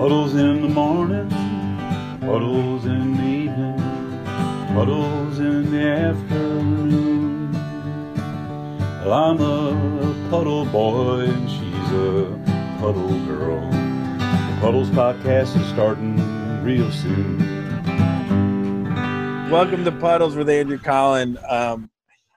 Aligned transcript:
Puddles 0.00 0.34
in 0.34 0.62
the 0.62 0.68
morning, 0.68 1.28
puddles 2.20 2.86
in 2.86 3.18
the 3.18 3.22
evening, 3.22 3.76
puddles 4.74 5.38
in 5.38 5.70
the 5.70 5.90
afternoon. 5.90 7.52
Well, 9.04 9.12
I'm 9.12 9.38
a 9.42 10.30
puddle 10.30 10.64
boy 10.64 11.26
and 11.26 11.50
she's 11.50 11.92
a 11.92 12.80
puddle 12.80 13.10
girl. 13.26 13.60
The 13.70 14.58
Puddles 14.62 14.88
podcast 14.88 15.60
is 15.60 15.68
starting 15.68 16.16
real 16.64 16.90
soon. 16.90 17.36
Welcome 19.50 19.84
to 19.84 19.92
Puddles 19.92 20.34
with 20.34 20.48
Andrew 20.48 20.78
Collin. 20.78 21.36
Um, 21.46 21.90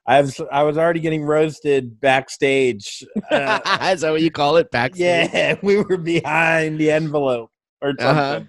I 0.06 0.20
was 0.20 0.38
I 0.52 0.64
was 0.64 0.76
already 0.76 1.00
getting 1.00 1.22
roasted 1.24 1.98
backstage. 1.98 3.02
Uh, 3.30 3.58
Is 3.94 4.02
that 4.02 4.10
what 4.10 4.20
you 4.20 4.30
call 4.30 4.58
it? 4.58 4.70
Backstage? 4.70 5.30
yeah, 5.32 5.58
we 5.62 5.78
were 5.78 5.96
behind 5.96 6.78
the 6.78 6.90
envelope 6.90 7.52
or 7.84 7.94
something. 7.98 8.06
Uh-huh. 8.06 8.40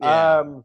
Yeah. 0.00 0.38
Um, 0.38 0.64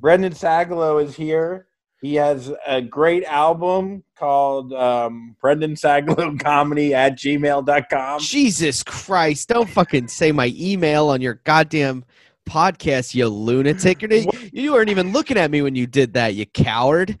Brendan 0.00 0.32
Sagalow 0.32 1.02
is 1.02 1.14
here. 1.14 1.66
He 2.00 2.14
has 2.14 2.50
a 2.66 2.80
great 2.80 3.24
album 3.24 4.02
called 4.16 4.72
um, 4.72 5.36
Brendan 5.40 5.74
Sagalow 5.74 6.40
Comedy 6.42 6.94
at 6.94 7.18
gmail.com. 7.18 8.20
Jesus 8.20 8.82
Christ! 8.82 9.48
Don't 9.48 9.68
fucking 9.68 10.08
say 10.08 10.32
my 10.32 10.54
email 10.56 11.08
on 11.08 11.20
your 11.20 11.42
goddamn 11.44 12.04
podcast, 12.48 13.14
you 13.14 13.28
lunatic! 13.28 14.00
You're, 14.00 14.32
you 14.52 14.72
weren't 14.72 14.88
even 14.88 15.12
looking 15.12 15.36
at 15.36 15.50
me 15.50 15.60
when 15.60 15.74
you 15.74 15.86
did 15.86 16.14
that, 16.14 16.34
you 16.34 16.46
coward! 16.46 17.18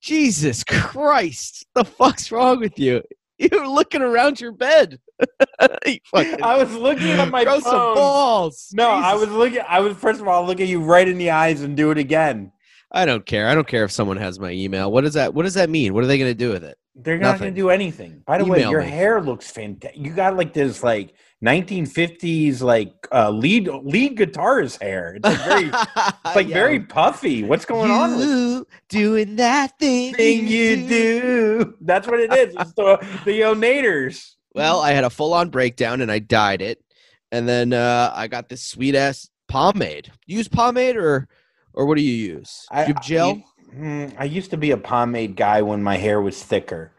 Jesus 0.00 0.64
Christ! 0.64 1.64
The 1.74 1.84
fuck's 1.84 2.32
wrong 2.32 2.60
with 2.60 2.78
you? 2.78 3.02
You 3.38 3.50
were 3.52 3.68
looking 3.68 4.00
around 4.00 4.40
your 4.40 4.52
bed. 4.52 4.98
you 5.86 5.98
fucking 6.06 6.42
I 6.42 6.56
was 6.56 6.74
looking 6.74 7.10
at 7.10 7.30
my 7.30 7.44
grow 7.44 7.60
some 7.60 7.94
balls. 7.94 8.70
No, 8.74 8.88
I 8.90 9.14
was 9.14 9.30
looking. 9.30 9.60
I 9.68 9.80
was 9.80 9.96
first 9.96 10.20
of 10.20 10.28
all 10.28 10.44
look 10.46 10.60
at 10.60 10.68
you 10.68 10.80
right 10.80 11.06
in 11.08 11.18
the 11.18 11.30
eyes 11.30 11.62
and 11.62 11.76
do 11.76 11.90
it 11.90 11.98
again. 11.98 12.52
I 12.92 13.04
don't 13.04 13.26
care. 13.26 13.48
I 13.48 13.54
don't 13.54 13.66
care 13.66 13.84
if 13.84 13.90
someone 13.92 14.16
has 14.16 14.38
my 14.38 14.50
email. 14.52 14.90
What 14.92 15.02
does 15.02 15.14
that? 15.14 15.34
What 15.34 15.42
does 15.42 15.54
that 15.54 15.68
mean? 15.68 15.92
What 15.92 16.04
are 16.04 16.06
they 16.06 16.18
going 16.18 16.30
to 16.30 16.34
do 16.38 16.50
with 16.50 16.64
it? 16.64 16.78
They're 16.94 17.18
not 17.18 17.38
going 17.38 17.52
to 17.52 17.60
do 17.60 17.68
anything. 17.68 18.22
By 18.26 18.38
the 18.38 18.44
way, 18.46 18.62
your 18.62 18.80
me. 18.80 18.88
hair 18.88 19.20
looks 19.20 19.50
fantastic. 19.50 20.00
You 20.00 20.12
got 20.14 20.36
like 20.36 20.54
this 20.54 20.82
like 20.82 21.14
1950s 21.44 22.62
like 22.62 22.94
uh, 23.12 23.30
lead 23.30 23.68
lead 23.82 24.16
guitarist 24.16 24.80
hair. 24.80 25.16
It's 25.16 25.24
like 25.26 25.44
very 25.44 25.64
it's 26.24 26.36
like 26.36 26.48
Yeah. 26.48 26.54
very 26.54 26.80
puffy. 26.80 27.42
What's 27.42 27.64
going 27.66 27.90
on 27.90 28.16
with 28.18 28.66
doing 28.88 29.36
that 29.36 29.78
thing, 29.78 30.14
thing 30.14 30.46
you 30.46 30.88
do? 30.88 31.74
That's 31.82 32.06
what 32.06 32.20
it 32.20 32.32
is. 32.32 32.54
It's 32.58 32.72
the 32.74 32.96
the 33.24 33.40
Onators. 33.40 34.35
Well, 34.56 34.80
I 34.80 34.92
had 34.92 35.04
a 35.04 35.10
full 35.10 35.34
on 35.34 35.50
breakdown 35.50 36.00
and 36.00 36.10
I 36.10 36.18
dyed 36.18 36.62
it, 36.62 36.82
and 37.30 37.46
then 37.48 37.72
uh, 37.72 38.12
I 38.14 38.26
got 38.26 38.48
this 38.48 38.62
sweet 38.62 38.94
ass 38.94 39.28
pomade. 39.48 40.10
You 40.26 40.38
use 40.38 40.48
pomade 40.48 40.96
or 40.96 41.28
or 41.74 41.86
what 41.86 41.96
do 41.96 42.02
you 42.02 42.14
use? 42.34 42.66
I, 42.70 42.86
you 42.86 42.94
gel? 43.02 43.30
I, 43.30 43.44
Hmm, 43.74 44.06
I 44.16 44.24
used 44.24 44.50
to 44.52 44.56
be 44.56 44.70
a 44.70 44.76
pomade 44.76 45.36
guy 45.36 45.60
when 45.60 45.82
my 45.82 45.96
hair 45.96 46.20
was 46.22 46.42
thicker. 46.42 46.92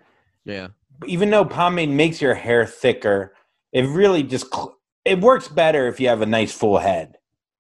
yeah. 0.45 0.67
even 1.07 1.29
though 1.29 1.45
pomade 1.45 1.89
makes 1.89 2.21
your 2.21 2.33
hair 2.35 2.65
thicker, 2.65 3.33
it 3.71 3.83
really 3.87 4.21
just 4.21 4.53
cl- 4.53 4.75
it 5.05 5.19
works 5.21 5.47
better 5.47 5.87
if 5.87 5.99
you 5.99 6.09
have 6.09 6.21
a 6.21 6.25
nice 6.25 6.51
full 6.53 6.77
head. 6.77 7.15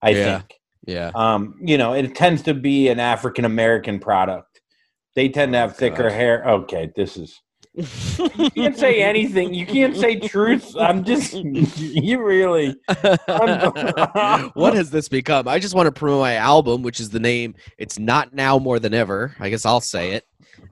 I 0.01 0.09
Yeah. 0.11 0.37
think. 0.39 0.53
Yeah. 0.87 1.11
Um, 1.15 1.55
you 1.61 1.77
know, 1.77 1.93
it 1.93 2.15
tends 2.15 2.41
to 2.43 2.53
be 2.53 2.87
an 2.87 2.99
African 2.99 3.43
American 3.45 3.99
product. 3.99 4.61
They 5.15 5.29
tend 5.29 5.51
to 5.51 5.59
have 5.59 5.75
thicker 5.75 6.03
God. 6.09 6.11
hair. 6.13 6.49
Okay, 6.49 6.91
this 6.95 7.17
is 7.17 7.39
you 7.75 8.51
can't 8.51 8.77
say 8.77 9.01
anything. 9.01 9.53
You 9.53 9.65
can't 9.65 9.95
say 9.95 10.19
truth. 10.19 10.75
I'm 10.77 11.03
just 11.03 11.33
you 11.77 12.23
really 12.23 12.75
what 14.53 14.73
has 14.73 14.91
this 14.91 15.09
become? 15.09 15.47
I 15.47 15.59
just 15.59 15.73
want 15.73 15.87
to 15.87 15.91
promote 15.91 16.21
my 16.21 16.35
album, 16.35 16.83
which 16.83 16.99
is 16.99 17.09
the 17.09 17.19
name. 17.19 17.55
It's 17.77 17.97
not 17.97 18.33
now 18.33 18.59
more 18.59 18.79
than 18.79 18.93
ever. 18.93 19.35
I 19.39 19.49
guess 19.49 19.65
I'll 19.65 19.81
say 19.81 20.11
it. 20.11 20.25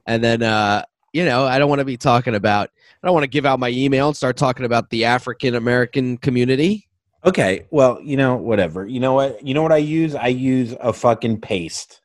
And 0.06 0.23
then, 0.23 0.44
uh, 0.44 0.84
you 1.13 1.25
know, 1.25 1.45
I 1.45 1.59
don't 1.59 1.69
want 1.69 1.79
to 1.79 1.85
be 1.85 1.97
talking 1.97 2.35
about. 2.35 2.69
I 3.03 3.07
don't 3.07 3.13
want 3.13 3.23
to 3.23 3.29
give 3.29 3.47
out 3.47 3.59
my 3.59 3.69
email 3.69 4.07
and 4.07 4.16
start 4.16 4.38
talking 4.38 4.66
about 4.66 4.90
the 4.91 5.06
African 5.06 5.56
American 5.56 6.17
community. 6.17 6.88
Okay, 7.25 7.66
well, 7.69 8.00
you 8.01 8.17
know, 8.17 8.35
whatever. 8.35 8.85
You 8.85 9.00
know 9.00 9.13
what? 9.13 9.45
You 9.45 9.53
know 9.53 9.63
what 9.63 9.72
I 9.72 9.78
use? 9.78 10.16
I 10.16 10.28
use 10.28 10.75
a 10.79 10.94
fucking 10.94 11.41
paste. 11.41 12.01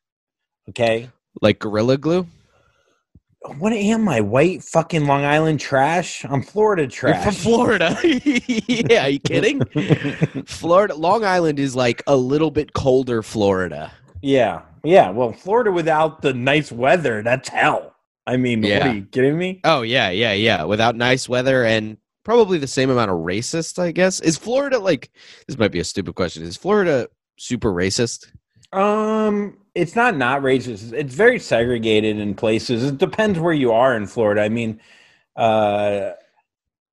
Okay? 0.68 1.10
Like 1.40 1.58
Gorilla 1.58 1.96
Glue. 1.98 2.26
What 3.58 3.72
am 3.72 4.08
I? 4.08 4.20
White 4.20 4.62
fucking 4.62 5.06
Long 5.06 5.24
Island 5.24 5.60
trash? 5.60 6.24
I'm 6.28 6.42
Florida 6.42 6.86
trash. 6.86 7.24
You're 7.24 7.32
from 7.32 7.42
Florida. 7.42 7.98
yeah, 8.68 9.04
are 9.06 9.08
you 9.10 9.20
kidding? 9.20 9.64
Florida, 10.46 10.94
Long 10.94 11.24
Island 11.24 11.58
is 11.58 11.74
like 11.76 12.02
a 12.06 12.16
little 12.16 12.50
bit 12.50 12.72
colder 12.74 13.22
Florida. 13.22 13.92
yeah. 14.22 14.62
Yeah. 14.84 15.10
Well, 15.10 15.32
Florida 15.32 15.72
without 15.72 16.22
the 16.22 16.32
nice 16.32 16.70
weather, 16.70 17.20
that's 17.22 17.48
hell. 17.48 17.94
I 18.28 18.36
mean, 18.36 18.60
what 18.62 18.68
Yeah. 18.68 18.88
are 18.88 18.94
you 18.94 19.02
kidding 19.06 19.36
me? 19.36 19.60
Oh 19.64 19.82
yeah, 19.82 20.10
yeah, 20.10 20.32
yeah. 20.32 20.62
Without 20.64 20.94
nice 20.94 21.28
weather 21.28 21.64
and 21.64 21.96
probably 22.24 22.58
the 22.58 22.66
same 22.68 22.90
amount 22.90 23.10
of 23.10 23.16
racist, 23.18 23.80
I 23.80 23.90
guess. 23.90 24.20
Is 24.20 24.36
Florida 24.36 24.78
like? 24.78 25.10
This 25.48 25.58
might 25.58 25.72
be 25.72 25.80
a 25.80 25.84
stupid 25.84 26.14
question. 26.14 26.44
Is 26.44 26.56
Florida 26.56 27.08
super 27.36 27.72
racist? 27.72 28.26
Um, 28.72 29.56
it's 29.76 29.94
not 29.94 30.16
not 30.16 30.40
racist. 30.42 30.92
It's 30.94 31.14
very 31.14 31.38
segregated 31.38 32.18
in 32.18 32.34
places. 32.34 32.82
It 32.84 32.98
depends 32.98 33.38
where 33.38 33.52
you 33.52 33.72
are 33.72 33.94
in 33.94 34.06
Florida. 34.06 34.40
I 34.42 34.48
mean, 34.48 34.80
uh, 35.36 36.12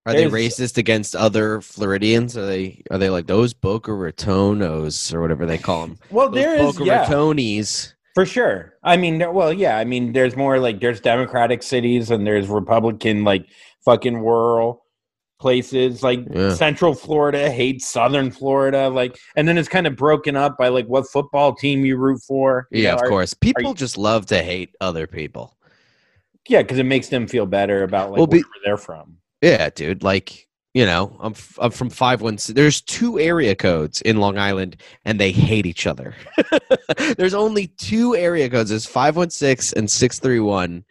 Are 0.05 0.13
they 0.13 0.25
racist 0.25 0.77
against 0.77 1.15
other 1.15 1.61
Floridians? 1.61 2.37
Are 2.37 2.45
they 2.45 2.83
are 2.91 2.97
they 2.97 3.09
like 3.09 3.27
those 3.27 3.53
Boca 3.53 3.91
Ratonos 3.91 5.13
or 5.13 5.21
whatever 5.21 5.45
they 5.45 5.57
call 5.57 5.87
them? 5.87 5.97
well, 6.09 6.29
Those 6.29 6.35
there 6.43 6.55
is 6.55 6.77
Boca 6.77 6.83
yeah, 6.83 7.05
Ratonies. 7.05 7.93
for 8.15 8.25
sure. 8.25 8.73
I 8.83 8.97
mean, 8.97 9.19
well, 9.33 9.53
yeah. 9.53 9.77
I 9.77 9.85
mean, 9.85 10.11
there's 10.11 10.35
more 10.35 10.59
like 10.59 10.81
there's 10.81 10.99
Democratic 10.99 11.63
cities 11.63 12.11
and 12.11 12.27
there's 12.27 12.49
Republican 12.49 13.23
like 13.23 13.47
fucking 13.85 14.17
rural 14.19 14.82
places. 15.43 16.01
Like 16.01 16.21
Yeah. 16.33 16.53
Central 16.53 16.93
Florida 16.95 17.51
hates 17.51 17.85
Southern 17.85 18.31
Florida. 18.31 18.89
Like, 18.89 19.19
and 19.35 19.45
then 19.47 19.57
it's 19.57 19.67
kind 19.69 19.85
of 19.85 19.95
broken 19.97 20.35
up 20.37 20.57
by 20.57 20.69
like 20.69 20.87
what 20.87 21.05
football 21.07 21.53
team 21.53 21.83
you 21.85 21.97
root 21.97 22.21
for. 22.25 22.67
you 22.71 22.83
Yeah, 22.83 22.91
know, 22.91 22.95
of 22.95 23.01
are- 23.03 23.09
course. 23.09 23.33
People 23.33 23.71
you- 23.71 23.75
just 23.75 23.97
love 23.97 24.25
to 24.27 24.41
hate 24.41 24.69
other 24.81 25.05
people. 25.05 25.57
Yeah, 26.47 26.61
because 26.61 26.79
it 26.79 26.85
makes 26.85 27.09
them 27.09 27.27
feel 27.27 27.45
better 27.45 27.83
about 27.83 28.09
like 28.11 28.17
Well, 28.17 28.27
be- 28.27 28.37
wherever 28.37 28.49
they're 28.63 28.77
from. 28.77 29.17
Yeah, 29.41 29.69
dude. 29.69 30.01
Like, 30.03 30.47
you 30.73 30.85
know, 30.85 31.15
I'm 31.19 31.33
f- 31.33 31.59
I'm 31.61 31.71
from 31.71 31.89
five 31.89 32.21
one. 32.21 32.37
There's 32.49 32.81
two 32.81 33.19
area 33.19 33.53
codes 33.55 34.01
in 34.01 34.17
Long 34.17 34.37
Island, 34.37 34.77
and 35.05 35.19
they 35.19 35.31
hate 35.31 35.65
each 35.65 35.85
other. 35.85 36.15
There's 37.17 37.33
only 37.35 37.67
two 37.77 38.15
area 38.15 38.49
codes. 38.49 38.69
There's 38.71 38.85
five 38.85 39.15
one 39.15 39.29
six 39.29 39.73
and 39.73 39.89
six 39.91 40.19
three 40.19 40.39
one, 40.39 40.83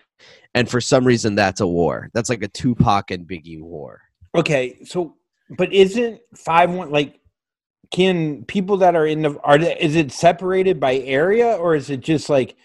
and 0.54 0.68
for 0.70 0.80
some 0.80 1.04
reason, 1.04 1.34
that's 1.34 1.60
a 1.60 1.66
war. 1.66 2.08
That's 2.14 2.28
like 2.30 2.42
a 2.44 2.48
Tupac 2.48 3.10
and 3.10 3.26
Biggie 3.26 3.60
war. 3.60 4.00
Okay, 4.34 4.78
so 4.84 5.16
but 5.56 5.72
isn't 5.72 6.20
five 6.36 6.70
one 6.70 6.90
like? 6.90 7.18
Can 7.90 8.44
people 8.46 8.78
that 8.78 8.96
are 8.96 9.06
in 9.06 9.20
the 9.20 9.38
are 9.44 9.58
they, 9.58 9.76
is 9.78 9.96
it 9.96 10.12
separated 10.12 10.80
by 10.80 10.96
area 10.96 11.56
or 11.56 11.74
is 11.74 11.90
it 11.90 12.00
just 12.00 12.30
like? 12.30 12.56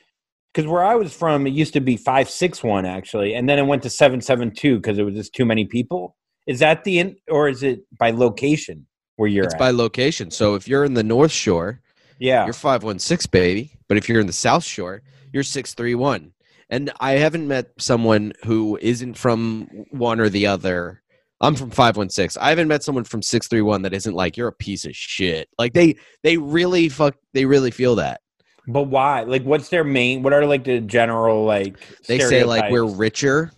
Because 0.53 0.69
where 0.69 0.83
I 0.83 0.95
was 0.95 1.13
from, 1.13 1.45
it 1.45 1.51
used 1.51 1.73
to 1.73 1.81
be 1.81 1.97
five 1.97 2.29
six 2.29 2.63
one 2.63 2.85
actually, 2.85 3.33
and 3.35 3.50
then 3.50 3.59
it 3.59 3.63
went 3.63 3.83
to 3.83 3.89
seven 3.89 4.22
seven 4.22 4.51
two 4.51 4.77
because 4.77 4.97
it 4.97 5.03
was 5.03 5.16
just 5.16 5.33
too 5.33 5.45
many 5.45 5.66
people. 5.66 6.16
Is 6.47 6.59
that 6.59 6.85
the 6.85 7.00
in, 7.00 7.17
or 7.29 7.50
is 7.50 7.61
it 7.61 7.81
by 8.00 8.11
location 8.11 8.88
where 9.17 9.27
you're 9.27 9.44
it's 9.44 9.53
at? 9.53 9.59
by 9.59 9.72
location. 9.72 10.31
So 10.31 10.56
if 10.56 10.66
you're 10.66 10.85
in 10.85 10.94
the 10.94 11.03
North 11.03 11.31
Shore, 11.31 11.81
yeah, 12.19 12.45
you're 12.45 12.53
five 12.53 12.83
one 12.83 13.00
six, 13.00 13.25
baby. 13.25 13.77
But 13.89 13.97
if 13.97 14.07
you're 14.07 14.22
in 14.22 14.27
the 14.27 14.33
South 14.33 14.63
Shore, 14.63 15.01
you're 15.33 15.44
six 15.44 15.73
three 15.73 15.95
one. 15.95 16.31
And 16.69 16.91
I 17.01 17.13
haven't 17.13 17.47
met 17.47 17.72
someone 17.77 18.31
who 18.45 18.77
isn't 18.81 19.16
from 19.16 19.67
one 19.91 20.22
or 20.22 20.29
the 20.29 20.47
other. 20.47 21.01
I'm 21.40 21.56
from 21.56 21.70
five 21.70 21.98
one 21.98 22.09
six. 22.09 22.36
I 22.38 22.50
haven't 22.50 22.68
met 22.68 22.84
someone 22.84 23.03
from 23.03 23.22
six 23.22 23.48
three 23.48 23.62
one 23.62 23.84
that 23.84 23.94
isn't 23.94 24.13
like 24.16 24.38
you're 24.38 24.48
a 24.48 24.54
piece 24.54 24.86
of 24.86 24.95
shit. 24.95 25.48
Like 25.60 25.74
they 25.74 25.95
they 26.24 26.38
really 26.38 26.89
fuck 26.89 27.16
they 27.34 27.45
really 27.45 27.72
feel 27.72 27.95
that. 27.95 28.22
but 28.68 28.84
why? 28.84 29.22
Like, 29.22 29.44
what's 29.44 29.69
their 29.69 29.84
main? 29.84 30.24
What 30.24 30.34
are 30.34 30.45
like 30.45 30.63
the 30.63 30.80
general 30.81 31.45
like? 31.45 31.78
They 32.07 32.19
say 32.19 32.44
like 32.44 32.72
we're 32.72 32.86
richer 32.86 33.51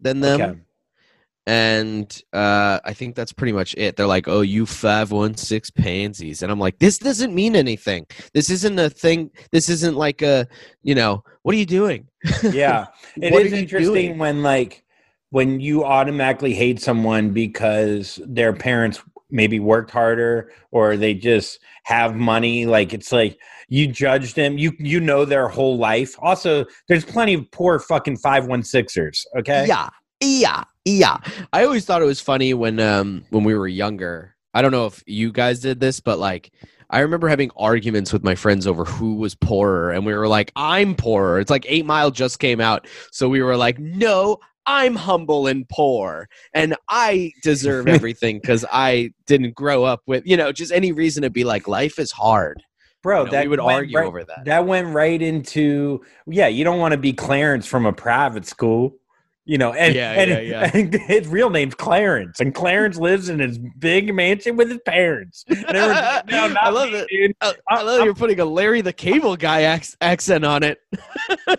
than 0.00 0.20
them. 0.20 0.40
Okay. 0.40 0.60
And 1.48 2.22
uh, 2.32 2.80
I 2.84 2.92
think 2.92 3.14
that's 3.14 3.32
pretty 3.32 3.52
much 3.52 3.72
it. 3.78 3.94
They're 3.94 4.06
like, 4.06 4.26
"Oh, 4.26 4.40
you 4.40 4.66
five 4.66 5.12
one 5.12 5.36
six 5.36 5.70
pansies," 5.70 6.42
and 6.42 6.50
I'm 6.50 6.58
like, 6.58 6.80
"This 6.80 6.98
doesn't 6.98 7.32
mean 7.32 7.54
anything. 7.54 8.04
This 8.34 8.50
isn't 8.50 8.76
a 8.80 8.90
thing. 8.90 9.30
This 9.52 9.68
isn't 9.68 9.96
like 9.96 10.22
a, 10.22 10.48
you 10.82 10.96
know, 10.96 11.22
what 11.42 11.54
are 11.54 11.58
you 11.58 11.66
doing?" 11.66 12.08
yeah 12.42 12.86
it 13.22 13.32
is 13.32 13.52
interesting 13.52 13.92
doing? 13.92 14.18
when 14.18 14.42
like 14.42 14.84
when 15.30 15.60
you 15.60 15.84
automatically 15.84 16.54
hate 16.54 16.80
someone 16.80 17.30
because 17.30 18.20
their 18.26 18.52
parents 18.52 19.02
maybe 19.30 19.58
worked 19.58 19.90
harder 19.90 20.52
or 20.70 20.96
they 20.96 21.12
just 21.12 21.58
have 21.84 22.14
money 22.14 22.64
like 22.64 22.94
it's 22.94 23.10
like 23.10 23.38
you 23.68 23.86
judge 23.88 24.34
them 24.34 24.56
you 24.56 24.72
you 24.78 25.00
know 25.00 25.24
their 25.24 25.48
whole 25.48 25.76
life 25.78 26.14
also 26.20 26.64
there's 26.88 27.04
plenty 27.04 27.34
of 27.34 27.50
poor 27.50 27.80
fucking 27.80 28.16
516ers 28.16 29.24
okay 29.36 29.66
Yeah, 29.66 29.88
yeah, 30.20 30.62
yeah. 30.84 31.18
I 31.52 31.64
always 31.64 31.84
thought 31.84 32.02
it 32.02 32.06
was 32.06 32.20
funny 32.20 32.54
when 32.54 32.80
um 32.80 33.24
when 33.30 33.44
we 33.44 33.54
were 33.54 33.68
younger. 33.68 34.34
I 34.54 34.62
don't 34.62 34.70
know 34.70 34.86
if 34.86 35.02
you 35.06 35.32
guys 35.32 35.60
did 35.60 35.80
this, 35.80 36.00
but 36.00 36.18
like 36.18 36.52
I 36.88 37.00
remember 37.00 37.28
having 37.28 37.50
arguments 37.56 38.12
with 38.12 38.22
my 38.22 38.34
friends 38.34 38.66
over 38.66 38.84
who 38.84 39.16
was 39.16 39.34
poorer, 39.34 39.90
and 39.90 40.06
we 40.06 40.14
were 40.14 40.28
like, 40.28 40.52
"I'm 40.56 40.94
poorer." 40.94 41.40
It's 41.40 41.50
like 41.50 41.66
Eight 41.68 41.84
Mile 41.84 42.10
just 42.10 42.38
came 42.38 42.60
out, 42.60 42.86
so 43.10 43.28
we 43.28 43.42
were 43.42 43.56
like, 43.56 43.78
"No, 43.78 44.38
I'm 44.66 44.96
humble 44.96 45.46
and 45.46 45.68
poor, 45.68 46.28
and 46.52 46.76
I 46.88 47.32
deserve 47.42 47.88
everything 47.96 48.38
because 48.40 48.64
I 48.72 49.10
didn't 49.26 49.54
grow 49.54 49.84
up 49.84 50.02
with 50.06 50.26
you 50.26 50.36
know 50.36 50.52
just 50.52 50.72
any 50.72 50.92
reason 50.92 51.22
to 51.22 51.30
be 51.30 51.44
like 51.44 51.68
life 51.68 51.98
is 51.98 52.12
hard." 52.12 52.62
Bro, 53.02 53.20
You 53.20 53.24
know, 53.26 53.30
that 53.32 53.42
we 53.44 53.48
would 53.50 53.60
argue 53.60 53.98
right- 53.98 54.06
over 54.06 54.24
that. 54.24 54.46
That 54.46 54.66
went 54.66 54.88
right 54.88 55.22
into 55.22 56.02
yeah. 56.26 56.48
You 56.48 56.64
don't 56.64 56.80
want 56.80 56.92
to 56.92 56.98
be 56.98 57.12
Clarence 57.12 57.66
from 57.66 57.86
a 57.86 57.92
private 57.92 58.46
school, 58.46 58.96
you 59.46 59.56
know. 59.56 59.72
And, 59.72 59.94
Yeah, 59.94 60.12
and, 60.12 60.30
yeah, 60.46 60.70
yeah. 60.74 60.98
his 61.06 61.26
real 61.28 61.48
name's 61.48 61.74
Clarence, 61.74 62.40
and 62.40 62.54
Clarence 62.54 62.98
lives 62.98 63.28
in 63.30 63.38
his 63.38 63.58
big 63.78 64.12
mansion 64.14 64.56
with 64.56 64.68
his 64.70 64.80
parents. 64.84 65.44
And 65.48 65.62
no, 65.72 66.54
I 66.60 66.68
love 66.68 66.90
me, 66.90 66.98
it. 66.98 67.08
dude. 67.08 67.32
I, 67.40 67.54
I 67.68 67.82
love 67.82 68.04
you're 68.04 68.14
putting 68.14 68.40
a 68.40 68.44
Larry 68.44 68.80
the 68.82 68.92
Cable 68.92 69.36
Guy 69.36 69.74
ac- 69.74 69.96
accent 70.02 70.44
on 70.44 70.62
it. 70.62 70.78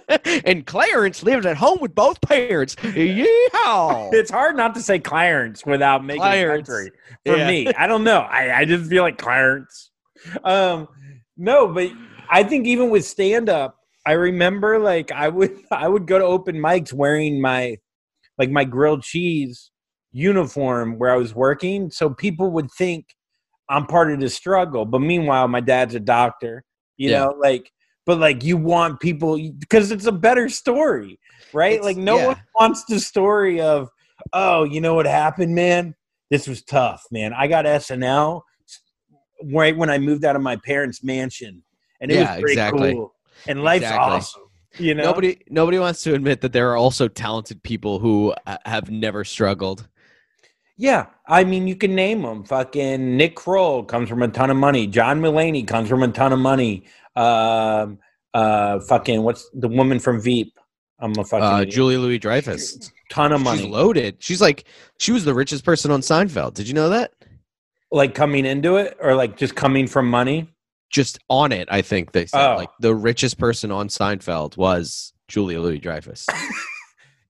and 0.45 0.65
Clarence 0.67 1.23
lives 1.23 1.45
at 1.45 1.57
home 1.57 1.79
with 1.81 1.95
both 1.95 2.21
parents. 2.21 2.75
Yeehaw! 2.75 4.13
It's 4.13 4.31
hard 4.31 4.55
not 4.57 4.75
to 4.75 4.81
say 4.81 4.99
Clarence 4.99 5.65
without 5.65 6.03
making 6.05 6.21
Clarence. 6.21 6.67
country 6.67 6.91
for 7.25 7.37
Yeah. 7.37 7.47
me. 7.47 7.67
I 7.73 7.87
don't 7.87 8.03
know. 8.03 8.19
I, 8.19 8.59
I 8.59 8.65
just 8.65 8.89
feel 8.89 9.03
like 9.03 9.17
Clarence. 9.17 9.91
Um, 10.43 10.87
no, 11.37 11.67
but 11.67 11.89
I 12.29 12.43
think 12.43 12.65
even 12.67 12.89
with 12.89 13.05
stand 13.05 13.49
up, 13.49 13.77
I 14.07 14.13
remember 14.13 14.79
like 14.79 15.11
I 15.11 15.27
would 15.27 15.59
I 15.71 15.87
would 15.89 16.07
go 16.07 16.17
to 16.17 16.23
open 16.25 16.55
mics 16.55 16.93
wearing 16.93 17.41
my 17.41 17.77
like 18.37 18.49
my 18.49 18.63
grilled 18.63 19.03
cheese 19.03 19.69
uniform 20.13 20.97
where 20.97 21.11
I 21.11 21.17
was 21.17 21.35
working, 21.35 21.91
so 21.91 22.09
people 22.09 22.49
would 22.51 22.71
think 22.71 23.05
I'm 23.69 23.85
part 23.85 24.11
of 24.13 24.21
the 24.21 24.29
struggle. 24.29 24.85
But 24.85 24.99
meanwhile, 25.01 25.47
my 25.49 25.59
dad's 25.59 25.93
a 25.93 25.99
doctor. 25.99 26.63
You 26.95 27.11
Yeah. 27.11 27.25
know, 27.25 27.35
like 27.37 27.69
but 28.05 28.17
like 28.17 28.43
you 28.45 28.55
want 28.55 29.01
people 29.01 29.37
because 29.59 29.91
it's 29.91 30.05
a 30.05 30.11
better 30.13 30.47
story, 30.47 31.19
right? 31.53 31.73
It's- 31.73 31.85
like 31.85 31.97
no 31.97 32.15
yeah. 32.17 32.25
one 32.27 32.41
wants 32.55 32.85
the 32.85 33.01
story 33.01 33.59
of 33.59 33.89
oh, 34.31 34.63
you 34.63 34.79
know 34.81 34.93
what 34.93 35.05
happened, 35.05 35.53
man? 35.53 35.93
This 36.31 36.47
was 36.47 36.63
tough, 36.63 37.03
man. 37.11 37.33
I 37.33 37.47
got 37.47 37.65
SNL 37.65 38.41
right 39.53 39.75
when 39.77 39.89
I 39.89 39.97
moved 39.97 40.23
out 40.25 40.35
of 40.37 40.41
my 40.41 40.55
parents' 40.55 41.03
mansion, 41.03 41.63
and 41.99 42.09
it 42.09 42.15
Yeah, 42.15 42.21
was 42.31 42.41
pretty 42.41 42.53
exactly. 42.53 42.93
cool. 42.93 43.13
And 43.47 43.63
life's 43.63 43.83
Exactly. 43.83 44.15
awesome. 44.15 44.41
You 44.79 44.93
know, 44.93 45.03
Nobody 45.05 45.39
nobody 45.49 45.79
wants 45.79 46.03
to 46.03 46.13
admit 46.13 46.41
that 46.41 46.53
there 46.53 46.69
are 46.71 46.77
also 46.77 47.07
talented 47.07 47.63
people 47.63 47.99
who 47.99 48.33
uh, 48.45 48.57
have 48.65 48.91
never 48.91 49.23
struggled. 49.23 49.87
Yeah, 50.77 51.07
I 51.27 51.43
mean, 51.43 51.65
you 51.67 51.75
can 51.75 51.95
name 51.95 52.21
them. 52.21 52.43
Fucking 52.43 53.17
Nick 53.17 53.35
Kroll 53.35 53.83
comes 53.83 54.07
from 54.09 54.21
a 54.21 54.27
ton 54.27 54.51
of 54.51 54.57
money. 54.57 54.85
John 54.85 55.19
Mulaney 55.21 55.67
comes 55.67 55.89
from 55.89 56.03
a 56.03 56.07
ton 56.09 56.31
of 56.31 56.37
money. 56.39 56.83
Um, 57.15 57.97
uh, 58.35 58.79
fucking 58.81 59.23
what's 59.23 59.49
the 59.55 59.67
woman 59.67 59.99
from 59.99 60.21
Veep? 60.21 60.53
I'm 60.99 61.13
a 61.17 61.23
fucking 61.23 61.43
Uh. 61.43 61.65
Julie 61.65 61.97
Louis 61.97 62.19
Dreyfus. 62.19 62.91
ton 63.09 63.31
of 63.31 63.39
She's 63.39 63.45
money. 63.45 63.67
loaded. 63.69 64.17
She's 64.19 64.41
like 64.41 64.65
she 64.99 65.11
was 65.11 65.25
the 65.25 65.33
richest 65.33 65.63
person 65.65 65.89
on 65.89 66.01
Seinfeld. 66.01 66.53
Did 66.53 66.67
you 66.67 66.73
know 66.75 66.89
that? 66.89 67.13
like 67.89 68.13
coming 68.13 68.45
into 68.45 68.75
it, 68.75 68.97
or 68.99 69.15
like 69.15 69.37
just 69.37 69.55
coming 69.55 69.87
from 69.87 70.09
money. 70.09 70.53
Just 70.89 71.19
on 71.29 71.51
it, 71.51 71.67
I 71.71 71.81
think 71.81 72.11
they 72.13 72.25
said 72.25 72.53
Oh. 72.53 72.57
like 72.57 72.69
the 72.79 72.95
richest 72.95 73.37
person 73.37 73.71
on 73.71 73.89
Seinfeld 73.89 74.55
was 74.57 75.13
Julia 75.27 75.59
Louis 75.61 75.79
Dreyfus. 75.79 76.25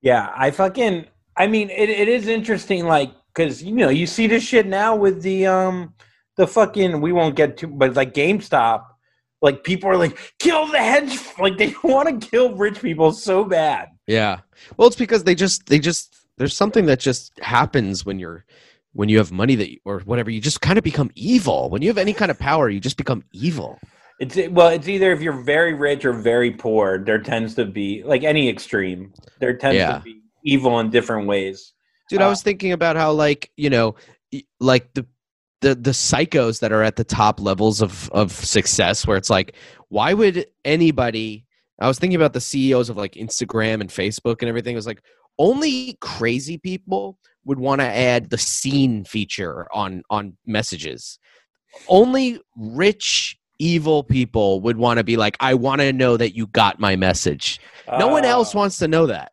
Yeah, 0.02 0.32
I 0.36 0.52
fucking. 0.52 1.06
I 1.36 1.48
mean, 1.48 1.70
it, 1.70 1.90
it 1.90 2.08
is 2.08 2.28
interesting, 2.28 2.86
like, 2.86 3.12
because 3.34 3.64
you 3.64 3.74
know, 3.74 3.90
you 3.90 4.08
see 4.08 4.28
this 4.28 4.44
shit 4.44 4.66
now 4.68 4.96
with 4.96 5.22
the 5.22 5.48
um, 5.48 5.94
the 6.38 6.48
fucking. 6.48 7.02
We 7.02 7.12
won't 7.12 7.36
get 7.36 7.58
to, 7.58 7.68
but 7.68 7.96
like 7.96 8.14
GameStop, 8.14 8.86
like 9.42 9.64
people 9.64 9.90
are 9.90 9.98
like, 9.98 10.18
kill 10.40 10.68
the 10.68 10.78
hedge, 10.78 11.18
like 11.40 11.58
they 11.58 11.74
want 11.84 12.22
to 12.22 12.28
kill 12.30 12.56
rich 12.56 12.82
people 12.82 13.12
so 13.12 13.44
bad. 13.44 13.90
Yeah. 14.06 14.40
Well, 14.78 14.88
it's 14.88 14.96
because 14.96 15.24
they 15.24 15.36
just 15.36 15.66
they 15.66 15.80
just 15.80 16.16
there's 16.38 16.56
something 16.56 16.86
that 16.86 17.00
just 17.00 17.38
happens 17.42 18.06
when 18.06 18.20
you're 18.20 18.46
when 18.98 19.10
you 19.10 19.20
have 19.20 19.32
money 19.32 19.54
that 19.54 19.72
you, 19.72 19.80
or 19.86 20.00
whatever 20.00 20.32
you 20.32 20.42
just 20.42 20.60
kind 20.60 20.76
of 20.80 20.84
become 20.84 21.12
evil. 21.14 21.70
When 21.70 21.84
you 21.84 21.88
have 21.90 22.00
any 22.00 22.14
kind 22.14 22.32
of 22.32 22.40
power, 22.40 22.68
you 22.68 22.80
just 22.80 22.98
become 22.98 23.24
evil. 23.32 23.78
It's 24.20 24.36
well, 24.50 24.70
it's 24.70 24.88
either 24.88 25.12
if 25.12 25.22
you're 25.22 25.44
very 25.44 25.76
rich 25.76 26.04
or 26.04 26.14
very 26.14 26.50
poor. 26.50 26.98
There 26.98 27.20
tends 27.20 27.54
to 27.56 27.66
be 27.66 28.02
like 28.04 28.24
any 28.24 28.50
extreme. 28.50 29.14
There 29.40 29.56
tends 29.56 29.76
Yeah. 29.78 30.00
to 30.00 30.04
be 30.04 30.22
evil 30.44 30.80
in 30.80 30.90
different 30.90 31.28
ways. 31.28 31.74
Dude, 32.10 32.22
I 32.22 32.26
Uh, 32.26 32.30
was 32.32 32.42
thinking 32.42 32.72
about 32.72 32.96
how 32.96 33.12
like, 33.12 33.52
you 33.56 33.70
know, 33.70 33.96
like 34.60 34.92
the 34.96 35.06
the 35.62 35.76
the 35.76 35.92
psychos 35.92 36.62
that 36.62 36.72
are 36.72 36.82
at 36.82 36.96
the 36.96 37.04
top 37.04 37.40
levels 37.40 37.84
of 37.84 38.10
of 38.12 38.32
success 38.32 39.06
where 39.06 39.18
it's 39.18 39.30
like 39.30 39.56
why 39.90 40.14
would 40.14 40.48
anybody 40.66 41.46
I 41.80 41.88
was 41.88 42.00
thinking 42.00 42.16
about 42.16 42.34
the 42.34 42.42
CEOs 42.42 42.90
of 42.90 42.98
like 42.98 43.14
Instagram 43.14 43.82
and 43.82 43.90
Facebook 43.92 44.42
and 44.42 44.50
everything. 44.50 44.74
It 44.74 44.78
was 44.78 44.88
like 44.88 45.04
only 45.40 45.98
crazy 46.02 46.58
people 46.58 47.18
would 47.46 47.60
want 47.60 47.82
to 47.82 47.86
add 47.88 48.30
the 48.30 48.38
scene 48.38 49.04
feature 49.06 49.68
on 49.74 50.04
on 50.10 50.38
messages. 50.46 51.20
Only 51.88 52.42
rich 52.56 53.38
evil 53.60 54.04
people 54.04 54.62
would 54.62 54.78
want 54.78 54.98
to 54.98 55.04
be 55.04 55.18
like 55.18 55.38
I 55.40 55.54
want 55.54 55.82
to 55.82 55.92
know 55.94 56.18
that 56.18 56.36
you 56.36 56.48
got 56.48 56.80
my 56.80 56.96
message. 56.96 57.60
No 58.00 58.08
one 58.08 58.26
Uh, 58.26 58.30
else 58.30 58.54
wants 58.54 58.78
to 58.80 58.88
know 58.88 59.06
that. 59.08 59.32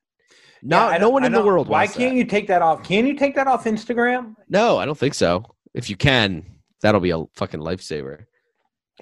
No, 0.62 0.88
yeah, 0.90 0.96
no 0.96 1.10
one 1.10 1.24
in 1.24 1.32
the 1.32 1.44
world 1.44 1.68
Why 1.68 1.86
can't 1.86 1.98
that. 1.98 2.14
you 2.14 2.24
take 2.24 2.46
that 2.46 2.62
off? 2.62 2.82
Can 2.82 3.06
you 3.06 3.14
take 3.14 3.34
that 3.34 3.46
off 3.46 3.64
Instagram? 3.64 4.34
No, 4.48 4.78
I 4.78 4.86
don't 4.86 4.96
think 4.96 5.12
so. 5.14 5.44
If 5.74 5.90
you 5.90 5.96
can, 5.96 6.42
that'll 6.80 7.00
be 7.02 7.10
a 7.10 7.22
fucking 7.34 7.60
lifesaver. 7.60 8.24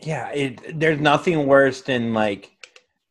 Yeah, 0.02 0.28
it, 0.30 0.80
there's 0.80 0.98
nothing 0.98 1.46
worse 1.46 1.82
than 1.82 2.14
like 2.14 2.50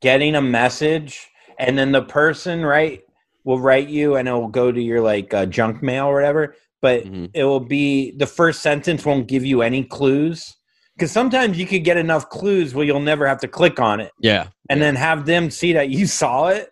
getting 0.02 0.36
a 0.36 0.42
message 0.42 1.30
and 1.60 1.78
then 1.78 1.92
the 1.94 2.02
person 2.02 2.66
right 2.66 3.02
will 3.44 3.60
write 3.60 3.88
you 3.90 4.16
and 4.16 4.28
it 4.28 4.32
will 4.34 4.48
go 4.48 4.72
to 4.72 4.82
your 4.82 5.02
like 5.02 5.34
uh, 5.34 5.46
junk 5.46 5.82
mail 5.82 6.06
or 6.06 6.14
whatever, 6.14 6.56
but 6.82 7.04
Mhm. 7.06 7.30
it 7.34 7.44
will 7.44 7.60
be 7.60 8.12
the 8.12 8.28
first 8.28 8.62
sentence 8.62 9.06
won't 9.06 9.28
give 9.28 9.46
you 9.46 9.62
any 9.62 9.84
clues 9.84 10.56
because 10.96 11.12
sometimes 11.12 11.58
you 11.58 11.66
could 11.66 11.84
get 11.84 11.98
enough 11.98 12.30
clues 12.30 12.74
where 12.76 12.86
you'll 12.86 13.00
never 13.00 13.28
have 13.28 13.40
to 13.40 13.48
click 13.48 13.80
on 13.80 14.00
it 14.00 14.12
Yeah. 14.20 14.48
and 14.70 14.82
then 14.82 14.96
have 14.96 15.26
them 15.26 15.50
see 15.50 15.74
that 15.74 15.90
you 15.90 16.06
saw 16.22 16.48
it. 16.50 16.70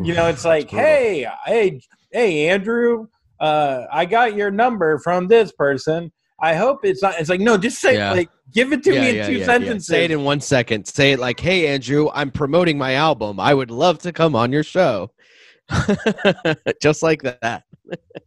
You 0.00 0.14
know, 0.14 0.28
it's 0.28 0.44
like, 0.44 0.70
hey, 0.70 1.26
hey, 1.46 1.80
hey, 2.12 2.48
Andrew, 2.48 3.08
uh, 3.40 3.86
I 3.92 4.04
got 4.04 4.36
your 4.36 4.50
number 4.52 4.98
from 5.00 5.26
this 5.26 5.50
person. 5.52 6.12
I 6.40 6.54
hope 6.54 6.84
it's 6.84 7.02
not. 7.02 7.18
It's 7.18 7.28
like, 7.28 7.40
no, 7.40 7.58
just 7.58 7.80
say 7.80 7.96
Yeah. 7.96 8.12
like, 8.12 8.30
give 8.54 8.72
it 8.72 8.82
to 8.84 8.92
me 8.92 9.18
in 9.18 9.26
two 9.26 9.44
sentences. 9.44 9.86
Say 9.88 10.04
it 10.04 10.10
in 10.12 10.22
one 10.24 10.40
second. 10.40 10.86
Say 10.86 11.12
it 11.12 11.18
like, 11.18 11.38
"Hey, 11.40 11.66
Andrew, 11.66 12.08
I'm 12.14 12.30
promoting 12.30 12.78
my 12.78 12.94
album. 12.94 13.38
I 13.40 13.52
would 13.52 13.70
love 13.70 13.98
to 14.00 14.12
come 14.12 14.34
on 14.36 14.52
your 14.52 14.62
show." 14.62 15.10
Just 16.82 17.02
like 17.02 17.22
that. 17.22 17.64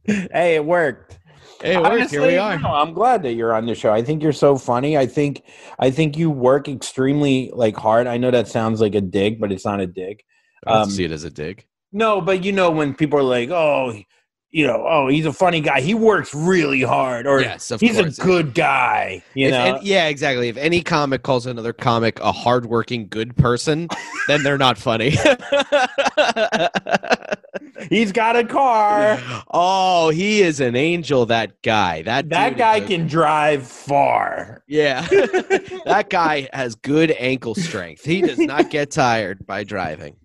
hey, 0.06 0.56
it 0.56 0.66
worked. 0.66 1.20
Hey, 1.62 1.76
it 1.76 1.82
worked. 1.82 1.94
Honestly, 1.94 2.18
Here 2.18 2.28
we 2.28 2.38
are. 2.38 2.60
no, 2.60 2.74
I'm 2.74 2.94
glad 2.94 3.24
that 3.24 3.34
you're 3.34 3.54
on 3.54 3.66
the 3.66 3.76
show. 3.76 3.94
I 3.94 4.02
think 4.02 4.22
you're 4.22 4.34
so 4.34 4.58
funny. 4.58 4.98
I 4.98 5.06
think 5.06 5.44
I 5.80 5.92
think 5.92 6.18
you 6.18 6.30
work 6.30 6.68
extremely 6.68 7.52
like 7.54 7.76
hard. 7.76 8.08
I 8.08 8.18
know 8.18 8.32
that 8.32 8.48
sounds 8.48 8.82
like 8.82 8.96
a 8.96 9.02
dig, 9.02 9.40
but 9.40 9.52
it's 9.52 9.66
not 9.66 9.80
a 9.80 9.88
dig. 9.88 10.24
I 10.66 10.74
don't 10.74 10.82
um, 10.84 10.90
see 10.90 11.04
it 11.04 11.12
as 11.12 11.24
a 11.24 11.30
dig. 11.30 11.66
No, 11.92 12.22
but 12.22 12.44
you 12.44 12.52
know 12.52 12.72
when 12.72 12.94
people 12.94 13.20
are 13.20 13.24
like, 13.24 13.50
"Oh, 13.50 13.94
you 14.54 14.66
know, 14.68 14.86
oh, 14.88 15.08
he's 15.10 15.26
a 15.26 15.34
funny 15.34 15.60
guy. 15.62 15.82
He 15.82 15.94
works 15.96 16.34
really 16.34 16.84
hard," 16.84 17.26
or 17.28 17.42
Yes, 17.42 17.72
of 17.72 17.82
he's 17.82 17.98
course. 18.00 18.18
a 18.18 18.22
good 18.22 18.54
guy. 18.54 19.24
You 19.34 19.48
If 19.48 19.52
know, 19.52 19.64
any- 19.78 19.86
yeah, 19.88 20.08
exactly. 20.08 20.48
If 20.48 20.56
any 20.58 20.82
comic 20.84 21.24
calls 21.24 21.46
another 21.48 21.74
comic 21.74 22.20
a 22.22 22.32
hardworking 22.32 23.08
good 23.10 23.36
person, 23.36 23.90
then 24.28 24.44
they're 24.44 24.58
not 24.60 24.78
funny. 24.78 25.10
he's 27.90 28.12
got 28.12 28.36
a 28.36 28.44
car. 28.44 29.20
oh, 29.52 30.10
he 30.10 30.42
is 30.42 30.60
an 30.60 30.76
angel. 30.76 31.26
That 31.26 31.62
guy. 31.62 32.02
That 32.04 32.30
that 32.30 32.58
guy 32.58 32.80
can 32.82 33.08
drive 33.08 33.66
far. 33.68 34.64
Yeah, 34.68 35.02
that 35.86 36.08
guy 36.10 36.48
has 36.54 36.76
good 36.76 37.12
ankle 37.12 37.56
strength. 37.56 38.04
He 38.06 38.22
does 38.22 38.38
not 38.40 38.70
get 38.70 38.92
tired 38.92 39.46
by 39.46 39.64
driving. 39.64 40.16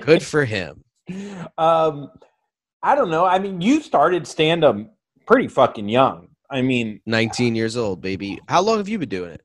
Good 0.00 0.22
for 0.22 0.44
him. 0.44 0.82
um, 1.58 2.10
I 2.86 2.94
don't 2.94 3.10
know. 3.10 3.24
I 3.24 3.38
mean, 3.40 3.60
you 3.60 3.80
started 3.80 4.26
stand 4.28 4.62
up 4.62 4.76
pretty 5.26 5.48
fucking 5.48 5.88
young. 5.88 6.28
I 6.48 6.62
mean, 6.62 7.00
19 7.06 7.56
years 7.56 7.76
old, 7.76 8.00
baby. 8.00 8.38
How 8.48 8.62
long 8.62 8.76
have 8.78 8.88
you 8.88 8.98
been 8.98 9.08
doing 9.08 9.30
it? 9.32 9.42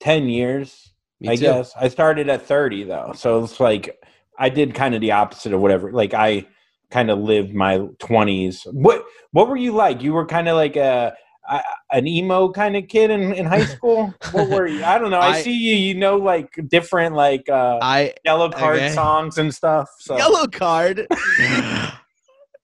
ten 0.00 0.28
years. 0.28 0.92
Me 1.20 1.30
I 1.30 1.36
too. 1.36 1.40
guess 1.42 1.72
I 1.80 1.88
started 1.88 2.28
at 2.28 2.42
thirty 2.42 2.84
though, 2.84 3.12
so 3.16 3.42
it's 3.42 3.58
like 3.58 3.96
I 4.38 4.50
did 4.50 4.74
kind 4.74 4.94
of 4.94 5.00
the 5.00 5.12
opposite 5.12 5.54
of 5.54 5.60
whatever. 5.60 5.92
Like 5.92 6.12
I 6.12 6.46
kind 6.90 7.10
of 7.10 7.18
lived 7.20 7.54
my 7.54 7.78
twenties. 8.00 8.66
What 8.70 9.04
What 9.30 9.48
were 9.48 9.56
you 9.56 9.72
like? 9.72 10.02
You 10.02 10.12
were 10.12 10.26
kind 10.26 10.48
of 10.48 10.56
like 10.56 10.76
a, 10.76 11.14
a 11.48 11.62
an 11.92 12.06
emo 12.06 12.50
kind 12.50 12.76
of 12.76 12.86
kid 12.88 13.10
in, 13.10 13.32
in 13.32 13.46
high 13.46 13.64
school. 13.76 14.12
what 14.32 14.50
were 14.50 14.66
you? 14.66 14.84
I 14.84 14.98
don't 14.98 15.10
know. 15.10 15.20
I, 15.20 15.28
I- 15.36 15.42
see 15.42 15.54
you. 15.56 15.76
You 15.76 15.94
know, 15.94 16.16
like 16.16 16.50
different 16.68 17.14
like 17.14 17.48
uh, 17.48 17.78
I 17.80 18.12
Yellowcard 18.26 18.76
okay. 18.76 18.90
songs 18.90 19.38
and 19.38 19.54
stuff. 19.54 19.88
So 20.00 20.18
Yellowcard. 20.18 21.06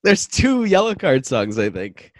There's 0.02 0.26
two 0.26 0.60
Yellowcard 0.60 1.26
songs, 1.26 1.58
I 1.58 1.70
think. 1.70 2.12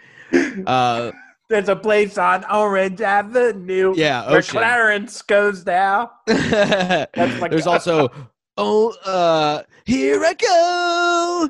Uh, 0.67 1.11
There's 1.49 1.67
a 1.69 1.75
place 1.75 2.17
on 2.17 2.45
Orange 2.45 3.01
Avenue 3.01 3.93
Yeah, 3.95 4.27
where 4.29 4.37
Ocean. 4.37 4.59
Clarence 4.59 5.21
goes 5.21 5.63
down. 5.63 6.09
my 6.27 7.07
There's 7.49 7.67
also 7.67 8.09
oh 8.57 8.91
uh 9.05 9.63
here 9.85 10.21
I 10.23 10.33
go. 10.33 11.49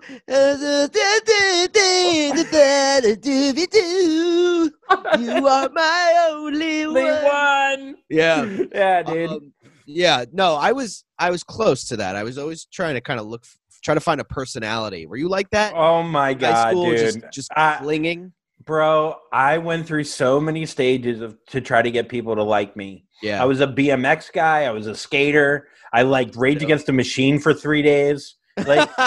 You 5.19 5.47
are 5.47 5.69
my 5.69 6.27
only 6.31 6.87
one. 6.87 7.23
one. 7.23 7.95
Yeah. 8.09 8.45
Yeah, 8.73 9.03
dude. 9.03 9.29
Um, 9.29 9.53
yeah, 9.85 10.25
no, 10.31 10.55
I 10.55 10.71
was 10.71 11.03
I 11.19 11.29
was 11.31 11.43
close 11.43 11.85
to 11.89 11.97
that. 11.97 12.15
I 12.15 12.23
was 12.23 12.37
always 12.37 12.65
trying 12.65 12.95
to 12.95 13.01
kind 13.01 13.19
of 13.19 13.25
look 13.27 13.45
try 13.81 13.93
to 13.93 13.99
find 13.99 14.21
a 14.21 14.23
personality. 14.25 15.05
Were 15.05 15.17
you 15.17 15.27
like 15.29 15.49
that? 15.51 15.73
oh 15.75 16.03
my 16.03 16.27
High 16.27 16.33
god, 16.35 16.69
school 16.71 16.89
dude. 16.91 16.99
just 16.99 17.19
just 17.31 17.51
I- 17.55 17.77
flinging? 17.77 18.33
Bro, 18.63 19.15
I 19.33 19.57
went 19.57 19.87
through 19.87 20.03
so 20.03 20.39
many 20.39 20.67
stages 20.67 21.19
of 21.19 21.35
to 21.47 21.61
try 21.61 21.81
to 21.81 21.89
get 21.89 22.09
people 22.09 22.35
to 22.35 22.43
like 22.43 22.75
me. 22.77 23.05
Yeah. 23.23 23.41
I 23.41 23.45
was 23.45 23.59
a 23.59 23.65
BMX 23.65 24.31
guy. 24.31 24.65
I 24.65 24.69
was 24.69 24.85
a 24.85 24.93
skater. 24.93 25.67
I 25.91 26.03
liked 26.03 26.35
Rage 26.35 26.61
Against 26.61 26.85
the 26.85 26.93
Machine 26.93 27.39
for 27.39 27.55
three 27.55 27.81
days. 27.81 28.35
Like, 28.67 28.89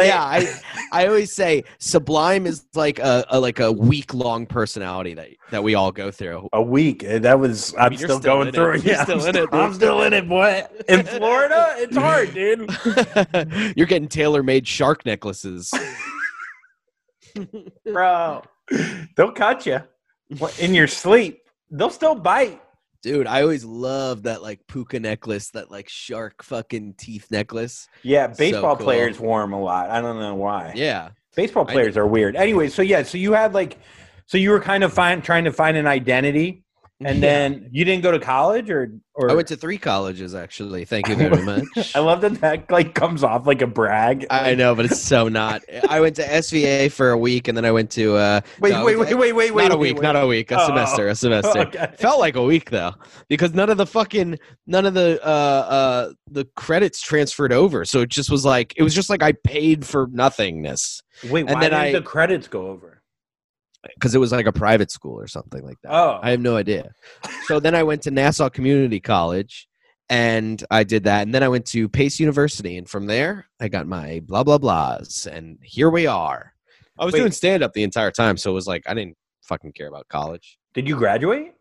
yeah, 0.00 0.22
I 0.22 0.60
I 0.92 1.06
always 1.06 1.32
say 1.32 1.64
Sublime 1.78 2.46
is 2.46 2.64
like 2.74 2.98
a, 2.98 3.24
a 3.30 3.40
like 3.40 3.60
a 3.60 3.70
week 3.72 4.14
long 4.14 4.46
personality 4.46 5.14
that 5.14 5.28
that 5.50 5.62
we 5.62 5.74
all 5.74 5.92
go 5.92 6.10
through. 6.10 6.48
a 6.52 6.62
week. 6.62 7.02
and 7.02 7.24
That 7.24 7.38
was. 7.38 7.74
I'm 7.78 7.90
mean, 7.90 7.98
you're 7.98 8.08
still, 8.08 8.20
still 8.20 8.34
going 8.36 8.52
through 8.52 8.74
it. 8.74 8.84
Yeah, 8.84 9.04
still 9.04 9.20
I'm 9.22 9.28
in 9.28 9.36
it, 9.36 9.48
I'm 9.52 9.74
still 9.74 10.02
in 10.02 10.12
it, 10.12 10.28
boy. 10.28 10.62
In 10.88 11.04
Florida, 11.04 11.74
it's 11.78 11.96
hard, 11.96 12.34
dude. 12.34 12.70
You're 13.76 13.86
getting 13.86 14.08
tailor 14.08 14.42
made 14.42 14.66
shark 14.66 15.04
necklaces. 15.06 15.72
Bro, 17.84 18.42
they'll 19.16 19.32
cut 19.32 19.66
you 19.66 19.80
in 20.58 20.74
your 20.74 20.86
sleep. 20.88 21.42
They'll 21.70 21.90
still 21.90 22.14
bite. 22.14 22.60
Dude, 23.04 23.26
I 23.26 23.42
always 23.42 23.66
love 23.66 24.22
that 24.22 24.40
like 24.42 24.66
puka 24.66 24.98
necklace, 24.98 25.50
that 25.50 25.70
like 25.70 25.90
shark 25.90 26.42
fucking 26.42 26.94
teeth 26.96 27.30
necklace. 27.30 27.86
Yeah, 28.02 28.32
So 28.32 28.38
baseball 28.38 28.76
cool. 28.76 28.86
players 28.86 29.20
wore 29.20 29.42
them 29.42 29.52
a 29.52 29.60
lot. 29.60 29.90
I 29.90 30.00
don't 30.00 30.18
know 30.18 30.34
why. 30.36 30.72
Yeah. 30.74 31.10
Baseball 31.36 31.66
players 31.66 31.98
are 31.98 32.06
weird. 32.06 32.34
Anyway, 32.34 32.70
so 32.70 32.80
yeah, 32.80 33.02
so 33.02 33.18
you 33.18 33.34
had 33.34 33.52
like, 33.52 33.76
so 34.24 34.38
you 34.38 34.48
were 34.48 34.60
kind 34.60 34.82
of 34.82 34.90
find, 34.90 35.22
trying 35.22 35.44
to 35.44 35.52
find 35.52 35.76
an 35.76 35.86
identity, 35.86 36.63
and 37.00 37.16
Yeah. 37.16 37.20
then 37.20 37.68
you 37.72 37.84
didn't 37.84 38.02
go 38.02 38.12
to 38.12 38.18
college, 38.20 38.70
or 38.70 38.92
or 39.16 39.30
I 39.30 39.34
went 39.34 39.48
to 39.48 39.56
three 39.56 39.78
colleges 39.78 40.34
actually. 40.34 40.84
Thank 40.84 41.08
you 41.08 41.16
very 41.16 41.42
much. 41.44 41.94
I 41.94 41.98
love 42.00 42.20
that 42.22 42.40
that 42.40 42.70
like 42.70 42.94
comes 42.94 43.22
off 43.24 43.46
like 43.46 43.62
a 43.62 43.66
brag. 43.66 44.26
I 44.30 44.54
know, 44.54 44.74
but 44.74 44.84
it's 44.86 45.00
so 45.00 45.28
not. 45.28 45.62
I 45.88 46.00
went 46.00 46.16
to 46.16 46.22
SVA 46.24 46.90
for 46.92 47.10
a 47.10 47.18
week, 47.18 47.48
and 47.48 47.56
then 47.56 47.64
I 47.64 47.72
went 47.72 47.90
to 47.92 48.14
uh, 48.16 48.40
Wait, 48.60 48.70
no, 48.70 48.84
wait, 48.84 48.96
wait, 48.98 49.14
wait, 49.14 49.32
wait, 49.32 49.50
wait. 49.54 49.62
not 49.64 49.72
a 49.72 49.76
week, 49.76 49.96
wait. 49.96 50.02
not 50.02 50.16
a 50.16 50.26
week, 50.26 50.50
a 50.52 50.60
Oh, 50.62 50.66
semester, 50.66 51.08
a 51.08 51.14
semester. 51.14 51.58
Okay. 51.60 51.88
Felt 51.98 52.20
like 52.20 52.36
a 52.36 52.42
week 52.44 52.70
though, 52.70 52.92
because 53.28 53.54
none 53.54 53.70
of 53.70 53.76
the 53.76 53.86
fucking 53.86 54.38
none 54.66 54.86
of 54.86 54.94
the 54.94 55.20
uh 55.24 55.28
uh 55.28 56.12
the 56.30 56.44
credits 56.56 57.00
transferred 57.02 57.52
over, 57.52 57.84
so 57.84 58.00
it 58.02 58.08
just 58.08 58.30
was 58.30 58.44
like 58.44 58.72
it 58.76 58.82
was 58.82 58.94
just 58.94 59.10
like 59.10 59.22
I 59.22 59.32
paid 59.32 59.84
for 59.84 60.08
nothingness 60.12 61.02
Wait, 61.30 61.42
And 61.42 61.50
why 61.54 61.60
then 61.60 61.70
did 61.70 61.78
I- 61.78 61.92
the 61.92 62.02
credits 62.02 62.48
go 62.48 62.66
over? 62.68 63.00
Because 63.94 64.14
it 64.14 64.18
was 64.18 64.32
like 64.32 64.46
a 64.46 64.52
private 64.52 64.90
school 64.90 65.18
or 65.18 65.26
something 65.26 65.64
like 65.64 65.78
that. 65.82 65.92
Oh, 65.92 66.18
I 66.22 66.30
have 66.30 66.40
no 66.40 66.56
idea. 66.56 66.92
So 67.46 67.60
then 67.60 67.74
I 67.74 67.82
went 67.82 68.02
to 68.02 68.10
Nassau 68.10 68.48
Community 68.48 69.00
College 69.00 69.68
and 70.08 70.62
I 70.70 70.84
did 70.84 71.04
that. 71.04 71.22
And 71.22 71.34
then 71.34 71.42
I 71.42 71.48
went 71.48 71.66
to 71.66 71.88
Pace 71.88 72.20
University. 72.20 72.76
And 72.76 72.88
from 72.88 73.06
there, 73.06 73.46
I 73.60 73.68
got 73.68 73.86
my 73.86 74.20
blah, 74.24 74.44
blah, 74.44 74.58
blahs. 74.58 75.26
And 75.26 75.58
here 75.62 75.90
we 75.90 76.06
are. 76.06 76.52
I 76.98 77.04
was 77.04 77.14
Wait. 77.14 77.20
doing 77.20 77.32
stand 77.32 77.62
up 77.62 77.72
the 77.72 77.82
entire 77.82 78.10
time. 78.10 78.36
So 78.36 78.50
it 78.50 78.54
was 78.54 78.66
like, 78.66 78.82
I 78.86 78.94
didn't 78.94 79.16
fucking 79.42 79.72
care 79.72 79.88
about 79.88 80.08
college. 80.08 80.58
did 80.74 80.88
you 80.88 80.96
graduate? 80.96 81.52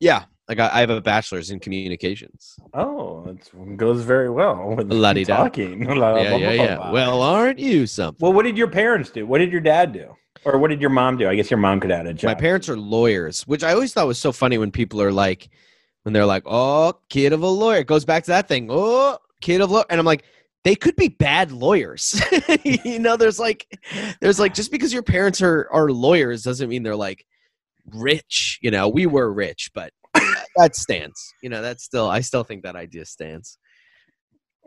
Yeah. 0.00 0.24
I 0.48 0.54
got, 0.54 0.72
I 0.72 0.78
have 0.78 0.90
a 0.90 1.00
bachelor's 1.00 1.50
in 1.50 1.58
communications. 1.58 2.54
Oh, 2.72 3.24
it 3.26 3.76
goes 3.76 4.02
very 4.02 4.30
well 4.30 4.74
with 4.76 4.92
La-di-da. 4.92 5.36
talking. 5.36 5.84
Blah, 5.84 6.20
yeah, 6.20 6.30
blah, 6.30 6.38
yeah, 6.38 6.54
blah, 6.56 6.64
yeah. 6.64 6.76
blah. 6.76 6.92
Well, 6.92 7.22
aren't 7.22 7.58
you 7.58 7.86
something? 7.88 8.24
well, 8.24 8.32
what 8.32 8.44
did 8.44 8.56
your 8.56 8.68
parents 8.68 9.10
do? 9.10 9.26
What 9.26 9.38
did 9.38 9.50
your 9.50 9.60
dad 9.60 9.92
do? 9.92 10.14
Or 10.44 10.58
what 10.58 10.68
did 10.68 10.80
your 10.80 10.90
mom 10.90 11.16
do? 11.16 11.28
I 11.28 11.34
guess 11.34 11.50
your 11.50 11.58
mom 11.58 11.80
could 11.80 11.90
add 11.90 12.06
a 12.06 12.14
job. 12.14 12.28
My 12.28 12.34
parents 12.34 12.68
are 12.68 12.76
lawyers, 12.76 13.42
which 13.46 13.64
I 13.64 13.72
always 13.72 13.92
thought 13.92 14.06
was 14.06 14.18
so 14.18 14.32
funny 14.32 14.58
when 14.58 14.70
people 14.70 15.00
are 15.02 15.12
like, 15.12 15.48
when 16.02 16.12
they're 16.12 16.26
like, 16.26 16.44
"Oh, 16.46 16.94
kid 17.08 17.32
of 17.32 17.42
a 17.42 17.48
lawyer," 17.48 17.78
it 17.78 17.86
goes 17.86 18.04
back 18.04 18.24
to 18.24 18.30
that 18.30 18.46
thing. 18.46 18.68
Oh, 18.70 19.18
kid 19.40 19.60
of 19.60 19.70
lawyer, 19.70 19.84
and 19.90 19.98
I'm 19.98 20.06
like, 20.06 20.24
they 20.62 20.74
could 20.74 20.96
be 20.96 21.08
bad 21.08 21.52
lawyers. 21.52 22.20
you 22.64 22.98
know, 22.98 23.16
there's 23.16 23.38
like, 23.38 23.66
there's 24.20 24.40
like, 24.40 24.54
just 24.54 24.70
because 24.70 24.92
your 24.92 25.02
parents 25.02 25.42
are 25.42 25.68
are 25.72 25.90
lawyers 25.90 26.42
doesn't 26.42 26.68
mean 26.68 26.82
they're 26.82 26.96
like 26.96 27.26
rich. 27.92 28.58
You 28.62 28.70
know, 28.70 28.88
we 28.88 29.06
were 29.06 29.32
rich, 29.32 29.70
but 29.74 29.92
that 30.56 30.76
stands. 30.76 31.34
You 31.42 31.50
know, 31.50 31.62
that's 31.62 31.84
still, 31.84 32.08
I 32.08 32.20
still 32.20 32.44
think 32.44 32.62
that 32.62 32.76
idea 32.76 33.04
stands. 33.04 33.58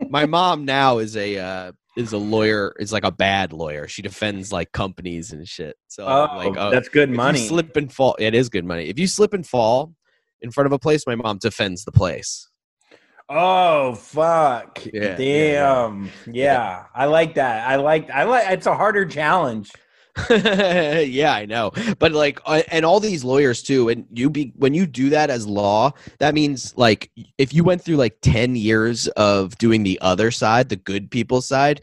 My 0.08 0.26
mom 0.26 0.64
now 0.64 0.98
is 0.98 1.16
a 1.16 1.38
uh, 1.38 1.72
is 1.96 2.12
a 2.12 2.18
lawyer. 2.18 2.74
Is 2.78 2.92
like 2.92 3.04
a 3.04 3.10
bad 3.12 3.52
lawyer. 3.52 3.88
She 3.88 4.02
defends 4.02 4.52
like 4.52 4.72
companies 4.72 5.32
and 5.32 5.46
shit. 5.46 5.76
So 5.88 6.06
Oh, 6.06 6.36
like, 6.36 6.56
oh, 6.56 6.70
that's 6.70 6.88
good 6.88 7.10
money. 7.10 7.38
slip 7.38 7.76
and 7.76 7.92
fall. 7.92 8.16
It 8.18 8.34
is 8.34 8.48
good 8.48 8.64
money. 8.64 8.86
If 8.88 8.98
you 8.98 9.06
slip 9.06 9.34
and 9.34 9.46
fall 9.46 9.94
in 10.40 10.50
front 10.50 10.66
of 10.66 10.72
a 10.72 10.78
place, 10.78 11.06
my 11.06 11.14
mom 11.14 11.38
defends 11.38 11.84
the 11.84 11.92
place. 11.92 12.48
Oh 13.32 13.94
fuck! 13.94 14.84
Yeah, 14.92 14.92
yeah, 14.92 15.08
yeah. 15.10 15.16
Damn. 15.16 16.10
Yeah, 16.26 16.84
I 16.92 17.04
like 17.04 17.34
that. 17.36 17.68
I 17.68 17.76
like. 17.76 18.10
I 18.10 18.24
like. 18.24 18.50
It's 18.50 18.66
a 18.66 18.74
harder 18.74 19.06
challenge. 19.06 19.70
yeah, 20.30 21.32
I 21.32 21.46
know. 21.46 21.72
But 21.98 22.12
like, 22.12 22.40
and 22.46 22.84
all 22.84 23.00
these 23.00 23.24
lawyers 23.24 23.62
too. 23.62 23.88
And 23.88 24.06
you 24.12 24.30
be 24.30 24.52
when 24.56 24.74
you 24.74 24.86
do 24.86 25.10
that 25.10 25.30
as 25.30 25.46
law, 25.46 25.92
that 26.18 26.34
means 26.34 26.76
like 26.76 27.10
if 27.38 27.54
you 27.54 27.64
went 27.64 27.82
through 27.82 27.96
like 27.96 28.18
ten 28.22 28.56
years 28.56 29.08
of 29.08 29.56
doing 29.58 29.82
the 29.82 29.98
other 30.00 30.30
side, 30.30 30.68
the 30.68 30.76
good 30.76 31.10
people 31.10 31.40
side. 31.40 31.80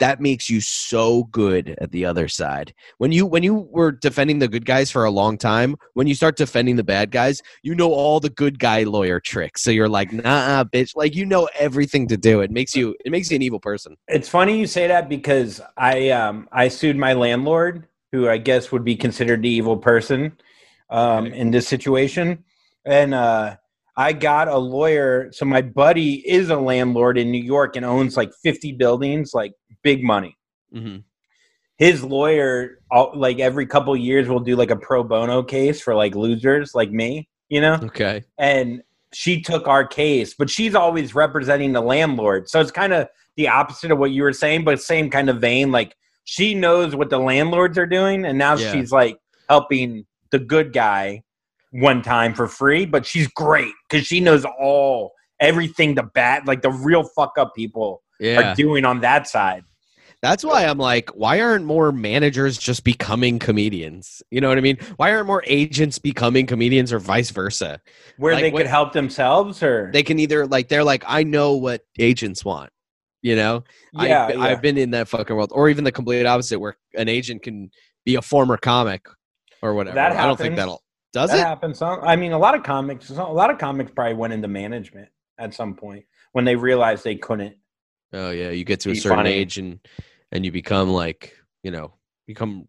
That 0.00 0.20
makes 0.20 0.48
you 0.50 0.60
so 0.60 1.24
good 1.24 1.76
at 1.78 1.92
the 1.92 2.06
other 2.06 2.26
side. 2.26 2.74
When 2.98 3.12
you 3.12 3.26
when 3.26 3.42
you 3.42 3.68
were 3.70 3.92
defending 3.92 4.38
the 4.38 4.48
good 4.48 4.64
guys 4.64 4.90
for 4.90 5.04
a 5.04 5.10
long 5.10 5.36
time, 5.38 5.76
when 5.92 6.06
you 6.06 6.14
start 6.14 6.36
defending 6.36 6.76
the 6.76 6.84
bad 6.84 7.10
guys, 7.10 7.42
you 7.62 7.74
know 7.74 7.92
all 7.92 8.18
the 8.18 8.30
good 8.30 8.58
guy 8.58 8.84
lawyer 8.84 9.20
tricks. 9.20 9.62
So 9.62 9.70
you're 9.70 9.90
like, 9.90 10.10
nah, 10.12 10.64
bitch. 10.64 10.96
Like 10.96 11.14
you 11.14 11.26
know 11.26 11.48
everything 11.58 12.08
to 12.08 12.16
do. 12.16 12.40
It 12.40 12.50
makes 12.50 12.74
you 12.74 12.96
it 13.04 13.12
makes 13.12 13.30
you 13.30 13.36
an 13.36 13.42
evil 13.42 13.60
person. 13.60 13.96
It's 14.08 14.28
funny 14.28 14.58
you 14.58 14.66
say 14.66 14.86
that 14.86 15.08
because 15.08 15.60
I 15.76 16.10
um 16.10 16.48
I 16.50 16.68
sued 16.68 16.96
my 16.96 17.12
landlord, 17.12 17.86
who 18.10 18.28
I 18.28 18.38
guess 18.38 18.72
would 18.72 18.84
be 18.84 18.96
considered 18.96 19.42
the 19.42 19.50
evil 19.50 19.76
person, 19.76 20.32
um 20.88 21.26
in 21.26 21.50
this 21.50 21.68
situation, 21.68 22.44
and 22.86 23.12
uh 23.14 23.56
I 23.96 24.14
got 24.14 24.48
a 24.48 24.56
lawyer. 24.56 25.30
So 25.32 25.44
my 25.44 25.60
buddy 25.60 26.26
is 26.26 26.48
a 26.48 26.56
landlord 26.56 27.18
in 27.18 27.30
New 27.30 27.42
York 27.42 27.76
and 27.76 27.84
owns 27.84 28.16
like 28.16 28.32
fifty 28.42 28.72
buildings, 28.72 29.32
like 29.34 29.52
big 29.82 30.02
money. 30.04 30.36
hmm 30.72 30.98
his 31.78 32.04
lawyer 32.04 32.78
all, 32.90 33.10
like 33.14 33.38
every 33.40 33.64
couple 33.66 33.96
years 33.96 34.28
will 34.28 34.38
do 34.40 34.54
like 34.54 34.70
a 34.70 34.76
pro 34.76 35.02
bono 35.02 35.42
case 35.42 35.80
for 35.80 35.94
like 35.94 36.14
losers 36.14 36.74
like 36.74 36.90
me 36.90 37.26
you 37.48 37.58
know 37.58 37.74
Okay. 37.84 38.22
and 38.36 38.82
she 39.14 39.40
took 39.40 39.66
our 39.66 39.86
case 39.86 40.34
but 40.34 40.50
she's 40.50 40.74
always 40.74 41.14
representing 41.14 41.72
the 41.72 41.80
landlord 41.80 42.50
so 42.50 42.60
it's 42.60 42.70
kind 42.70 42.92
of 42.92 43.08
the 43.36 43.48
opposite 43.48 43.90
of 43.90 43.98
what 43.98 44.10
you 44.10 44.22
were 44.22 44.32
saying 44.34 44.62
but 44.62 44.78
same 44.82 45.08
kind 45.08 45.30
of 45.30 45.40
vein 45.40 45.72
like 45.72 45.96
she 46.24 46.52
knows 46.54 46.94
what 46.94 47.08
the 47.08 47.18
landlords 47.18 47.78
are 47.78 47.86
doing 47.86 48.26
and 48.26 48.36
now 48.36 48.56
Yeah. 48.56 48.72
she's 48.72 48.92
like 48.92 49.16
helping 49.48 50.04
the 50.32 50.38
good 50.38 50.74
guy 50.74 51.22
one 51.72 52.02
time 52.02 52.34
for 52.34 52.46
free 52.46 52.84
but 52.84 53.06
she's 53.06 53.26
great 53.28 53.72
because 53.88 54.06
she 54.06 54.20
knows 54.20 54.44
all 54.60 55.12
everything 55.40 55.94
the 55.94 56.02
bad 56.02 56.46
like 56.46 56.60
the 56.60 56.70
real 56.70 57.04
fuck 57.16 57.38
up 57.38 57.54
people 57.56 58.02
Yeah. 58.20 58.52
are 58.52 58.54
doing 58.54 58.84
on 58.84 59.00
that 59.00 59.26
side 59.28 59.62
That's 60.22 60.44
why 60.44 60.66
I'm 60.66 60.76
like, 60.76 61.08
why 61.10 61.40
aren't 61.40 61.64
more 61.64 61.92
managers 61.92 62.58
just 62.58 62.84
becoming 62.84 63.38
comedians? 63.38 64.22
You 64.30 64.42
know 64.42 64.48
what 64.48 64.58
I 64.58 64.60
mean? 64.60 64.76
Why 64.96 65.12
aren't 65.14 65.26
more 65.26 65.42
agents 65.46 65.98
becoming 65.98 66.46
comedians 66.46 66.92
or 66.92 66.98
vice 66.98 67.30
versa? 67.30 67.80
where 68.18 68.34
Like 68.34 68.42
they 68.42 68.50
what- 68.50 68.60
could 68.60 68.66
help 68.66 68.92
themselves 68.92 69.62
or 69.62 69.90
They 69.92 70.02
can 70.02 70.18
either 70.18 70.46
like 70.46 70.68
they're 70.68 70.84
like, 70.84 71.04
I 71.06 71.22
know 71.22 71.54
what 71.54 71.82
agents 71.98 72.44
want. 72.44 72.70
You 73.22 73.36
know, 73.36 73.64
yeah, 73.92 74.26
I've, 74.26 74.34
yeah. 74.34 74.40
I've 74.40 74.62
been 74.62 74.78
in 74.78 74.92
that 74.92 75.06
fucking 75.06 75.36
world, 75.36 75.52
or 75.54 75.68
even 75.68 75.84
the 75.84 75.92
complete 75.92 76.24
opposite, 76.24 76.58
where 76.58 76.78
an 76.94 77.06
agent 77.10 77.42
can 77.42 77.70
be 78.06 78.14
a 78.14 78.22
former 78.22 78.56
comic 78.56 79.04
or 79.60 79.74
whatever. 79.74 79.94
That 79.94 80.12
happens. 80.12 80.24
I 80.24 80.26
don't 80.26 80.36
think 80.38 80.56
that'll 80.56 80.82
does 81.12 81.28
that 81.28 81.38
it. 81.40 81.42
happens. 81.42 81.78
Some, 81.80 82.00
I 82.02 82.16
mean, 82.16 82.32
a 82.32 82.38
lot 82.38 82.54
of 82.54 82.62
comics, 82.62 83.10
a 83.10 83.22
lot 83.22 83.50
of 83.50 83.58
comics 83.58 83.90
probably 83.94 84.14
went 84.14 84.32
into 84.32 84.48
management 84.48 85.10
at 85.38 85.52
some 85.52 85.74
point 85.74 86.06
when 86.32 86.46
they 86.46 86.56
realized 86.56 87.04
they 87.04 87.16
couldn't. 87.16 87.56
Oh 88.12 88.30
yeah, 88.30 88.50
you 88.50 88.64
get 88.64 88.80
to 88.80 88.90
a 88.90 88.94
certain 88.94 89.18
funny. 89.18 89.30
age 89.30 89.58
and 89.58 89.78
and 90.32 90.44
you 90.44 90.52
become 90.52 90.90
like 90.90 91.34
you 91.62 91.70
know 91.70 91.92
become 92.26 92.66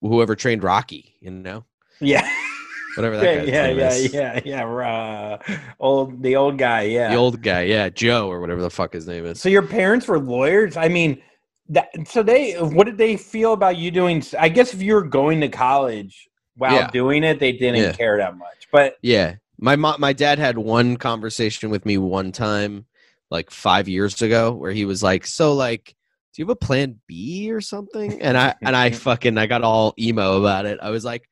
whoever 0.00 0.34
trained 0.34 0.62
Rocky. 0.62 1.16
You 1.20 1.30
know, 1.30 1.64
Yeah, 2.00 2.28
whatever 2.96 3.16
that 3.18 3.24
yeah, 3.24 3.36
guy's 3.36 3.48
yeah, 3.48 3.68
yeah, 3.68 3.90
is. 3.90 4.14
yeah, 4.14 4.40
yeah. 4.44 4.66
Uh, 4.66 5.56
old, 5.80 6.22
the 6.22 6.36
old 6.36 6.58
guy. 6.58 6.82
Yeah. 6.82 7.10
The 7.10 7.16
old 7.16 7.42
guy, 7.42 7.62
yeah, 7.62 7.88
Joe 7.88 8.28
or 8.30 8.40
whatever 8.40 8.62
the 8.62 8.70
fuck 8.70 8.92
his 8.92 9.06
name 9.06 9.26
is. 9.26 9.40
so 9.40 9.48
your 9.48 9.62
parents 9.66 10.08
were 10.08 10.18
lawyers. 10.18 10.76
I 10.76 10.88
mean, 10.88 11.20
that. 11.68 11.88
So 12.06 12.22
they, 12.22 12.54
what 12.54 12.84
did 12.86 12.96
they 12.98 13.16
feel 13.16 13.52
about 13.52 13.76
you 13.76 13.90
doing? 13.90 14.22
I 14.38 14.48
guess 14.48 14.72
if 14.72 14.80
you 14.82 14.94
were 14.94 15.02
going 15.04 15.40
to 15.42 15.48
college, 15.48 16.28
while 16.56 16.74
Yeah. 16.74 16.90
doing 16.90 17.24
it, 17.24 17.38
they 17.40 17.52
didn't 17.52 17.76
Yeah. 17.82 17.92
care 17.92 18.16
that 18.18 18.36
much. 18.36 18.68
But 18.72 18.96
Yeah. 19.02 19.36
My 19.60 19.74
mom, 19.76 20.00
my 20.00 20.12
dad 20.12 20.38
had 20.38 20.56
one 20.58 20.96
conversation 20.96 21.68
with 21.70 21.84
me 21.84 21.98
one 21.98 22.30
time 22.32 22.86
like 23.30 23.50
5 23.50 23.88
years 23.88 24.20
ago 24.22 24.52
where 24.52 24.72
he 24.72 24.84
was 24.84 25.02
like, 25.02 25.26
"So 25.26 25.54
like 25.54 25.94
do 26.34 26.42
you 26.42 26.46
have 26.46 26.50
a 26.50 26.56
plan 26.56 27.00
B 27.06 27.50
or 27.50 27.60
something?" 27.60 28.20
And 28.22 28.36
I 28.36 28.54
and 28.62 28.76
I 28.76 28.90
fucking 29.06 29.38
I 29.38 29.46
got 29.46 29.62
all 29.62 29.94
emo 29.98 30.40
about 30.40 30.66
it. 30.66 30.78
I 30.82 30.90
was 30.90 31.04
like 31.04 31.28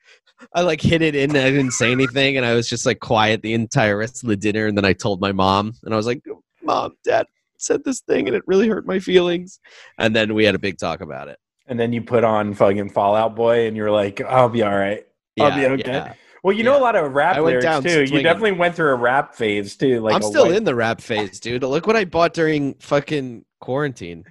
I 0.52 0.62
like 0.62 0.80
hit 0.80 1.02
it 1.02 1.14
in. 1.14 1.30
I 1.30 1.50
didn't 1.50 1.72
say 1.72 1.92
anything, 1.92 2.36
and 2.36 2.44
I 2.44 2.54
was 2.54 2.68
just 2.68 2.86
like 2.86 3.00
quiet 3.00 3.42
the 3.42 3.54
entire 3.54 3.96
rest 3.96 4.22
of 4.22 4.28
the 4.28 4.36
dinner. 4.36 4.66
And 4.66 4.76
then 4.76 4.84
I 4.84 4.92
told 4.92 5.20
my 5.20 5.32
mom, 5.32 5.72
and 5.82 5.94
I 5.94 5.96
was 5.96 6.06
like, 6.06 6.22
"Mom, 6.62 6.92
Dad 7.04 7.26
said 7.58 7.84
this 7.84 8.00
thing, 8.00 8.26
and 8.26 8.36
it 8.36 8.42
really 8.46 8.68
hurt 8.68 8.86
my 8.86 8.98
feelings." 8.98 9.60
And 9.98 10.14
then 10.14 10.34
we 10.34 10.44
had 10.44 10.54
a 10.54 10.58
big 10.58 10.78
talk 10.78 11.00
about 11.00 11.28
it. 11.28 11.38
and 11.68 11.80
then 11.80 11.92
you 11.92 12.02
put 12.02 12.22
on 12.22 12.54
fucking 12.54 12.90
Fall 12.90 13.16
Out 13.16 13.34
Boy, 13.34 13.66
and 13.66 13.76
you're 13.76 13.90
like, 13.90 14.20
"I'll 14.20 14.48
be 14.48 14.62
all 14.62 14.76
right." 14.76 15.04
I'll 15.40 15.54
be 15.54 15.66
okay. 15.66 16.12
Well, 16.42 16.56
you 16.56 16.62
know 16.64 16.78
a 16.78 16.80
lot 16.80 16.94
of 16.96 17.12
rap 17.12 17.36
I 17.36 17.40
went 17.40 17.46
lyrics 17.46 17.64
down 17.64 17.82
too. 17.82 18.04
You 18.04 18.22
definitely 18.22 18.52
went 18.52 18.74
through 18.76 18.90
a 18.90 18.96
rap 18.96 19.34
phase 19.34 19.76
too. 19.76 20.00
Like 20.00 20.14
I'm 20.14 20.22
still 20.22 20.46
white- 20.46 20.56
in 20.56 20.64
the 20.64 20.74
rap 20.74 21.00
phase, 21.00 21.40
dude. 21.40 21.62
Look 21.62 21.86
what 21.86 21.96
I 21.96 22.04
bought 22.04 22.34
during 22.34 22.74
fucking 22.74 23.44
quarantine. 23.60 24.24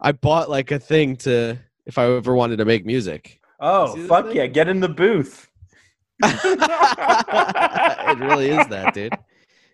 I 0.00 0.12
bought 0.12 0.50
like 0.50 0.70
a 0.70 0.78
thing 0.78 1.16
to 1.18 1.58
if 1.86 1.98
I 1.98 2.06
ever 2.06 2.34
wanted 2.34 2.56
to 2.56 2.64
make 2.64 2.84
music. 2.84 3.40
Oh 3.60 3.96
fuck 4.06 4.26
thing? 4.26 4.36
yeah! 4.36 4.46
Get 4.46 4.68
in 4.68 4.80
the 4.80 4.88
booth. 4.88 5.48
it 6.22 8.18
really 8.18 8.50
is 8.50 8.66
that, 8.68 8.94
dude. 8.94 9.14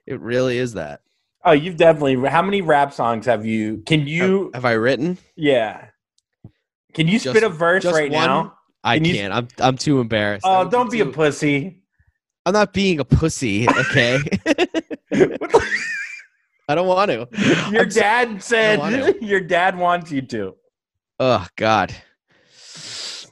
It 0.06 0.20
really 0.20 0.58
is 0.58 0.74
that. 0.74 1.00
Oh, 1.44 1.52
you've 1.52 1.76
definitely. 1.76 2.16
How 2.28 2.42
many 2.42 2.60
rap 2.62 2.92
songs 2.92 3.26
have 3.26 3.46
you? 3.46 3.82
Can 3.86 4.06
you? 4.06 4.44
Have, 4.46 4.64
have 4.64 4.64
I 4.64 4.72
written? 4.72 5.18
yeah. 5.36 5.86
Can 6.92 7.06
you 7.06 7.20
Just- 7.20 7.30
spit 7.36 7.44
a 7.44 7.48
verse 7.48 7.84
right 7.84 8.10
one? 8.10 8.26
now? 8.26 8.54
I 8.84 8.94
you- 8.94 9.14
can't. 9.14 9.32
I'm 9.32 9.48
I'm 9.58 9.76
too 9.76 10.00
embarrassed. 10.00 10.44
Oh, 10.46 10.68
don't 10.68 10.90
be 10.90 11.00
a 11.00 11.06
pussy. 11.06 11.82
I'm 12.46 12.52
not 12.54 12.72
being 12.72 13.00
a 13.00 13.04
pussy, 13.04 13.68
okay? 13.68 14.18
I 16.68 16.74
don't 16.74 16.86
want 16.86 17.10
to. 17.10 17.28
Your 17.70 17.82
I'm 17.82 17.88
dad 17.88 18.28
want 18.30 18.42
said 18.42 19.16
your 19.20 19.40
dad 19.40 19.76
wants 19.76 20.10
you 20.10 20.22
to. 20.22 20.54
oh 21.18 21.46
God. 21.56 21.94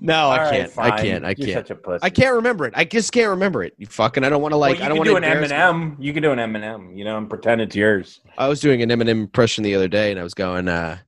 No, 0.00 0.28
I 0.28 0.38
right, 0.38 0.50
can't. 0.52 0.78
I 0.78 1.02
can't. 1.02 1.24
I 1.24 1.34
You're 1.36 1.46
can't. 1.54 1.66
such 1.66 1.70
a 1.70 1.74
pussy. 1.74 2.04
I 2.04 2.10
can't 2.10 2.34
remember 2.36 2.66
it. 2.66 2.74
I 2.76 2.84
just 2.84 3.10
can't 3.12 3.30
remember 3.30 3.64
it. 3.64 3.74
You 3.78 3.86
fucking. 3.86 4.22
I 4.22 4.28
don't 4.28 4.42
want 4.42 4.52
to 4.52 4.56
like. 4.56 4.76
well, 4.78 4.84
I 4.84 4.88
don't 4.88 4.98
want 4.98 5.06
do 5.08 5.12
to 5.12 5.16
an 5.16 5.24
embarrass 5.24 5.50
Eminem. 5.50 5.96
You 5.98 6.12
can 6.12 6.22
do 6.22 6.30
an 6.30 6.38
Eminem, 6.38 6.96
you 6.96 7.04
know, 7.04 7.16
and 7.18 7.28
pretend 7.28 7.60
it's 7.60 7.74
yours. 7.74 8.20
I 8.36 8.46
was 8.46 8.60
doing 8.60 8.80
an 8.82 8.90
Eminem 8.90 9.08
impression 9.22 9.64
the 9.64 9.74
other 9.74 9.88
day, 9.88 10.10
and 10.12 10.20
I 10.20 10.22
was 10.22 10.34
going, 10.34 10.68
uh, 10.68 10.98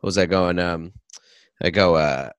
what 0.00 0.06
was 0.06 0.16
I 0.16 0.24
going? 0.26 0.58
Um, 0.58 0.92
I 1.60 1.68
go, 1.70 1.96
uh, 1.96 2.30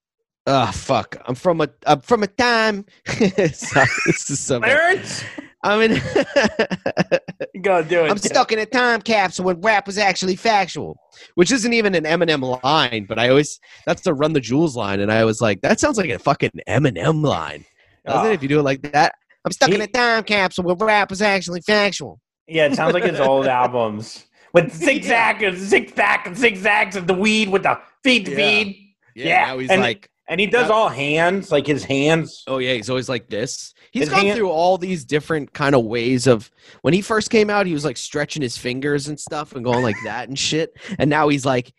oh 0.48 0.72
fuck, 0.72 1.16
I'm 1.26 1.36
from 1.36 1.62
a, 1.62 1.70
I'm 1.86 2.02
from 2.02 2.24
a 2.24 2.28
time. 2.28 2.86
Sorry, 3.08 3.88
this 4.06 4.30
is 4.30 4.40
so. 4.40 4.60
Clarence, 4.60 5.24
I'm 5.64 5.82
in. 5.92 5.92
go 7.62 7.84
do 7.84 8.06
it. 8.06 8.12
I'm 8.12 8.18
stuck 8.18 8.52
in 8.52 8.60
a 8.60 8.66
time 8.66 9.02
capsule 9.02 9.46
when 9.46 9.62
rap 9.62 9.86
was 9.88 9.98
actually 9.98 10.36
factual, 10.36 10.98
which 11.36 11.52
isn't 11.52 11.74
even 11.74 11.96
an 11.96 12.04
Eminem 12.04 12.62
line, 12.64 13.06
but 13.08 13.20
I 13.20 13.30
always 13.30 13.60
that's 13.86 14.02
the 14.02 14.14
Run 14.14 14.34
the 14.34 14.40
Jewels 14.42 14.76
line, 14.76 15.00
and 15.00 15.12
I 15.12 15.26
was 15.26 15.42
like, 15.42 15.62
that 15.62 15.80
sounds 15.80 15.98
like 15.98 16.10
a 16.10 16.20
fucking 16.20 16.52
Eminem 16.68 17.24
line, 17.26 17.66
doesn't 18.06 18.26
Oh. 18.26 18.30
it? 18.32 18.36
If 18.36 18.44
you 18.44 18.50
do 18.50 18.60
it 18.60 18.64
like 18.64 18.82
that. 18.94 19.14
I'm 19.46 19.52
stuck 19.54 19.70
in 19.72 19.80
a 19.82 19.88
time 19.88 20.24
capsule 20.24 20.66
when 20.66 20.76
rap 20.78 21.10
was 21.10 21.22
actually 21.22 21.62
factual. 21.62 22.20
Yeah, 22.48 22.66
it 22.66 22.76
sounds 22.76 22.94
like 22.94 23.04
his 23.06 23.20
old 23.22 23.48
albums 23.64 24.26
with 24.54 24.74
zigzag 24.74 25.42
and 25.44 25.58
zigzag 25.58 26.28
and 26.28 26.36
zigzags 26.36 26.96
and 26.98 27.08
the 27.08 27.14
weed 27.14 27.50
with 27.50 27.64
the 27.64 27.80
feed 28.04 28.26
to 28.26 28.32
Yeah. 28.32 28.38
feed. 28.38 28.96
Yeah, 29.16 29.46
now 29.46 29.58
he's 29.60 29.70
and- 29.70 29.82
like, 29.82 30.10
And 30.30 30.40
he 30.40 30.46
does 30.48 30.70
Yeah. 30.70 30.74
all 30.76 30.90
hands, 30.90 31.52
like 31.52 31.66
his 31.68 31.84
hands. 31.84 32.44
Oh 32.48 32.60
yeah, 32.60 32.74
he's 32.74 32.90
always 32.90 33.10
like 33.10 33.28
this. 33.30 33.74
He's 33.92 34.02
His 34.04 34.10
gone 34.10 34.26
hand- 34.28 34.38
through 34.38 34.50
all 34.52 34.78
these 34.78 35.04
different 35.04 35.52
kind 35.54 35.74
of 35.76 35.84
ways 35.84 36.28
of 36.28 36.50
when 36.84 36.94
he 36.94 37.02
first 37.02 37.32
came 37.32 37.50
out, 37.50 37.66
he 37.66 37.74
was 37.74 37.84
like 37.84 37.98
stretching 37.98 38.42
his 38.44 38.56
fingers 38.58 39.08
and 39.08 39.20
stuff 39.20 39.54
and 39.56 39.66
going 39.66 39.82
like 39.84 39.96
that 40.06 40.30
and 40.30 40.38
shit. 40.38 40.78
And 41.00 41.10
now 41.10 41.28
he's 41.30 41.46
like, 41.46 41.74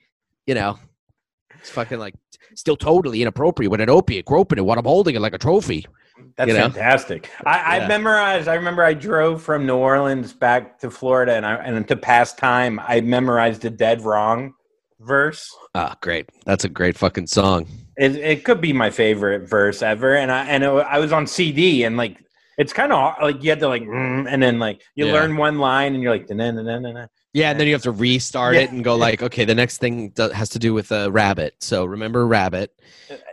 you 0.47 0.55
know, 0.55 0.79
it's 1.61 1.71
fucking 1.71 2.01
like 2.01 2.15
still 2.57 2.77
totally 2.77 3.23
inappropriate 3.23 3.71
with 3.71 3.81
an 3.81 3.89
opiate, 3.89 4.25
groping 4.27 4.59
it 4.59 4.63
while 4.63 4.79
I'm 4.79 4.85
holding 4.85 5.15
it 5.15 5.21
like 5.21 5.35
a 5.35 5.39
trophy. 5.39 5.87
That's 6.37 6.49
You 6.49 6.55
know? 6.55 6.63
fantastic. 6.65 7.31
I, 7.47 7.77
Yeah. 7.79 7.85
I 7.85 7.89
memorized. 7.89 8.49
I 8.49 8.55
remember 8.55 8.83
I 8.85 8.95
drove 8.95 9.43
from 9.43 9.65
New 9.65 9.77
Orleans 9.77 10.33
back 10.33 10.79
to 10.81 10.91
Florida, 10.91 11.35
and 11.35 11.47
I 11.47 11.55
and 11.55 11.87
to 11.89 11.97
pass 11.97 12.35
time, 12.35 12.81
I 12.87 13.01
memorized 13.01 13.63
the 13.63 13.71
"Dead 13.71 14.03
Wrong" 14.03 14.53
verse. 14.99 15.49
Ah, 15.75 15.97
great. 16.03 16.29
That's 16.45 16.65
a 16.65 16.69
great 16.69 16.99
fucking 16.99 17.29
song. 17.29 17.67
It, 17.97 18.17
it 18.17 18.45
could 18.45 18.61
be 18.61 18.73
my 18.73 18.91
favorite 18.91 19.49
verse 19.49 19.83
ever, 19.83 20.15
and 20.17 20.31
I 20.31 20.45
and 20.47 20.63
it, 20.65 20.69
I 20.69 20.99
was 20.99 21.13
on 21.13 21.27
CD, 21.27 21.85
and 21.85 21.97
like 21.97 22.17
it's 22.59 22.73
kind 22.73 22.93
of 22.93 23.15
like 23.23 23.43
you 23.43 23.51
had 23.51 23.61
to 23.61 23.69
like, 23.69 23.83
mm, 23.83 24.27
and 24.29 24.43
then 24.43 24.59
like 24.59 24.81
you 24.95 25.07
Yeah. 25.07 25.13
learn 25.15 25.37
one 25.37 25.59
line, 25.59 25.95
and 25.95 26.03
you're 26.03 26.13
like, 26.13 26.29
na 26.31 26.51
na 26.51 26.63
na 26.63 26.79
na 26.79 26.93
na. 26.93 27.07
Yeah, 27.33 27.51
and 27.53 27.61
then 27.61 27.69
you 27.69 27.75
have 27.75 27.83
to 27.83 27.93
restart 27.93 28.55
Yeah. 28.55 28.63
it 28.63 28.71
and 28.73 28.83
go 28.83 28.97
like, 28.97 29.23
okay, 29.23 29.45
the 29.45 29.55
next 29.55 29.79
thing 29.79 30.09
do- 30.11 30.31
has 30.31 30.49
to 30.51 30.59
do 30.59 30.75
with 30.75 30.91
a 30.91 31.11
rabbit. 31.13 31.55
So 31.61 31.85
remember 31.85 32.27
rabbit. 32.27 32.73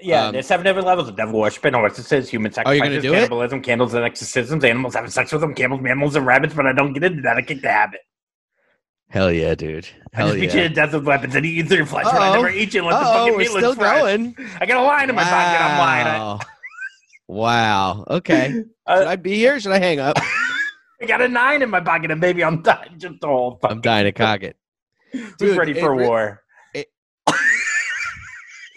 Yeah, 0.01 0.27
Um, 0.27 0.33
there's 0.33 0.45
seven 0.45 0.63
different 0.65 0.85
levels 0.87 1.09
of 1.09 1.15
devil 1.15 1.39
worship 1.39 1.65
and 1.65 1.75
narcissists, 1.75 2.27
human 2.29 2.51
sacrifices, 2.51 3.01
do 3.01 3.11
it? 3.11 3.15
cannibalism, 3.15 3.61
candles 3.63 3.95
and 3.95 4.05
exorcisms, 4.05 4.63
animals 4.63 4.93
having 4.93 5.09
sex 5.09 5.31
with 5.31 5.41
them, 5.41 5.55
camels, 5.55 5.81
mammals, 5.81 6.15
and 6.15 6.27
rabbits. 6.27 6.53
But 6.53 6.67
I 6.67 6.73
don't 6.73 6.93
get 6.93 7.03
into 7.05 7.23
that. 7.23 7.37
I 7.37 7.41
kick 7.41 7.61
the 7.63 7.71
habit. 7.71 8.01
Hell 9.09 9.31
yeah, 9.31 9.55
dude. 9.55 9.87
I 10.13 10.17
Hell 10.17 10.27
just 10.29 10.39
beat 10.39 10.53
you 10.53 10.67
to 10.67 10.69
death 10.69 10.93
with 10.93 11.05
weapons 11.05 11.33
and 11.35 11.45
eat 11.45 11.67
through 11.67 11.77
your 11.77 11.85
flesh, 11.85 12.05
I 12.09 12.33
never 12.35 12.49
eat 12.49 12.73
you 12.73 12.81
unless 12.81 13.01
the 13.03 13.09
Oh, 13.09 13.13
fucking 13.13 13.33
we're 13.33 13.37
meat 13.39 13.47
still 13.49 13.61
looks 13.61 13.77
fresh. 13.77 13.99
going. 14.01 14.35
I 14.59 14.65
got 14.65 14.77
a 14.77 14.83
line 14.83 15.09
in 15.09 15.15
my 15.15 15.23
pocket. 15.23 15.61
I'm 15.61 15.79
lying. 15.79 16.07
I, 16.07 16.39
Wow. 17.29 18.05
Okay. 18.09 18.51
Should 18.51 18.69
uh, 18.85 19.05
I 19.07 19.15
be 19.15 19.35
here? 19.35 19.55
or 19.55 19.59
Should 19.59 19.71
I 19.71 19.79
hang 19.79 19.99
up? 19.99 20.17
I 21.01 21.05
got 21.05 21.21
a 21.21 21.27
nine 21.27 21.61
in 21.61 21.69
my 21.69 21.79
pocket, 21.79 22.11
and 22.11 22.19
maybe 22.19 22.43
I'm 22.43 22.61
dying 22.63 22.97
just 22.97 23.19
the 23.21 23.27
whole 23.27 23.59
I'm 23.63 23.81
dying 23.81 24.05
to 24.05 24.11
cock 24.11 24.43
it. 24.43 24.57
Dude, 25.37 25.57
ready 25.57 25.73
for 25.73 25.95
re- 25.95 26.05
war? 26.07 26.43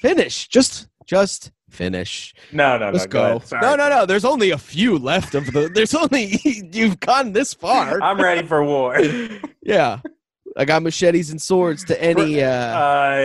Finish. 0.00 0.48
Just, 0.48 0.88
just 1.06 1.52
finish. 1.68 2.34
No, 2.52 2.78
no, 2.78 2.86
no. 2.86 2.92
Let's 2.92 3.06
go. 3.06 3.24
ahead. 3.36 3.46
Sorry. 3.46 3.62
No, 3.62 3.76
no, 3.76 3.88
no. 3.88 4.06
There's 4.06 4.24
only 4.24 4.50
a 4.50 4.58
few 4.58 4.98
left 4.98 5.34
of 5.34 5.46
the. 5.52 5.68
There's 5.74 5.94
only 5.94 6.40
you've 6.72 7.00
gone 7.00 7.32
this 7.32 7.52
far. 7.52 8.00
I'm 8.00 8.20
ready 8.20 8.46
for 8.46 8.64
war. 8.64 8.98
yeah. 9.62 10.00
I 10.56 10.64
got 10.64 10.82
machetes 10.82 11.30
and 11.30 11.40
swords 11.40 11.84
to 11.84 12.02
any 12.02 12.42
uh, 12.42 12.48
I 12.48 13.24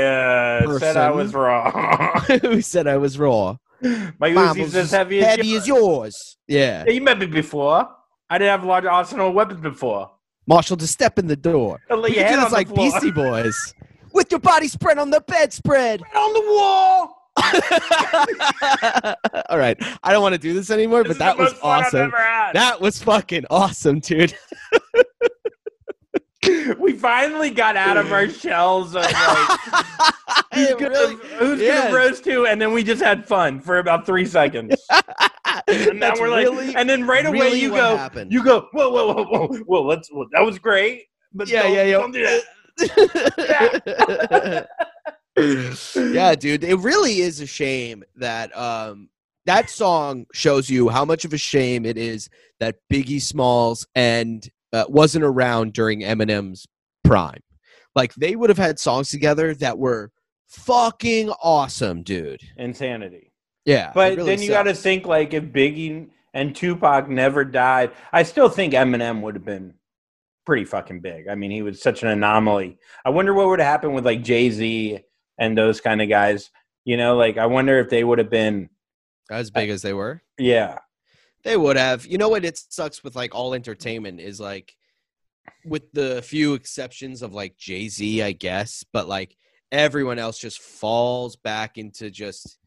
uh, 0.63 0.79
said 0.79 0.95
I 0.97 1.11
was 1.11 1.33
raw. 1.33 2.19
who 2.41 2.61
said 2.61 2.87
I 2.87 2.97
was 2.97 3.17
raw. 3.17 3.57
My 3.81 4.29
Uzi's 4.29 4.75
as 4.75 4.91
heavy 4.91 5.19
as 5.19 5.25
Heavy 5.25 5.47
yours. 5.49 5.61
as 5.61 5.67
yours. 5.67 6.37
Yeah. 6.47 6.83
Yeah, 6.85 6.91
you 6.93 7.01
met 7.01 7.17
me 7.19 7.25
before. 7.25 7.89
I 8.29 8.37
didn't 8.37 8.51
have 8.51 8.63
a 8.63 8.67
large 8.67 8.85
arsenal 8.85 9.29
of 9.29 9.33
weapons 9.35 9.61
before. 9.61 10.11
Marshall 10.47 10.77
to 10.77 10.87
step 10.87 11.17
in 11.19 11.27
the 11.27 11.35
door. 11.35 11.79
I'll 11.89 11.97
lay 11.97 12.09
We 12.11 12.15
your 12.17 12.23
could 12.25 12.29
head 12.29 12.35
do 12.37 12.43
this 12.43 12.53
like 12.53 12.67
floor. 12.67 12.91
Beastie 12.91 13.11
Boys. 13.15 13.73
With 14.13 14.31
your 14.31 14.39
body 14.39 14.67
spread 14.67 14.97
on 14.97 15.09
the 15.09 15.21
bedspread. 15.21 16.01
on 16.15 16.33
the 16.33 16.41
wall. 16.53 17.21
All 19.49 19.57
right. 19.57 19.77
I 20.03 20.11
don't 20.13 20.21
want 20.21 20.33
to 20.33 20.39
do 20.39 20.53
this 20.53 20.69
anymore, 20.71 21.03
This 21.03 21.17
but 21.17 21.19
that 21.19 21.37
was 21.37 21.51
most 21.51 21.61
fun 21.61 21.79
I've 21.79 21.85
awesome. 21.87 22.11
That 22.53 22.79
was 22.79 23.01
fucking 23.03 23.45
awesome, 23.49 23.99
dude. 23.99 24.33
we 26.79 26.93
finally 26.93 27.49
got 27.49 27.75
out 27.75 27.97
of 27.97 28.11
our 28.11 28.29
shells 28.29 28.95
of 28.95 29.03
like 29.03 29.11
who's, 30.53 30.73
gonna, 30.73 30.89
really- 30.89 31.15
who's 31.37 31.61
yes. 31.61 31.85
gonna 31.85 31.95
roast 31.95 32.25
who, 32.25 32.45
and 32.45 32.61
then 32.61 32.71
we 32.73 32.83
just 32.83 33.01
had 33.01 33.25
fun 33.25 33.59
for 33.59 33.79
about 33.79 34.05
three 34.05 34.25
seconds. 34.25 34.75
And 35.67 35.99
now 35.99 36.13
we're 36.19 36.29
like, 36.29 36.43
really, 36.45 36.75
and 36.75 36.87
then 36.89 37.07
right 37.07 37.25
away 37.25 37.39
really 37.39 37.61
you 37.61 37.69
go, 37.69 37.95
happened. 37.95 38.31
you 38.31 38.43
go, 38.43 38.67
whoa, 38.73 38.89
whoa, 38.89 39.13
whoa, 39.13 39.23
whoa, 39.25 39.47
whoa, 39.59 39.83
let's, 39.83 40.11
well, 40.11 40.27
that 40.33 40.41
was 40.41 40.59
great, 40.59 41.03
but 41.33 41.47
Yeah, 41.47 41.65
yeah, 41.67 41.83
yeah. 41.83 41.97
don't 41.97 42.11
do 42.11 42.41
that. 42.77 44.67
yeah, 45.95 46.35
dude, 46.35 46.63
it 46.63 46.77
really 46.79 47.21
is 47.21 47.39
a 47.39 47.45
shame 47.47 48.03
that 48.15 48.55
um 48.57 49.09
that 49.45 49.69
song 49.69 50.25
shows 50.33 50.69
you 50.69 50.89
how 50.89 51.05
much 51.05 51.23
of 51.25 51.33
a 51.33 51.37
shame 51.37 51.85
it 51.85 51.97
is 51.97 52.29
that 52.59 52.77
Biggie 52.91 53.21
Smalls 53.21 53.85
and 53.95 54.47
uh, 54.75 54.85
wasn't 54.89 55.23
around 55.23 55.73
during 55.73 56.01
Eminem's 56.01 56.67
prime. 57.03 57.39
Like 57.95 58.13
they 58.15 58.35
would 58.35 58.49
have 58.49 58.57
had 58.57 58.77
songs 58.77 59.09
together 59.09 59.53
that 59.55 59.77
were 59.77 60.11
fucking 60.49 61.29
awesome, 61.41 62.03
dude. 62.03 62.41
Insanity. 62.57 63.31
Yeah, 63.65 63.91
But 63.95 64.17
really 64.17 64.35
then 64.35 64.43
you 64.43 64.49
got 64.49 64.63
to 64.63 64.75
think 64.75 65.05
like 65.07 65.33
if 65.33 65.45
Biggie 65.45 66.09
and 66.33 66.55
Tupac 66.55 67.09
never 67.09 67.43
died, 67.45 67.91
I 68.11 68.23
still 68.23 68.49
think 68.49 68.73
Eminem 68.73 69.21
would 69.21 69.35
have 69.35 69.45
been 69.45 69.73
pretty 70.45 70.65
fucking 70.65 70.99
big. 70.99 71.27
I 71.27 71.35
mean, 71.35 71.49
he 71.49 71.61
was 71.63 71.81
such 71.81 72.03
an 72.03 72.09
anomaly. 72.09 72.77
I 73.03 73.09
wonder 73.09 73.33
what 73.33 73.47
would 73.47 73.59
have 73.59 73.67
happened 73.67 73.95
with 73.95 74.05
like 74.05 74.21
Jay 74.23 74.49
Z 74.51 74.99
and 75.39 75.57
those 75.57 75.81
kind 75.81 76.01
of 76.01 76.09
guys. 76.09 76.51
You 76.83 76.97
know, 76.97 77.15
like 77.15 77.37
I 77.37 77.47
wonder 77.47 77.79
if 77.79 77.89
they 77.89 78.03
would 78.03 78.19
have 78.19 78.29
been. 78.29 78.69
as 79.31 79.49
big 79.49 79.69
as 79.71 79.81
they 79.81 79.93
were. 79.93 80.21
Yeah, 80.37 80.77
They 81.45 81.55
would 81.55 81.77
have. 81.77 82.05
You 82.05 82.17
know 82.17 82.27
what? 82.27 82.43
It 82.43 82.59
sucks 82.69 83.05
with 83.05 83.15
like 83.15 83.33
all 83.33 83.53
entertainment 83.53 84.19
is 84.19 84.41
like, 84.41 84.75
with 85.63 85.91
the 85.93 86.21
few 86.23 86.55
exceptions 86.55 87.21
of 87.21 87.33
like 87.33 87.55
Jay 87.55 87.87
Z, 87.87 88.21
I 88.21 88.33
guess, 88.33 88.83
but 88.91 89.07
like 89.07 89.37
everyone 89.71 90.19
else 90.19 90.39
just 90.39 90.59
falls 90.59 91.35
back 91.37 91.77
into 91.77 92.09
just 92.09 92.57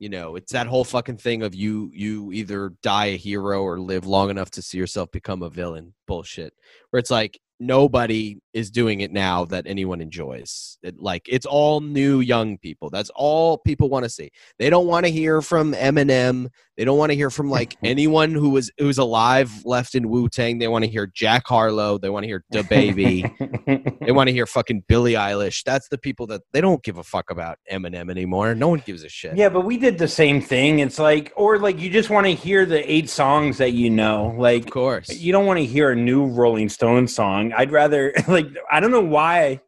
You 0.00 0.08
know, 0.08 0.34
it's 0.34 0.52
that 0.52 0.66
whole 0.66 0.84
fucking 0.84 1.18
thing 1.18 1.42
of 1.42 1.54
you 1.54 1.90
you 1.92 2.32
either 2.32 2.72
die 2.82 3.06
a 3.06 3.16
hero 3.18 3.62
or 3.62 3.78
live 3.78 4.06
long 4.06 4.30
enough 4.30 4.50
to 4.52 4.62
see 4.62 4.78
yourself 4.78 5.10
become 5.12 5.42
a 5.42 5.50
villain 5.50 5.92
bullshit. 6.06 6.54
Where 6.88 6.98
it's 6.98 7.10
like 7.10 7.38
nobody 7.62 8.38
is 8.54 8.70
doing 8.70 9.02
it 9.02 9.12
now 9.12 9.44
that 9.44 9.66
anyone 9.66 10.00
enjoys. 10.00 10.78
It, 10.82 10.98
like 10.98 11.26
it's 11.28 11.44
all 11.44 11.82
new 11.82 12.20
young 12.20 12.56
people. 12.56 12.88
That's 12.88 13.10
all 13.14 13.58
people 13.58 13.90
want 13.90 14.04
to 14.06 14.08
see. 14.08 14.30
They 14.58 14.70
don't 14.70 14.86
want 14.86 15.04
to 15.04 15.12
hear 15.12 15.42
from 15.42 15.74
Eminem. 15.74 16.48
They 16.80 16.86
don't 16.86 16.96
want 16.96 17.10
to 17.10 17.14
hear 17.14 17.28
from 17.28 17.50
like 17.50 17.76
anyone 17.84 18.30
who 18.30 18.48
was 18.48 18.70
who's 18.78 18.96
alive 18.96 19.52
left 19.66 19.94
in 19.94 20.08
Wu 20.08 20.30
Tang. 20.30 20.56
They 20.58 20.66
want 20.66 20.82
to 20.82 20.90
hear 20.90 21.06
Jack 21.14 21.42
Harlow. 21.46 21.98
They 21.98 22.08
want 22.08 22.24
to 22.24 22.26
hear 22.26 22.42
DaBaby. 22.54 23.98
they 24.06 24.12
want 24.12 24.28
to 24.28 24.32
hear 24.32 24.46
fucking 24.46 24.84
Billie 24.88 25.12
Eilish. 25.12 25.62
That's 25.62 25.90
the 25.90 25.98
people 25.98 26.26
that 26.28 26.40
they 26.54 26.62
don't 26.62 26.82
give 26.82 26.96
a 26.96 27.04
fuck 27.04 27.30
about 27.30 27.58
Eminem 27.70 28.10
anymore. 28.10 28.54
No 28.54 28.68
one 28.68 28.82
gives 28.86 29.04
a 29.04 29.10
shit. 29.10 29.36
Yeah, 29.36 29.50
but 29.50 29.66
we 29.66 29.76
did 29.76 29.98
the 29.98 30.08
same 30.08 30.40
thing. 30.40 30.78
It's 30.78 30.98
like, 30.98 31.34
or 31.36 31.58
like 31.58 31.78
you 31.78 31.90
just 31.90 32.08
want 32.08 32.26
to 32.26 32.32
hear 32.32 32.64
the 32.64 32.90
eight 32.90 33.10
songs 33.10 33.58
that 33.58 33.72
you 33.72 33.90
know. 33.90 34.34
Like, 34.38 34.64
Of 34.64 34.70
course. 34.70 35.10
you 35.14 35.32
don't 35.32 35.44
want 35.44 35.58
to 35.58 35.66
hear 35.66 35.90
a 35.90 35.96
new 35.96 36.28
Rolling 36.28 36.70
Stone 36.70 37.08
song. 37.08 37.52
I'd 37.52 37.72
rather 37.72 38.14
like 38.26 38.46
I 38.72 38.80
don't 38.80 38.90
know 38.90 39.04
why, 39.04 39.60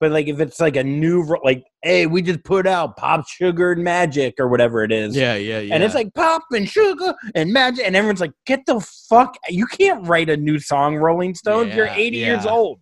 but 0.00 0.10
like 0.10 0.26
if 0.26 0.40
it's 0.40 0.58
like 0.58 0.76
a 0.76 0.82
new 0.82 1.22
like, 1.44 1.62
hey, 1.82 2.06
we 2.06 2.22
just 2.22 2.42
put 2.42 2.66
out 2.66 2.96
Pop 2.96 3.28
Sugar 3.28 3.72
and 3.72 3.84
Magic 3.84 4.34
or 4.38 4.48
whatever 4.48 4.82
it 4.82 4.90
is. 4.90 5.14
Yeah, 5.14 5.36
yeah, 5.36 5.60
yeah. 5.60 5.74
And 5.74 5.84
it's 5.84 5.94
like 5.94 6.12
pop 6.14 6.42
and 6.50 6.68
sugar 6.68 7.14
and 7.34 7.52
magic, 7.52 7.86
and 7.86 7.94
everyone's 7.94 8.20
like, 8.20 8.32
"Get 8.46 8.66
the 8.66 8.80
fuck! 9.08 9.36
You 9.48 9.66
can't 9.66 10.06
write 10.06 10.30
a 10.30 10.36
new 10.36 10.58
song, 10.58 10.96
Rolling 10.96 11.34
Stones. 11.34 11.74
You're 11.74 11.86
Yeah, 11.86 11.94
80 11.94 12.16
years 12.16 12.46
old." 12.46 12.80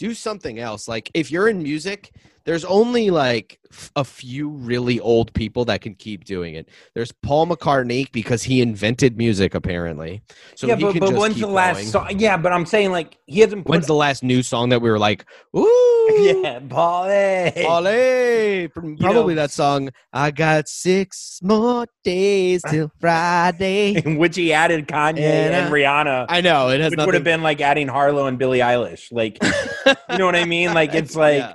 do 0.00 0.14
something 0.14 0.58
else. 0.58 0.88
Like 0.88 1.10
if 1.12 1.30
you're 1.30 1.48
in 1.48 1.62
music, 1.62 2.10
there's 2.44 2.64
only 2.64 3.10
like 3.10 3.58
f- 3.72 3.90
a 3.96 4.04
few 4.04 4.48
really 4.48 4.98
old 5.00 5.32
people 5.34 5.64
that 5.66 5.80
can 5.80 5.94
keep 5.94 6.24
doing 6.24 6.54
it. 6.54 6.68
There's 6.94 7.12
Paul 7.12 7.46
McCartney 7.46 8.10
because 8.12 8.42
he 8.42 8.60
invented 8.60 9.16
music 9.16 9.54
apparently. 9.54 10.22
So 10.56 10.66
yeah, 10.66 10.76
but, 10.76 10.98
but 10.98 11.12
when's 11.14 11.38
the 11.40 11.46
last 11.46 11.76
going. 11.76 11.86
song? 11.86 12.18
Yeah, 12.18 12.36
but 12.36 12.52
I'm 12.52 12.66
saying 12.66 12.90
like 12.92 13.18
he 13.26 13.40
hasn't. 13.40 13.64
Put, 13.66 13.70
When's 13.70 13.86
the 13.86 13.94
last 13.94 14.22
new 14.22 14.42
song 14.42 14.70
that 14.70 14.80
we 14.82 14.90
were 14.90 14.98
like, 14.98 15.24
ooh, 15.56 16.40
yeah, 16.42 16.60
Paul? 16.68 17.04
Hey. 17.04 17.52
Olé. 17.68 18.72
Pr- 18.72 18.80
Probably 19.02 19.34
know- 19.34 19.42
that 19.42 19.50
song. 19.50 19.90
I 20.12 20.30
got 20.30 20.68
six 20.68 21.38
more 21.42 21.86
days 22.04 22.62
till 22.68 22.90
Friday. 23.00 23.94
in 24.04 24.16
which 24.16 24.36
he 24.36 24.52
added 24.52 24.88
Kanye 24.88 25.18
And, 25.20 25.54
and, 25.54 25.66
uh, 25.68 25.70
Rihanna, 25.70 26.26
I 26.28 26.40
know 26.40 26.68
it 26.68 26.80
has 26.80 26.90
which 26.90 26.96
nothing. 26.96 27.06
would 27.06 27.14
have 27.14 27.24
been 27.24 27.42
like 27.42 27.60
adding 27.60 27.88
Harlow 27.88 28.26
and 28.26 28.38
Billie 28.38 28.58
Eilish. 28.60 29.12
Like, 29.12 29.38
you 30.10 30.18
know 30.18 30.26
what 30.26 30.36
I 30.36 30.44
mean? 30.44 30.74
Like, 30.74 30.94
it's 30.94 31.14
like, 31.14 31.38
Yeah. 31.38 31.54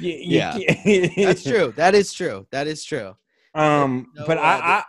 Y- 0.00 0.18
Yeah. 0.22 0.56
y- 0.56 1.12
that's 1.16 1.42
true. 1.50 1.72
That 1.76 1.94
is 1.94 2.12
true. 2.12 2.46
That 2.50 2.66
is 2.66 2.84
true. 2.84 3.16
Um, 3.54 4.08
No, 4.16 4.26
but 4.26 4.38
I, 4.38 4.42
I, 4.42 4.84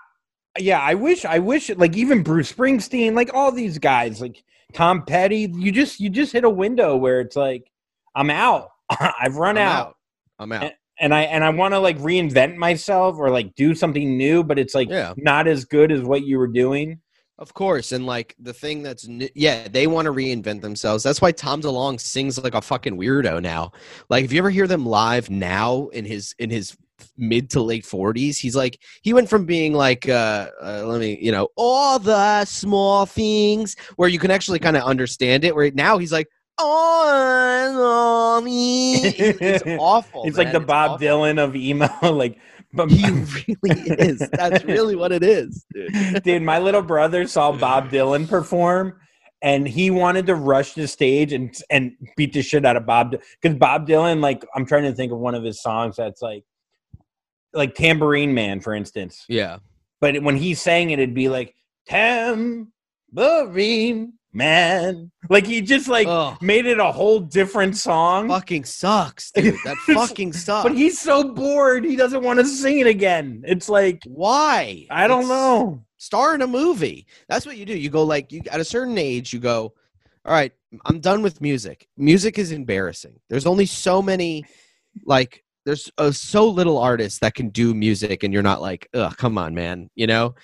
yeah, 0.60 0.80
I 0.80 0.94
wish, 0.96 1.26
I 1.26 1.40
wish, 1.40 1.70
like 1.70 1.96
even 1.98 2.24
Bruce 2.24 2.52
Springsteen, 2.52 3.14
like 3.14 3.34
all 3.34 3.52
these 3.52 3.78
guys, 3.78 4.22
like 4.22 4.44
Tom 4.74 5.04
Petty, 5.06 5.52
you 5.56 5.72
just, 5.72 6.00
you 6.00 6.10
just 6.10 6.32
hit 6.34 6.44
a 6.44 6.50
window 6.50 6.96
where 6.96 7.20
it's 7.22 7.36
like, 7.36 7.70
I'm 8.16 8.30
out. 8.30 8.70
I've 9.00 9.36
run 9.36 9.58
I'm 9.58 9.68
out. 9.68 9.88
out. 9.88 9.96
I'm 10.40 10.52
out. 10.52 10.72
and 11.00 11.14
I 11.14 11.22
and 11.24 11.44
I 11.44 11.50
want 11.50 11.74
to 11.74 11.80
like 11.80 11.98
reinvent 12.00 12.56
myself 12.56 13.18
or 13.18 13.30
like 13.30 13.54
do 13.56 13.76
something 13.76 14.18
new, 14.18 14.44
but 14.44 14.58
it's 14.60 14.74
like 14.76 14.90
Yeah. 14.90 15.14
not 15.18 15.48
as 15.48 15.66
good 15.66 15.92
as 15.92 16.02
what 16.02 16.24
you 16.24 16.38
were 16.38 16.48
doing. 16.48 17.00
Of 17.38 17.54
course, 17.54 17.92
and 17.92 18.06
like 18.06 18.34
the 18.40 18.54
thing 18.54 18.82
that's 18.82 19.10
n- 19.10 19.28
yeah, 19.36 19.68
they 19.68 19.88
want 19.88 20.06
to 20.06 20.14
reinvent 20.14 20.62
themselves. 20.62 21.04
That's 21.04 21.22
why 21.22 21.34
Tom 21.34 21.62
DeLonge 21.62 22.00
sings 22.00 22.42
like 22.42 22.54
a 22.54 22.62
fucking 22.62 22.98
weirdo 22.98 23.42
now. 23.42 23.74
Like 24.08 24.24
if 24.24 24.32
you 24.32 24.40
ever 24.40 24.50
hear 24.50 24.68
them 24.68 24.86
live 24.86 25.30
now 25.30 25.88
in 25.88 26.06
his 26.06 26.34
in 26.40 26.50
his 26.50 26.78
mid 27.18 27.50
to 27.50 27.62
late 27.62 27.84
40s, 27.84 28.38
he's 28.38 28.56
like 28.56 28.80
he 29.02 29.12
went 29.12 29.30
from 29.30 29.46
being 29.46 29.74
like 29.74 30.08
uh, 30.08 30.50
uh 30.64 30.84
let 30.86 31.02
me, 31.02 31.18
you 31.22 31.34
know, 31.34 31.50
all 31.58 32.00
the 32.00 32.46
small 32.46 33.06
things 33.06 33.76
where 33.98 34.08
you 34.08 34.18
can 34.18 34.32
actually 34.32 34.60
kind 34.60 34.78
of 34.78 34.84
understand 34.84 35.44
it 35.44 35.54
where 35.54 35.70
now 35.72 35.98
he's 35.98 36.14
like 36.14 36.30
oh, 36.58 38.42
me. 38.44 38.96
It's 38.96 39.64
awful. 39.80 40.24
It's 40.26 40.38
like 40.38 40.52
the 40.52 40.60
It's 40.60 40.66
Bob 40.66 40.92
awful. 40.92 41.08
Dylan 41.08 41.44
of 41.44 41.56
emo. 41.56 41.90
like, 42.14 42.38
but 42.76 42.92
He 42.92 43.06
really 43.62 43.90
is. 43.90 44.20
That's 44.34 44.64
really 44.66 44.96
what 44.96 45.12
it 45.12 45.24
is, 45.24 45.66
dude. 45.74 46.24
dude, 46.24 46.42
my 46.44 46.60
little 46.60 46.82
brother 46.82 47.28
saw 47.28 47.52
Bob 47.52 47.90
Dylan 47.90 48.28
perform, 48.28 49.00
and 49.42 49.68
he 49.68 49.90
wanted 49.90 50.26
to 50.28 50.36
rush 50.36 50.74
the 50.74 50.88
stage 50.88 51.34
and 51.34 51.56
and 51.70 51.94
beat 52.18 52.34
the 52.34 52.42
shit 52.42 52.66
out 52.66 52.76
of 52.76 52.86
Bob 52.86 53.16
because 53.42 53.58
Bob 53.58 53.88
Dylan. 53.88 54.22
Like, 54.22 54.46
I'm 54.56 54.66
trying 54.66 54.84
to 54.84 54.94
think 54.94 55.12
of 55.12 55.20
one 55.20 55.36
of 55.36 55.44
his 55.44 55.62
songs 55.62 55.96
that's 55.96 56.22
like, 56.22 56.44
like 57.54 57.76
Tambourine 57.76 58.34
Man, 58.34 58.60
for 58.60 58.74
instance. 58.74 59.26
Yeah. 59.30 59.60
But 60.02 60.22
when 60.24 60.36
he 60.36 60.54
sang 60.54 60.90
it, 60.92 61.00
it'd 61.00 61.16
be 61.16 61.30
like 61.30 61.56
Tambourine 61.88 62.68
Man. 64.36 65.12
Like 65.30 65.48
he 65.48 65.62
just 65.62 65.88
like 65.88 66.08
Oh. 66.08 66.38
made 66.42 66.66
it 66.66 66.78
a 66.78 66.92
whole 66.92 67.22
different 67.22 67.78
song. 67.78 68.28
fucking 68.28 68.66
sucks, 68.66 69.32
dude. 69.32 69.56
That 69.64 69.78
fucking 69.88 70.34
sucks. 70.34 70.68
But 70.68 70.76
he's 70.78 71.00
so 71.00 71.34
bored, 71.34 71.86
he 71.86 71.96
doesn't 71.96 72.22
want 72.22 72.40
to 72.40 72.46
sing 72.46 72.80
it 72.80 72.88
again. 72.88 73.44
It's 73.48 73.70
like 73.70 74.04
why? 74.06 74.86
I 74.92 75.08
don't 75.08 75.22
It's- 75.24 75.30
know. 75.30 75.82
Star 75.98 76.36
in 76.36 76.42
a 76.42 76.48
movie. 76.48 77.08
That's 77.30 77.46
what 77.46 77.56
you 77.58 77.66
do. 77.66 77.76
You 77.76 77.90
go 77.90 78.04
like 78.04 78.32
you 78.32 78.42
at 78.52 78.60
a 78.60 78.66
certain 78.66 78.98
age. 78.98 79.32
You 79.34 79.40
go, 79.40 79.74
all 80.26 80.34
right. 80.34 80.52
I'm 80.86 81.00
done 81.00 81.22
with 81.22 81.40
music. 81.40 81.88
Music 81.98 82.38
is 82.38 82.52
embarrassing. 82.52 83.18
There's 83.30 83.46
only 83.48 83.66
so 83.66 84.02
many, 84.02 84.44
like 85.06 85.44
there's 85.66 85.90
uh, 85.98 86.12
so 86.12 86.48
little 86.50 86.78
artists 86.78 87.20
that 87.20 87.34
can 87.34 87.50
do 87.50 87.74
music, 87.74 88.24
and 88.24 88.34
you're 88.34 88.44
not 88.44 88.62
like, 88.62 88.90
ugh, 88.94 89.16
come 89.16 89.38
on, 89.38 89.56
man. 89.56 89.90
You 89.96 90.08
know. 90.08 90.36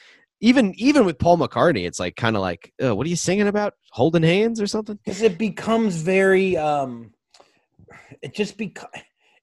Even 0.42 0.74
even 0.78 1.06
with 1.06 1.20
Paul 1.20 1.38
McCartney, 1.38 1.86
it's 1.88 2.00
like 2.00 2.16
kind 2.16 2.36
of 2.36 2.42
like, 2.42 2.74
what 2.80 3.06
are 3.06 3.10
you 3.10 3.16
singing 3.16 3.48
about? 3.48 3.76
Holding 3.92 4.24
hands 4.24 4.60
or 4.60 4.68
something? 4.68 4.98
Because 5.06 5.22
it 5.22 5.38
becomes 5.38 5.96
very 5.98 6.58
um 6.58 7.12
it 8.22 8.34
just 8.34 8.58
becomes 8.58 8.92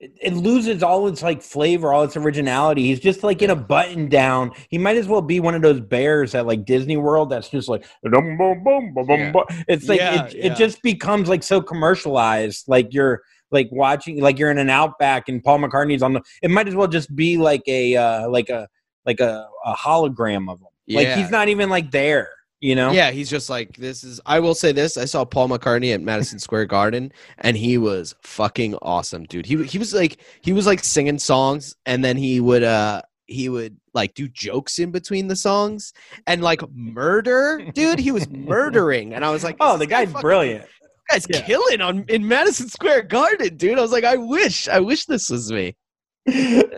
it, 0.00 0.12
it 0.22 0.32
loses 0.32 0.82
all 0.82 1.08
its 1.08 1.22
like 1.22 1.42
flavor, 1.42 1.92
all 1.92 2.04
its 2.04 2.16
originality. 2.16 2.82
He's 2.84 3.00
just 3.00 3.22
like 3.24 3.42
in 3.42 3.50
a 3.50 3.56
button 3.56 4.08
down. 4.08 4.52
He 4.70 4.78
might 4.78 4.96
as 4.96 5.08
well 5.08 5.22
be 5.22 5.40
one 5.40 5.54
of 5.54 5.62
those 5.62 5.80
bears 5.80 6.34
at 6.34 6.46
like 6.46 6.64
Disney 6.64 6.96
World 6.96 7.30
that's 7.30 7.48
just 7.48 7.68
like 7.68 7.84
bum, 8.02 8.36
bum, 8.36 8.62
bum, 8.64 8.92
bum, 8.94 9.08
Yeah. 9.08 9.32
it's 9.68 9.88
like 9.88 10.00
Yeah, 10.00 10.24
it, 10.24 10.34
yeah. 10.34 10.46
it 10.52 10.56
just 10.56 10.82
becomes 10.82 11.28
like 11.28 11.42
so 11.42 11.60
commercialized. 11.60 12.68
Like 12.68 12.92
you're 12.92 13.22
like 13.50 13.68
watching 13.72 14.20
like 14.20 14.38
you're 14.38 14.50
in 14.50 14.58
an 14.58 14.70
outback 14.70 15.28
and 15.28 15.42
Paul 15.42 15.58
McCartney's 15.60 16.02
on 16.02 16.12
the 16.12 16.22
it 16.42 16.50
might 16.50 16.68
as 16.68 16.74
well 16.74 16.88
just 16.88 17.14
be 17.16 17.36
like 17.36 17.62
a 17.66 17.96
uh 17.96 18.28
like 18.28 18.48
a 18.50 18.68
like 19.06 19.20
a, 19.20 19.48
a 19.64 19.74
hologram 19.74 20.50
of 20.50 20.60
him. 20.60 20.67
Like 20.88 21.08
he's 21.14 21.30
not 21.30 21.48
even 21.48 21.68
like 21.68 21.90
there, 21.90 22.30
you 22.60 22.74
know? 22.74 22.90
Yeah, 22.92 23.10
he's 23.10 23.28
just 23.30 23.50
like 23.50 23.76
this 23.76 24.04
is 24.04 24.20
I 24.26 24.40
will 24.40 24.54
say 24.54 24.72
this. 24.72 24.96
I 24.96 25.04
saw 25.04 25.24
Paul 25.24 25.48
McCartney 25.48 25.92
at 25.94 26.00
Madison 26.00 26.38
Square 26.38 26.66
Garden 26.66 27.12
and 27.38 27.56
he 27.56 27.78
was 27.78 28.14
fucking 28.22 28.74
awesome, 28.82 29.24
dude. 29.24 29.46
He 29.46 29.62
he 29.64 29.78
was 29.78 29.92
like 29.94 30.18
he 30.40 30.52
was 30.52 30.66
like 30.66 30.82
singing 30.84 31.18
songs 31.18 31.74
and 31.86 32.04
then 32.04 32.16
he 32.16 32.40
would 32.40 32.62
uh 32.62 33.02
he 33.26 33.48
would 33.50 33.76
like 33.92 34.14
do 34.14 34.26
jokes 34.28 34.78
in 34.78 34.90
between 34.90 35.26
the 35.28 35.36
songs 35.36 35.92
and 36.26 36.42
like 36.42 36.62
murder, 36.72 37.62
dude. 37.74 37.98
He 37.98 38.10
was 38.12 38.28
murdering 38.30 39.12
and 39.14 39.24
I 39.24 39.30
was 39.30 39.44
like 39.44 39.56
Oh, 39.60 39.76
the 39.76 39.86
guy's 39.86 40.08
fucking- 40.08 40.20
brilliant. 40.22 40.64
Guy's 41.10 41.26
Yeah. 41.28 41.40
killing 41.42 41.80
on 41.80 42.04
in 42.08 42.26
Madison 42.28 42.68
Square 42.68 43.02
Garden, 43.04 43.56
dude. 43.56 43.78
I 43.78 43.82
was 43.82 43.92
like 43.92 44.04
I 44.04 44.16
wish 44.16 44.68
I 44.68 44.80
wish 44.80 45.06
this 45.06 45.30
was 45.30 45.50
me. 45.52 45.74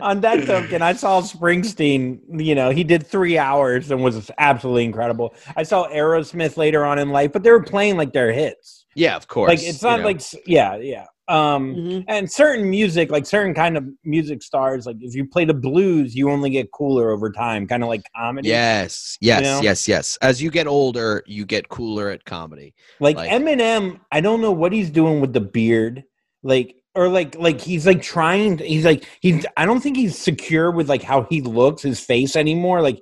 On 0.01 0.21
that 0.21 0.45
token, 0.45 0.81
I 0.81 0.93
saw 0.93 1.21
Springsteen. 1.21 2.19
You 2.29 2.55
know, 2.55 2.69
he 2.69 2.83
did 2.83 3.05
three 3.05 3.37
hours 3.37 3.91
and 3.91 4.03
was 4.03 4.31
absolutely 4.37 4.85
incredible. 4.85 5.33
I 5.55 5.63
saw 5.63 5.87
Aerosmith 5.89 6.57
later 6.57 6.85
on 6.85 6.99
in 6.99 7.09
life, 7.09 7.31
but 7.31 7.43
they 7.43 7.51
were 7.51 7.63
playing 7.63 7.97
like 7.97 8.13
their 8.13 8.31
hits. 8.31 8.85
Yeah, 8.95 9.15
of 9.15 9.27
course. 9.27 9.49
Like 9.49 9.59
it's 9.63 9.81
you 9.81 9.89
not 9.89 9.99
know. 9.99 10.05
like 10.05 10.21
yeah, 10.45 10.75
yeah. 10.77 11.05
Um, 11.27 11.75
Mhm. 11.75 12.05
and 12.09 12.29
certain 12.29 12.69
music, 12.69 13.09
like 13.09 13.25
certain 13.25 13.53
kind 13.53 13.77
of 13.77 13.85
music 14.03 14.43
stars, 14.43 14.85
like 14.85 14.97
if 14.99 15.15
you 15.15 15.25
play 15.25 15.45
the 15.45 15.53
blues, 15.53 16.13
you 16.13 16.29
only 16.29 16.49
get 16.49 16.71
cooler 16.71 17.09
over 17.11 17.31
time, 17.31 17.67
kind 17.67 17.83
of 17.83 17.89
like 17.89 18.01
comedy. 18.13 18.49
Yes, 18.49 19.17
yes, 19.21 19.41
know? 19.41 19.61
yes, 19.61 19.87
yes. 19.87 20.17
As 20.21 20.41
you 20.41 20.51
get 20.51 20.67
older, 20.67 21.23
you 21.25 21.45
get 21.45 21.69
cooler 21.69 22.09
at 22.09 22.25
comedy. 22.25 22.73
Like, 22.99 23.15
Like- 23.15 23.31
Eminem, 23.31 24.01
I 24.11 24.19
don't 24.19 24.41
know 24.41 24.51
what 24.51 24.73
he's 24.73 24.89
doing 24.89 25.21
with 25.21 25.31
the 25.31 25.39
beard. 25.39 26.03
Like 26.43 26.75
or 26.95 27.07
like 27.07 27.35
like 27.37 27.61
he's 27.61 27.85
like 27.85 28.01
trying 28.01 28.57
to, 28.57 28.65
he's 28.65 28.85
like 28.85 29.05
he's 29.21 29.45
I 29.57 29.65
don't 29.65 29.81
think 29.81 29.97
he's 29.97 30.17
secure 30.17 30.71
with 30.71 30.89
like 30.89 31.03
how 31.03 31.23
he 31.23 31.41
looks, 31.41 31.83
his 31.83 31.99
face 31.99 32.35
anymore. 32.35 32.81
Like 32.81 33.01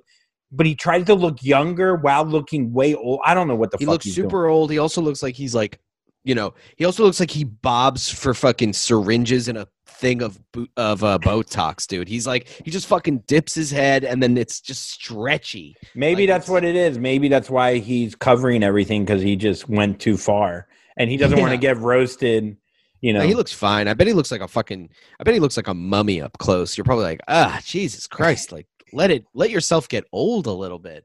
but 0.52 0.66
he 0.66 0.74
tries 0.74 1.04
to 1.06 1.14
look 1.14 1.42
younger 1.42 1.96
while 1.96 2.24
looking 2.24 2.72
way 2.72 2.94
old. 2.94 3.20
I 3.24 3.34
don't 3.34 3.48
know 3.48 3.54
what 3.54 3.70
the 3.70 3.78
he 3.78 3.86
looks 3.86 4.06
super 4.06 4.46
old. 4.46 4.70
He 4.70 4.78
also 4.78 5.00
looks 5.00 5.22
like 5.22 5.36
he's 5.36 5.54
like, 5.54 5.80
you 6.24 6.34
know, 6.34 6.54
he 6.76 6.84
also 6.84 7.04
looks 7.04 7.20
like 7.20 7.30
he 7.30 7.44
bobs 7.44 8.10
for 8.10 8.34
fucking 8.34 8.72
syringes 8.72 9.48
in 9.48 9.56
a 9.56 9.66
thing 9.86 10.22
of 10.22 10.38
of 10.76 11.04
uh, 11.04 11.18
Botox, 11.18 11.86
dude. 11.86 12.08
He's 12.08 12.26
like 12.26 12.48
he 12.64 12.70
just 12.70 12.86
fucking 12.86 13.18
dips 13.26 13.54
his 13.54 13.70
head 13.70 14.04
and 14.04 14.22
then 14.22 14.36
it's 14.36 14.60
just 14.60 14.90
stretchy. 14.90 15.76
Maybe 15.94 16.26
like 16.26 16.34
that's 16.34 16.48
what 16.48 16.64
it 16.64 16.74
is. 16.74 16.98
Maybe 16.98 17.28
that's 17.28 17.48
why 17.48 17.78
he's 17.78 18.14
covering 18.14 18.62
everything 18.62 19.04
because 19.04 19.22
he 19.22 19.36
just 19.36 19.68
went 19.68 20.00
too 20.00 20.16
far 20.16 20.66
and 20.96 21.10
he 21.10 21.16
doesn't 21.16 21.40
want 21.40 21.52
to 21.52 21.58
get 21.58 21.76
roasted. 21.78 22.56
You 23.00 23.12
know, 23.12 23.20
No, 23.20 23.26
he 23.26 23.34
looks 23.34 23.52
fine. 23.52 23.88
I 23.88 23.94
bet 23.94 24.06
he 24.06 24.12
looks 24.12 24.30
like 24.30 24.40
a 24.42 24.48
fucking. 24.48 24.90
I 25.18 25.24
bet 25.24 25.34
he 25.34 25.40
looks 25.40 25.56
like 25.56 25.68
a 25.68 25.74
mummy 25.74 26.20
up 26.20 26.36
close. 26.38 26.76
You're 26.76 26.84
probably 26.84 27.04
like, 27.04 27.20
ah, 27.28 27.60
Jesus 27.64 28.06
Christ! 28.08 28.52
Like, 28.52 28.66
let 28.92 29.10
it 29.10 29.24
let 29.34 29.50
yourself 29.50 29.88
get 29.88 30.04
old 30.12 30.46
a 30.46 30.52
little 30.52 30.78
bit. 30.78 31.04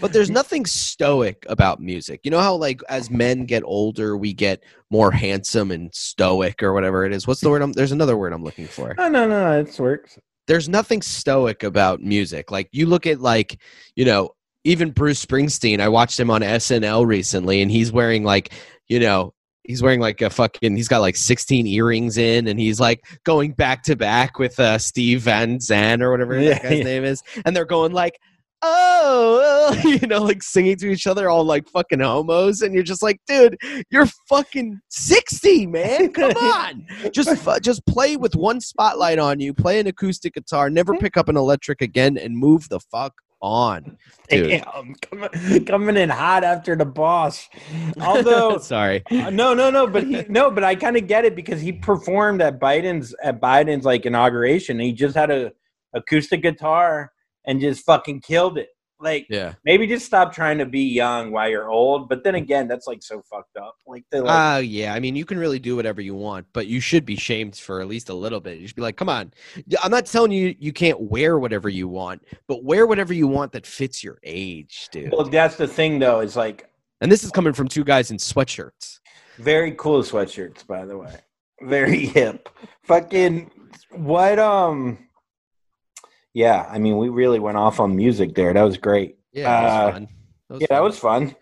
But 0.00 0.12
there's 0.12 0.30
nothing 0.40 0.66
stoic 0.66 1.44
about 1.48 1.80
music. 1.80 2.20
You 2.24 2.30
know 2.30 2.40
how 2.40 2.56
like 2.56 2.80
as 2.88 3.10
men 3.10 3.44
get 3.44 3.62
older, 3.64 4.16
we 4.16 4.32
get 4.32 4.62
more 4.90 5.10
handsome 5.10 5.70
and 5.70 5.94
stoic 5.94 6.62
or 6.62 6.72
whatever 6.72 7.04
it 7.04 7.12
is. 7.12 7.26
What's 7.26 7.40
the 7.40 7.50
word? 7.50 7.62
I'm, 7.62 7.72
there's 7.72 7.92
another 7.92 8.16
word 8.16 8.32
I'm 8.32 8.44
looking 8.44 8.66
for. 8.66 8.94
No, 8.98 9.08
no, 9.08 9.28
no, 9.28 9.60
it 9.60 9.78
works. 9.78 10.18
There's 10.46 10.68
nothing 10.68 11.02
stoic 11.02 11.62
about 11.64 12.00
music. 12.00 12.50
Like 12.50 12.68
you 12.72 12.86
look 12.86 13.06
at 13.06 13.20
like 13.20 13.60
you 13.94 14.04
know 14.04 14.30
even 14.64 14.90
Bruce 14.90 15.24
Springsteen. 15.24 15.80
I 15.80 15.88
watched 15.88 16.18
him 16.18 16.30
on 16.30 16.40
SNL 16.40 17.06
recently, 17.06 17.62
and 17.62 17.70
he's 17.70 17.92
wearing 17.92 18.24
like 18.24 18.52
you 18.88 18.98
know 18.98 19.32
he's 19.66 19.82
wearing 19.82 20.00
like 20.00 20.20
a 20.22 20.30
fucking 20.30 20.76
he's 20.76 20.88
got 20.88 21.00
like 21.00 21.16
16 21.16 21.66
earrings 21.66 22.18
in 22.18 22.48
and 22.48 22.58
he's 22.58 22.80
like 22.80 23.04
going 23.24 23.52
back 23.52 23.82
to 23.84 23.96
back 23.96 24.38
with 24.38 24.58
uh 24.60 24.78
steve 24.78 25.22
van 25.22 25.60
zandt 25.60 26.02
or 26.02 26.10
whatever 26.10 26.40
Yeah, 26.40 26.54
that 26.54 26.62
guy's 26.62 26.78
yeah. 26.78 26.84
name 26.84 27.04
is 27.04 27.22
and 27.44 27.54
they're 27.54 27.64
going 27.64 27.92
like 27.92 28.18
oh! 28.62 29.78
You 29.84 30.06
know 30.06 30.22
like 30.22 30.42
singing 30.42 30.76
to 30.78 30.88
each 30.90 31.06
other 31.06 31.28
all 31.28 31.44
like 31.44 31.68
fucking 31.68 32.00
homos 32.00 32.62
and 32.62 32.74
you're 32.74 32.82
just 32.82 33.02
like 33.02 33.20
dude 33.26 33.56
you're 33.90 34.06
fucking 34.28 34.80
60 34.88 35.66
man. 35.66 36.12
Come 36.12 36.30
on. 36.36 36.86
Just 37.12 37.36
fu- 37.38 37.60
just 37.60 37.84
play 37.86 38.16
with 38.16 38.34
one 38.34 38.60
spotlight 38.60 39.18
on 39.18 39.40
you 39.40 39.52
play 39.54 39.78
an 39.78 39.86
acoustic 39.86 40.34
guitar 40.34 40.70
never 40.70 40.94
pick 40.94 41.16
up 41.16 41.28
an 41.28 41.36
electric 41.36 41.82
again 41.82 42.16
and 42.16 42.36
move 42.36 42.68
the 42.68 42.80
fuck 42.80 43.14
on 43.46 43.96
dude 44.28 44.62
Damn, 44.64 44.94
coming, 44.96 45.64
coming 45.64 45.96
in 45.96 46.08
hot 46.08 46.42
after 46.42 46.74
the 46.74 46.84
boss. 46.84 47.48
Although 48.00 48.58
sorry 48.72 49.04
Uh, 49.10 49.30
no, 49.30 49.54
no, 49.54 49.70
no, 49.70 49.86
but 49.86 50.02
he 50.02 50.24
no, 50.28 50.50
but 50.50 50.64
I 50.64 50.74
kind 50.74 50.96
of 50.96 51.06
get 51.06 51.24
it 51.24 51.36
because 51.36 51.60
he 51.60 51.72
performed 51.72 52.42
at 52.42 52.58
Biden's 52.58 53.14
at 53.22 53.40
Biden's 53.40 53.84
like 53.84 54.04
inauguration. 54.04 54.80
He 54.80 54.92
just 54.92 55.16
had 55.16 55.30
a 55.30 55.52
acoustic 55.94 56.42
guitar 56.42 57.12
and 57.46 57.60
just 57.60 57.84
fucking 57.84 58.20
killed 58.20 58.58
it. 58.58 58.68
Like 58.98 59.26
yeah 59.28 59.54
maybe 59.64 59.86
just 59.86 60.06
stop 60.06 60.32
trying 60.32 60.58
to 60.58 60.64
be 60.66 60.80
young 60.80 61.30
while 61.30 61.48
you're 61.48 61.68
old. 61.68 62.08
But 62.08 62.24
then 62.24 62.34
again, 62.34 62.66
that's 62.66 62.86
like 62.86 63.02
so 63.02 63.22
fucked 63.30 63.56
up. 63.56 63.76
Like 63.86 64.04
they 64.10 64.20
like 64.20 64.56
Uh 64.56 64.60
yeah, 64.60 64.94
I 64.94 65.00
mean 65.00 65.14
you 65.16 65.24
can 65.24 65.38
really 65.38 65.58
do 65.58 65.76
whatever 65.76 66.00
you 66.00 66.14
want, 66.14 66.46
but 66.52 66.66
you 66.66 66.80
should 66.80 67.04
be 67.04 67.16
shamed 67.16 67.56
for 67.56 67.80
at 67.80 67.88
least 67.88 68.08
a 68.08 68.14
little 68.14 68.40
bit. 68.40 68.58
You 68.58 68.66
should 68.66 68.76
be 68.76 68.82
like, 68.82 68.96
"Come 68.96 69.08
on. 69.08 69.32
I'm 69.82 69.90
not 69.90 70.06
telling 70.06 70.32
you 70.32 70.54
you 70.58 70.72
can't 70.72 71.00
wear 71.00 71.38
whatever 71.38 71.68
you 71.68 71.88
want, 71.88 72.22
but 72.48 72.64
wear 72.64 72.86
whatever 72.86 73.12
you 73.12 73.26
want 73.26 73.52
that 73.52 73.66
fits 73.66 74.02
your 74.02 74.18
age, 74.22 74.88
dude." 74.90 75.12
well, 75.12 75.24
that's 75.24 75.56
the 75.56 75.68
thing 75.68 75.98
though. 75.98 76.20
Is 76.20 76.36
like 76.36 76.68
And 77.00 77.12
this 77.12 77.22
is 77.22 77.30
coming 77.30 77.52
from 77.52 77.68
two 77.68 77.84
guys 77.84 78.10
in 78.10 78.16
sweatshirts. 78.16 79.00
very 79.38 79.72
cool 79.72 80.02
sweatshirts, 80.02 80.66
by 80.66 80.86
the 80.86 80.96
way. 80.96 81.14
Very 81.62 82.06
hip. 82.06 82.48
Fucking 82.84 83.50
what? 83.92 84.38
Um. 84.38 84.98
Yeah, 86.36 86.66
I 86.70 86.78
mean, 86.78 86.98
we 86.98 87.08
really 87.08 87.38
went 87.38 87.56
off 87.56 87.80
on 87.80 87.96
music 87.96 88.34
there. 88.34 88.52
That 88.52 88.62
was 88.62 88.76
great. 88.76 89.16
Yeah, 89.32 89.44
that 89.44 89.62
was 89.64 89.72
Uh, 89.72 89.92
fun. 89.92 90.08
That 90.50 90.60
yeah, 90.60 90.66
that 90.68 90.82
was 90.82 90.98
fun. 90.98 91.34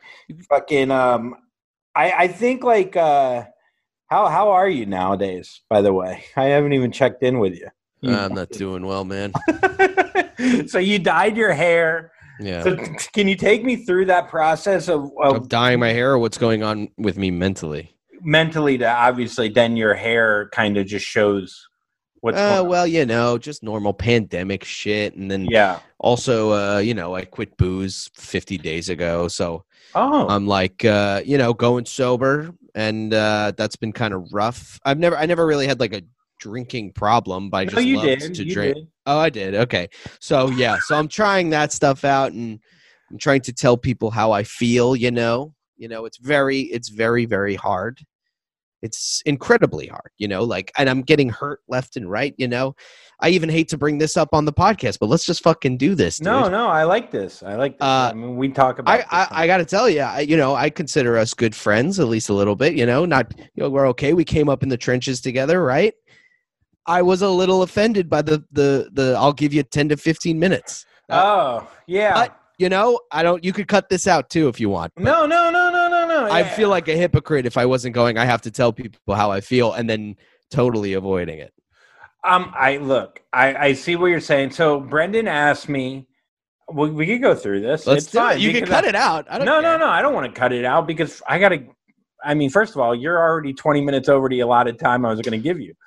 Fucking 0.49 0.93
um 0.93 1.35
I 1.97 2.13
I 2.13 2.29
think 2.29 2.63
like 2.63 2.95
uh 2.97 3.43
how 4.07 4.29
how 4.29 4.51
are 4.53 4.69
you 4.69 4.87
nowadays, 4.87 5.63
by 5.69 5.83
the 5.83 5.93
way? 5.93 6.23
I 6.37 6.45
haven't 6.45 6.75
even 6.75 6.93
checked 6.93 7.25
in 7.25 7.41
with 7.41 7.55
you. 7.59 7.67
You- 8.03 8.15
I'm 8.15 8.35
not 8.35 8.51
doing 8.51 8.87
well, 8.87 9.05
man. 9.05 9.33
so 10.69 10.79
you 10.79 11.01
dyed 11.01 11.37
your 11.37 11.53
hair. 11.53 12.13
Yeah. 12.39 12.63
So 12.63 12.77
can 13.13 13.27
you 13.27 13.35
take 13.35 13.65
me 13.65 13.75
through 13.75 14.05
that 14.07 14.29
process 14.29 14.89
of, 14.89 15.11
I'm 15.21 15.35
of 15.37 15.49
dyeing 15.49 15.81
my 15.81 15.89
hair 15.93 16.13
or 16.13 16.19
what's 16.21 16.39
going 16.39 16.63
on 16.63 16.89
with 16.99 17.19
me 17.19 17.33
mentally? 17.33 17.91
mentally 18.27 18.79
to 18.79 18.89
obviously 18.89 19.49
then 19.49 19.77
your 19.77 19.93
hair 19.95 20.49
kind 20.53 20.77
of 20.79 20.87
just 20.87 21.05
shows 21.05 21.69
what's 22.25 22.39
Uh, 22.39 22.65
well, 22.67 22.87
you 22.87 23.05
know, 23.07 23.39
just 23.39 23.63
normal 23.63 23.93
pandemic 23.93 24.65
shit 24.65 25.15
and 25.15 25.31
then 25.31 25.47
Yeah. 25.51 25.79
also 25.99 26.53
uh, 26.53 26.79
you 26.79 26.95
know, 26.95 27.15
I 27.15 27.25
quit 27.25 27.57
booze 27.57 28.11
50 28.15 28.59
days 28.59 28.89
ago, 28.89 29.29
so 29.29 29.65
Oh. 29.95 30.27
I'm 30.29 30.47
like, 30.49 30.85
uh, 30.85 31.23
you 31.25 31.39
know, 31.39 31.55
going 31.55 31.87
sober, 31.87 32.51
and 32.75 33.15
uh, 33.15 33.53
that's 33.57 33.77
been 33.77 33.93
kind 33.93 34.13
of 34.13 34.27
rough. 34.33 34.81
I've 34.85 34.99
never, 34.99 35.17
I 35.17 35.25
never 35.27 35.47
really 35.47 35.69
had 35.69 35.79
like 35.79 35.95
a 35.95 36.03
drinking 36.41 36.93
problem, 36.95 37.49
but 37.49 37.59
I 37.59 37.65
no, 37.65 37.71
just 37.71 37.87
you 37.87 37.97
loved 37.99 38.09
did. 38.21 38.35
to 38.35 38.45
you 38.45 38.55
drink. 38.55 38.75
did. 38.75 38.89
Oh, 39.07 39.19
I 39.19 39.31
did. 39.31 39.55
Okay, 39.55 39.89
so 40.19 40.51
yeah, 40.51 40.79
so 40.87 40.97
I'm 40.97 41.07
trying 41.07 41.51
that 41.51 41.73
stuff 41.73 42.05
out, 42.05 42.33
and 42.33 42.59
I'm 43.09 43.19
trying 43.19 43.43
to 43.43 43.53
tell 43.53 43.77
people 43.77 44.11
how 44.11 44.33
I 44.33 44.43
feel. 44.43 44.97
You 44.97 45.13
know, 45.13 45.55
you 45.77 45.87
know, 45.87 46.07
it's 46.07 46.19
very, 46.19 46.63
it's 46.63 46.89
very, 46.89 47.25
very 47.25 47.55
hard. 47.55 48.01
It's 48.85 49.23
incredibly 49.25 49.87
hard, 49.87 50.11
you 50.19 50.29
know, 50.29 50.45
like, 50.45 50.71
and 50.79 50.89
I'm 50.91 51.01
getting 51.03 51.31
hurt 51.31 51.61
left 51.69 51.97
and 51.97 52.11
right, 52.11 52.35
you 52.37 52.47
know. 52.47 52.77
I 53.21 53.31
even 53.31 53.49
hate 53.49 53.69
to 53.69 53.79
bring 53.79 53.97
this 53.99 54.17
up 54.17 54.29
on 54.33 54.45
the 54.45 54.53
podcast, 54.53 54.99
but 55.01 55.09
let's 55.09 55.25
just 55.25 55.43
fucking 55.43 55.79
do 55.79 55.95
this, 55.95 56.19
dude. 56.19 56.27
No, 56.27 56.49
no, 56.49 56.69
I 56.69 56.83
like 56.85 57.11
this. 57.11 57.43
I 57.43 57.55
like 57.57 57.79
this. 57.79 57.83
Uh, 57.87 58.11
I 58.11 58.13
mean, 58.13 58.37
we 58.37 58.51
talk 58.51 58.79
about 58.81 59.01
I, 59.11 59.23
I, 59.23 59.29
I 59.43 59.47
got 59.47 59.57
to 59.59 59.65
tell 59.65 59.89
you, 59.89 60.01
I, 60.03 60.21
you 60.21 60.37
know, 60.37 60.55
I 60.55 60.69
consider 60.69 61.17
us 61.17 61.33
good 61.33 61.55
friends, 61.55 61.99
at 61.99 62.09
least 62.09 62.29
a 62.29 62.35
little 62.35 62.57
bit. 62.57 62.75
You 62.75 62.85
know, 62.87 63.05
not 63.07 63.33
you 63.39 63.63
know, 63.63 63.71
we're 63.71 63.89
okay. 63.89 64.13
We 64.13 64.25
came 64.25 64.49
up 64.51 64.63
in 64.63 64.69
the 64.69 64.77
trenches 64.77 65.21
together, 65.23 65.65
right? 65.65 65.95
I 66.87 67.01
was 67.03 67.23
a 67.23 67.29
little 67.31 67.63
offended 67.63 68.11
by 68.11 68.21
the 68.23 68.45
the 68.53 68.91
the. 68.93 69.15
I'll 69.19 69.33
give 69.33 69.55
you 69.55 69.63
ten 69.63 69.89
to 69.89 69.97
fifteen 69.97 70.39
minutes. 70.39 70.85
Oh, 71.09 71.67
yeah. 71.87 72.13
But- 72.15 72.41
You 72.59 72.69
know, 72.69 73.01
I 73.11 73.23
don't. 73.25 73.43
You 73.45 73.53
could 73.53 73.67
cut 73.67 73.89
this 73.89 74.07
out 74.07 74.31
too 74.31 74.47
if 74.49 74.61
you 74.61 74.69
want. 74.71 74.93
but 74.95 75.03
no, 75.03 75.27
no, 75.27 75.51
no, 75.51 75.73
no, 75.73 75.84
no, 76.25 76.31
no. 76.31 76.35
I 76.35 76.41
yeah. 76.41 76.55
feel 76.55 76.69
like 76.69 76.89
a 76.89 76.97
hypocrite 76.97 77.47
if 77.47 77.57
I 77.57 77.67
wasn't 77.67 77.95
going. 77.95 78.19
I 78.19 78.25
have 78.25 78.43
to 78.43 78.51
tell 78.51 78.73
people 78.73 79.15
how 79.15 79.31
I 79.31 79.41
feel 79.41 79.73
and 79.73 79.89
then 79.89 80.17
totally 80.51 80.93
avoiding 80.95 81.39
it. 81.39 81.53
Um, 82.25 82.53
I 82.57 82.79
look, 82.79 83.21
I, 83.33 83.55
I 83.55 83.73
see 83.75 83.97
what 83.97 84.07
you're 84.07 84.21
saying. 84.21 84.51
So 84.53 84.81
Brendan 84.81 85.29
asked 85.29 85.69
me, 85.69 86.07
we, 86.73 86.91
we 86.91 87.07
could 87.07 87.21
go 87.21 87.35
through 87.35 87.61
this. 87.61 87.87
Let's 87.87 88.05
it's 88.05 88.13
do 88.13 88.19
fine. 88.19 88.37
it. 88.39 88.41
You 88.41 88.53
can 88.53 88.65
cut 88.67 88.85
I- 88.85 88.89
it 88.89 88.95
out. 88.95 89.27
I 89.29 89.37
don't 89.39 89.45
No, 89.47 89.61
care. 89.61 89.79
no, 89.79 89.87
no. 89.87 89.91
I 89.91 90.01
don't 90.01 90.15
want 90.15 90.33
to 90.33 90.41
cut 90.41 90.53
it 90.53 90.65
out 90.65 90.87
because 90.87 91.21
I 91.29 91.39
got 91.39 91.51
to. 91.51 91.63
I 92.25 92.33
mean, 92.33 92.49
first 92.49 92.75
of 92.75 92.81
all, 92.81 92.95
you're 92.95 93.19
already 93.19 93.53
20 93.53 93.83
minutes 93.83 94.09
over 94.09 94.31
the 94.31 94.41
allotted 94.41 94.79
time 94.79 95.05
I 95.05 95.11
was 95.11 95.21
going 95.21 95.39
to 95.39 95.45
give 95.45 95.61
you. 95.61 95.75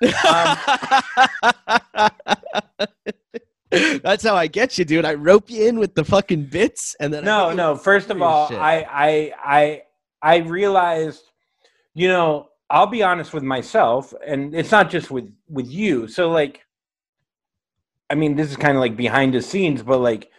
That's 3.70 4.22
how 4.24 4.34
I 4.36 4.46
get 4.46 4.78
you, 4.78 4.84
dude. 4.84 5.04
I 5.04 5.14
rope 5.14 5.50
you 5.50 5.66
in 5.68 5.78
with 5.78 5.94
the 5.94 6.04
fucking 6.04 6.44
bits, 6.44 6.96
and 7.00 7.12
then 7.12 7.24
No, 7.24 7.48
make 7.48 7.56
no. 7.56 7.76
First 7.76 8.08
of 8.10 8.22
all, 8.22 8.48
shit. 8.48 8.58
I, 8.58 8.86
I, 8.88 9.32
I, 9.44 9.82
I 10.22 10.38
realized, 10.38 11.22
you 11.94 12.08
know, 12.08 12.48
I'll 12.70 12.86
be 12.86 13.02
honest 13.02 13.32
with 13.32 13.42
myself, 13.42 14.12
and 14.26 14.54
it's 14.54 14.70
not 14.70 14.90
just 14.90 15.10
with 15.10 15.32
with 15.48 15.68
you. 15.68 16.08
So, 16.08 16.30
like, 16.30 16.64
I 18.10 18.14
mean, 18.14 18.36
this 18.36 18.50
is 18.50 18.56
kind 18.56 18.76
of 18.76 18.80
like 18.80 18.96
behind 18.96 19.34
the 19.34 19.42
scenes, 19.42 19.82
but 19.82 19.98
like, 19.98 20.30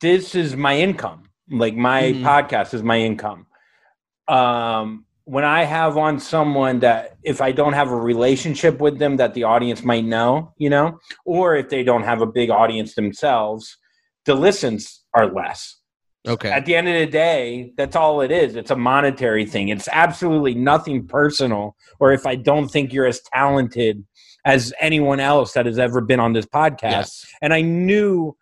this 0.00 0.34
is 0.34 0.56
my 0.56 0.76
income. 0.78 1.24
Like, 1.50 1.74
my 1.74 2.12
Mhm. 2.12 2.22
podcast 2.22 2.74
is 2.74 2.82
my 2.82 2.98
income. 2.98 3.46
Um, 4.28 5.06
when 5.24 5.44
I 5.44 5.64
have 5.64 5.96
on 5.96 6.18
someone 6.20 6.80
that, 6.80 7.16
if 7.22 7.40
I 7.40 7.52
don't 7.52 7.72
have 7.74 7.90
a 7.90 7.96
relationship 7.96 8.80
with 8.80 8.98
them, 8.98 9.16
that 9.16 9.34
the 9.34 9.44
audience 9.44 9.82
might 9.84 10.04
know, 10.04 10.52
you 10.56 10.70
know, 10.70 10.98
or 11.24 11.56
if 11.56 11.68
they 11.68 11.82
don't 11.82 12.02
have 12.04 12.22
a 12.22 12.26
big 12.26 12.50
audience 12.50 12.94
themselves, 12.94 13.76
the 14.24 14.34
listens 14.34 15.04
are 15.14 15.26
less 15.26 15.77
Okay. 16.28 16.50
at 16.50 16.66
the 16.66 16.76
end 16.76 16.88
of 16.88 16.94
the 16.94 17.06
day, 17.06 17.72
that's 17.76 17.96
all 17.96 18.20
it 18.20 18.30
is. 18.30 18.54
It's 18.56 18.70
a 18.70 18.76
monetary 18.76 19.46
thing. 19.46 19.68
It's 19.70 19.88
absolutely 19.90 20.54
nothing 20.54 21.06
personal. 21.06 21.74
Or 22.00 22.12
if 22.12 22.26
I 22.26 22.34
don't 22.36 22.68
think 22.68 22.92
you're 22.92 23.06
as 23.06 23.20
talented 23.32 24.04
as 24.44 24.72
anyone 24.80 25.20
else 25.20 25.52
that 25.52 25.66
has 25.66 25.78
ever 25.78 26.00
been 26.00 26.20
on 26.20 26.32
this 26.32 26.46
podcast, 26.46 26.82
Yes. 26.82 27.26
and 27.42 27.52
I 27.54 27.60
knew 27.62 28.36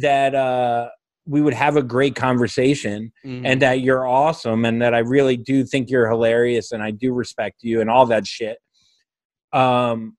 that 0.00 0.34
uh, 0.34 0.88
we 1.26 1.40
would 1.40 1.54
have 1.54 1.76
a 1.76 1.82
great 1.82 2.14
conversation, 2.16 3.12
Mhm. 3.24 3.42
and 3.44 3.62
that 3.62 3.80
you're 3.80 4.06
awesome, 4.06 4.64
and 4.64 4.82
that 4.82 4.94
I 4.94 4.98
really 4.98 5.36
do 5.36 5.64
think 5.64 5.90
you're 5.90 6.08
hilarious, 6.10 6.72
and 6.72 6.82
I 6.82 6.90
do 6.90 7.12
respect 7.12 7.62
you, 7.62 7.80
and 7.80 7.88
all 7.88 8.06
that 8.06 8.26
shit. 8.26 8.58
Um, 9.52 10.16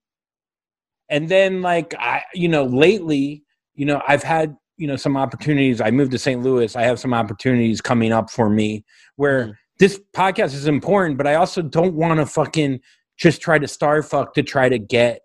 and 1.10 1.28
then 1.28 1.60
like 1.60 1.94
I, 1.98 2.22
you 2.34 2.48
know, 2.48 2.64
lately, 2.64 3.44
you 3.74 3.84
know, 3.84 4.00
I've 4.06 4.22
had 4.22 4.56
you 4.76 4.86
know 4.86 4.96
some 4.96 5.16
opportunities. 5.16 5.80
I 5.80 5.90
moved 5.90 6.12
to 6.12 6.18
St. 6.18 6.42
Louis. 6.42 6.74
I 6.76 6.82
have 6.82 6.98
some 6.98 7.14
opportunities 7.14 7.80
coming 7.80 8.12
up 8.12 8.30
for 8.30 8.50
me 8.50 8.84
where 9.16 9.46
Mhm. 9.46 9.54
this 9.78 10.00
podcast 10.16 10.54
is 10.54 10.66
important, 10.66 11.16
but 11.18 11.26
I 11.26 11.34
also 11.34 11.62
don't 11.62 11.94
want 11.94 12.20
to 12.20 12.26
fucking 12.26 12.80
just 13.16 13.40
try 13.40 13.58
to 13.58 13.68
star 13.68 14.02
fuck 14.02 14.34
to 14.34 14.42
try 14.42 14.68
to 14.68 14.78
get 14.78 15.20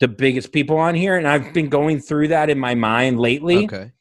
the 0.00 0.08
biggest 0.08 0.52
people 0.52 0.78
on 0.78 0.94
here. 0.94 1.16
And 1.18 1.28
I've 1.28 1.52
been 1.52 1.68
going 1.68 2.00
through 2.00 2.28
that 2.28 2.48
in 2.48 2.58
my 2.58 2.74
mind 2.74 3.20
lately. 3.20 3.64
okay. 3.64 3.92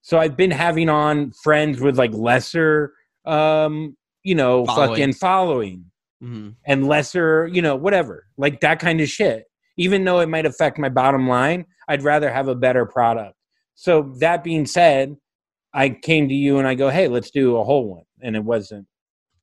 So 0.00 0.18
I've 0.18 0.36
been 0.36 0.50
having 0.50 0.88
on 0.88 1.32
friends 1.42 1.80
with 1.80 1.98
like 1.98 2.12
lesser, 2.14 2.92
um, 3.26 3.96
you 4.22 4.34
know, 4.34 4.64
fucking 4.66 4.76
Followings. 5.14 5.18
following 5.18 5.84
hmm 6.20 6.50
and 6.66 6.86
lesser, 6.88 7.46
you 7.52 7.60
know, 7.60 7.76
whatever, 7.76 8.26
like 8.38 8.60
that 8.60 8.78
kind 8.80 9.00
of 9.02 9.08
shit. 9.08 9.44
Even 9.76 10.04
though 10.04 10.20
it 10.20 10.28
might 10.28 10.46
affect 10.46 10.78
my 10.78 10.88
bottom 10.88 11.28
line, 11.28 11.66
I'd 11.88 12.02
rather 12.02 12.30
have 12.32 12.48
a 12.48 12.54
better 12.54 12.86
product. 12.86 13.34
So 13.74 14.12
that 14.20 14.44
being 14.44 14.66
said, 14.66 15.16
I 15.72 15.90
came 15.90 16.28
to 16.28 16.34
you 16.34 16.58
and 16.58 16.68
I 16.68 16.74
go, 16.74 16.88
"Hey, 16.90 17.08
let's 17.08 17.30
do 17.30 17.56
a 17.56 17.64
whole 17.64 17.88
one," 17.88 18.04
and 18.22 18.36
it 18.36 18.44
wasn't 18.44 18.86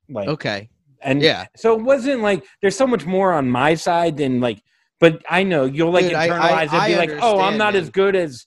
like, 0.08 0.28
Okay. 0.28 0.68
and 1.02 1.20
Yeah. 1.22 1.46
so 1.56 1.74
it 1.78 1.82
wasn't 1.82 2.22
like 2.22 2.44
there's 2.60 2.76
so 2.76 2.86
much 2.86 3.04
more 3.06 3.32
on 3.32 3.48
my 3.50 3.74
side 3.74 4.16
than 4.16 4.40
like, 4.40 4.62
but 5.00 5.22
I 5.28 5.42
know 5.42 5.64
you'll 5.64 5.90
like 5.92 6.04
Dude, 6.06 6.14
internalize 6.14 6.68
I- 6.70 6.86
it, 6.88 6.90
be 6.92 6.96
like, 6.96 7.18
"Oh, 7.22 7.40
I'm 7.40 7.58
not 7.58 7.74
man. 7.74 7.82
as 7.82 7.90
good 7.90 8.16
as 8.16 8.46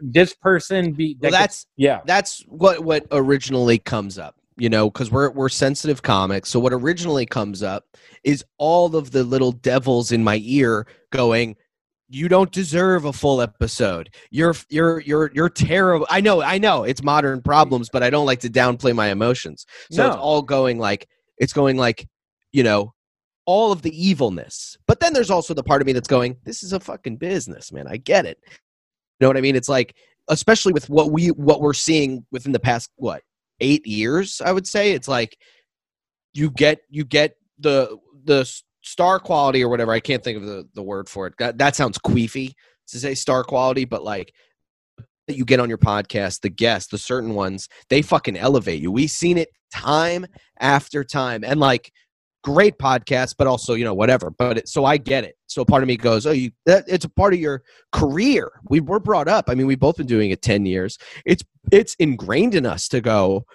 this 0.00 0.34
person 0.34 0.92
be 0.92 1.16
Well, 1.20 1.30
that 1.30 1.36
could- 1.38 1.42
that's 1.44 1.66
yeah 1.76 2.00
that's 2.04 2.42
what 2.46 2.84
what 2.84 3.06
originally 3.10 3.78
comes 3.78 4.18
up 4.18 4.36
you 4.58 4.68
know 4.68 4.90
because 4.90 5.10
we're 5.10 5.30
we're 5.30 5.48
sensitive 5.48 6.02
comics 6.02 6.50
so 6.50 6.60
what 6.60 6.74
originally 6.74 7.24
comes 7.24 7.62
up 7.62 7.86
is 8.22 8.44
all 8.58 8.94
of 8.94 9.12
the 9.12 9.24
little 9.24 9.50
devils 9.52 10.12
in 10.12 10.22
my 10.22 10.40
ear 10.44 10.86
going 11.10 11.56
you 12.12 12.28
don't 12.28 12.52
deserve 12.52 13.04
a 13.04 13.12
full 13.12 13.40
episode. 13.40 14.14
You're 14.30 14.54
you're 14.68 15.00
you're 15.00 15.30
you're 15.34 15.48
terrible. 15.48 16.06
I 16.10 16.20
know 16.20 16.42
i 16.42 16.58
know 16.58 16.84
it's 16.84 17.02
modern 17.02 17.40
problems 17.40 17.88
but 17.90 18.02
i 18.02 18.10
don't 18.10 18.26
like 18.26 18.40
to 18.40 18.50
downplay 18.50 18.94
my 18.94 19.08
emotions. 19.08 19.66
So 19.90 20.06
it's 20.06 20.16
all 20.16 20.42
going 20.42 20.78
like 20.78 21.08
it's 21.38 21.52
going 21.52 21.76
like 21.76 22.06
you 22.52 22.62
know 22.62 22.92
all 23.46 23.72
of 23.72 23.82
the 23.82 24.08
evilness. 24.08 24.76
But 24.86 25.00
then 25.00 25.12
there's 25.12 25.30
also 25.30 25.54
the 25.54 25.64
part 25.64 25.80
of 25.80 25.86
me 25.86 25.92
that's 25.92 26.08
going 26.08 26.36
this 26.44 26.62
is 26.62 26.72
a 26.72 26.80
fucking 26.80 27.16
business 27.16 27.72
man. 27.72 27.86
I 27.88 27.96
get 27.96 28.26
it. 28.26 28.38
You 28.46 29.24
know 29.24 29.28
what 29.28 29.36
i 29.36 29.40
mean? 29.40 29.56
It's 29.56 29.68
like 29.68 29.94
especially 30.28 30.72
with 30.72 30.88
what 30.88 31.10
we 31.10 31.28
what 31.28 31.60
we're 31.60 31.72
seeing 31.72 32.24
within 32.30 32.52
the 32.52 32.60
past 32.60 32.90
what 32.96 33.22
eight 33.60 33.86
years 33.86 34.40
i 34.44 34.52
would 34.52 34.66
say 34.66 34.92
it's 34.92 35.08
like 35.08 35.36
you 36.32 36.50
get 36.50 36.80
you 36.88 37.04
get 37.04 37.36
the 37.58 37.96
the 38.24 38.48
star 38.82 39.18
quality 39.18 39.62
or 39.62 39.68
whatever 39.68 39.92
i 39.92 40.00
can't 40.00 40.22
think 40.22 40.36
of 40.36 40.44
the, 40.44 40.68
the 40.74 40.82
word 40.82 41.08
for 41.08 41.26
it. 41.26 41.34
That, 41.38 41.58
that 41.58 41.76
sounds 41.76 41.98
queefy 41.98 42.52
to 42.88 42.98
say 42.98 43.14
star 43.14 43.44
quality 43.44 43.84
but 43.84 44.02
like 44.02 44.34
that 45.26 45.36
you 45.36 45.44
get 45.44 45.60
on 45.60 45.68
your 45.68 45.78
podcast 45.78 46.40
the 46.40 46.48
guests 46.48 46.90
the 46.90 46.98
certain 46.98 47.34
ones 47.34 47.68
they 47.88 48.02
fucking 48.02 48.36
elevate 48.36 48.82
you. 48.82 48.90
We've 48.90 49.10
seen 49.10 49.38
it 49.38 49.48
time 49.72 50.26
after 50.60 51.04
time 51.04 51.44
and 51.44 51.60
like 51.60 51.92
great 52.44 52.76
podcasts 52.76 53.34
but 53.36 53.46
also 53.46 53.74
you 53.74 53.84
know 53.84 53.94
whatever 53.94 54.28
but 54.28 54.58
it, 54.58 54.68
so 54.68 54.84
i 54.84 54.96
get 54.96 55.24
it. 55.24 55.36
So 55.46 55.64
part 55.64 55.82
of 55.82 55.86
me 55.86 55.96
goes 55.96 56.26
oh 56.26 56.32
you 56.32 56.50
that 56.66 56.84
it's 56.88 57.04
a 57.04 57.08
part 57.08 57.34
of 57.34 57.40
your 57.40 57.62
career. 57.92 58.50
We 58.68 58.80
were 58.80 59.00
brought 59.00 59.28
up. 59.28 59.46
I 59.48 59.54
mean 59.54 59.66
we've 59.66 59.78
both 59.78 59.96
been 59.96 60.06
doing 60.06 60.30
it 60.30 60.42
10 60.42 60.66
years. 60.66 60.98
It's 61.24 61.44
it's 61.70 61.94
ingrained 61.94 62.54
in 62.54 62.66
us 62.66 62.88
to 62.88 63.00
go 63.00 63.46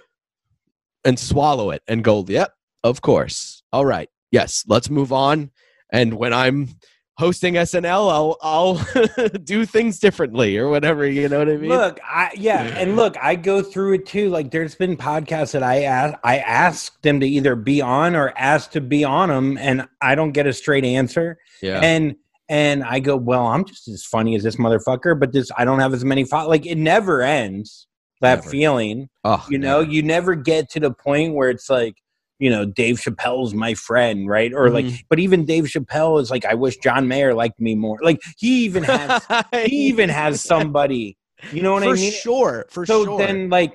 and 1.03 1.19
swallow 1.19 1.71
it 1.71 1.81
and 1.87 2.03
go 2.03 2.25
yep 2.27 2.53
of 2.83 3.01
course. 3.01 3.61
All 3.73 3.85
right 3.85 4.09
yes 4.31 4.63
let's 4.67 4.89
move 4.89 5.11
on 5.11 5.51
and 5.91 6.13
when 6.13 6.33
i'm 6.33 6.69
hosting 7.17 7.55
snl 7.55 8.11
i'll 8.11 8.37
i'll 8.41 9.27
do 9.43 9.65
things 9.65 9.97
differently 9.99 10.55
or 10.57 10.69
whatever 10.69 11.07
you 11.07 11.27
know 11.27 11.39
what 11.39 11.49
i 11.49 11.57
mean 11.57 11.69
Look, 11.69 11.99
I 12.03 12.31
yeah, 12.35 12.61
and 12.77 12.95
look, 12.95 13.15
I 13.17 13.35
go 13.35 13.63
through 13.63 13.93
it 13.95 14.05
too. 14.05 14.29
Like, 14.29 14.51
there's 14.51 14.75
been 14.75 14.95
podcasts 14.95 15.51
that 15.53 15.63
I 15.63 15.83
ask, 15.83 16.15
I 16.23 16.37
ask 16.37 17.01
them 17.01 17.19
to 17.21 17.27
either 17.27 17.55
be 17.55 17.81
on 17.81 18.15
or 18.15 18.33
ask 18.37 18.69
to 18.71 18.81
be 18.81 19.03
on 19.03 19.29
them, 19.29 19.57
and 19.57 19.87
I 20.01 20.13
don't 20.13 20.31
get 20.31 20.45
a 20.45 20.53
straight 20.53 20.85
answer. 20.85 21.39
yeah 21.61 21.79
And 21.81 22.15
and 22.49 22.83
I 22.83 22.99
go, 22.99 23.17
well, 23.17 23.47
I'm 23.47 23.65
just 23.65 23.87
as 23.87 24.05
funny 24.05 24.35
as 24.35 24.43
this 24.43 24.55
motherfucker, 24.57 25.19
but 25.19 25.33
this 25.33 25.49
I 25.57 25.65
don't 25.65 25.79
have 25.79 25.93
as 25.93 26.05
many. 26.05 26.23
Fo-. 26.23 26.47
Like, 26.47 26.65
it 26.65 26.77
never 26.77 27.21
ends. 27.21 27.87
That 28.21 28.39
Never. 28.39 28.49
feeling, 28.49 29.09
oh 29.23 29.45
you 29.47 29.59
know, 29.59 29.81
never. 29.81 29.91
you 29.91 30.01
never 30.01 30.35
get 30.35 30.69
to 30.71 30.79
the 30.79 30.91
point 30.91 31.33
where 31.33 31.49
it's 31.49 31.69
like. 31.69 31.95
You 32.39 32.49
know, 32.49 32.65
Dave 32.65 32.97
Chappelle's 32.97 33.53
my 33.53 33.73
friend, 33.73 34.27
right? 34.29 34.53
Or 34.53 34.69
like, 34.69 34.85
Mhm. 34.85 35.03
but 35.09 35.19
even 35.19 35.45
Dave 35.45 35.65
Chappelle 35.65 36.21
is 36.21 36.29
like, 36.29 36.45
I 36.45 36.53
wish 36.53 36.77
John 36.77 37.07
Mayer 37.07 37.33
liked 37.33 37.59
me 37.59 37.73
more. 37.75 37.97
Like, 38.01 38.19
he 38.37 38.65
even 38.65 38.83
has, 38.83 39.25
he 39.65 39.87
even 39.87 40.09
has 40.09 40.41
somebody. 40.53 41.17
You 41.51 41.61
know 41.63 41.73
what 41.73 41.83
for 41.83 41.89
I 41.89 41.93
mean? 41.93 42.11
sure 42.11 42.65
for 42.69 42.85
so 42.85 43.05
sure 43.05 43.19
So 43.19 43.25
then 43.25 43.49
like 43.49 43.73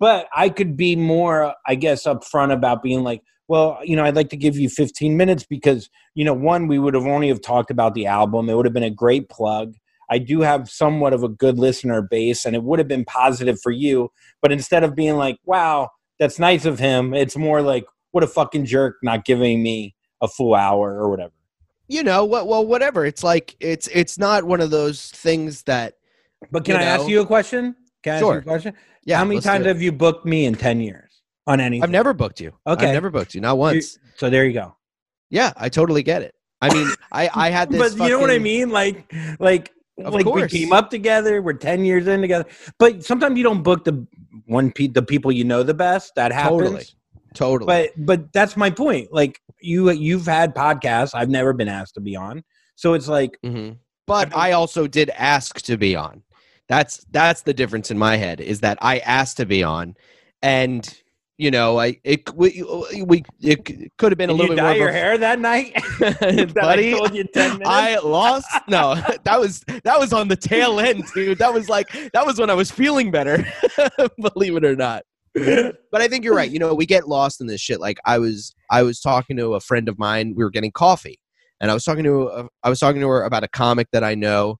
but 0.00 0.28
i 0.34 0.48
could 0.48 0.76
be 0.76 0.94
more 0.94 1.52
i 1.66 1.74
guess 1.74 2.04
upfront 2.04 2.52
about 2.52 2.82
being 2.84 3.02
like 3.02 3.20
well 3.48 3.78
you 3.82 3.96
know 3.96 4.04
i'd 4.04 4.14
like 4.14 4.28
to 4.28 4.36
give 4.36 4.56
you 4.56 4.68
15 4.68 5.16
minutes 5.16 5.44
because 5.48 5.90
you 6.14 6.24
know 6.24 6.32
one 6.34 6.68
we 6.68 6.78
would 6.78 6.94
have 6.94 7.06
only 7.06 7.26
have 7.28 7.42
talked 7.42 7.70
about 7.72 7.94
the 7.94 8.06
album 8.06 8.48
it 8.48 8.54
would 8.54 8.64
have 8.66 8.72
been 8.72 8.84
a 8.84 8.90
great 8.90 9.28
plug 9.28 9.74
i 10.08 10.18
do 10.18 10.40
have 10.42 10.70
somewhat 10.70 11.12
of 11.12 11.24
a 11.24 11.28
good 11.28 11.58
listener 11.58 12.00
base 12.00 12.44
and 12.44 12.54
it 12.54 12.62
would 12.62 12.78
have 12.78 12.86
been 12.86 13.04
positive 13.04 13.58
for 13.60 13.72
you 13.72 14.08
but 14.40 14.52
instead 14.52 14.84
of 14.84 14.94
being 14.94 15.16
like 15.16 15.38
wow 15.44 15.88
that's 16.20 16.38
nice 16.38 16.64
of 16.64 16.78
him 16.78 17.12
it's 17.12 17.36
more 17.36 17.60
like 17.60 17.84
what 18.12 18.24
a 18.24 18.26
fucking 18.26 18.64
jerk 18.64 18.96
not 19.02 19.24
giving 19.24 19.62
me 19.62 19.94
a 20.22 20.28
full 20.28 20.54
hour 20.54 20.98
or 21.00 21.08
whatever 21.10 21.32
you 21.88 22.02
know 22.02 22.24
what 22.24 22.46
well 22.46 22.64
whatever 22.66 23.04
it's 23.06 23.22
like 23.22 23.56
it's 23.60 23.88
it's 23.88 24.18
not 24.18 24.44
one 24.44 24.60
of 24.60 24.70
those 24.70 25.10
things 25.10 25.62
that 25.64 25.94
but 26.50 26.64
can 26.64 26.74
You 26.74 26.80
i 26.80 26.84
ask 26.84 27.08
you 27.08 27.20
a 27.20 27.26
question 27.26 27.74
can 28.02 28.12
i 28.12 28.16
ask 28.16 28.22
Sure. 28.24 28.34
you 28.34 28.40
a 28.40 28.42
question 28.42 28.74
yeah 29.04 29.18
how 29.18 29.24
many 29.24 29.40
times 29.40 29.66
have 29.66 29.80
you 29.82 29.92
booked 29.92 30.26
me 30.26 30.44
in 30.46 30.54
10 30.54 30.80
years 30.80 31.22
on 31.46 31.60
anything 31.60 31.82
i've 31.84 31.90
never 31.90 32.12
booked 32.14 32.40
you 32.40 32.52
Okay. 32.66 32.86
i've 32.86 32.92
never 32.94 33.10
booked 33.10 33.34
you 33.34 33.40
not 33.40 33.58
once 33.58 33.98
so 34.16 34.28
there 34.28 34.44
you 34.44 34.52
go 34.52 34.76
yeah 35.30 35.52
i 35.56 35.68
totally 35.68 36.02
get 36.02 36.22
it 36.22 36.34
i 36.60 36.72
mean 36.74 36.88
i 37.12 37.30
i 37.34 37.50
had 37.50 37.70
this 37.72 37.94
but 37.94 38.04
you 38.04 38.10
know 38.10 38.18
what 38.18 38.30
I 38.30 38.38
mean? 38.38 38.70
Like, 38.70 39.12
like, 39.38 39.72
Of 40.04 40.12
like 40.14 40.24
course. 40.24 40.52
we 40.52 40.58
came 40.60 40.72
up 40.72 40.90
together. 40.90 41.40
We're 41.42 41.54
ten 41.54 41.84
years 41.84 42.06
in 42.06 42.20
together. 42.20 42.46
But 42.78 43.04
sometimes 43.04 43.36
you 43.36 43.42
don't 43.44 43.62
book 43.62 43.84
the 43.84 44.06
one 44.46 44.70
pe- 44.70 44.86
the 44.88 45.02
people 45.02 45.32
you 45.32 45.44
know 45.44 45.62
the 45.64 45.74
best. 45.74 46.14
That 46.14 46.30
happens. 46.32 46.60
Totally. 46.60 46.84
Totally 47.34 47.66
But 47.66 48.06
but 48.06 48.32
that's 48.32 48.56
my 48.56 48.70
point. 48.70 49.12
Like 49.12 49.40
you 49.60 49.90
you've 49.90 50.26
had 50.26 50.54
podcasts. 50.54 51.10
I've 51.14 51.30
never 51.30 51.52
been 51.52 51.68
asked 51.68 51.94
to 51.94 52.00
be 52.00 52.16
on. 52.16 52.42
So 52.76 52.94
it's 52.94 53.08
like 53.08 53.38
hmm 53.42 53.70
But 54.06 54.30
mean- 54.30 54.38
I 54.38 54.52
also 54.52 54.86
did 54.86 55.10
ask 55.10 55.60
to 55.62 55.76
be 55.76 55.96
on. 55.96 56.22
That's 56.68 57.04
that's 57.10 57.42
the 57.42 57.54
difference 57.54 57.90
in 57.90 57.98
my 57.98 58.16
head 58.16 58.40
is 58.40 58.60
that 58.60 58.78
I 58.82 58.98
asked 58.98 59.38
to 59.38 59.46
be 59.46 59.62
on, 59.62 59.94
and 60.42 60.86
you 61.38 61.50
know 61.50 61.78
I 61.78 61.98
it 62.04 62.28
we, 62.34 62.62
we 63.02 63.24
it 63.40 63.64
could 63.96 64.12
have 64.12 64.18
been 64.18 64.28
a 64.28 64.34
did 64.34 64.38
you 64.38 64.42
little 64.42 64.56
bit 64.56 64.62
dye 64.62 64.68
more 64.72 64.76
your 64.76 64.88
of 64.88 64.94
hair 64.94 65.16
that 65.18 65.40
night, 65.40 65.72
That 65.98 66.52
buddy. 66.54 66.94
I 66.94 66.98
told 66.98 67.14
you 67.14 67.24
ten. 67.24 67.62
I 67.66 67.96
lost. 68.00 68.48
No, 68.68 68.96
that 69.24 69.40
was 69.40 69.60
that 69.84 69.98
was 69.98 70.12
on 70.12 70.28
the 70.28 70.36
tail 70.36 70.78
end, 70.78 71.04
dude. 71.14 71.38
That 71.38 71.54
was 71.54 71.70
like 71.70 71.90
that 72.12 72.26
was 72.26 72.38
when 72.38 72.50
I 72.50 72.54
was 72.54 72.70
feeling 72.70 73.10
better. 73.10 73.46
Believe 74.20 74.56
it 74.56 74.64
or 74.64 74.76
not. 74.76 75.04
But 75.90 76.02
I 76.02 76.08
think 76.08 76.24
you're 76.24 76.34
right. 76.34 76.50
You 76.50 76.58
know, 76.58 76.74
we 76.74 76.86
get 76.86 77.08
lost 77.08 77.40
in 77.40 77.46
this 77.46 77.60
shit. 77.60 77.80
Like 77.80 77.98
I 78.04 78.18
was 78.18 78.54
I 78.70 78.82
was 78.82 79.00
talking 79.00 79.36
to 79.38 79.54
a 79.54 79.60
friend 79.60 79.88
of 79.88 79.98
mine. 79.98 80.34
We 80.36 80.44
were 80.44 80.50
getting 80.50 80.72
coffee, 80.72 81.18
and 81.60 81.70
I 81.70 81.74
was 81.74 81.84
talking 81.84 82.04
to 82.04 82.28
a, 82.28 82.48
I 82.62 82.68
was 82.68 82.78
talking 82.78 83.00
to 83.00 83.08
her 83.08 83.22
about 83.22 83.44
a 83.44 83.48
comic 83.48 83.88
that 83.92 84.04
I 84.04 84.14
know 84.14 84.58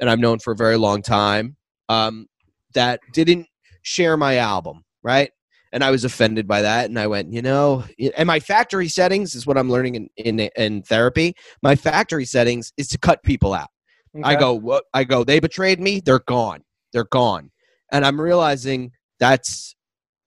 and 0.00 0.08
I've 0.08 0.18
known 0.18 0.38
for 0.38 0.52
a 0.52 0.56
very 0.56 0.76
long 0.76 1.02
time. 1.02 1.56
Um, 1.88 2.26
that 2.74 3.00
didn't 3.12 3.46
share 3.82 4.16
my 4.16 4.36
album, 4.36 4.84
right? 5.02 5.30
And 5.72 5.84
I 5.84 5.90
was 5.90 6.04
offended 6.04 6.46
by 6.48 6.62
that, 6.62 6.86
and 6.86 6.98
I 6.98 7.06
went, 7.06 7.32
you 7.32 7.42
know, 7.42 7.84
and 8.16 8.26
my 8.26 8.40
factory 8.40 8.88
settings 8.88 9.34
is 9.34 9.46
what 9.46 9.58
I'm 9.58 9.70
learning 9.70 9.96
in 9.96 10.08
in, 10.16 10.40
in 10.56 10.82
therapy. 10.82 11.34
My 11.62 11.76
factory 11.76 12.24
settings 12.24 12.72
is 12.76 12.88
to 12.88 12.98
cut 12.98 13.22
people 13.22 13.52
out. 13.52 13.68
I 14.24 14.34
go, 14.34 14.54
what? 14.54 14.84
I 14.94 15.04
go, 15.04 15.24
they 15.24 15.38
betrayed 15.38 15.78
me. 15.78 16.00
They're 16.00 16.20
gone. 16.20 16.64
They're 16.92 17.04
gone. 17.04 17.50
And 17.92 18.04
I'm 18.04 18.20
realizing 18.20 18.92
that's 19.20 19.76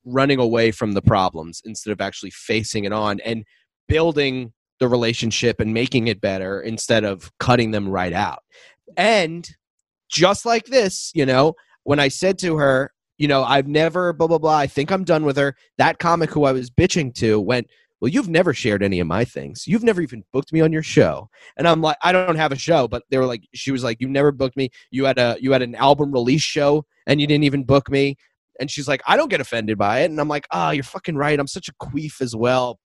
running 0.06 0.40
away 0.40 0.72
from 0.72 0.94
the 0.94 1.02
problems 1.02 1.62
instead 1.66 1.92
of 1.92 2.02
actually 2.02 2.32
facing 2.32 2.86
it 2.86 2.94
on 2.94 3.20
and 3.22 3.46
building 3.88 4.54
the 4.80 4.88
relationship 4.88 5.60
and 5.60 5.74
making 5.74 6.08
it 6.08 6.20
better 6.20 6.62
instead 6.62 7.04
of 7.04 7.32
cutting 7.40 7.72
them 7.72 7.88
right 7.88 8.14
out. 8.14 8.40
And 8.98 9.48
just 10.10 10.46
like 10.46 10.66
this, 10.66 11.12
you 11.14 11.26
know, 11.26 11.54
when 11.84 12.00
I 12.00 12.08
said 12.08 12.40
to 12.40 12.58
her, 12.58 12.92
you 13.18 13.28
know, 13.28 13.44
I've 13.44 13.68
never 13.68 14.14
blah 14.14 14.28
blah 14.28 14.40
blah. 14.40 14.58
I 14.58 14.68
think 14.68 14.92
I'm 14.92 15.04
done 15.04 15.24
with 15.24 15.38
her. 15.38 15.56
That 15.78 16.00
comic 16.00 16.32
who 16.32 16.46
I 16.46 16.52
was 16.52 16.72
bitching 16.72 17.14
to 17.16 17.40
went, 17.40 17.68
well, 18.02 18.10
you've 18.10 18.30
never 18.30 18.52
shared 18.52 18.82
any 18.82 19.00
of 19.00 19.06
my 19.06 19.24
things. 19.24 19.66
You've 19.68 19.84
never 19.84 20.02
even 20.02 20.24
booked 20.34 20.52
me 20.52 20.60
on 20.62 20.74
your 20.74 20.82
show. 20.82 21.30
And 21.56 21.68
I'm 21.68 21.82
like, 21.82 21.98
I 22.02 22.12
don't 22.12 22.36
have 22.36 22.52
a 22.52 22.58
show, 22.58 22.88
but 22.88 23.04
they 23.12 23.20
were 23.20 23.28
like, 23.28 23.44
she 23.54 23.72
was 23.72 23.84
like, 23.84 24.02
you 24.02 24.10
never 24.10 24.32
booked 24.32 24.58
me. 24.58 24.72
You 24.90 25.06
had 25.06 25.20
a 25.20 25.38
you 25.40 25.52
had 25.52 25.62
an 25.62 25.76
album 25.76 26.12
release 26.12 26.42
show 26.42 26.84
and 27.06 27.22
you 27.22 27.28
didn't 27.28 27.44
even 27.44 27.64
book 27.64 27.90
me. 27.92 28.18
And 28.62 28.70
she's 28.72 28.88
like, 28.88 29.02
I 29.08 29.18
don't 29.18 29.28
get 29.30 29.42
offended 29.42 29.78
by 29.78 30.02
it. 30.02 30.12
And 30.12 30.22
I'm 30.22 30.28
like, 30.30 30.48
oh, 30.52 30.70
you're 30.70 30.84
fucking 30.84 31.16
right. 31.18 31.38
I'm 31.38 31.48
such 31.48 31.68
a 31.68 31.74
queef 31.84 32.22
as 32.22 32.36
well, 32.36 32.80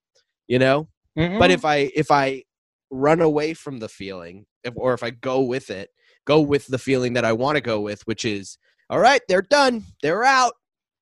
you 0.48 0.58
know. 0.58 0.88
Mhm. 1.16 1.38
But 1.38 1.50
if 1.52 1.64
I 1.64 1.90
if 1.94 2.10
I 2.10 2.42
run 2.90 3.20
away 3.20 3.52
from 3.54 3.78
the 3.78 3.88
feeling, 3.88 4.46
if, 4.64 4.72
or 4.76 4.94
if 4.94 5.02
I 5.02 5.10
go 5.10 5.42
with 5.42 5.70
it, 5.70 5.90
go 6.26 6.40
with 6.40 6.66
the 6.66 6.78
feeling 6.78 7.12
that 7.12 7.24
I 7.24 7.32
want 7.34 7.56
to 7.56 7.60
go 7.60 7.80
with, 7.80 8.02
which 8.06 8.24
is, 8.24 8.58
all 8.90 8.98
right, 8.98 9.20
they're 9.28 9.42
done, 9.42 9.84
they're 10.02 10.24
out, 10.24 10.54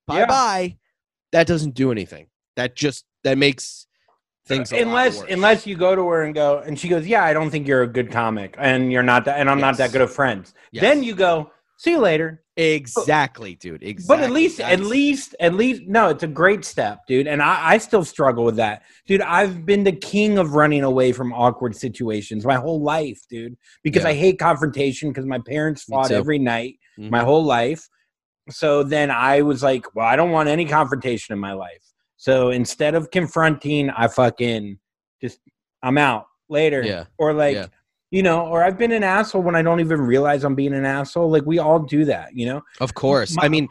bye 0.07 0.19
Yeah. 0.19 0.27
bye. 0.27 0.77
That 1.33 1.47
doesn't 1.47 1.75
do 1.75 1.91
anything. 1.93 2.27
That 2.57 2.75
just 2.77 3.05
that 3.23 3.39
makes 3.39 3.87
things 4.47 4.71
a 4.73 4.77
lot 4.77 4.83
unless 4.83 5.23
unless 5.23 5.67
you 5.67 5.75
go 5.77 5.95
to 5.97 6.07
her 6.09 6.23
and 6.25 6.35
go 6.35 6.59
and 6.59 6.79
she 6.79 6.87
goes 6.87 7.07
yeah 7.07 7.25
i 7.25 7.33
don't 7.33 7.49
think 7.51 7.67
you're 7.67 7.83
a 7.83 7.87
good 7.87 8.13
comic 8.13 8.55
and 8.59 8.93
you're 8.93 9.03
not 9.03 9.25
that 9.25 9.41
and 9.41 9.49
i'm 9.49 9.59
not 9.59 9.79
that 9.79 9.91
good 9.91 10.03
of 10.03 10.13
friends 10.13 10.53
Yes. 10.71 10.83
then 10.83 11.03
you 11.03 11.15
go 11.15 11.51
see 11.79 11.93
you 11.93 11.99
later 11.99 12.44
exactly, 12.57 13.57
dude. 13.57 13.83
Exactly. 13.83 14.17
but 14.17 14.25
at 14.25 14.31
least 14.31 14.61
at 14.61 14.81
least 14.81 15.35
at 15.41 15.55
least 15.55 15.83
no 15.87 16.09
it's 16.11 16.23
a 16.23 16.27
great 16.29 16.65
step 16.65 17.01
dude 17.09 17.27
and 17.27 17.43
I, 17.43 17.71
I 17.73 17.79
still 17.79 18.05
struggle 18.05 18.45
with 18.45 18.57
that 18.57 18.83
dude 19.07 19.23
i've 19.23 19.67
been 19.67 19.83
the 19.83 19.93
king 19.93 20.39
of 20.39 20.55
running 20.55 20.85
away 20.85 21.11
from 21.13 21.33
awkward 21.33 21.75
situations 21.75 22.45
my 22.47 22.55
whole 22.55 22.81
life 22.81 23.21
dude 23.29 23.57
because 23.83 24.05
Yeah. 24.05 24.11
i 24.11 24.15
hate 24.15 24.39
confrontation 24.39 25.11
because 25.11 25.27
my 25.27 25.41
parents 25.41 25.83
fought 25.85 26.13
every 26.13 26.39
night 26.39 26.77
Mhm. 26.99 27.11
my 27.11 27.25
whole 27.25 27.43
life 27.45 27.89
so 28.51 28.85
then 28.85 29.11
i 29.11 29.43
was 29.43 29.63
like 29.65 29.93
well 29.97 30.07
i 30.07 30.15
don't 30.15 30.31
want 30.31 30.49
any 30.49 30.65
confrontation 30.65 31.33
in 31.33 31.41
my 31.41 31.53
life 31.55 31.83
so 32.17 32.51
instead 32.51 32.95
of 32.95 33.11
confronting 33.11 33.91
i 33.91 34.07
fucking 34.07 34.79
just 35.21 35.41
i'm 35.83 35.99
out 35.99 36.27
later 36.49 36.83
Yeah. 36.85 37.05
or 37.19 37.33
like 37.33 37.57
Yeah. 37.57 37.67
You 38.15 38.23
know, 38.23 38.47
or 38.47 38.63
I've 38.63 38.79
been 38.79 38.93
an 38.93 39.03
asshole 39.03 39.43
when 39.43 39.57
I 39.57 39.63
don't 39.63 39.81
even 39.81 40.01
realize 40.01 40.45
I'm 40.45 40.55
being 40.55 40.73
an 40.73 40.85
asshole. 40.85 41.31
Like 41.31 41.45
we 41.45 41.59
all 41.59 41.81
do 41.81 42.05
that, 42.05 42.37
you 42.37 42.47
know. 42.47 42.63
Of 42.81 42.95
course. 42.95 43.35
My- 43.37 43.45
I 43.45 43.49
mean, 43.49 43.69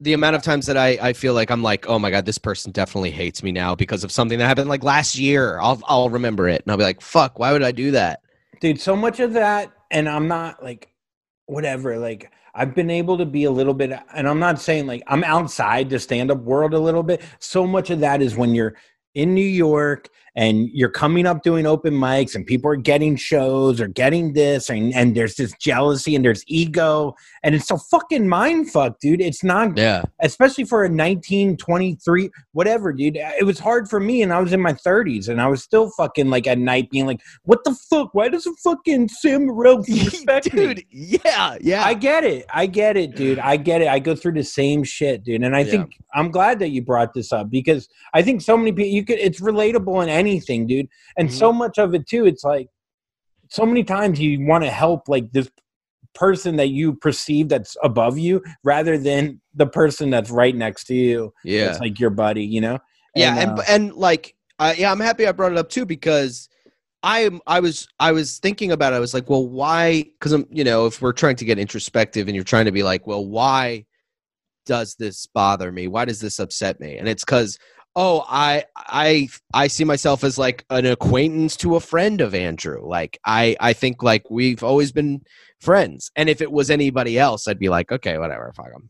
the 0.00 0.12
amount 0.12 0.36
of 0.36 0.42
times 0.42 0.66
that 0.66 0.76
I, 0.76 0.98
I 1.00 1.12
feel 1.12 1.34
like 1.34 1.50
I'm 1.50 1.62
like, 1.62 1.88
oh 1.88 1.98
my 1.98 2.10
god, 2.10 2.26
this 2.26 2.36
person 2.38 2.72
definitely 2.72 3.12
hates 3.12 3.42
me 3.42 3.52
now 3.52 3.74
because 3.74 4.02
of 4.04 4.10
something 4.10 4.38
that 4.38 4.46
happened 4.46 4.68
like 4.68 4.82
last 4.82 5.16
year. 5.16 5.58
I'll 5.60 5.80
I'll 5.86 6.10
remember 6.10 6.48
it 6.48 6.62
and 6.62 6.70
I'll 6.72 6.76
be 6.76 6.84
like, 6.84 7.00
fuck, 7.00 7.38
why 7.38 7.52
would 7.52 7.62
I 7.62 7.72
do 7.72 7.92
that? 7.92 8.20
dude 8.60 8.80
so 8.80 8.96
much 8.96 9.20
of 9.20 9.34
that 9.34 9.70
and 9.90 10.08
i'm 10.08 10.26
not 10.26 10.62
like 10.62 10.88
whatever 11.46 11.98
like 11.98 12.32
i've 12.54 12.74
been 12.74 12.88
able 12.90 13.18
to 13.18 13.26
be 13.26 13.44
a 13.44 13.50
little 13.50 13.74
bit 13.74 13.92
and 14.14 14.28
i'm 14.28 14.38
not 14.38 14.58
saying 14.58 14.86
like 14.86 15.02
i'm 15.06 15.22
outside 15.24 15.90
the 15.90 15.98
stand-up 15.98 16.38
world 16.38 16.72
a 16.72 16.78
little 16.78 17.02
bit 17.02 17.20
so 17.38 17.66
much 17.66 17.90
of 17.90 18.00
that 18.00 18.22
is 18.22 18.36
when 18.36 18.54
you're 18.54 18.74
in 19.14 19.34
new 19.34 19.44
york 19.44 20.08
and 20.36 20.68
you're 20.72 20.90
coming 20.90 21.26
up 21.26 21.42
doing 21.42 21.64
open 21.66 21.94
mics 21.94 22.34
and 22.34 22.44
people 22.46 22.70
are 22.70 22.76
getting 22.76 23.14
shows 23.16 23.80
or 23.80 23.86
getting 23.88 24.32
this 24.32 24.68
and, 24.68 24.92
and 24.94 25.16
there's 25.16 25.36
this 25.36 25.52
jealousy 25.60 26.16
and 26.16 26.24
there's 26.24 26.42
ego 26.48 27.14
and 27.42 27.54
it's 27.54 27.70
a 27.70 27.78
fucking 27.78 28.28
mind 28.28 28.70
fuck 28.70 28.98
dude 29.00 29.20
it's 29.20 29.44
not 29.44 29.76
Yeah. 29.76 30.02
especially 30.22 30.64
for 30.64 30.84
a 30.84 30.88
19 30.88 31.56
23 31.56 32.30
whatever 32.52 32.92
dude 32.92 33.16
it 33.16 33.44
was 33.46 33.58
hard 33.58 33.88
for 33.88 34.00
me 34.00 34.22
and 34.22 34.32
i 34.32 34.40
was 34.40 34.52
in 34.52 34.60
my 34.60 34.72
30s 34.72 35.28
and 35.28 35.40
i 35.40 35.46
was 35.46 35.62
still 35.62 35.90
fucking 35.96 36.30
like 36.30 36.46
at 36.46 36.58
night 36.58 36.90
being 36.90 37.06
like 37.06 37.20
what 37.44 37.62
the 37.64 37.74
fuck 37.74 38.12
why 38.14 38.28
doesn't 38.28 38.56
fucking 38.56 39.08
sam 39.08 39.46
morril 39.46 39.78
respect 39.88 40.52
me 40.52 40.64
Dude, 40.74 40.84
yeah, 40.90 41.56
yeah. 41.60 41.84
I 41.84 41.94
get 41.94 42.24
it. 42.24 42.46
I 42.52 42.66
get 42.66 42.96
it, 42.96 43.14
dude. 43.16 43.38
I 43.38 43.56
get 43.56 43.82
it. 43.82 43.88
I 43.88 43.98
go 43.98 44.14
through 44.14 44.32
the 44.32 44.42
same 44.44 44.82
shit, 44.84 45.22
dude. 45.24 45.42
And 45.42 45.54
I 45.54 45.60
Yeah. 45.60 45.70
think 45.72 45.98
I'm 46.14 46.30
glad 46.30 46.58
that 46.60 46.70
you 46.70 46.80
brought 46.80 47.12
this 47.12 47.32
up 47.32 47.50
because 47.50 47.88
I 48.14 48.22
think 48.22 48.40
so 48.40 48.56
many 48.56 48.72
people 48.72 48.90
you 48.90 49.04
could 49.04 49.18
it's 49.18 49.40
relatable 49.40 50.02
in 50.02 50.08
anything, 50.26 50.66
dude. 50.66 50.88
And 51.16 51.32
so 51.32 51.48
Mm-hmm. 51.48 51.58
much 51.58 51.78
of 51.78 51.94
it 51.94 52.06
too, 52.06 52.26
it's 52.26 52.44
like 52.44 52.68
so 53.50 53.64
many 53.66 53.84
times 53.84 54.18
you 54.20 54.44
want 54.46 54.64
to 54.64 54.70
help 54.70 55.08
like 55.08 55.30
this 55.32 55.50
person 56.14 56.56
that 56.56 56.68
you 56.68 56.94
perceive 56.94 57.48
that's 57.48 57.76
above 57.82 58.16
you 58.18 58.42
rather 58.62 58.96
than 58.98 59.40
the 59.54 59.66
person 59.66 60.10
that's 60.10 60.30
right 60.30 60.54
next 60.54 60.84
to 60.84 60.94
you. 60.94 61.32
yeah. 61.44 61.70
It's 61.70 61.80
like 61.80 61.98
your 61.98 62.10
buddy, 62.10 62.44
you 62.44 62.60
know? 62.60 62.78
yeah 63.16 63.34
and 63.38 63.58
uh, 63.58 63.62
and 63.68 63.94
like 63.94 64.34
uh, 64.58 64.74
yeah 64.76 64.90
i'm 64.90 64.98
happy 65.00 65.26
i 65.26 65.32
brought 65.32 65.52
it 65.52 65.58
up 65.58 65.68
too 65.68 65.86
because 65.86 66.48
I'm 67.02 67.40
i 67.46 67.60
was 67.60 67.86
i 68.00 68.10
was 68.12 68.38
thinking 68.38 68.72
about 68.72 68.92
it 68.92 68.96
i 68.96 68.98
was 69.00 69.14
like 69.14 69.28
well 69.30 69.46
why 69.46 70.02
because 70.18 70.32
i'm 70.32 70.46
you 70.50 70.64
know 70.64 70.86
if 70.86 71.00
we're 71.02 71.12
trying 71.12 71.36
to 71.36 71.44
get 71.44 71.58
introspective 71.58 72.26
and 72.28 72.34
you're 72.34 72.44
trying 72.44 72.64
to 72.64 72.72
be 72.72 72.82
like 72.82 73.06
well 73.06 73.24
why 73.24 73.84
does 74.66 74.96
this 74.96 75.26
bother 75.26 75.70
me 75.70 75.86
why 75.86 76.04
does 76.04 76.20
this 76.20 76.38
upset 76.38 76.80
me 76.80 76.96
and 76.96 77.08
it's 77.08 77.24
because 77.24 77.58
oh 77.96 78.24
i 78.28 78.64
i 78.76 79.28
i 79.52 79.66
see 79.66 79.84
myself 79.84 80.24
as 80.24 80.38
like 80.38 80.64
an 80.70 80.86
acquaintance 80.86 81.56
to 81.56 81.76
a 81.76 81.80
friend 81.80 82.20
of 82.20 82.34
andrew. 82.34 82.86
Like 82.86 83.18
i 83.24 83.56
i 83.60 83.72
think 83.72 84.02
like 84.02 84.30
we've 84.30 84.62
always 84.62 84.92
been 84.92 85.22
friends. 85.60 86.10
And 86.16 86.28
if 86.28 86.42
it 86.42 86.52
was 86.52 86.70
anybody 86.70 87.18
else 87.18 87.48
i'd 87.48 87.58
be 87.58 87.68
like 87.68 87.90
okay 87.92 88.18
whatever 88.18 88.52
fuck 88.54 88.66
him 88.66 88.88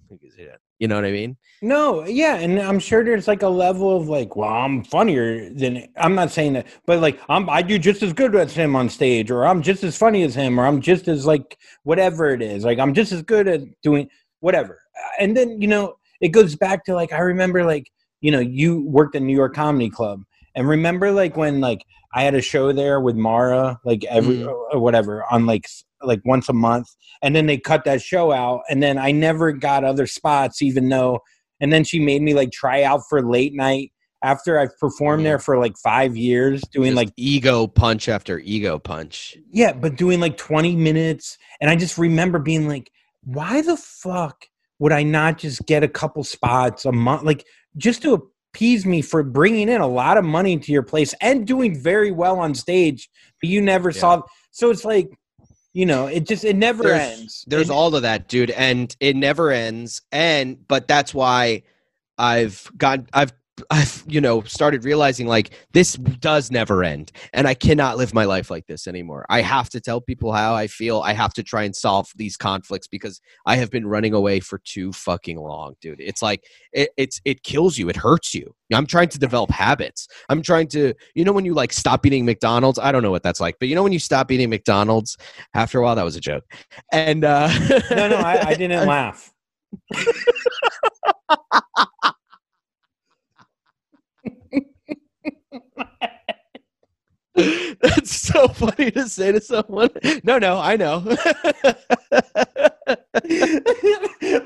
you 0.78 0.88
know 0.88 0.96
what 0.96 1.04
i 1.04 1.12
mean? 1.12 1.36
No, 1.64 2.04
yeah, 2.04 2.34
and 2.36 2.60
I'm 2.60 2.78
sure 2.78 3.02
there's 3.02 3.26
like 3.26 3.42
a 3.42 3.48
level 3.48 3.96
of 3.96 4.06
like, 4.06 4.36
well, 4.36 4.50
I'm 4.50 4.84
funnier 4.84 5.48
than 5.48 5.88
I'm 5.96 6.14
not 6.14 6.30
saying 6.30 6.52
that, 6.54 6.66
but 6.84 7.00
like 7.00 7.18
I'm 7.30 7.48
I 7.48 7.62
do 7.62 7.78
just 7.78 8.02
as 8.02 8.12
good 8.12 8.34
as 8.34 8.52
him 8.52 8.76
on 8.76 8.90
stage, 8.90 9.30
or 9.30 9.46
I'm 9.46 9.62
just 9.62 9.82
as 9.82 9.96
funny 9.96 10.24
as 10.24 10.34
him, 10.34 10.60
or 10.60 10.66
I'm 10.66 10.82
just 10.82 11.08
as 11.08 11.24
like 11.24 11.56
whatever 11.84 12.34
it 12.34 12.42
is. 12.42 12.66
Like 12.66 12.78
I'm 12.78 12.92
just 12.92 13.12
as 13.12 13.22
good 13.22 13.48
at 13.48 13.62
doing 13.80 14.10
whatever. 14.40 14.78
And 15.18 15.34
then, 15.34 15.58
you 15.58 15.66
know, 15.66 15.96
it 16.20 16.28
goes 16.28 16.54
back 16.54 16.84
to 16.84 16.94
like 16.94 17.14
I 17.14 17.20
remember 17.20 17.64
like, 17.64 17.90
you 18.24 18.30
know, 18.30 18.40
you 18.40 18.80
worked 18.86 19.14
at 19.14 19.20
New 19.20 19.36
York 19.36 19.54
Comedy 19.54 19.90
Club. 19.90 20.22
And 20.54 20.66
remember 20.66 21.12
like 21.12 21.36
when 21.36 21.60
like 21.60 21.84
I 22.14 22.22
had 22.22 22.34
a 22.34 22.40
show 22.40 22.72
there 22.72 22.98
with 22.98 23.16
Mara, 23.16 23.78
like 23.84 24.02
every 24.06 24.36
mm-hmm. 24.36 24.48
or 24.74 24.80
whatever, 24.80 25.24
on 25.30 25.44
like 25.44 25.68
like 26.02 26.22
once 26.24 26.48
a 26.48 26.54
month. 26.54 26.88
And 27.20 27.36
then 27.36 27.44
they 27.44 27.58
cut 27.58 27.84
that 27.84 28.00
show 28.00 28.32
out. 28.32 28.62
And 28.70 28.82
then 28.82 28.96
I 28.96 29.10
never 29.10 29.52
got 29.52 29.84
other 29.84 30.06
spots, 30.06 30.62
even 30.62 30.88
though 30.88 31.20
and 31.60 31.70
then 31.70 31.84
she 31.84 32.00
made 32.00 32.22
me 32.22 32.32
like 32.32 32.50
try 32.50 32.82
out 32.82 33.02
for 33.10 33.22
late 33.22 33.52
night 33.52 33.92
after 34.22 34.58
I've 34.58 34.76
performed 34.78 35.26
there 35.26 35.38
for 35.38 35.58
like 35.58 35.76
five 35.76 36.16
years 36.16 36.62
doing 36.72 36.92
Just 36.92 36.96
like 36.96 37.12
ego 37.18 37.66
punch 37.66 38.08
after 38.08 38.38
ego 38.38 38.78
punch 38.78 39.36
yeah, 39.50 39.74
but 39.74 39.96
doing 39.96 40.18
like 40.18 40.38
20 40.38 40.76
minutes. 40.76 41.36
And 41.60 41.68
I 41.68 41.76
just 41.76 41.98
remember 41.98 42.38
being 42.38 42.68
like, 42.68 42.90
why 43.22 43.60
the 43.60 43.76
fuck 43.76 44.46
would 44.78 44.92
I 44.92 45.02
not 45.02 45.36
just 45.36 45.66
get 45.66 45.82
a 45.82 45.88
couple 45.88 46.24
spots 46.24 46.86
a 46.86 46.92
month? 46.92 47.24
Like 47.24 47.44
just 47.76 48.02
to 48.02 48.30
appease 48.52 48.86
me 48.86 49.02
for 49.02 49.22
bringing 49.22 49.68
in 49.68 49.80
a 49.80 49.86
lot 49.86 50.16
of 50.16 50.24
money 50.24 50.58
to 50.58 50.72
your 50.72 50.82
place 50.82 51.14
and 51.20 51.46
doing 51.46 51.80
very 51.80 52.12
well 52.12 52.38
on 52.38 52.54
stage, 52.54 53.10
but 53.40 53.50
you 53.50 53.60
never 53.60 53.90
Yeah. 53.90 54.00
saw. 54.00 54.22
So 54.52 54.70
it's 54.70 54.84
like, 54.84 55.10
you 55.72 55.86
know, 55.86 56.06
it 56.06 56.26
just, 56.26 56.44
it 56.44 56.54
never 56.56 56.84
There's- 56.84 57.18
ends. 57.18 57.44
There's 57.48 57.68
It- 57.70 57.72
all 57.72 57.94
of 57.96 58.02
that, 58.02 58.28
dude, 58.28 58.50
and 58.52 58.94
it 59.00 59.16
never 59.16 59.50
ends. 59.50 60.02
And 60.12 60.66
but 60.68 60.86
that's 60.86 61.12
why 61.12 61.62
I've 62.16 62.70
got 62.76 63.00
I've 63.12 63.32
I've 63.70 64.02
you 64.06 64.20
know 64.20 64.42
started 64.42 64.84
realizing 64.84 65.26
like 65.26 65.50
this 65.72 65.94
does 65.94 66.50
never 66.50 66.82
end, 66.82 67.12
and 67.32 67.46
I 67.46 67.54
cannot 67.54 67.96
live 67.96 68.12
my 68.12 68.24
life 68.24 68.50
like 68.50 68.66
this 68.66 68.88
anymore. 68.88 69.26
I 69.28 69.42
have 69.42 69.70
to 69.70 69.80
tell 69.80 70.00
people 70.00 70.32
how 70.32 70.54
I 70.54 70.66
feel. 70.66 71.02
I 71.02 71.12
have 71.12 71.32
to 71.34 71.42
try 71.42 71.62
and 71.62 71.74
solve 71.74 72.08
these 72.16 72.36
conflicts 72.36 72.88
because 72.88 73.20
I 73.46 73.56
have 73.56 73.70
been 73.70 73.86
running 73.86 74.12
away 74.12 74.40
for 74.40 74.60
too 74.64 74.92
fucking 74.92 75.38
long, 75.38 75.74
dude. 75.80 76.00
It's 76.00 76.20
like 76.20 76.44
it, 76.72 76.90
it's 76.96 77.20
it 77.24 77.42
kills 77.44 77.78
you. 77.78 77.88
It 77.88 77.96
hurts 77.96 78.34
you. 78.34 78.54
I'm 78.72 78.86
trying 78.86 79.08
to 79.10 79.18
develop 79.18 79.50
habits. 79.50 80.08
I'm 80.28 80.42
trying 80.42 80.66
to 80.68 80.92
you 81.14 81.24
know 81.24 81.32
when 81.32 81.44
you 81.44 81.54
like 81.54 81.72
stop 81.72 82.04
eating 82.06 82.24
McDonald's. 82.24 82.80
I 82.80 82.90
don't 82.90 83.02
know 83.02 83.12
what 83.12 83.22
that's 83.22 83.40
like, 83.40 83.56
but 83.60 83.68
you 83.68 83.76
know 83.76 83.84
when 83.84 83.92
you 83.92 84.00
stop 84.00 84.32
eating 84.32 84.50
McDonald's 84.50 85.16
after 85.54 85.78
a 85.78 85.82
while. 85.82 85.94
That 85.94 86.04
was 86.04 86.16
a 86.16 86.20
joke. 86.20 86.44
And 86.90 87.24
uh, 87.24 87.48
no, 87.90 88.08
no, 88.08 88.16
I, 88.16 88.48
I 88.48 88.54
didn't 88.54 88.86
laugh. 88.86 89.32
That's 97.80 98.14
so 98.14 98.46
funny 98.46 98.92
to 98.92 99.08
say 99.08 99.32
to 99.32 99.40
someone. 99.40 99.90
No, 100.22 100.38
no, 100.38 100.58
I 100.58 100.76
know. 100.76 100.98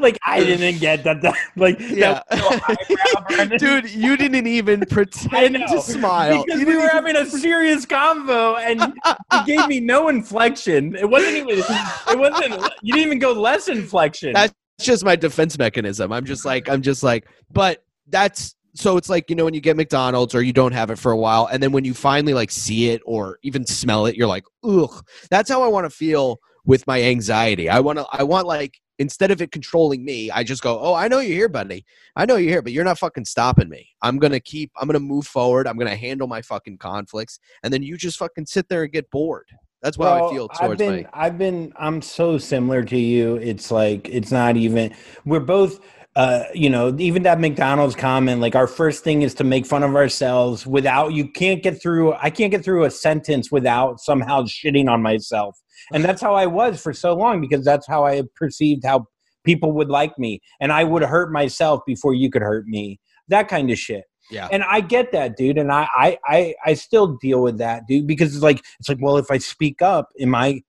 like 0.00 0.18
I 0.26 0.42
didn't 0.42 0.78
get 0.80 1.04
that. 1.04 1.20
that 1.20 1.34
like 1.56 1.78
yeah. 1.80 2.22
that. 2.30 3.56
Dude, 3.58 3.90
you 3.90 4.16
didn't 4.16 4.46
even 4.46 4.86
pretend 4.86 5.56
to 5.68 5.80
smile. 5.82 6.44
because 6.44 6.60
You 6.60 6.66
we 6.66 6.76
were 6.76 6.88
having 6.88 7.16
a 7.16 7.26
serious 7.26 7.84
convo, 7.84 8.58
and 8.58 8.80
you 8.80 9.44
gave 9.44 9.68
me 9.68 9.80
no 9.80 10.08
inflection. 10.08 10.96
It 10.96 11.10
wasn't 11.10 11.36
even. 11.36 11.58
It 11.58 12.18
wasn't. 12.18 12.72
You 12.82 12.94
didn't 12.94 13.06
even 13.06 13.18
go 13.18 13.32
less 13.32 13.68
inflection. 13.68 14.32
That's 14.32 14.54
just 14.80 15.04
my 15.04 15.16
defense 15.16 15.58
mechanism. 15.58 16.10
I'm 16.10 16.24
just 16.24 16.46
like, 16.46 16.70
I'm 16.70 16.80
just 16.80 17.02
like, 17.02 17.26
but 17.50 17.84
that's 18.08 18.54
so 18.78 18.96
it's 18.96 19.08
like, 19.08 19.28
you 19.28 19.34
know, 19.34 19.44
when 19.44 19.54
you 19.54 19.60
get 19.60 19.76
McDonald's 19.76 20.34
or 20.34 20.42
you 20.42 20.52
don't 20.52 20.72
have 20.72 20.90
it 20.90 20.98
for 20.98 21.10
a 21.10 21.16
while, 21.16 21.46
and 21.46 21.60
then 21.60 21.72
when 21.72 21.84
you 21.84 21.94
finally 21.94 22.32
like 22.32 22.50
see 22.50 22.90
it 22.90 23.02
or 23.04 23.38
even 23.42 23.66
smell 23.66 24.06
it, 24.06 24.14
you're 24.14 24.28
like, 24.28 24.44
ugh. 24.62 25.04
That's 25.30 25.50
how 25.50 25.64
I 25.64 25.68
want 25.68 25.84
to 25.84 25.90
feel 25.90 26.38
with 26.64 26.86
my 26.86 27.02
anxiety. 27.02 27.68
I 27.68 27.80
want 27.80 27.98
to, 27.98 28.06
I 28.12 28.22
want 28.22 28.46
like, 28.46 28.78
instead 29.00 29.30
of 29.30 29.42
it 29.42 29.50
controlling 29.50 30.04
me, 30.04 30.30
I 30.30 30.44
just 30.44 30.62
go, 30.62 30.78
oh, 30.80 30.94
I 30.94 31.08
know 31.08 31.18
you're 31.18 31.34
here, 31.34 31.48
buddy. 31.48 31.84
I 32.14 32.24
know 32.24 32.36
you're 32.36 32.50
here, 32.50 32.62
but 32.62 32.72
you're 32.72 32.84
not 32.84 32.98
fucking 32.98 33.24
stopping 33.24 33.68
me. 33.68 33.88
I'm 34.02 34.18
going 34.18 34.32
to 34.32 34.40
keep, 34.40 34.70
I'm 34.76 34.86
going 34.86 34.94
to 34.94 35.00
move 35.00 35.26
forward. 35.26 35.66
I'm 35.66 35.76
going 35.76 35.90
to 35.90 35.96
handle 35.96 36.28
my 36.28 36.42
fucking 36.42 36.78
conflicts. 36.78 37.40
And 37.62 37.72
then 37.72 37.82
you 37.82 37.96
just 37.96 38.18
fucking 38.18 38.46
sit 38.46 38.68
there 38.68 38.84
and 38.84 38.92
get 38.92 39.10
bored. 39.10 39.48
That's 39.82 39.96
what 39.96 40.08
I 40.08 40.20
Well, 40.20 40.30
feel 40.30 40.48
I've 40.52 40.58
towards 40.58 40.78
been, 40.78 41.02
my. 41.02 41.08
I've 41.12 41.38
been, 41.38 41.72
I'm 41.76 42.02
so 42.02 42.38
similar 42.38 42.82
to 42.84 42.98
you. 42.98 43.36
It's 43.36 43.70
like 43.70 44.08
it's 44.08 44.32
not 44.32 44.56
even. 44.56 44.94
We're 45.24 45.40
both, 45.40 45.80
uh, 46.18 46.42
you 46.52 46.68
know, 46.68 46.94
even 46.98 47.22
that 47.22 47.38
McDonald's 47.40 47.94
comment. 47.94 48.40
Like 48.40 48.56
our 48.56 48.66
first 48.66 49.04
thing 49.04 49.22
is 49.22 49.34
to 49.34 49.44
make 49.44 49.64
fun 49.64 49.84
of 49.84 49.94
ourselves 49.94 50.66
without. 50.66 51.12
You 51.12 51.30
can't 51.30 51.62
get 51.62 51.80
through. 51.80 52.12
I 52.14 52.28
can't 52.28 52.50
get 52.50 52.64
through 52.64 52.84
a 52.84 52.90
sentence 52.90 53.52
without 53.52 54.00
somehow 54.00 54.42
shitting 54.42 54.90
on 54.90 55.00
myself, 55.00 55.56
and 55.92 56.04
that's 56.04 56.20
how 56.20 56.34
I 56.34 56.46
was 56.46 56.82
for 56.82 56.92
so 56.92 57.14
long 57.14 57.40
because 57.40 57.64
that's 57.64 57.86
how 57.86 58.04
I 58.04 58.22
perceived 58.34 58.84
how 58.84 59.06
people 59.44 59.70
would 59.72 59.88
like 59.88 60.18
me, 60.18 60.40
and 60.60 60.72
I 60.72 60.82
would 60.84 61.02
hurt 61.02 61.30
myself 61.32 61.80
before 61.86 62.14
you 62.14 62.30
could 62.30 62.42
hurt 62.42 62.66
me. 62.66 62.98
That 63.28 63.46
kind 63.48 63.70
of 63.70 63.78
shit 63.78 64.04
Yeah. 64.30 64.48
and 64.50 64.64
I 64.64 64.80
get 64.80 65.12
that, 65.12 65.36
dude, 65.36 65.58
and 65.58 65.70
I, 65.70 65.86
I, 65.96 66.18
I, 66.26 66.54
I 66.64 66.74
still 66.74 67.16
deal 67.20 67.42
with 67.42 67.58
that, 67.58 67.86
dude, 67.86 68.06
because 68.06 68.34
it's 68.34 68.42
like, 68.42 68.62
it's 68.80 68.88
like, 68.88 68.98
well, 69.00 69.18
if 69.18 69.30
I 69.30 69.38
speak 69.38 69.82
up, 69.82 70.08
am 70.20 70.34
I, 70.34 70.62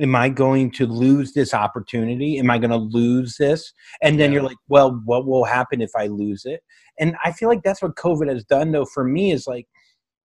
am 0.00 0.16
I 0.16 0.28
going 0.28 0.70
to 0.72 0.86
lose 0.86 1.32
this 1.32 1.54
opportunity? 1.54 2.38
Am 2.38 2.50
I 2.50 2.58
going 2.58 2.70
to 2.70 2.76
lose 2.76 3.36
this? 3.38 3.72
And 4.02 4.18
then 4.18 4.30
Yeah. 4.30 4.34
you're 4.34 4.48
like, 4.48 4.56
well, 4.68 5.00
what 5.04 5.26
will 5.26 5.44
happen 5.44 5.80
if 5.80 5.90
I 5.96 6.06
lose 6.06 6.44
it? 6.44 6.60
And 6.98 7.16
I 7.24 7.32
feel 7.32 7.48
like 7.48 7.62
that's 7.62 7.82
what 7.82 7.96
COVID 7.96 8.28
has 8.28 8.44
done, 8.44 8.72
though, 8.72 8.86
for 8.86 9.04
me 9.04 9.30
is 9.32 9.46
like, 9.46 9.66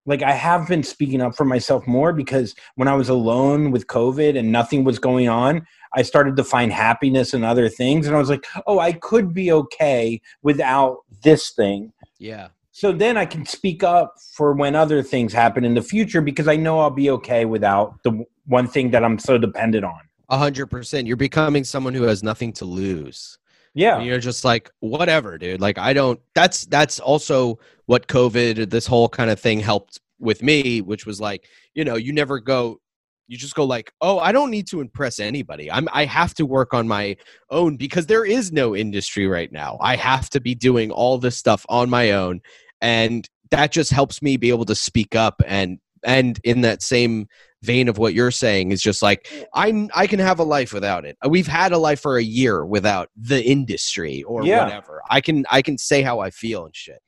like 0.05 0.23
I 0.23 0.31
have 0.31 0.67
been 0.67 0.81
speaking 0.81 1.21
up 1.21 1.35
for 1.35 1.45
myself 1.45 1.85
more 1.85 2.13
because 2.13 2.55
when 2.75 2.87
I 2.87 2.95
was 2.95 3.09
alone 3.09 3.69
with 3.69 3.85
COVID 3.87 4.37
and 4.37 4.51
nothing 4.51 4.83
was 4.83 4.97
going 4.97 5.29
on, 5.29 5.67
I 5.93 6.01
started 6.01 6.35
to 6.37 6.43
find 6.43 6.71
happiness 6.71 7.33
in 7.33 7.43
other 7.43 7.69
things, 7.69 8.07
and 8.07 8.15
I 8.15 8.19
was 8.19 8.29
like, 8.29 8.45
oh, 8.65 8.79
I 8.79 8.93
could 8.93 9.33
be 9.33 9.51
okay 9.51 10.21
without 10.41 10.99
this 11.23 11.51
thing. 11.51 11.91
Yeah. 12.17 12.47
So 12.79 12.93
then 12.93 13.17
I 13.17 13.25
can 13.25 13.45
speak 13.45 13.83
up 13.83 14.15
for 14.37 14.53
when 14.53 14.73
other 14.73 15.03
things 15.03 15.33
happen 15.33 15.65
in 15.65 15.73
the 15.73 15.81
future 15.81 16.21
because 16.21 16.47
I 16.47 16.55
know 16.55 16.79
I'll 16.79 16.89
be 16.89 17.09
okay 17.09 17.43
without 17.43 18.01
the 18.03 18.23
one 18.45 18.67
thing 18.67 18.91
that 18.91 19.03
I'm 19.03 19.19
so 19.19 19.37
dependent 19.37 19.83
on. 19.83 19.99
A 20.29 20.37
hundred 20.37 20.67
percent. 20.67 21.05
You're 21.05 21.17
becoming 21.17 21.65
someone 21.65 21.93
who 21.93 22.03
has 22.03 22.23
nothing 22.23 22.53
to 22.53 22.63
lose. 22.63 23.37
Yeah. 23.73 23.97
And 23.97 24.05
you're 24.05 24.19
just 24.19 24.45
like, 24.45 24.71
whatever, 24.79 25.37
dude. 25.37 25.59
Like 25.59 25.77
I 25.77 25.91
don't 25.91 26.21
that's 26.33 26.67
that's 26.67 27.01
also 27.01 27.59
what 27.87 28.07
COVID, 28.07 28.69
this 28.69 28.87
whole 28.87 29.09
kind 29.09 29.29
of 29.29 29.41
thing 29.41 29.59
helped 29.59 29.99
with 30.17 30.41
me, 30.41 30.79
which 30.79 31.05
was 31.05 31.19
like, 31.19 31.49
you 31.73 31.83
know, 31.83 31.97
you 31.97 32.13
never 32.13 32.39
go 32.39 32.79
you 33.27 33.37
just 33.37 33.55
go 33.55 33.63
like, 33.63 33.93
oh, 34.01 34.19
I 34.19 34.31
don't 34.31 34.49
need 34.49 34.67
to 34.67 34.81
impress 34.81 35.19
anybody. 35.19 35.69
I'm 35.69 35.89
I 35.91 36.05
have 36.05 36.33
to 36.35 36.45
work 36.45 36.73
on 36.73 36.87
my 36.87 37.17
own 37.51 37.75
because 37.75 38.07
there 38.07 38.25
is 38.25 38.53
no 38.53 38.73
industry 38.73 39.27
right 39.27 39.51
now. 39.51 39.77
I 39.81 39.97
have 39.97 40.29
to 40.31 40.39
be 40.39 40.55
doing 40.55 40.91
all 40.91 41.17
this 41.17 41.37
stuff 41.37 41.65
on 41.67 41.89
my 41.89 42.11
own. 42.11 42.41
And 42.81 43.27
that 43.51 43.71
just 43.71 43.91
helps 43.91 44.21
me 44.21 44.37
be 44.37 44.49
able 44.49 44.65
to 44.65 44.75
speak 44.75 45.15
up 45.15 45.41
and 45.45 45.79
and 46.05 46.39
in 46.43 46.61
that 46.61 46.81
same 46.81 47.27
vein 47.61 47.89
of 47.89 47.97
what 47.97 48.13
you're 48.13 48.31
saying 48.31 48.71
is 48.71 48.81
just 48.81 49.01
like 49.01 49.27
i'm 49.53 49.89
i 49.93 50.07
can 50.07 50.17
have 50.17 50.39
a 50.39 50.43
life 50.43 50.71
without 50.71 51.03
it 51.03 51.17
we've 51.27 51.45
had 51.45 51.73
a 51.73 51.77
life 51.77 51.99
for 51.99 52.15
a 52.17 52.23
year 52.23 52.65
without 52.65 53.09
the 53.17 53.43
industry 53.43 54.23
or 54.23 54.45
Yeah. 54.45 54.63
whatever 54.63 55.01
i 55.09 55.19
can 55.19 55.45
i 55.49 55.61
can 55.61 55.77
say 55.77 56.01
how 56.01 56.21
i 56.21 56.29
feel 56.29 56.63
and 56.63 56.73
shit 56.73 57.01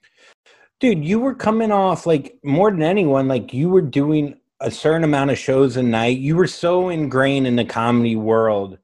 Dude, 0.81 1.05
you 1.05 1.19
were 1.19 1.35
coming 1.35 1.71
off 1.71 2.07
like 2.07 2.39
more 2.43 2.71
than 2.71 2.81
anyone, 2.81 3.27
like 3.27 3.53
you 3.53 3.69
were 3.69 3.83
doing 3.83 4.39
a 4.61 4.71
certain 4.71 5.03
amount 5.03 5.29
of 5.29 5.37
shows 5.37 5.77
a 5.77 5.83
night. 5.83 6.17
You 6.17 6.35
were 6.35 6.47
so 6.47 6.89
ingrained 6.89 7.45
in 7.45 7.55
the 7.55 7.63
comedy 7.65 8.15
world 8.15 8.79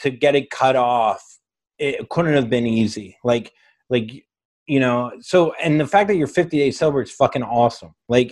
to 0.00 0.10
get 0.10 0.34
it 0.34 0.50
cut 0.50 0.74
off. 0.74 1.38
It 1.78 2.08
couldn't 2.08 2.34
have 2.34 2.50
been 2.50 2.66
easy. 2.66 3.18
Like, 3.22 3.52
like, 3.88 4.26
you 4.72 4.80
know, 4.80 5.12
so, 5.20 5.52
and 5.62 5.78
the 5.78 5.86
fact 5.86 6.08
that 6.08 6.16
you're 6.16 6.26
50 6.26 6.56
days 6.56 6.78
sober 6.78 7.02
is 7.02 7.10
fucking 7.10 7.42
awesome. 7.42 7.94
Like, 8.08 8.30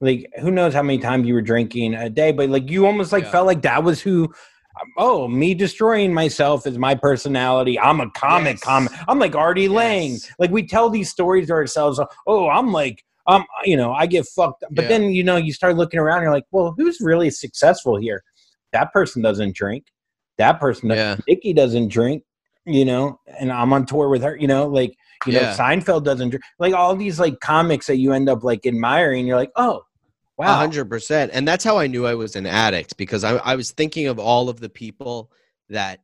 like 0.00 0.30
who 0.40 0.50
knows 0.52 0.72
how 0.74 0.82
many 0.82 0.98
times 0.98 1.26
you 1.26 1.34
were 1.34 1.42
drinking 1.42 1.94
a 1.94 2.08
day, 2.08 2.30
but 2.30 2.48
like 2.50 2.70
you 2.70 2.86
almost 2.86 3.10
like 3.10 3.24
Yeah. 3.24 3.32
felt 3.32 3.46
like 3.48 3.62
that 3.62 3.82
was 3.82 4.00
who, 4.00 4.32
oh, 4.96 5.26
me 5.26 5.54
destroying 5.54 6.14
myself 6.14 6.66
is 6.68 6.78
my 6.78 6.94
personality. 6.94 7.80
I'm 7.80 8.00
a 8.00 8.08
comic, 8.10 8.54
Yes. 8.54 8.62
comic. 8.62 8.92
I'm 9.08 9.18
like 9.18 9.34
Artie 9.34 9.66
Lange. 9.68 10.18
Like 10.38 10.52
we 10.52 10.64
tell 10.64 10.88
these 10.88 11.10
stories 11.10 11.48
to 11.48 11.52
ourselves. 11.54 12.00
Oh, 12.28 12.48
I'm 12.48 12.70
like, 12.70 13.02
um, 13.26 13.44
you 13.64 13.76
know, 13.76 13.92
I 13.92 14.06
get 14.06 14.24
fucked. 14.36 14.64
But 14.70 14.84
Yeah. 14.84 14.88
then 14.88 15.10
you 15.10 15.24
know, 15.24 15.36
you 15.36 15.52
start 15.52 15.76
looking 15.76 15.98
around. 15.98 16.22
You're 16.22 16.32
like, 16.38 16.46
well, 16.52 16.74
who's 16.76 17.00
really 17.00 17.30
successful 17.30 17.96
here? 17.96 18.22
That 18.72 18.92
person 18.92 19.20
doesn't 19.20 19.56
drink. 19.56 19.86
That 20.38 20.60
person, 20.60 20.90
yeah 20.90 21.16
Nikki 21.26 21.52
doesn't 21.52 21.88
drink. 21.88 22.22
You 22.64 22.84
know, 22.84 23.18
and 23.40 23.50
I'm 23.50 23.72
on 23.72 23.86
tour 23.86 24.08
with 24.08 24.22
her. 24.22 24.36
You 24.36 24.46
know, 24.46 24.68
like 24.68 24.94
you 25.26 25.32
know, 25.34 25.40
Yeah. 25.40 25.56
Seinfeld 25.56 26.04
doesn't 26.04 26.30
drink. 26.30 26.42
Like 26.58 26.74
all 26.74 26.96
these 26.96 27.18
like 27.20 27.40
comics 27.40 27.86
that 27.86 27.96
you 27.96 28.12
end 28.12 28.28
up 28.28 28.44
like 28.44 28.66
admiring. 28.66 29.26
You're 29.26 29.36
like, 29.36 29.52
oh, 29.56 29.84
wow. 30.36 30.54
hundred 30.54 30.86
percent. 30.86 31.32
And 31.34 31.46
that's 31.46 31.64
how 31.64 31.78
I 31.78 31.86
knew 31.86 32.06
I 32.06 32.14
was 32.14 32.36
an 32.36 32.46
addict 32.46 32.96
because 32.96 33.24
I, 33.24 33.36
I 33.36 33.56
was 33.56 33.70
thinking 33.70 34.06
of 34.06 34.18
all 34.18 34.48
of 34.48 34.60
the 34.60 34.68
people 34.68 35.30
that 35.68 36.00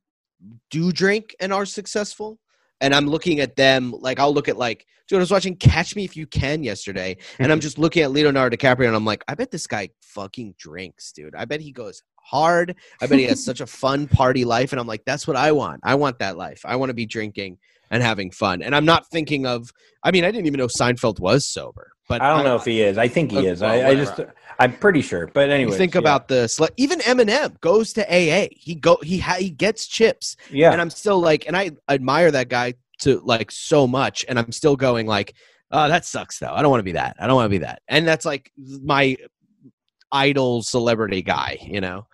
do 0.70 0.92
drink 0.92 1.34
and 1.40 1.52
are 1.52 1.66
successful. 1.66 2.38
And 2.80 2.94
I'm 2.94 3.06
looking 3.06 3.40
at 3.40 3.56
them 3.56 3.92
like 3.98 4.20
I'll 4.20 4.32
look 4.32 4.48
at 4.48 4.56
like 4.56 4.86
dude, 5.08 5.16
I 5.16 5.20
was 5.20 5.30
watching 5.30 5.56
Catch 5.56 5.96
Me 5.96 6.04
If 6.04 6.16
You 6.16 6.26
Can 6.26 6.62
yesterday, 6.62 7.16
and 7.38 7.50
I'm 7.50 7.60
just 7.68 7.78
looking 7.78 8.02
at 8.02 8.10
Leonardo 8.10 8.56
DiCaprio 8.56 8.86
and 8.86 8.94
I'm 8.94 9.04
like, 9.04 9.24
I 9.26 9.34
bet 9.34 9.50
this 9.50 9.66
guy 9.66 9.88
fucking 10.02 10.54
drinks, 10.58 11.12
dude. 11.12 11.34
I 11.34 11.44
bet 11.44 11.60
he 11.60 11.72
goes 11.72 12.02
hard. 12.22 12.76
I 13.00 13.06
bet 13.06 13.18
he 13.18 13.24
has 13.24 13.42
such 13.42 13.60
a 13.60 13.66
fun 13.82 14.06
party 14.06 14.44
life. 14.44 14.72
And 14.72 14.80
I'm 14.80 14.86
like, 14.86 15.04
that's 15.04 15.26
what 15.26 15.36
I 15.36 15.52
want. 15.52 15.80
I 15.82 15.94
want 15.94 16.18
that 16.18 16.36
life. 16.36 16.62
I 16.64 16.76
want 16.76 16.90
to 16.90 16.94
be 16.94 17.06
drinking 17.06 17.58
and 17.90 18.02
having 18.02 18.30
fun. 18.30 18.62
And 18.62 18.74
I'm 18.74 18.84
not 18.84 19.08
thinking 19.08 19.46
of 19.46 19.72
I 20.02 20.10
mean, 20.10 20.24
I 20.24 20.30
didn't 20.30 20.46
even 20.46 20.58
know 20.58 20.66
Seinfeld 20.66 21.20
was 21.20 21.46
sober. 21.46 21.92
But 22.08 22.22
I 22.22 22.34
don't 22.34 22.44
know 22.44 22.56
if 22.56 22.64
he 22.64 22.80
is. 22.80 22.96
I 22.96 23.06
think 23.06 23.30
he 23.32 23.38
Okay, 23.38 23.48
is. 23.48 23.60
well, 23.60 23.70
I, 23.70 23.90
I 23.90 23.94
just. 23.94 24.18
I'm 24.58 24.72
pretty 24.78 25.02
sure. 25.02 25.26
But 25.26 25.50
anyway, 25.50 25.76
think 25.76 25.94
about 25.94 26.26
this. 26.26 26.58
Like, 26.58 26.72
even 26.78 27.00
Eminem 27.00 27.60
goes 27.60 27.92
to 27.94 28.02
AA. 28.06 28.48
He 28.52 28.74
go 28.74 28.98
he 29.02 29.18
ha- 29.18 29.36
he 29.38 29.50
gets 29.50 29.86
chips, 29.86 30.36
yeah. 30.50 30.72
and 30.72 30.80
I'm 30.80 30.88
still 30.90 31.20
like, 31.20 31.46
and 31.46 31.54
I 31.56 31.72
admire 31.88 32.30
that 32.30 32.48
guy 32.48 32.74
to 33.00 33.20
like 33.20 33.50
so 33.50 33.86
much, 33.86 34.24
and 34.26 34.38
I'm 34.38 34.52
still 34.52 34.74
going 34.74 35.06
like, 35.06 35.34
oh, 35.70 35.86
that 35.88 36.06
sucks 36.06 36.38
though. 36.38 36.52
I 36.52 36.62
don't 36.62 36.70
want 36.70 36.80
to 36.80 36.84
be 36.84 36.92
that. 36.92 37.16
I 37.20 37.26
don't 37.26 37.36
want 37.36 37.46
to 37.46 37.50
be 37.50 37.58
that. 37.58 37.82
And 37.88 38.08
that's 38.08 38.24
like 38.24 38.50
my 38.56 39.16
idol 40.10 40.62
celebrity 40.62 41.20
guy, 41.20 41.58
you 41.60 41.82
know. 41.82 42.06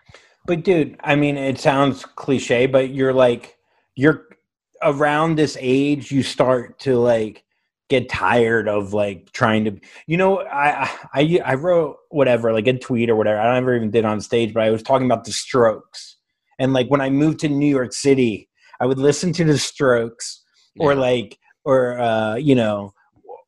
But 0.46 0.64
dude, 0.64 0.96
I 1.04 1.14
mean, 1.14 1.36
it 1.36 1.60
sounds 1.60 2.04
cliche, 2.04 2.66
but 2.66 2.90
you're 2.90 3.14
like, 3.14 3.56
you're 3.94 4.26
around 4.84 5.36
this 5.36 5.56
age, 5.60 6.10
you 6.10 6.22
start 6.22 6.78
to 6.80 6.98
like 6.98 7.44
get 7.90 8.08
tired 8.08 8.68
of 8.68 8.92
like 8.94 9.30
trying 9.32 9.64
to, 9.64 9.78
you 10.06 10.16
know, 10.16 10.40
I 10.40 10.90
I 11.14 11.40
I 11.44 11.54
wrote 11.54 11.96
whatever, 12.10 12.52
like 12.52 12.66
a 12.66 12.78
tweet 12.78 13.10
or 13.10 13.16
whatever. 13.16 13.38
I 13.40 13.54
never 13.54 13.74
even 13.76 13.90
did 13.90 14.04
on 14.04 14.20
stage, 14.20 14.54
but 14.54 14.62
I 14.62 14.70
was 14.70 14.82
talking 14.82 15.06
about 15.06 15.24
the 15.24 15.32
Strokes, 15.32 16.16
and 16.58 16.72
like 16.72 16.88
when 16.88 17.00
I 17.00 17.10
moved 17.10 17.40
to 17.40 17.48
New 17.48 17.68
York 17.68 17.92
City, 17.92 18.48
I 18.80 18.86
would 18.86 18.98
listen 18.98 19.32
to 19.34 19.44
the 19.44 19.58
Strokes 19.58 20.42
or 20.78 20.94
like 20.94 21.38
or 21.64 21.98
uh, 22.00 22.34
you 22.36 22.54
know 22.54 22.92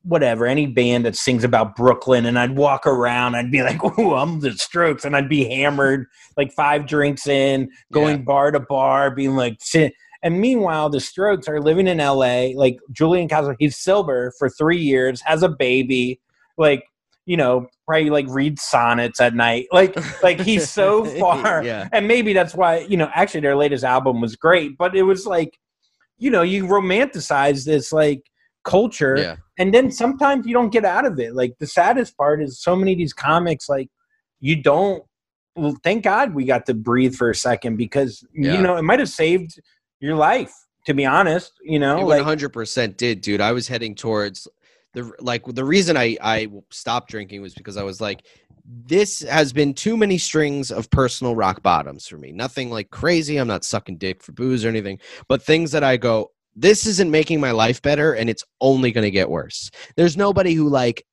whatever 0.03 0.45
any 0.45 0.65
band 0.65 1.05
that 1.05 1.17
sings 1.17 1.43
about 1.43 1.75
Brooklyn, 1.75 2.25
and 2.25 2.39
I'd 2.39 2.55
walk 2.55 2.87
around, 2.87 3.35
I'd 3.35 3.51
be 3.51 3.61
like, 3.63 3.79
"Oh, 3.83 4.13
I'm 4.15 4.39
the 4.39 4.53
Strokes," 4.53 5.03
and 5.03 5.15
I'd 5.15 5.27
be 5.29 5.43
hammered, 5.43 6.05
like 6.37 6.53
five 6.53 6.85
drinks 6.87 7.27
in, 7.27 7.69
going 7.91 8.17
Yeah. 8.19 8.23
bar 8.23 8.51
to 8.51 8.59
bar, 8.61 9.11
being 9.11 9.35
like, 9.35 9.57
"Shit." 9.61 9.93
And 10.23 10.39
meanwhile, 10.39 10.89
the 10.89 10.99
Strokes 10.99 11.47
are 11.47 11.61
living 11.61 11.87
in 11.87 11.99
L.A. 11.99 12.53
Like 12.55 12.77
Julian 12.91 13.27
Castro, 13.27 13.55
he's 13.59 13.77
sober 13.77 14.31
for 14.39 14.49
three 14.49 14.79
years, 14.79 15.21
has 15.21 15.43
a 15.43 15.49
baby, 15.49 16.19
like 16.57 16.83
you 17.25 17.35
know, 17.35 17.67
probably 17.85 18.09
like 18.09 18.25
reads 18.29 18.61
sonnets 18.63 19.19
at 19.19 19.35
night, 19.35 19.67
like 19.71 19.95
like 20.23 20.39
he's 20.39 20.69
so 20.69 21.03
far 21.19 21.61
yeah. 21.63 21.87
and 21.91 22.07
maybe 22.07 22.31
that's 22.33 22.55
why 22.55 22.79
you 22.79 22.95
know 22.97 23.09
actually 23.13 23.41
their 23.41 23.55
latest 23.55 23.83
album 23.83 24.21
was 24.21 24.35
great 24.35 24.77
but 24.77 24.95
it 24.95 25.03
was 25.03 25.25
like 25.25 25.57
you 26.17 26.29
know 26.31 26.41
you 26.41 26.65
romanticize 26.65 27.65
this 27.65 27.91
like 27.91 28.21
culture 28.63 29.17
Yeah. 29.17 29.35
and 29.59 29.73
then 29.73 29.91
sometimes 29.91 30.45
you 30.47 30.53
don't 30.53 30.69
get 30.71 30.85
out 30.85 31.05
of 31.05 31.19
it 31.19 31.35
like 31.35 31.53
the 31.59 31.67
saddest 31.67 32.15
part 32.17 32.41
is 32.41 32.61
so 32.61 32.75
many 32.75 32.93
of 32.93 32.97
these 32.97 33.13
comics 33.13 33.67
like 33.69 33.89
you 34.39 34.61
don't 34.61 35.03
well, 35.55 35.75
thank 35.83 36.03
god 36.03 36.33
we 36.33 36.45
got 36.45 36.65
to 36.67 36.73
breathe 36.73 37.15
for 37.15 37.29
a 37.29 37.35
second 37.35 37.75
because 37.77 38.23
Yeah. 38.33 38.53
you 38.53 38.61
know 38.61 38.75
it 38.77 38.83
might 38.83 38.99
have 38.99 39.09
saved 39.09 39.59
your 39.99 40.15
life 40.15 40.53
to 40.85 40.93
be 40.93 41.05
honest 41.05 41.53
you 41.63 41.79
know 41.79 41.99
It 41.99 42.05
like 42.05 42.39
100% 42.39 42.97
did, 42.97 43.21
dude. 43.21 43.41
I 43.41 43.51
was 43.51 43.67
heading 43.67 43.95
towards 43.95 44.47
the 44.93 45.11
like 45.19 45.43
the 45.45 45.65
reason 45.65 45.97
I 45.97 46.17
I 46.21 46.47
stopped 46.71 47.09
drinking 47.09 47.41
was 47.41 47.53
because 47.53 47.77
I 47.77 47.83
was 47.83 48.01
like 48.01 48.25
this 48.65 49.21
has 49.21 49.53
been 49.53 49.73
too 49.73 49.95
many 49.95 50.17
strings 50.17 50.71
of 50.71 50.89
personal 50.89 51.35
rock 51.35 51.63
bottoms 51.63 52.05
for 52.05 52.17
me. 52.17 52.33
Nothing 52.33 52.69
like 52.69 52.89
crazy. 52.89 53.37
I'm 53.37 53.47
not 53.47 53.63
sucking 53.63 53.97
dick 53.97 54.21
for 54.21 54.33
booze 54.33 54.65
or 54.65 54.67
anything, 54.67 54.99
but 55.29 55.41
things 55.41 55.71
that 55.71 55.83
I 55.83 55.97
go 55.97 56.31
this 56.59 56.87
isn't 56.87 57.11
making 57.11 57.39
my 57.39 57.51
life 57.51 57.83
better 57.83 58.13
and 58.13 58.31
it's 58.31 58.43
only 58.61 58.91
going 58.91 59.03
to 59.03 59.11
get 59.11 59.29
worse. 59.29 59.69
There's 59.95 60.17
nobody 60.17 60.53
who 60.53 60.67
like 60.67 61.05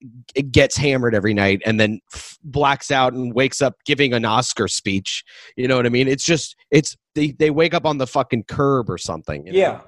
gets 0.51 0.75
hammered 0.75 1.15
every 1.15 1.35
night 1.35 1.61
and 1.67 1.79
then 1.79 2.01
f- 2.15 2.39
blacks 2.43 2.91
out 2.91 3.13
and 3.13 3.35
wakes 3.35 3.61
up 3.61 3.75
giving 3.85 4.15
an 4.15 4.25
Oscar 4.25 4.69
speech. 4.69 5.23
You 5.57 5.69
know 5.69 5.77
what 5.77 5.85
I 5.85 5.91
mean? 5.91 6.09
It's 6.09 6.25
just 6.25 6.57
it's 6.71 6.97
they 7.15 7.31
they 7.33 7.51
wake 7.51 7.75
up 7.75 7.87
on 7.87 7.99
the 7.99 8.07
fucking 8.07 8.45
curb 8.45 8.91
or 8.91 8.99
something. 8.99 9.47
you 9.47 9.53
know? 9.53 9.59
Yeah. 9.59 9.81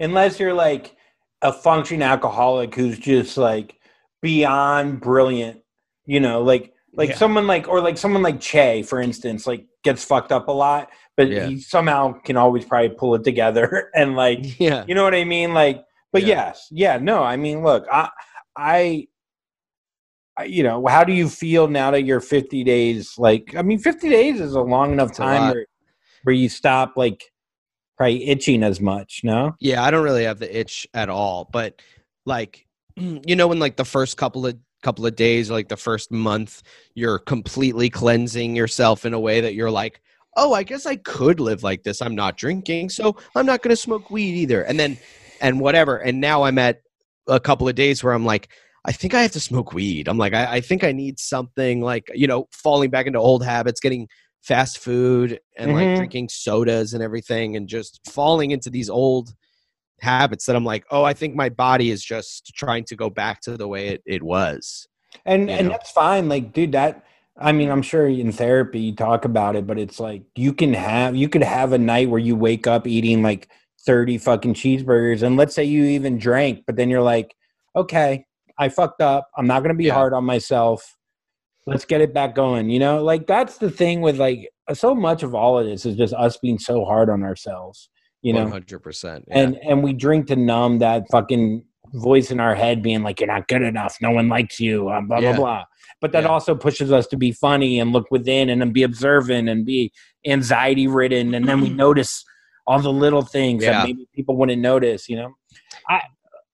Unless 0.00 0.40
you're 0.40 0.54
like 0.54 0.96
a 1.42 1.52
functioning 1.52 2.02
alcoholic 2.02 2.74
who's 2.74 2.98
just 2.98 3.36
like 3.36 3.76
beyond 4.22 5.00
brilliant, 5.00 5.60
you 6.06 6.20
know, 6.20 6.42
like 6.42 6.72
like 6.94 7.10
Yeah. 7.10 7.16
someone 7.16 7.46
like 7.46 7.68
or 7.68 7.80
like 7.80 7.98
someone 7.98 8.22
like 8.22 8.40
Che, 8.40 8.82
for 8.82 9.00
instance, 9.00 9.46
like 9.46 9.66
gets 9.82 10.04
fucked 10.04 10.32
up 10.32 10.48
a 10.48 10.52
lot, 10.52 10.90
but 11.16 11.28
Yeah. 11.28 11.46
he 11.46 11.60
somehow 11.60 12.12
can 12.20 12.36
always 12.36 12.64
probably 12.64 12.90
pull 12.90 13.14
it 13.14 13.24
together 13.24 13.90
and 13.94 14.16
like 14.16 14.40
Yeah. 14.60 14.84
you 14.88 14.94
know 14.94 15.04
what 15.04 15.14
I 15.14 15.24
mean? 15.24 15.54
Like 15.54 15.84
but 16.12 16.22
Yeah. 16.22 16.46
yes, 16.46 16.68
yeah, 16.70 16.98
no, 16.98 17.22
I 17.22 17.36
mean 17.36 17.62
look, 17.62 17.86
I 17.90 18.08
I 18.56 19.08
you 20.46 20.64
know, 20.64 20.84
how 20.88 21.04
do 21.04 21.12
you 21.12 21.28
feel 21.28 21.68
now 21.68 21.92
that 21.92 22.02
you're 22.02 22.20
50 22.20 22.64
days? 22.64 23.14
Like, 23.16 23.54
I 23.56 23.62
mean, 23.62 23.78
50 23.78 24.08
days 24.08 24.40
is 24.40 24.54
a 24.54 24.60
long 24.60 24.92
enough 24.92 25.12
time 25.12 25.52
where, 25.54 25.66
where 26.24 26.34
you 26.34 26.48
stop 26.48 26.94
like 26.96 27.24
probably 27.96 28.26
itching 28.28 28.62
as 28.62 28.80
much, 28.80 29.20
no? 29.22 29.52
Yeah, 29.60 29.82
I 29.84 29.90
don't 29.90 30.04
really 30.04 30.24
have 30.24 30.40
the 30.40 30.58
itch 30.58 30.86
at 30.94 31.08
all, 31.08 31.48
but 31.52 31.80
like 32.26 32.66
you 32.96 33.36
know 33.36 33.48
when 33.48 33.58
like 33.58 33.76
the 33.76 33.84
first 33.84 34.16
couple 34.16 34.46
of 34.46 34.56
couple 34.82 35.06
of 35.06 35.16
days 35.16 35.50
like 35.50 35.68
the 35.68 35.76
first 35.78 36.12
month 36.12 36.62
you're 36.94 37.18
completely 37.18 37.88
cleansing 37.88 38.54
yourself 38.54 39.06
in 39.06 39.14
a 39.14 39.20
way 39.20 39.40
that 39.40 39.54
you're 39.54 39.70
like, 39.70 40.02
"Oh, 40.36 40.52
I 40.52 40.62
guess 40.62 40.84
I 40.84 40.96
could 40.96 41.40
live 41.40 41.62
like 41.62 41.84
this. 41.84 42.02
I'm 42.02 42.14
not 42.14 42.36
drinking, 42.36 42.90
so 42.90 43.16
I'm 43.34 43.46
not 43.46 43.62
going 43.62 43.70
to 43.70 43.76
smoke 43.76 44.10
weed 44.10 44.34
either." 44.34 44.62
And 44.62 44.78
then 44.78 44.98
and 45.40 45.60
whatever. 45.60 45.98
And 45.98 46.20
now 46.20 46.42
I'm 46.44 46.58
at 46.58 46.82
a 47.28 47.40
couple 47.40 47.68
of 47.68 47.74
days 47.74 48.02
where 48.02 48.12
I'm 48.12 48.24
like, 48.24 48.48
I 48.84 48.92
think 48.92 49.14
I 49.14 49.22
have 49.22 49.32
to 49.32 49.40
smoke 49.40 49.72
weed. 49.72 50.08
I'm 50.08 50.18
like, 50.18 50.34
I, 50.34 50.56
I 50.56 50.60
think 50.60 50.84
I 50.84 50.92
need 50.92 51.18
something 51.18 51.80
like, 51.80 52.10
you 52.14 52.26
know, 52.26 52.48
falling 52.52 52.90
back 52.90 53.06
into 53.06 53.18
old 53.18 53.44
habits, 53.44 53.80
getting 53.80 54.08
fast 54.44 54.78
food 54.78 55.40
and 55.58 55.70
Mhm. 55.70 55.74
like 55.74 55.96
drinking 55.96 56.28
sodas 56.28 56.92
and 56.94 57.02
everything 57.02 57.56
and 57.56 57.66
just 57.68 58.00
falling 58.10 58.50
into 58.50 58.68
these 58.70 58.90
old 58.90 59.34
habits 60.00 60.44
that 60.46 60.54
I'm 60.56 60.64
like, 60.64 60.84
oh, 60.90 61.02
I 61.04 61.14
think 61.14 61.34
my 61.34 61.48
body 61.48 61.90
is 61.90 62.04
just 62.04 62.52
trying 62.54 62.84
to 62.84 62.96
go 62.96 63.08
back 63.08 63.40
to 63.42 63.56
the 63.56 63.66
way 63.68 63.88
it, 63.88 64.02
it 64.06 64.22
was. 64.22 64.86
and 65.24 65.48
and 65.48 65.66
know? 65.68 65.72
that's 65.72 65.92
fine 65.92 66.28
like 66.28 66.52
dude 66.52 66.72
that 66.72 67.04
i 67.38 67.52
mean 67.52 67.70
i'm 67.70 67.82
sure 67.82 68.08
in 68.08 68.32
therapy 68.32 68.80
you 68.80 68.92
talk 68.96 69.24
about 69.24 69.54
it 69.54 69.64
but 69.64 69.78
it's 69.78 70.00
like 70.00 70.22
you 70.34 70.52
can 70.52 70.74
have 70.74 71.14
you 71.14 71.28
could 71.28 71.42
have 71.44 71.72
a 71.72 71.78
night 71.78 72.10
where 72.10 72.18
you 72.18 72.34
wake 72.34 72.66
up 72.66 72.84
eating 72.84 73.22
like 73.22 73.48
30 73.86 74.18
fucking 74.18 74.54
cheeseburgers 74.54 75.22
and 75.22 75.36
let's 75.36 75.54
say 75.54 75.62
you 75.62 75.84
even 75.84 76.18
drank 76.18 76.64
but 76.66 76.74
then 76.74 76.90
you're 76.90 77.00
like 77.14 77.32
okay 77.76 78.24
i 78.58 78.68
fucked 78.68 79.00
up 79.00 79.30
i'm 79.36 79.46
not 79.46 79.60
going 79.62 79.72
to 79.72 79.78
be 79.78 79.84
Yeah. 79.84 79.94
hard 79.94 80.12
on 80.14 80.24
myself 80.24 80.96
let's 81.66 81.84
get 81.84 82.00
it 82.00 82.12
back 82.12 82.34
going 82.34 82.68
you 82.70 82.78
know 82.78 83.02
like 83.02 83.26
that's 83.26 83.58
the 83.58 83.70
thing 83.70 84.00
with 84.00 84.18
like 84.18 84.48
so 84.72 84.94
much 84.94 85.22
of 85.22 85.34
all 85.34 85.58
of 85.58 85.66
this 85.66 85.86
is 85.86 85.96
just 85.96 86.14
us 86.14 86.36
being 86.38 86.58
so 86.58 86.84
hard 86.84 87.08
on 87.10 87.22
ourselves 87.22 87.88
you 88.22 88.32
know 88.32 88.46
100%. 88.46 89.24
Yeah. 89.28 89.38
and 89.38 89.56
and 89.58 89.82
we 89.82 89.92
drink 89.92 90.26
to 90.28 90.36
numb 90.36 90.78
that 90.78 91.04
fucking 91.10 91.64
voice 91.94 92.30
in 92.30 92.40
our 92.40 92.54
head 92.54 92.82
being 92.82 93.02
like 93.02 93.20
you're 93.20 93.26
not 93.28 93.46
good 93.48 93.62
enough 93.62 93.96
no 94.00 94.10
one 94.10 94.28
likes 94.28 94.58
you 94.60 94.88
uh, 94.88 95.00
blah 95.00 95.18
Yeah. 95.20 95.32
blah 95.32 95.36
blah 95.40 95.64
but 96.00 96.12
that 96.12 96.24
Yeah. 96.24 96.30
also 96.30 96.54
pushes 96.54 96.90
us 96.92 97.06
to 97.08 97.16
be 97.16 97.32
funny 97.32 97.78
and 97.80 97.92
look 97.92 98.10
within 98.10 98.50
and 98.50 98.60
then 98.60 98.72
be 98.72 98.82
observant 98.82 99.48
and 99.48 99.64
be 99.64 99.92
anxiety 100.26 100.86
ridden 100.86 101.34
and 101.34 101.46
then 101.48 101.60
we 101.60 101.68
notice 101.86 102.24
all 102.66 102.80
the 102.80 102.92
little 102.92 103.22
things 103.22 103.62
that 103.62 103.84
maybe 103.86 104.08
people 104.14 104.36
wouldn't 104.36 104.60
notice 104.60 105.08
you 105.08 105.16
know 105.16 105.32
i 105.88 106.00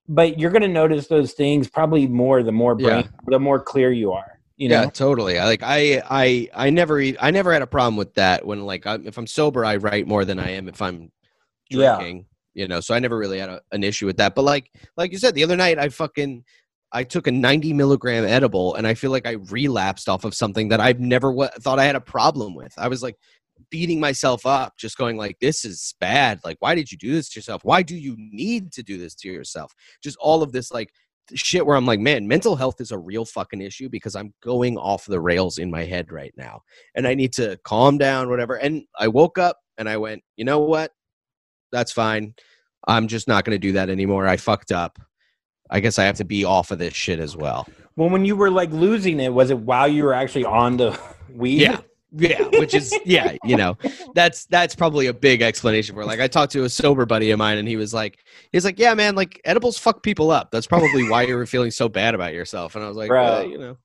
but 0.09 0.41
you're 0.41 0.51
going 0.51 0.63
to 0.63 0.69
notice 0.69 1.07
those 1.07 1.33
things 1.35 1.69
probably 1.69 2.07
more 2.09 2.43
the 2.43 2.51
more 2.53 2.75
brain 2.75 3.09
the 3.29 3.39
more 3.39 3.61
clear 3.63 3.93
you 3.93 4.11
are 4.13 4.40
you 4.61 4.69
know 4.69 4.83
yeah, 4.85 4.91
totally. 4.91 5.39
I 5.39 5.47
like 5.47 5.63
I 5.65 6.03
I 6.11 6.49
I 6.55 6.71
never 6.71 7.01
i 7.01 7.31
never 7.33 7.53
had 7.53 7.63
a 7.63 7.67
problem 7.67 7.97
with 7.97 8.15
that 8.15 8.47
when 8.47 8.65
like 8.67 8.87
I'm, 8.87 9.07
if 9.07 9.19
I'm 9.19 9.27
sober 9.27 9.65
I 9.65 9.77
write 9.77 10.07
more 10.07 10.25
than 10.25 10.39
I 10.39 10.51
am 10.51 10.69
if 10.69 10.83
I'm 10.83 11.11
Yeah. 11.71 11.97
drinking. 11.97 12.27
You 12.55 12.69
know, 12.69 12.81
so 12.81 12.95
I 12.95 12.99
never 12.99 13.17
really 13.17 13.39
had 13.39 13.49
a, 13.49 13.63
an 13.73 13.85
issue 13.85 14.07
with 14.07 14.19
that. 14.19 14.35
But 14.35 14.43
like 14.43 14.71
like 14.97 15.13
you 15.13 15.19
said, 15.19 15.35
the 15.35 15.45
other 15.45 15.57
night 15.57 15.79
I 15.79 15.89
fucking 15.89 16.45
I 16.93 17.05
took 17.05 17.27
a 17.29 17.33
90 17.33 17.73
milligram 17.73 18.25
edible 18.25 18.75
and 18.75 18.87
I 18.87 18.95
feel 18.95 19.13
like 19.13 19.27
I 19.27 19.37
relapsed 19.51 20.09
off 20.09 20.25
of 20.25 20.35
something 20.35 20.69
that 20.71 20.81
I've 20.81 21.01
never 21.01 21.31
w- 21.31 21.49
thought 21.61 21.79
I 21.79 21.85
had 21.85 21.97
a 21.97 22.01
problem 22.01 22.55
with. 22.55 22.73
I 22.77 22.89
was 22.89 23.03
like 23.03 23.17
beating 23.71 24.01
myself 24.01 24.47
up, 24.47 24.77
just 24.79 24.99
going 24.99 25.17
like, 25.17 25.39
"This 25.41 25.65
is 25.65 25.95
bad. 26.01 26.41
Like, 26.45 26.57
why 26.61 26.75
did 26.75 26.91
you 26.93 26.99
do 26.99 27.13
this 27.13 27.29
to 27.31 27.39
yourself? 27.39 27.65
Why 27.65 27.83
do 27.83 27.97
you 27.97 28.17
need 28.19 28.73
to 28.73 28.83
do 28.83 28.99
this 28.99 29.15
to 29.17 29.29
yourself?" 29.29 29.73
Just 30.03 30.17
all 30.21 30.43
of 30.43 30.53
this 30.53 30.73
like 30.73 30.91
shit 31.35 31.65
where 31.67 31.77
I'm 31.77 31.87
like, 31.87 32.01
man, 32.01 32.27
mental 32.29 32.57
health 32.57 32.81
is 32.81 32.93
a 32.93 32.99
real 32.99 33.25
fucking 33.25 33.61
issue 33.61 33.89
because 33.89 34.17
I'm 34.17 34.33
going 34.43 34.77
off 34.77 35.07
the 35.07 35.21
rails 35.21 35.59
in 35.59 35.71
my 35.71 35.85
head 35.85 36.13
right 36.13 36.33
now. 36.37 36.63
And 36.95 37.07
I 37.07 37.15
need 37.15 37.33
to 37.35 37.59
calm 37.65 37.99
down, 37.99 38.29
whatever. 38.29 38.57
And 38.57 38.85
I 38.99 39.09
woke 39.09 39.39
up 39.39 39.59
and 39.79 39.89
I 39.89 39.97
went, 39.97 40.23
you 40.37 40.45
know 40.45 40.61
what? 40.61 40.93
That's 41.73 41.93
fine. 41.93 42.35
I'm 42.89 43.09
just 43.09 43.29
not 43.29 43.45
going 43.45 43.55
to 43.55 43.59
do 43.59 43.73
that 43.73 43.91
anymore. 43.91 44.27
I 44.27 44.37
fucked 44.37 44.73
up. 44.73 44.99
I 45.71 45.81
guess 45.81 45.99
I 45.99 46.05
have 46.05 46.17
to 46.17 46.25
be 46.25 46.45
off 46.45 46.71
of 46.71 46.79
this 46.79 46.95
shit 46.95 47.21
as 47.21 47.37
well. 47.37 47.69
well 47.97 48.11
when 48.11 48.25
you 48.25 48.35
were 48.35 48.51
like 48.51 48.71
losing 48.73 49.21
it 49.21 49.33
was 49.33 49.51
it 49.51 49.59
while 49.59 49.87
you 49.87 50.03
were 50.03 50.15
actually 50.15 50.45
on 50.45 50.77
the 50.77 50.99
weed 51.33 51.61
Yeah. 51.61 51.81
Yeah, 52.13 52.45
which 52.57 52.75
is 52.75 53.01
yeah, 53.05 53.37
you 53.45 53.57
know, 53.57 53.77
that's 54.15 54.47
that's 54.47 54.75
probably 54.75 55.07
a 55.07 55.15
big 55.15 55.43
explanation 55.43 55.95
for. 55.95 56.03
it. 56.03 56.07
Like 56.07 56.21
I 56.21 56.27
talked 56.29 56.53
to 56.53 56.65
a 56.65 56.69
sober 56.69 57.07
buddy 57.07 57.31
of 57.31 57.39
mine, 57.39 57.59
and 57.59 57.69
he 57.69 57.77
was 57.77 57.95
like, 57.95 58.25
he's 58.53 58.65
like, 58.65 58.79
yeah, 58.79 58.95
man, 58.95 59.15
like 59.15 59.41
edibles 59.45 59.79
fuck 59.79 60.03
people 60.03 60.31
up. 60.31 60.51
That's 60.51 60.67
probably 60.67 61.05
why 61.05 61.23
you 61.23 61.37
were 61.37 61.47
feeling 61.47 61.71
so 61.71 61.89
bad 61.89 62.15
about 62.15 62.35
yourself. 62.35 62.75
And 62.75 62.85
I 62.85 62.89
was 62.89 62.97
like, 62.97 63.09
Bro. 63.09 63.23
uh, 63.25 63.41
you 63.43 63.59
know, 63.59 63.77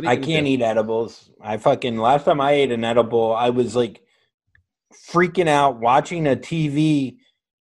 you 0.00 0.08
I 0.08 0.16
can't 0.16 0.46
do? 0.46 0.52
eat 0.52 0.62
edibles. 0.62 1.30
I 1.40 1.58
fucking 1.58 1.96
last 1.96 2.24
time 2.24 2.40
I 2.40 2.52
ate 2.52 2.72
an 2.72 2.84
edible, 2.84 3.34
I 3.34 3.50
was 3.50 3.76
like 3.76 4.02
freaking 5.10 5.48
out 5.48 5.78
watching 5.80 6.26
a 6.26 6.36
TV, 6.36 7.16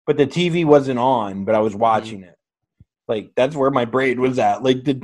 but 0.05 0.17
the 0.17 0.27
TV 0.27 0.65
wasn't 0.65 0.99
on, 0.99 1.45
but 1.45 1.55
I 1.55 1.59
Mm-hmm. 1.59 1.63
was 1.65 1.75
watching 1.75 2.23
it. 2.23 2.35
Like 3.07 3.31
that's 3.35 3.55
where 3.55 3.71
my 3.71 3.85
brain 3.85 4.21
was 4.21 4.39
at. 4.39 4.63
Like 4.63 4.83
the 4.83 5.01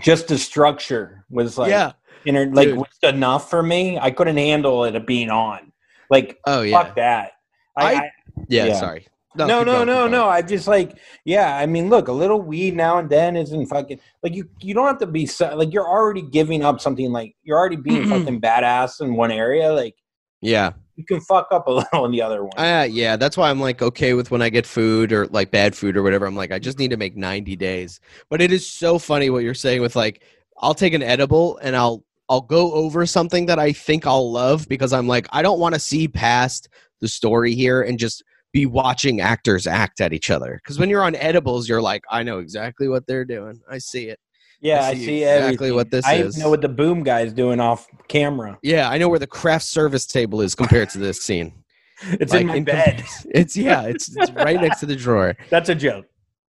just 0.00 0.28
the 0.28 0.38
structure 0.38 1.24
was 1.30 1.58
like 1.58 1.70
yeah. 1.70 1.92
Inter- 2.24 2.50
like 2.52 2.68
Dude. 2.68 2.78
was 2.78 2.88
enough 3.02 3.50
for 3.50 3.62
me. 3.62 3.98
I 3.98 4.10
couldn't 4.10 4.36
handle 4.36 4.84
it 4.84 5.06
being 5.06 5.30
on. 5.30 5.72
Like 6.10 6.38
Oh 6.46 6.62
yeah. 6.62 6.82
fuck 6.82 6.96
that. 6.96 7.32
I, 7.76 7.94
I- 7.94 7.96
I, 7.98 8.10
yeah, 8.48 8.66
yeah. 8.66 8.78
Sorry. 8.80 9.06
no, 9.36 9.44
keep 9.46 9.48
no, 9.48 9.64
going, 9.64 9.86
no, 9.86 10.08
no. 10.08 10.28
I 10.28 10.42
just 10.42 10.66
like, 10.68 10.96
yeah. 11.24 11.56
I 11.56 11.66
mean, 11.66 11.88
look, 11.88 12.08
a 12.08 12.12
little 12.12 12.40
weed 12.40 12.74
now 12.76 12.98
and 12.98 13.08
then 13.10 13.36
isn't 13.36 13.66
fucking 13.66 14.00
like 14.22 14.34
you. 14.34 14.48
You 14.60 14.74
don't 14.74 14.86
have 14.86 14.98
to 14.98 15.06
be 15.06 15.26
so, 15.26 15.54
like 15.56 15.72
you're 15.72 15.86
already 15.88 16.22
giving 16.22 16.64
up 16.64 16.80
something. 16.80 17.10
Like 17.12 17.34
you're 17.42 17.58
already 17.58 17.76
being 17.76 18.08
fucking 18.08 18.40
badass 18.40 19.00
in 19.00 19.14
one 19.14 19.30
area. 19.30 19.72
Like 19.72 19.94
Yeah. 20.40 20.72
you 20.96 21.04
can 21.04 21.20
fuck 21.20 21.48
up 21.50 21.66
a 21.66 21.70
little 21.78 22.04
in 22.06 22.12
the 22.12 22.22
other 22.22 22.42
one. 22.44 22.52
Uh, 22.56 22.86
yeah. 22.90 23.16
That's 23.16 23.36
why 23.36 23.50
I'm 23.50 23.60
like 23.60 23.82
okay 23.82 24.14
with 24.14 24.30
when 24.30 24.40
I 24.42 24.48
get 24.50 24.66
food 24.66 25.12
or 25.12 25.26
like 25.28 25.50
bad 25.50 25.74
food 25.76 25.96
or 25.96 26.02
whatever. 26.02 26.26
I'm 26.26 26.36
like, 26.36 26.52
I 26.52 26.58
just 26.58 26.78
need 26.78 26.90
to 26.90 26.96
make 26.96 27.16
90 27.16 27.54
days. 27.56 28.00
But 28.30 28.40
it 28.40 28.50
is 28.52 28.66
so 28.66 28.98
funny 28.98 29.30
what 29.30 29.42
you're 29.44 29.54
saying 29.54 29.82
with 29.82 29.94
like, 29.96 30.22
I'll 30.60 30.74
take 30.74 30.94
an 30.94 31.02
edible 31.02 31.58
and 31.62 31.76
I'll 31.76 32.04
I'll 32.28 32.40
go 32.42 32.72
over 32.72 33.06
something 33.06 33.46
that 33.46 33.58
I 33.58 33.72
think 33.72 34.06
I'll 34.06 34.30
love 34.30 34.68
because 34.68 34.92
I'm 34.92 35.06
like, 35.08 35.26
I 35.32 35.42
don't 35.42 35.58
want 35.60 35.74
to 35.74 35.80
see 35.80 36.08
past 36.08 36.68
the 37.00 37.08
story 37.08 37.54
here 37.54 37.80
and 37.82 37.98
just 37.98 38.22
be 38.52 38.66
watching 38.66 39.20
actors 39.20 39.66
act 39.66 40.00
at 40.00 40.12
each 40.12 40.30
other. 40.30 40.58
Because 40.62 40.78
when 40.78 40.88
you're 40.90 41.02
on 41.02 41.14
edibles, 41.16 41.68
you're 41.68 41.82
like, 41.82 42.02
I 42.10 42.22
know 42.22 42.38
exactly 42.38 42.88
what 42.88 43.06
they're 43.06 43.24
doing. 43.24 43.60
I 43.70 43.78
see 43.78 44.08
it. 44.08 44.18
yeah, 44.60 44.82
I 44.84 44.88
I 44.88 44.94
see 44.94 45.04
see 45.06 45.22
exactly 45.22 45.44
everything. 45.68 45.74
what 45.76 45.90
this 45.90 46.04
I 46.06 46.14
is. 46.16 46.36
even 46.36 46.44
know 46.44 46.50
what 46.50 46.60
the 46.62 46.68
boom 46.68 47.02
guy's 47.02 47.32
doing 47.32 47.60
off 47.60 47.86
camera. 48.08 48.58
Yeah, 48.62 48.88
I 48.90 48.98
know 48.98 49.08
where 49.08 49.18
the 49.18 49.26
craft 49.26 49.64
service 49.66 50.06
table 50.06 50.40
is 50.40 50.54
compared 50.54 50.90
to 50.90 50.98
this 50.98 51.22
scene. 51.22 51.52
It's 52.02 52.32
Like, 52.32 52.42
in 52.42 52.46
my 52.46 52.54
in 52.56 52.64
com- 52.64 52.76
bed. 52.76 53.04
It's 53.34 53.56
yeah, 53.56 53.82
it's, 53.82 54.14
it's 54.16 54.30
right 54.32 54.60
next 54.60 54.78
to 54.80 54.86
the 54.86 54.94
drawer. 54.94 55.34
That's 55.50 55.68
a 55.68 55.74
joke. 55.74 56.06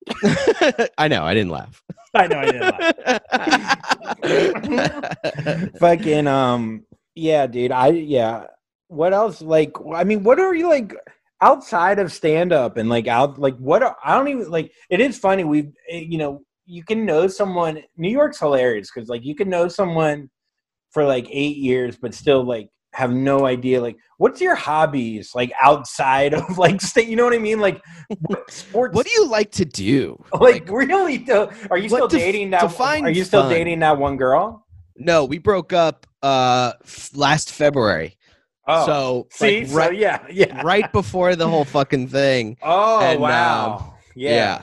I 0.97 1.07
know, 1.07 1.24
I 1.24 1.34
didn't 1.34 1.51
laugh. 1.51 1.84
I 2.14 2.28
know. 2.28 2.39
I 2.39 2.45
didn't 2.45 2.62
laugh. 2.62 3.20
fucking 5.80 6.28
um 6.28 6.84
yeah 7.16 7.47
dude 7.47 7.72
i 7.72 7.88
yeah 7.88 8.45
what 8.88 9.14
else 9.14 9.41
like 9.41 9.72
i 9.93 10.03
mean 10.03 10.24
what 10.24 10.39
are 10.39 10.53
you 10.53 10.68
like 10.68 10.93
outside 11.41 11.99
of 11.99 12.12
stand 12.12 12.51
up 12.51 12.78
and 12.78 12.89
like 12.89 13.07
out 13.07 13.39
like 13.39 13.55
what 13.57 13.84
are, 13.84 13.95
i 14.03 14.18
don't 14.18 14.28
even 14.28 14.49
like 14.49 14.72
it 14.89 14.99
is 14.99 15.18
funny 15.18 15.43
we 15.43 15.72
you 15.89 16.18
know 16.18 16.41
you 16.66 16.84
can 16.84 17.05
know 17.05 17.28
someone 17.28 17.82
new 17.97 18.10
york's 18.10 18.39
hilarious 18.39 18.91
because 18.93 19.10
like 19.10 19.24
you 19.24 19.36
can 19.36 19.49
know 19.49 19.68
someone 19.68 20.30
for 20.91 21.05
like 21.05 21.28
eight 21.30 21.57
years 21.57 21.97
but 21.97 22.14
still 22.14 22.43
like 22.43 22.70
have 22.94 23.12
no 23.12 23.46
idea 23.46 23.80
like 23.82 23.98
what's 24.18 24.42
your 24.42 24.56
hobbies 24.56 25.32
like 25.36 25.52
outside 25.62 26.34
of 26.40 26.58
like 26.58 26.82
state 26.82 27.08
you 27.08 27.16
know 27.16 27.24
what 27.24 27.34
i 27.34 27.38
mean 27.38 27.60
like 27.60 27.82
what 28.22 28.50
sports 28.52 28.96
what 28.96 29.06
do 29.06 29.12
you 29.14 29.28
like 29.28 29.52
to 29.52 29.66
do? 29.66 30.22
like, 30.40 30.68
really 30.70 31.18
though 31.18 31.52
are 31.70 31.78
you 31.78 31.88
still 31.88 32.08
dating 32.08 32.50
that 32.50 32.62
define 32.62 33.04
are 33.06 33.10
you 33.12 33.24
still 33.24 33.42
fun. 33.44 33.52
dating 33.52 33.80
that 33.80 33.98
one 33.98 34.18
girl 34.18 34.66
No, 34.98 35.26
we 35.26 35.38
broke 35.38 35.72
up 35.72 36.08
uh 36.22 36.74
f- 36.84 37.12
last 37.16 37.52
February. 37.52 38.18
oh 38.68 38.86
So 38.86 39.28
see 39.32 39.60
like, 39.60 39.68
so 39.68 39.76
right, 39.78 39.96
yeah 39.98 40.26
yeah 40.30 40.62
right 40.64 40.92
before 40.92 41.36
the 41.36 41.48
whole 41.48 41.64
fucking 41.64 42.10
thing. 42.10 42.58
Oh 42.62 43.00
And, 43.00 43.22
wow! 43.22 43.78
um, 43.78 43.92
yeah. 44.16 44.62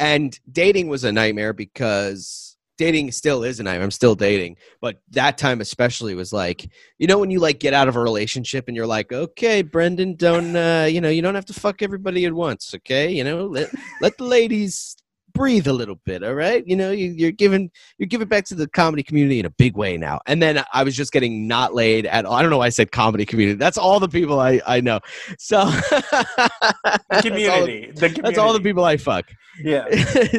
And 0.00 0.38
dating 0.50 0.88
was 0.88 1.04
a 1.04 1.12
nightmare 1.12 1.52
because 1.52 2.45
dating 2.76 3.12
still 3.12 3.42
is 3.44 3.60
a 3.60 3.62
nightmare. 3.62 3.84
I'm 3.84 3.90
still 3.90 4.14
dating. 4.14 4.56
But 4.80 5.00
that 5.10 5.38
time 5.38 5.60
especially 5.60 6.14
was 6.14 6.32
like, 6.32 6.68
you 6.98 7.06
know, 7.06 7.18
when 7.18 7.30
you 7.30 7.40
like 7.40 7.60
get 7.60 7.74
out 7.74 7.88
of 7.88 7.96
a 7.96 8.00
relationship 8.00 8.68
and 8.68 8.76
you're 8.76 8.86
like, 8.86 9.12
okay, 9.12 9.62
Brendan, 9.62 10.14
don't 10.14 10.56
uh, 10.56 10.88
you 10.90 11.00
know, 11.00 11.08
you 11.08 11.22
don't 11.22 11.34
have 11.34 11.46
to 11.46 11.54
fuck 11.54 11.82
everybody 11.82 12.24
at 12.24 12.32
once, 12.32 12.74
okay? 12.74 13.10
You 13.10 13.24
know, 13.24 13.46
let 13.46 13.70
let 14.00 14.16
the 14.18 14.24
ladies 14.24 14.95
breathe 15.36 15.66
a 15.66 15.72
little 15.72 15.96
bit, 16.04 16.22
all 16.24 16.34
right? 16.34 16.66
You 16.66 16.74
know, 16.76 16.90
you, 16.90 17.10
you're 17.16 17.30
giving 17.32 17.70
you're 17.98 18.06
giving 18.08 18.26
back 18.28 18.44
to 18.46 18.54
the 18.54 18.66
comedy 18.68 19.02
community 19.02 19.38
in 19.38 19.46
a 19.46 19.50
big 19.50 19.76
way 19.76 19.96
now. 19.96 20.20
And 20.26 20.42
then 20.42 20.64
I 20.72 20.82
was 20.82 20.96
just 20.96 21.12
getting 21.12 21.46
not 21.46 21.74
laid 21.74 22.06
at 22.06 22.24
all. 22.24 22.34
I 22.34 22.42
don't 22.42 22.50
know 22.50 22.58
why 22.58 22.66
I 22.66 22.70
said 22.70 22.90
comedy 22.92 23.24
community. 23.26 23.56
That's 23.58 23.78
all 23.78 24.00
the 24.00 24.08
people 24.08 24.40
I, 24.40 24.60
I 24.66 24.80
know. 24.80 25.00
So 25.38 25.64
that's 25.90 26.12
all 26.12 27.00
the- 27.10 27.22
community. 27.22 27.86
the 27.86 27.92
community. 27.94 28.20
that's 28.22 28.38
all 28.38 28.52
the 28.52 28.60
people 28.60 28.84
I 28.84 28.96
fuck. 28.96 29.26
Yeah. 29.62 29.86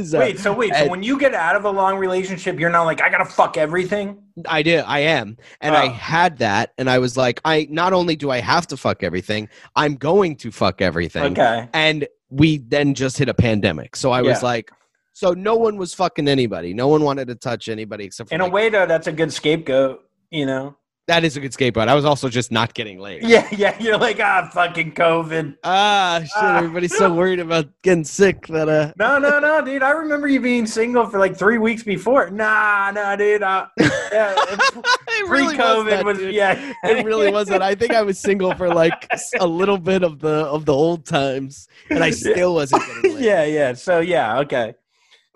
So, 0.08 0.20
Wait. 0.20 0.40
So 0.40 0.54
wait. 0.54 0.74
So 0.74 0.82
and- 0.82 0.92
when 0.92 1.04
you 1.04 1.18
get 1.20 1.34
out 1.34 1.56
of 1.56 1.66
a 1.66 1.70
long 1.72 1.98
relationship, 1.98 2.60
you're 2.60 2.70
not 2.70 2.84
like 2.84 3.02
I 3.02 3.10
gotta 3.10 3.26
fuck 3.26 3.58
everything. 3.58 4.22
I 4.48 4.62
did. 4.62 4.84
I 4.86 5.00
am. 5.00 5.38
And 5.62 5.76
I 5.76 5.88
Oh. 5.88 5.92
had 5.92 6.38
that. 6.40 6.74
And 6.78 6.90
I 6.90 7.00
was 7.00 7.18
like, 7.18 7.42
I 7.44 7.68
not 7.70 7.94
only 7.94 8.16
do 8.16 8.30
I 8.30 8.40
have 8.40 8.68
to 8.68 8.78
fuck 8.78 9.04
everything, 9.04 9.50
I'm 9.76 9.96
going 9.96 10.36
to 10.38 10.52
fuck 10.52 10.82
everything. 10.82 11.32
Okay. 11.38 11.68
And 11.74 12.08
we 12.30 12.58
then 12.58 12.94
just 12.94 13.18
hit 13.18 13.30
a 13.30 13.34
pandemic. 13.34 13.96
So 13.96 14.12
I 14.12 14.22
was 14.22 14.44
like, 14.44 14.70
so 15.18 15.32
no 15.32 15.56
one 15.56 15.78
was 15.78 15.96
fucking 15.96 16.28
anybody. 16.28 16.76
No 16.76 16.90
one 16.90 17.04
wanted 17.04 17.28
to 17.30 17.34
touch 17.34 17.70
anybody 17.70 18.04
except 18.04 18.30
for 18.30 18.36
In 18.36 18.42
a 18.42 18.48
way, 18.48 18.70
though, 18.70 18.86
that's 18.86 19.08
a 19.08 19.12
good 19.12 19.34
scapegoat. 19.34 20.08
You 20.30 20.46
know. 20.46 20.78
That 21.08 21.24
is 21.24 21.36
a 21.36 21.40
good 21.40 21.54
scapegoat. 21.54 21.88
I 21.88 21.96
was 21.96 22.06
also 22.06 22.30
just 22.30 22.52
not 22.52 22.76
getting 22.76 23.00
laid. 23.00 23.24
Yeah, 23.24 23.48
yeah. 23.52 23.76
You're 23.80 23.98
like, 23.98 24.20
ah, 24.20 24.48
fucking 24.54 24.92
COVID. 24.92 25.56
Ah, 25.64 26.20
shit! 26.22 26.30
Ah. 26.36 26.58
Everybody's 26.58 26.96
so 26.96 27.12
worried 27.12 27.40
about 27.40 27.66
getting 27.82 28.04
sick 28.04 28.46
that 28.48 28.70
uh. 28.70 28.94
No, 29.00 29.18
no, 29.18 29.40
no, 29.40 29.66
dude. 29.66 29.82
I 29.82 29.90
remember 29.90 30.28
you 30.28 30.40
being 30.40 30.68
single 30.68 31.08
for 31.08 31.18
like 31.18 31.36
three 31.36 31.58
weeks 31.58 31.82
before. 31.82 32.30
Nah, 32.30 32.92
nah, 32.92 33.16
dude. 33.16 33.42
Uh, 33.42 33.66
yeah, 33.80 34.36
it 34.48 35.30
really 35.30 35.46
was 35.46 35.56
pre-COVID 35.56 35.90
that, 35.90 36.06
was, 36.06 36.20
dude. 36.20 36.36
yeah. 36.36 36.74
It 36.84 37.04
really 37.04 37.32
was 37.32 37.48
that. 37.48 37.64
I 37.64 37.74
think 37.74 37.92
I 37.92 38.04
was 38.04 38.20
single 38.20 38.54
for 38.54 38.72
like 38.72 39.10
a 39.40 39.48
little 39.48 39.80
bit 39.80 40.04
of 40.04 40.20
the 40.20 40.46
of 40.46 40.66
the 40.66 40.74
old 40.74 41.08
times, 41.08 41.68
and 41.90 42.04
I 42.04 42.10
still 42.12 42.54
wasn't 42.54 42.86
getting 42.86 43.16
laid. 43.16 43.26
yeah, 43.26 43.46
yeah. 43.46 43.74
So 43.74 44.00
yeah, 44.00 44.38
okay. 44.42 44.76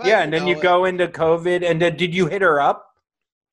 But, 0.02 0.08
yeah, 0.08 0.24
and 0.24 0.34
then 0.34 0.48
you 0.48 0.56
know, 0.56 0.62
go 0.62 0.86
into 0.86 1.08
COVID, 1.08 1.70
and 1.70 1.82
then 1.82 1.96
did 1.96 2.14
you 2.14 2.28
hit 2.28 2.42
her 2.42 2.60
up 2.60 2.88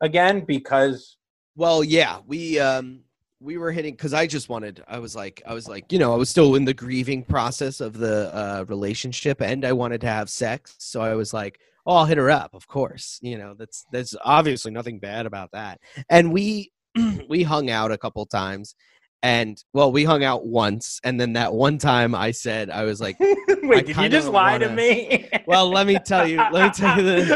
again? 0.00 0.44
Because 0.46 1.16
Well, 1.56 1.84
yeah, 1.84 2.18
we 2.26 2.58
um 2.58 3.00
we 3.40 3.56
were 3.56 3.70
hitting 3.70 3.94
because 3.94 4.14
I 4.14 4.26
just 4.26 4.48
wanted. 4.48 4.82
I 4.88 4.98
was 4.98 5.14
like, 5.14 5.42
I 5.46 5.54
was 5.54 5.68
like, 5.68 5.92
you 5.92 5.98
know, 5.98 6.12
I 6.12 6.16
was 6.16 6.28
still 6.28 6.54
in 6.56 6.64
the 6.64 6.74
grieving 6.74 7.22
process 7.22 7.80
of 7.80 7.96
the 7.96 8.34
uh, 8.34 8.64
relationship, 8.68 9.40
and 9.40 9.64
I 9.64 9.72
wanted 9.72 10.00
to 10.02 10.08
have 10.08 10.28
sex. 10.28 10.74
So 10.78 11.00
I 11.00 11.14
was 11.14 11.32
like, 11.32 11.60
oh, 11.86 11.96
I'll 11.96 12.04
hit 12.04 12.18
her 12.18 12.30
up, 12.30 12.54
of 12.54 12.66
course. 12.66 13.18
You 13.22 13.38
know, 13.38 13.54
that's 13.54 13.84
that's 13.92 14.14
obviously 14.24 14.72
nothing 14.72 14.98
bad 14.98 15.26
about 15.26 15.52
that. 15.52 15.80
And 16.10 16.32
we 16.32 16.72
we 17.28 17.42
hung 17.42 17.70
out 17.70 17.92
a 17.92 17.98
couple 17.98 18.24
times, 18.26 18.74
and 19.22 19.62
well, 19.72 19.90
we 19.90 20.04
hung 20.04 20.22
out 20.22 20.46
once, 20.46 21.00
and 21.04 21.20
then 21.20 21.32
that 21.34 21.52
one 21.52 21.78
time 21.78 22.14
I 22.14 22.30
said 22.30 22.70
I 22.70 22.84
was 22.84 23.00
like, 23.00 23.18
wait, 23.20 23.86
did 23.86 23.96
you 23.96 24.08
just 24.08 24.28
lie 24.28 24.58
to 24.58 24.66
wanna- 24.66 24.76
me? 24.76 25.28
well, 25.46 25.68
let 25.68 25.86
me 25.86 25.98
tell 26.04 26.26
you, 26.26 26.38
let 26.38 26.52
me 26.66 26.70
tell 26.70 26.96
you 26.98 27.04
the. 27.04 27.26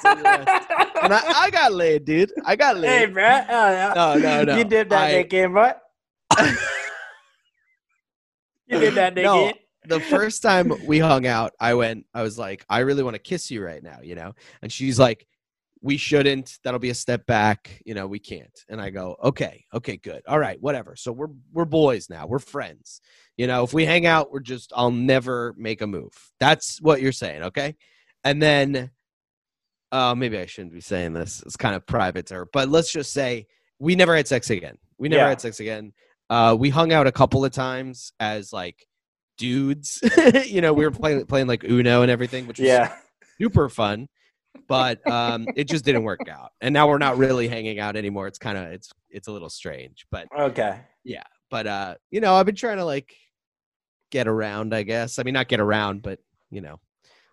tell 0.00 0.16
you 0.16 0.22
the 0.22 1.02
and 1.02 1.12
I, 1.12 1.22
I 1.24 1.50
got 1.50 1.72
laid, 1.72 2.04
dude. 2.04 2.32
I 2.44 2.54
got 2.54 2.76
laid. 2.76 2.88
hey, 2.90 3.06
bro. 3.06 3.24
Oh, 3.24 3.28
yeah. 3.70 3.92
Uh, 3.96 4.00
uh, 4.00 4.14
no, 4.14 4.20
no, 4.20 4.44
no. 4.44 4.56
You 4.58 4.64
did 4.64 4.90
that 4.90 5.02
I- 5.02 5.12
naked, 5.12 5.52
but 5.52 5.80
you 8.66 8.78
did 8.78 8.94
that 8.94 9.14
naked. 9.14 9.24
No, 9.24 9.52
the 9.86 10.00
first 10.00 10.42
time 10.42 10.72
we 10.86 10.98
hung 11.00 11.26
out, 11.26 11.52
I 11.58 11.74
went, 11.74 12.06
I 12.14 12.22
was 12.22 12.38
like, 12.38 12.64
I 12.68 12.78
really 12.80 13.02
want 13.02 13.14
to 13.14 13.20
kiss 13.22 13.50
you 13.50 13.64
right 13.64 13.82
now, 13.82 13.98
you 14.02 14.14
know? 14.14 14.32
And 14.62 14.70
she's 14.72 14.98
like, 14.98 15.26
we 15.84 15.96
shouldn't. 15.96 16.58
That'll 16.62 16.78
be 16.80 16.90
a 16.90 16.94
step 16.94 17.26
back. 17.26 17.82
You 17.84 17.94
know, 17.94 18.06
we 18.06 18.20
can't. 18.20 18.56
And 18.68 18.80
I 18.80 18.90
go, 18.90 19.16
okay, 19.22 19.64
okay, 19.74 19.96
good. 19.96 20.22
All 20.28 20.38
right, 20.38 20.56
whatever. 20.62 20.94
So 20.96 21.10
we're 21.12 21.28
we're 21.52 21.64
boys 21.64 22.08
now. 22.08 22.26
We're 22.26 22.38
friends. 22.38 23.00
You 23.36 23.48
know, 23.48 23.64
if 23.64 23.72
we 23.74 23.84
hang 23.84 24.06
out, 24.06 24.30
we're 24.30 24.40
just 24.40 24.72
I'll 24.76 24.92
never 24.92 25.54
make 25.58 25.80
a 25.82 25.86
move. 25.86 26.12
That's 26.38 26.80
what 26.80 27.02
you're 27.02 27.12
saying, 27.12 27.42
okay? 27.44 27.74
And 28.24 28.40
then 28.40 28.90
uh 29.90 30.14
maybe 30.14 30.38
I 30.38 30.46
shouldn't 30.46 30.72
be 30.72 30.80
saying 30.80 31.12
this. 31.14 31.42
It's 31.44 31.56
kind 31.56 31.74
of 31.74 31.84
private 31.86 32.26
to 32.26 32.34
her. 32.34 32.48
But 32.52 32.68
let's 32.68 32.92
just 32.92 33.12
say 33.12 33.46
we 33.78 33.96
never 33.96 34.14
had 34.16 34.28
sex 34.28 34.50
again. 34.50 34.78
We 34.98 35.08
never 35.08 35.22
Yeah. 35.24 35.28
had 35.30 35.40
sex 35.40 35.58
again. 35.60 35.92
Uh 36.30 36.56
we 36.58 36.70
hung 36.70 36.92
out 36.92 37.06
a 37.08 37.12
couple 37.12 37.44
of 37.44 37.50
times 37.52 38.12
as 38.20 38.52
like 38.52 38.86
dudes. 39.36 39.98
you 40.46 40.60
know, 40.60 40.72
we 40.72 40.84
were 40.84 40.90
playing 40.92 41.26
playing 41.26 41.48
like 41.48 41.64
Uno 41.64 42.02
and 42.02 42.10
everything, 42.10 42.46
which 42.46 42.58
was 42.60 42.68
Yeah. 42.68 42.94
super 43.40 43.68
fun 43.68 44.08
but 44.72 45.06
um 45.10 45.46
it 45.56 45.64
just 45.64 45.84
didn't 45.84 46.02
work 46.02 46.26
out 46.30 46.50
and 46.62 46.72
now 46.72 46.88
we're 46.88 46.98
not 46.98 47.18
really 47.18 47.46
hanging 47.46 47.78
out 47.78 47.94
anymore 47.96 48.26
it's 48.26 48.38
kind 48.38 48.56
of 48.56 48.64
it's 48.72 48.90
it's 49.10 49.28
a 49.28 49.32
little 49.32 49.50
strange 49.50 50.06
but 50.10 50.26
Okay. 50.38 50.80
Yeah. 51.04 51.22
But 51.50 51.66
uh 51.66 51.94
you 52.10 52.20
know 52.22 52.34
i've 52.34 52.46
been 52.46 52.54
trying 52.54 52.78
to 52.78 52.84
like 52.84 53.14
get 54.10 54.26
around 54.26 54.74
i 54.74 54.82
guess 54.82 55.18
i 55.18 55.22
mean 55.22 55.34
not 55.34 55.48
get 55.48 55.60
around 55.60 56.02
but 56.02 56.18
you 56.50 56.60
know 56.60 56.80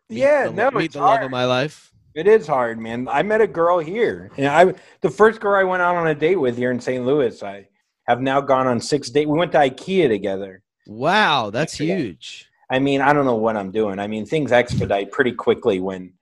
Yeah, 0.10 0.48
the, 0.48 0.54
no, 0.54 0.72
meet 0.72 0.94
the 0.94 1.00
love 1.00 1.10
hard. 1.20 1.24
of 1.26 1.32
my 1.32 1.46
life 1.46 1.92
It 2.16 2.28
is 2.28 2.48
hard, 2.48 2.80
man. 2.80 3.08
I 3.08 3.22
met 3.24 3.40
a 3.40 3.48
girl 3.48 3.78
here, 3.80 4.32
and 4.38 4.48
I 4.48 4.74
the 5.02 5.10
first 5.22 5.40
girl 5.40 5.56
I 5.60 5.64
went 5.64 5.82
out 5.82 5.96
on 5.96 6.08
a 6.08 6.16
date 6.16 6.38
with 6.46 6.58
here 6.58 6.72
in 6.72 6.80
St. 6.82 7.06
Louis. 7.06 7.42
I 7.44 7.68
have 8.10 8.20
now 8.20 8.42
gone 8.42 8.66
on 8.68 8.80
six 8.82 9.10
dates. 9.12 9.28
We 9.30 9.38
went 9.38 9.52
to 9.54 9.60
IKEA 9.60 10.08
together. 10.10 10.64
wow 10.88 11.50
that's 11.52 11.80
Yeah. 11.80 11.96
huge 11.98 12.28
I 12.72 12.78
mean, 12.80 13.02
I 13.02 13.14
don't 13.14 13.26
know 13.26 13.36
what 13.48 13.56
I'm 13.58 13.72
doing. 13.72 13.98
I 14.00 14.08
mean, 14.08 14.26
things 14.28 14.52
expedite 14.52 15.12
pretty 15.12 15.32
quickly 15.32 15.80
when 15.80 16.14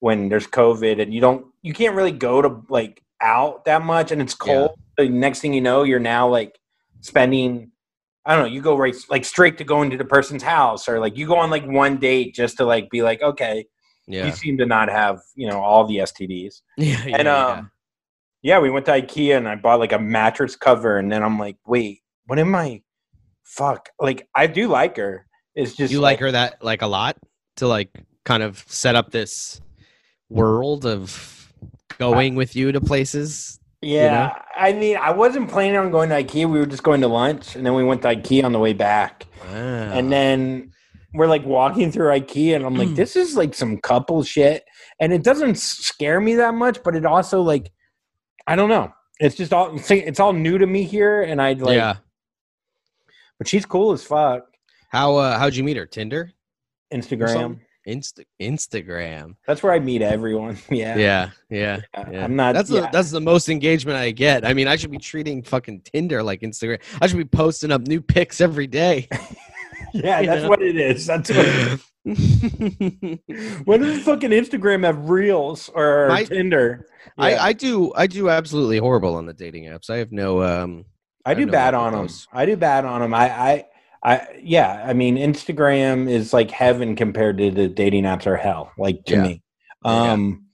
when 0.00 0.28
there's 0.28 0.46
COVID 0.46 1.00
and 1.00 1.12
you 1.12 1.20
don't 1.20 1.46
you 1.62 1.72
can't 1.72 1.94
really 1.94 2.12
go 2.12 2.42
to 2.42 2.62
like 2.68 3.02
out 3.20 3.64
that 3.64 3.82
much 3.82 4.12
and 4.12 4.20
it's 4.20 4.34
cold. 4.34 4.72
The 4.96 5.08
next 5.08 5.40
thing 5.40 5.52
you 5.52 5.60
know, 5.60 5.82
you're 5.82 5.98
now 5.98 6.28
like 6.28 6.58
spending 7.00 7.72
I 8.24 8.34
don't 8.34 8.46
know, 8.46 8.52
you 8.52 8.60
go 8.60 8.76
right 8.76 8.94
like 9.08 9.24
straight 9.24 9.58
to 9.58 9.64
going 9.64 9.90
to 9.90 9.96
the 9.96 10.04
person's 10.04 10.42
house 10.42 10.88
or 10.88 10.98
like 10.98 11.16
you 11.16 11.26
go 11.26 11.36
on 11.36 11.50
like 11.50 11.66
one 11.66 11.96
date 11.98 12.34
just 12.34 12.56
to 12.58 12.64
like 12.64 12.90
be 12.90 13.02
like, 13.02 13.22
okay, 13.22 13.66
yeah 14.06 14.26
you 14.26 14.32
seem 14.32 14.58
to 14.58 14.66
not 14.66 14.88
have, 14.88 15.20
you 15.34 15.48
know, 15.48 15.60
all 15.60 15.86
the 15.86 15.98
STDs. 15.98 16.62
yeah, 16.76 17.04
yeah, 17.04 17.16
and 17.16 17.26
yeah. 17.26 17.46
um 17.46 17.70
yeah, 18.42 18.60
we 18.60 18.70
went 18.70 18.86
to 18.86 18.92
IKEA 18.92 19.36
and 19.36 19.48
I 19.48 19.56
bought 19.56 19.80
like 19.80 19.92
a 19.92 19.98
mattress 19.98 20.54
cover 20.54 20.98
and 20.98 21.10
then 21.10 21.22
I'm 21.22 21.38
like, 21.38 21.56
wait, 21.66 22.00
what 22.26 22.38
am 22.38 22.54
I 22.54 22.82
fuck. 23.46 23.88
Like 23.98 24.28
I 24.34 24.46
do 24.46 24.68
like 24.68 24.96
her. 24.98 25.26
It's 25.54 25.74
just 25.74 25.92
you 25.92 26.00
like 26.00 26.18
her 26.20 26.30
that 26.30 26.62
like 26.62 26.82
a 26.82 26.86
lot 26.86 27.16
to 27.56 27.66
like 27.66 27.90
kind 28.24 28.42
of 28.42 28.62
set 28.66 28.94
up 28.94 29.10
this 29.10 29.60
world 30.28 30.84
of 30.86 31.52
going 31.98 32.34
with 32.34 32.56
you 32.56 32.72
to 32.72 32.80
places 32.80 33.58
Yeah, 33.82 34.42
I 34.56 34.72
mean, 34.72 34.96
I 34.96 35.10
wasn't 35.12 35.48
planning 35.50 35.76
on 35.76 35.90
going 35.90 36.08
to 36.08 36.16
IKEA. 36.16 36.50
We 36.50 36.58
were 36.58 36.66
just 36.66 36.82
going 36.82 37.02
to 37.02 37.08
lunch, 37.08 37.54
and 37.54 37.64
then 37.64 37.74
we 37.74 37.84
went 37.84 38.02
to 38.02 38.08
IKEA 38.08 38.42
on 38.44 38.52
the 38.52 38.58
way 38.58 38.72
back. 38.72 39.26
And 39.92 40.10
then 40.10 40.72
we're 41.14 41.28
like 41.28 41.44
walking 41.44 41.92
through 41.92 42.08
IKEA, 42.08 42.56
and 42.56 42.64
I'm 42.64 42.74
like, 42.74 42.94
this 42.96 43.14
is 43.16 43.36
like 43.36 43.54
some 43.54 43.78
couple 43.78 44.22
shit. 44.24 44.64
And 44.98 45.12
it 45.12 45.22
doesn't 45.22 45.58
scare 45.58 46.20
me 46.20 46.34
that 46.36 46.54
much, 46.54 46.82
but 46.82 46.96
it 46.96 47.04
also 47.04 47.42
like, 47.42 47.70
I 48.46 48.56
don't 48.56 48.68
know. 48.70 48.92
It's 49.20 49.36
just 49.36 49.52
all 49.52 49.78
it's 49.88 50.20
all 50.20 50.32
new 50.32 50.58
to 50.58 50.66
me 50.66 50.82
here, 50.82 51.22
and 51.22 51.40
I 51.40 51.52
like. 51.52 51.76
yeah 51.76 51.96
But 53.38 53.48
she's 53.48 53.64
cool 53.66 53.92
as 53.92 54.02
fuck. 54.02 54.42
how 54.90 55.16
uh 55.16 55.38
how'd 55.38 55.54
you 55.54 55.64
meet 55.64 55.76
her 55.76 55.86
tinder 55.86 56.32
Instagram. 56.92 57.60
Insta- 57.86 58.24
Instagram. 58.40 59.36
That's 59.46 59.62
where 59.62 59.72
I 59.72 59.78
meet 59.78 60.02
everyone. 60.02 60.58
Yeah. 60.70 60.96
Yeah, 60.96 61.30
yeah, 61.50 61.80
Yeah. 62.10 62.24
I'm 62.24 62.36
not. 62.36 62.54
That's 62.54 62.70
yeah. 62.70 62.82
the 62.82 62.88
that's 62.92 63.10
the 63.10 63.20
most 63.20 63.48
engagement 63.48 63.96
I 63.96 64.10
get. 64.10 64.44
I 64.44 64.54
mean, 64.54 64.68
I 64.68 64.76
should 64.76 64.90
be 64.90 64.98
treating 64.98 65.42
fucking 65.42 65.82
Tinder 65.82 66.22
like 66.22 66.40
Instagram. 66.40 66.80
I 67.00 67.06
should 67.06 67.18
be 67.18 67.24
posting 67.24 67.70
up 67.70 67.82
new 67.82 68.00
pics 68.00 68.40
every 68.40 68.66
day. 68.66 69.08
yeah, 69.92 70.22
that's 70.26 70.42
know? 70.42 70.48
what 70.48 70.62
it 70.62 70.76
is. 70.76 71.06
That's 71.06 71.30
what. 71.30 71.46
It 71.46 71.80
is. 72.04 73.60
When 73.64 73.80
does 73.80 74.02
fucking 74.02 74.30
Instagram 74.30 74.84
have 74.84 75.08
reels 75.08 75.68
or 75.74 76.08
My- 76.08 76.24
Tinder? 76.24 76.86
Yeah. 77.18 77.24
I 77.24 77.46
I 77.48 77.52
do 77.52 77.92
I 77.94 78.06
do 78.06 78.28
absolutely 78.28 78.78
horrible 78.78 79.14
on 79.14 79.26
the 79.26 79.32
dating 79.32 79.64
apps. 79.64 79.90
I 79.90 79.96
have 79.98 80.12
no 80.12 80.42
um. 80.42 80.84
I 81.24 81.34
do 81.34 81.46
bad 81.48 81.74
on 81.74 81.92
them. 81.92 82.08
I 82.32 82.46
do 82.46 82.56
bad 82.56 82.84
on 82.84 83.00
them. 83.00 83.12
I, 83.12 83.28
I, 83.28 83.64
I, 84.06 84.26
yeah. 84.40 84.84
I 84.86 84.92
mean, 84.92 85.16
Instagram 85.16 86.08
is 86.08 86.32
like 86.32 86.50
heaven 86.50 86.94
compared 86.94 87.38
to 87.38 87.50
the 87.50 87.66
dating 87.68 88.04
apps 88.04 88.26
are 88.26 88.36
hell. 88.36 88.70
Like 88.78 89.04
to 89.06 89.14
Yeah. 89.14 89.22
me, 89.22 89.42
Yeah. 89.84 90.12
um, 90.12 90.46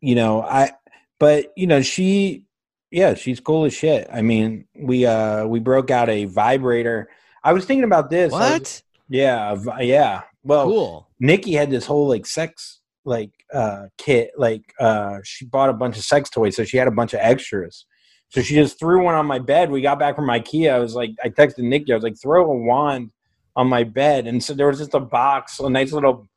you 0.00 0.14
know, 0.16 0.42
I, 0.42 0.72
but 1.20 1.52
you 1.56 1.66
know, 1.68 1.82
she, 1.82 2.44
yeah, 2.90 3.14
she's 3.14 3.38
cool 3.40 3.64
as 3.64 3.72
shit. 3.74 4.08
I 4.12 4.22
mean, 4.22 4.66
we, 4.74 5.06
uh, 5.06 5.46
we 5.46 5.60
broke 5.60 5.90
out 5.92 6.08
a 6.08 6.24
vibrator. 6.24 7.08
I 7.44 7.52
was 7.52 7.64
thinking 7.64 7.84
about 7.84 8.10
this. 8.10 8.32
What? 8.32 8.82
yeah, 9.08 9.56
yeah. 9.80 10.22
Well, 10.42 10.64
Cool. 10.66 11.08
Nikki 11.20 11.52
had 11.54 11.70
this 11.70 11.86
whole 11.86 12.08
like 12.08 12.26
sex 12.26 12.80
like 13.06 13.30
uh 13.52 13.84
kit 13.98 14.30
like 14.38 14.62
uh 14.80 15.18
she 15.22 15.44
bought 15.44 15.68
a 15.68 15.74
bunch 15.74 15.98
of 15.98 16.02
sex 16.04 16.30
toys 16.30 16.56
so 16.56 16.64
she 16.64 16.78
had 16.78 16.88
a 16.88 16.90
bunch 16.90 17.12
of 17.12 17.20
extras 17.22 17.84
so 18.34 18.42
she 18.42 18.54
just 18.54 18.78
threw 18.78 19.04
one 19.04 19.14
on 19.14 19.26
my 19.26 19.38
bed 19.38 19.70
we 19.70 19.80
got 19.80 19.98
back 19.98 20.16
from 20.16 20.26
ikea 20.26 20.72
i 20.72 20.78
was 20.78 20.94
like 20.94 21.10
i 21.22 21.28
texted 21.28 21.58
nikki 21.58 21.92
i 21.92 21.94
was 21.94 22.04
like 22.04 22.20
throw 22.20 22.50
a 22.50 22.56
wand 22.56 23.10
on 23.56 23.68
my 23.68 23.84
bed 23.84 24.26
and 24.26 24.42
so 24.42 24.52
there 24.52 24.66
was 24.66 24.78
just 24.78 24.94
a 24.94 25.00
box 25.00 25.60
a 25.60 25.70
nice 25.70 25.92
little 25.92 26.28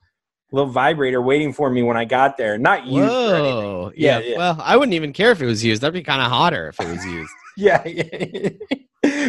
little 0.51 0.69
vibrator 0.69 1.21
waiting 1.21 1.51
for 1.51 1.69
me 1.69 1.81
when 1.81 1.97
i 1.97 2.05
got 2.05 2.37
there 2.37 2.57
not 2.57 2.85
used. 2.85 3.09
Whoa. 3.09 3.91
Yeah, 3.95 4.19
Yeah, 4.19 4.25
yeah. 4.25 4.37
Well, 4.37 4.61
I 4.63 4.77
wouldn't 4.77 4.93
even 4.93 5.11
care 5.11 5.31
if 5.31 5.41
it 5.41 5.45
was 5.45 5.61
used. 5.61 5.81
That'd 5.81 5.93
be 5.93 6.03
kind 6.03 6.21
of 6.21 6.31
hotter 6.31 6.69
if 6.69 6.79
it 6.79 6.87
was 6.87 7.05
used. 7.05 7.31
yeah, 7.57 7.85
yeah. 7.85 8.49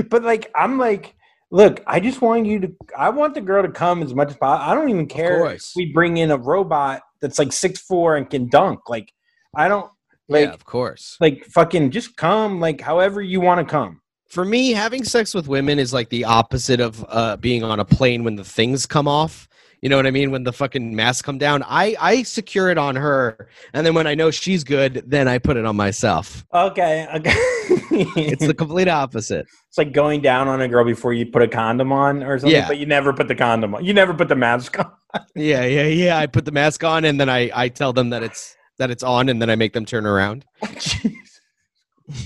but 0.08 0.22
like 0.22 0.50
i'm 0.54 0.78
like 0.78 1.14
look 1.50 1.82
i 1.86 1.98
just 2.00 2.20
want 2.20 2.46
you 2.46 2.58
to 2.60 2.72
i 2.96 3.08
want 3.08 3.34
the 3.34 3.40
girl 3.40 3.62
to 3.62 3.70
come 3.70 4.02
as 4.02 4.14
much 4.14 4.30
as 4.30 4.36
possible 4.36 4.70
i 4.70 4.74
don't 4.74 4.90
even 4.90 5.06
care 5.06 5.44
if 5.52 5.72
we 5.76 5.92
bring 5.92 6.16
in 6.18 6.30
a 6.30 6.36
robot 6.36 7.02
that's 7.20 7.38
like 7.38 7.52
six 7.52 7.80
four 7.80 8.16
and 8.16 8.28
can 8.30 8.48
dunk 8.48 8.80
like 8.88 9.12
i 9.56 9.68
don't 9.68 9.90
like 10.28 10.46
yeah, 10.46 10.52
of 10.52 10.64
course. 10.64 11.16
like 11.20 11.44
fucking 11.46 11.90
just 11.90 12.16
come 12.16 12.60
like 12.60 12.80
however 12.80 13.20
you 13.22 13.40
want 13.40 13.58
to 13.60 13.64
come 13.70 14.00
For 14.28 14.44
me, 14.44 14.72
having 14.72 15.04
sex 15.04 15.34
with 15.34 15.48
women 15.48 15.78
is 15.78 15.92
like 15.92 16.10
the 16.10 16.24
opposite 16.24 16.80
of 16.80 17.04
uh, 17.08 17.36
being 17.38 17.64
on 17.64 17.80
a 17.80 17.84
plane 17.84 18.24
when 18.24 18.36
the 18.36 18.44
things 18.44 18.84
come 18.86 19.08
off. 19.08 19.48
You 19.80 19.88
know 19.88 19.96
what 19.96 20.06
I 20.06 20.10
mean? 20.10 20.30
When 20.32 20.42
the 20.42 20.52
fucking 20.52 20.94
masks 20.96 21.22
come 21.22 21.38
down, 21.38 21.62
I 21.62 21.96
I 22.00 22.24
secure 22.24 22.68
it 22.68 22.78
on 22.78 22.96
her, 22.96 23.48
and 23.72 23.86
then 23.86 23.94
when 23.94 24.06
I 24.08 24.14
know 24.16 24.30
she's 24.32 24.64
good, 24.64 25.02
then 25.06 25.28
I 25.28 25.38
put 25.38 25.56
it 25.56 25.64
on 25.64 25.76
myself. 25.76 26.44
okay 26.52 27.06
okay 27.16 27.32
It's 28.30 28.46
the 28.46 28.54
complete 28.54 28.88
opposite. 28.88 29.46
it's 29.68 29.78
like 29.78 29.92
going 29.92 30.20
down 30.20 30.46
on 30.48 30.60
a 30.60 30.68
girl 30.68 30.84
before 30.84 31.12
you 31.14 31.24
put 31.26 31.42
a 31.42 31.48
condom 31.48 31.90
on 31.92 32.22
or 32.22 32.38
something 32.38 32.54
Yeah. 32.56 32.68
but 32.68 32.78
you 32.78 32.86
never 32.86 33.12
put 33.12 33.28
the 33.28 33.34
condom 33.34 33.74
on 33.74 33.84
you 33.84 33.94
never 33.94 34.12
put 34.14 34.28
the 34.28 34.36
mask 34.36 34.78
on 34.82 34.90
Yeah, 35.34 35.64
yeah, 35.64 35.86
yeah. 35.86 36.18
I 36.18 36.26
put 36.26 36.44
the 36.44 36.52
mask 36.52 36.84
on, 36.84 37.04
and 37.04 37.18
then 37.20 37.28
I 37.30 37.50
I 37.54 37.68
tell 37.70 37.92
them 37.94 38.10
that 38.10 38.22
it's 38.22 38.56
that 38.78 38.90
it's 38.90 39.02
on, 39.02 39.28
and 39.28 39.40
then 39.40 39.50
I 39.50 39.56
make 39.56 39.72
them 39.72 39.84
turn 39.84 40.06
around. 40.06 40.44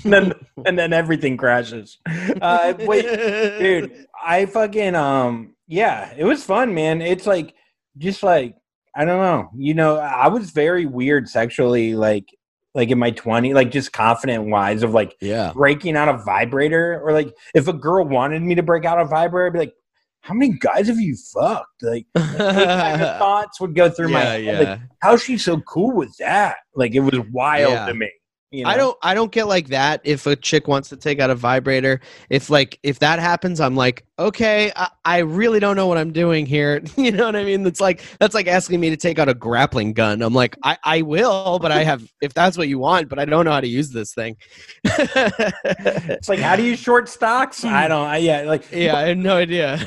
And 0.04 0.12
then 0.12 0.32
and 0.64 0.78
then 0.78 0.92
everything 0.92 1.36
crashes. 1.36 1.98
Uh, 2.40 2.74
wait, 2.78 3.02
dude, 3.02 4.06
I 4.24 4.46
fucking 4.46 4.94
um, 4.94 5.56
yeah, 5.66 6.14
it 6.16 6.24
was 6.24 6.44
fun, 6.44 6.72
man. 6.72 7.02
It's 7.02 7.26
like 7.26 7.54
just 7.98 8.22
like 8.22 8.54
I 8.94 9.04
don't 9.04 9.20
know, 9.20 9.50
you 9.56 9.74
know, 9.74 9.96
I 9.96 10.28
was 10.28 10.50
very 10.52 10.86
weird 10.86 11.28
sexually, 11.28 11.94
like 11.96 12.26
like 12.74 12.90
in 12.90 12.98
my 12.98 13.10
20 13.10 13.52
like 13.54 13.70
just 13.72 13.92
confident 13.92 14.44
wise 14.48 14.82
of 14.84 14.94
like 14.94 15.16
Yeah. 15.20 15.52
breaking 15.52 15.96
out 15.96 16.08
a 16.08 16.16
vibrator 16.18 17.00
or 17.04 17.12
like 17.12 17.34
if 17.54 17.66
a 17.68 17.72
girl 17.72 18.06
wanted 18.06 18.40
me 18.40 18.54
to 18.54 18.62
break 18.62 18.84
out 18.86 18.98
a 19.00 19.04
vibrator 19.04 19.46
I'd 19.48 19.52
be 19.52 19.58
like 19.58 19.74
how 20.22 20.34
many 20.34 20.52
guys 20.52 20.86
have 20.88 20.98
you 21.00 21.16
fucked 21.16 21.82
like 21.82 22.06
those 22.14 22.26
kind 22.36 23.02
of 23.02 23.18
thoughts 23.18 23.60
would 23.60 23.74
go 23.74 23.90
through 23.90 24.08
my 24.08 24.20
head. 24.20 24.44
yeah. 24.44 24.58
Like, 24.60 24.80
how's 25.00 25.22
she 25.22 25.36
so 25.36 25.60
cool 25.62 25.94
with 25.94 26.16
that 26.18 26.56
like 26.74 26.94
it 26.94 27.00
was 27.00 27.18
wild 27.32 27.72
Yeah. 27.72 27.86
to 27.86 27.94
me 27.94 28.10
you 28.52 28.66
I 28.66 28.76
don't 28.76 28.96
I 29.02 29.14
don't 29.14 29.32
get 29.32 29.48
like 29.48 29.68
that 29.68 30.02
if 30.04 30.26
a 30.26 30.36
chick 30.36 30.68
wants 30.68 30.90
to 30.90 30.96
take 30.96 31.20
out 31.20 31.30
a 31.30 31.34
vibrator. 31.34 32.00
If 32.28 32.50
like 32.50 32.78
if 32.82 32.98
that 32.98 33.18
happens, 33.18 33.60
I'm 33.60 33.74
like, 33.74 34.04
okay, 34.18 34.70
I, 34.76 34.88
I 35.04 35.18
really 35.18 35.58
don't 35.58 35.74
know 35.74 35.86
what 35.86 35.96
I'm 35.96 36.12
doing 36.12 36.44
here. 36.44 36.82
you 36.96 37.12
know 37.12 37.24
what 37.26 37.36
I 37.36 37.44
mean? 37.44 37.62
That's 37.62 37.80
like 37.80 38.02
that's 38.20 38.34
like 38.34 38.46
asking 38.46 38.78
me 38.78 38.90
to 38.90 38.96
take 38.96 39.18
out 39.18 39.28
a 39.28 39.34
grappling 39.34 39.94
gun. 39.94 40.20
I'm 40.20 40.34
like, 40.34 40.56
I, 40.62 40.76
I 40.84 41.02
will, 41.02 41.58
but 41.58 41.72
I 41.72 41.82
have 41.82 42.06
if 42.20 42.34
that's 42.34 42.58
what 42.58 42.68
you 42.68 42.78
want, 42.78 43.08
but 43.08 43.18
I 43.18 43.24
don't 43.24 43.44
know 43.44 43.52
how 43.52 43.60
to 43.60 43.68
use 43.68 43.90
this 43.90 44.12
thing. 44.12 44.36
it's 44.84 46.28
like 46.28 46.38
how 46.38 46.56
do 46.56 46.62
you 46.62 46.76
short 46.76 47.08
stocks 47.08 47.64
i 47.64 47.82
hmm. 47.82 47.88
don't 47.88 48.06
I, 48.06 48.16
yeah 48.18 48.42
like 48.42 48.70
yeah, 48.72 48.96
I 48.96 49.08
have 49.08 49.16
no 49.16 49.36
idea. 49.36 49.78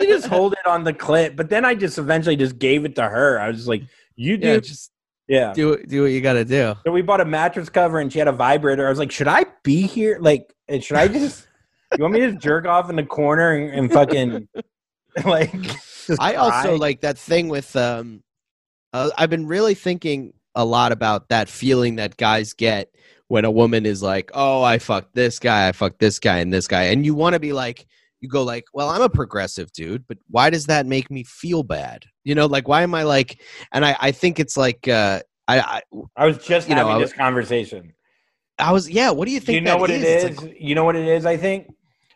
you 0.00 0.06
just 0.06 0.26
hold 0.26 0.52
it 0.52 0.66
on 0.66 0.84
the 0.84 0.92
clip 0.92 1.34
but 1.34 1.48
then 1.48 1.64
i 1.64 1.74
just 1.74 1.98
eventually 1.98 2.36
just 2.36 2.58
gave 2.58 2.84
it 2.84 2.94
to 2.96 3.02
her 3.02 3.40
i 3.40 3.48
was 3.48 3.56
just 3.56 3.68
like 3.68 3.82
you 4.16 4.36
do 4.36 4.48
yeah, 4.48 4.60
yeah, 5.28 5.52
do 5.52 5.76
do 5.84 6.02
what 6.02 6.10
you 6.10 6.20
got 6.20 6.34
to 6.34 6.44
do. 6.44 6.74
so 6.84 6.92
we 6.92 7.02
bought 7.02 7.20
a 7.20 7.24
mattress 7.24 7.68
cover 7.68 7.98
and 7.98 8.12
she 8.12 8.18
had 8.18 8.28
a 8.28 8.32
vibrator 8.32 8.86
i 8.86 8.90
was 8.90 8.98
like 8.98 9.10
should 9.10 9.28
i 9.28 9.44
be 9.62 9.82
here 9.82 10.18
like 10.20 10.52
and 10.68 10.84
should 10.84 10.96
i 10.96 11.08
just 11.08 11.48
you 11.96 12.02
want 12.02 12.14
me 12.14 12.20
to 12.20 12.32
just 12.32 12.42
jerk 12.42 12.66
off 12.66 12.90
in 12.90 12.96
the 12.96 13.04
corner 13.04 13.52
and, 13.52 13.70
and 13.70 13.92
fucking 13.92 14.48
like 15.24 15.54
I 16.20 16.34
also 16.34 16.76
like 16.76 17.00
that 17.02 17.18
thing 17.18 17.48
with 17.48 17.74
um 17.76 18.22
uh, 18.92 19.10
I've 19.18 19.30
been 19.30 19.46
really 19.46 19.74
thinking 19.74 20.34
a 20.54 20.64
lot 20.64 20.92
about 20.92 21.28
that 21.28 21.48
feeling 21.48 21.96
that 21.96 22.16
guys 22.16 22.52
get 22.52 22.94
when 23.26 23.44
a 23.44 23.50
woman 23.50 23.86
is 23.86 24.02
like, 24.02 24.30
"Oh, 24.34 24.62
I 24.62 24.78
fucked 24.78 25.14
this 25.14 25.40
guy, 25.40 25.66
I 25.68 25.72
fucked 25.72 25.98
this 25.98 26.20
guy 26.20 26.38
and 26.38 26.52
this 26.52 26.68
guy." 26.68 26.84
And 26.84 27.04
you 27.04 27.14
want 27.14 27.34
to 27.34 27.40
be 27.40 27.52
like 27.52 27.86
you 28.20 28.28
go 28.28 28.42
like, 28.44 28.64
"Well, 28.72 28.90
I'm 28.90 29.02
a 29.02 29.08
progressive 29.08 29.72
dude, 29.72 30.06
but 30.06 30.18
why 30.28 30.50
does 30.50 30.66
that 30.66 30.86
make 30.86 31.10
me 31.10 31.24
feel 31.24 31.64
bad?" 31.64 32.04
You 32.24 32.34
know, 32.34 32.46
like 32.46 32.66
why 32.68 32.82
am 32.82 32.94
I 32.94 33.02
like 33.02 33.40
and 33.72 33.84
I 33.84 33.96
I 34.00 34.10
think 34.12 34.40
it's 34.40 34.56
like 34.56 34.88
uh 34.88 35.20
I 35.46 35.60
I, 35.60 35.82
i 36.16 36.26
was 36.26 36.38
just 36.38 36.68
you 36.68 36.74
know, 36.74 36.86
having 36.86 36.96
I- 36.96 37.04
this 37.04 37.12
conversation 37.12 37.92
I 38.58 38.72
was 38.72 38.88
yeah, 38.88 39.10
what 39.10 39.26
do 39.26 39.32
you 39.32 39.40
think 39.40 39.56
you 39.56 39.60
know 39.62 39.72
that 39.72 39.80
what 39.80 39.90
it 39.90 40.02
It's 40.02 40.40
like- 40.40 40.56
you 40.60 40.74
know 40.74 40.84
what 40.84 40.96
it 40.96 41.06
is? 41.06 41.26
I 41.26 41.36
think 41.36 41.68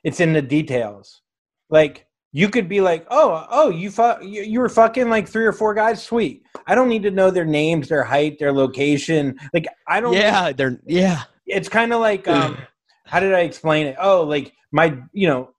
it's 0.05 0.21
in 0.21 0.33
the 0.33 0.43
details. 0.43 1.21
Like 1.69 2.07
you 2.33 2.49
could 2.49 2.69
be 2.69 2.81
like, 2.81 3.07
oh, 3.11 3.47
oh, 3.51 3.71
you 3.71 3.91
fu- 3.91 4.23
you, 4.23 4.43
you 4.43 4.61
were 4.61 4.69
fucking 4.69 5.09
like 5.11 5.27
three 5.29 5.47
or 5.47 5.53
four 5.53 5.75
guys. 5.75 6.03
Sweet. 6.03 6.43
I 6.67 6.75
don't 6.75 6.89
need 6.89 7.03
to 7.03 7.11
know 7.11 7.31
their 7.31 7.45
names, 7.45 7.89
their 7.89 8.05
height, 8.05 8.39
their 8.39 8.53
location. 8.53 9.37
Like 9.53 9.67
I 9.89 10.01
don't. 10.01 10.15
yeah, 10.15 10.53
they're 10.53 10.81
yeah. 10.87 11.25
It's 11.47 11.69
kind 11.69 11.93
of 11.93 12.01
like 12.01 12.29
um, 12.37 12.57
how 13.05 13.21
did 13.21 13.35
I 13.35 13.41
explain 13.41 13.87
it? 13.89 13.97
Oh, 13.99 14.23
like 14.23 14.53
my, 14.71 14.97
you 15.13 15.27
know, 15.27 15.51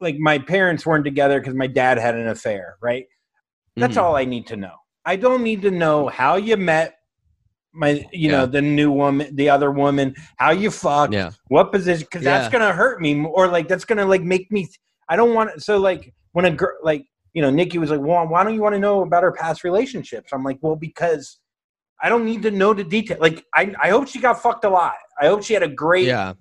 like 0.00 0.16
my 0.18 0.38
parents 0.38 0.84
weren't 0.84 1.04
together 1.04 1.40
because 1.40 1.54
my 1.54 1.66
dad 1.68 1.98
had 1.98 2.14
an 2.14 2.28
affair. 2.28 2.76
Right. 2.82 3.06
That's 3.76 3.96
Mhm. 3.96 4.02
all 4.02 4.16
I 4.16 4.24
need 4.24 4.46
to 4.48 4.56
know. 4.56 4.74
I 5.04 5.16
don't 5.16 5.42
need 5.42 5.62
to 5.62 5.70
know 5.70 6.08
how 6.08 6.36
you 6.36 6.56
met 6.56 6.94
my, 7.72 8.04
you 8.10 8.30
know, 8.30 8.46
the 8.46 8.62
new 8.62 8.90
woman, 8.90 9.36
the 9.36 9.50
other 9.50 9.70
woman, 9.70 10.14
how 10.38 10.50
you 10.50 10.70
fucked, 10.70 11.12
Yeah. 11.12 11.30
what 11.48 11.72
position 11.72 12.06
because 12.10 12.24
that's 12.24 12.48
gonna 12.48 12.72
hurt 12.72 13.02
me 13.02 13.22
or 13.24 13.48
like 13.48 13.68
that's 13.68 13.84
gonna 13.84 14.06
like 14.06 14.22
make 14.22 14.50
me 14.50 14.66
i 15.10 15.14
don't 15.14 15.34
want 15.34 15.50
it. 15.50 15.60
so 15.62 15.76
like 15.76 16.12
when 16.32 16.46
a 16.46 16.50
girl 16.50 16.72
like 16.82 17.04
you 17.34 17.42
know 17.42 17.50
nikki 17.50 17.76
was 17.78 17.90
like 17.90 18.00
well 18.00 18.26
why 18.26 18.42
don't 18.42 18.54
you 18.54 18.62
want 18.62 18.74
to 18.74 18.78
know 18.78 19.02
about 19.02 19.22
her 19.22 19.30
past 19.30 19.62
relationships 19.62 20.32
i'm 20.32 20.42
like 20.42 20.58
well 20.62 20.74
because 20.74 21.38
i 22.02 22.08
don't 22.08 22.24
need 22.24 22.42
to 22.42 22.50
know 22.50 22.72
the 22.74 22.82
detail 22.82 23.16
like 23.20 23.44
i, 23.54 23.72
I 23.80 23.90
hope 23.90 24.08
she 24.08 24.18
got 24.20 24.40
fucked 24.42 24.64
a 24.64 24.68
lot 24.70 24.94
i 25.20 25.26
hope 25.26 25.44
she 25.44 25.52
had 25.54 25.62
a 25.62 25.68
great 25.68 26.06
Yeah. 26.06 26.32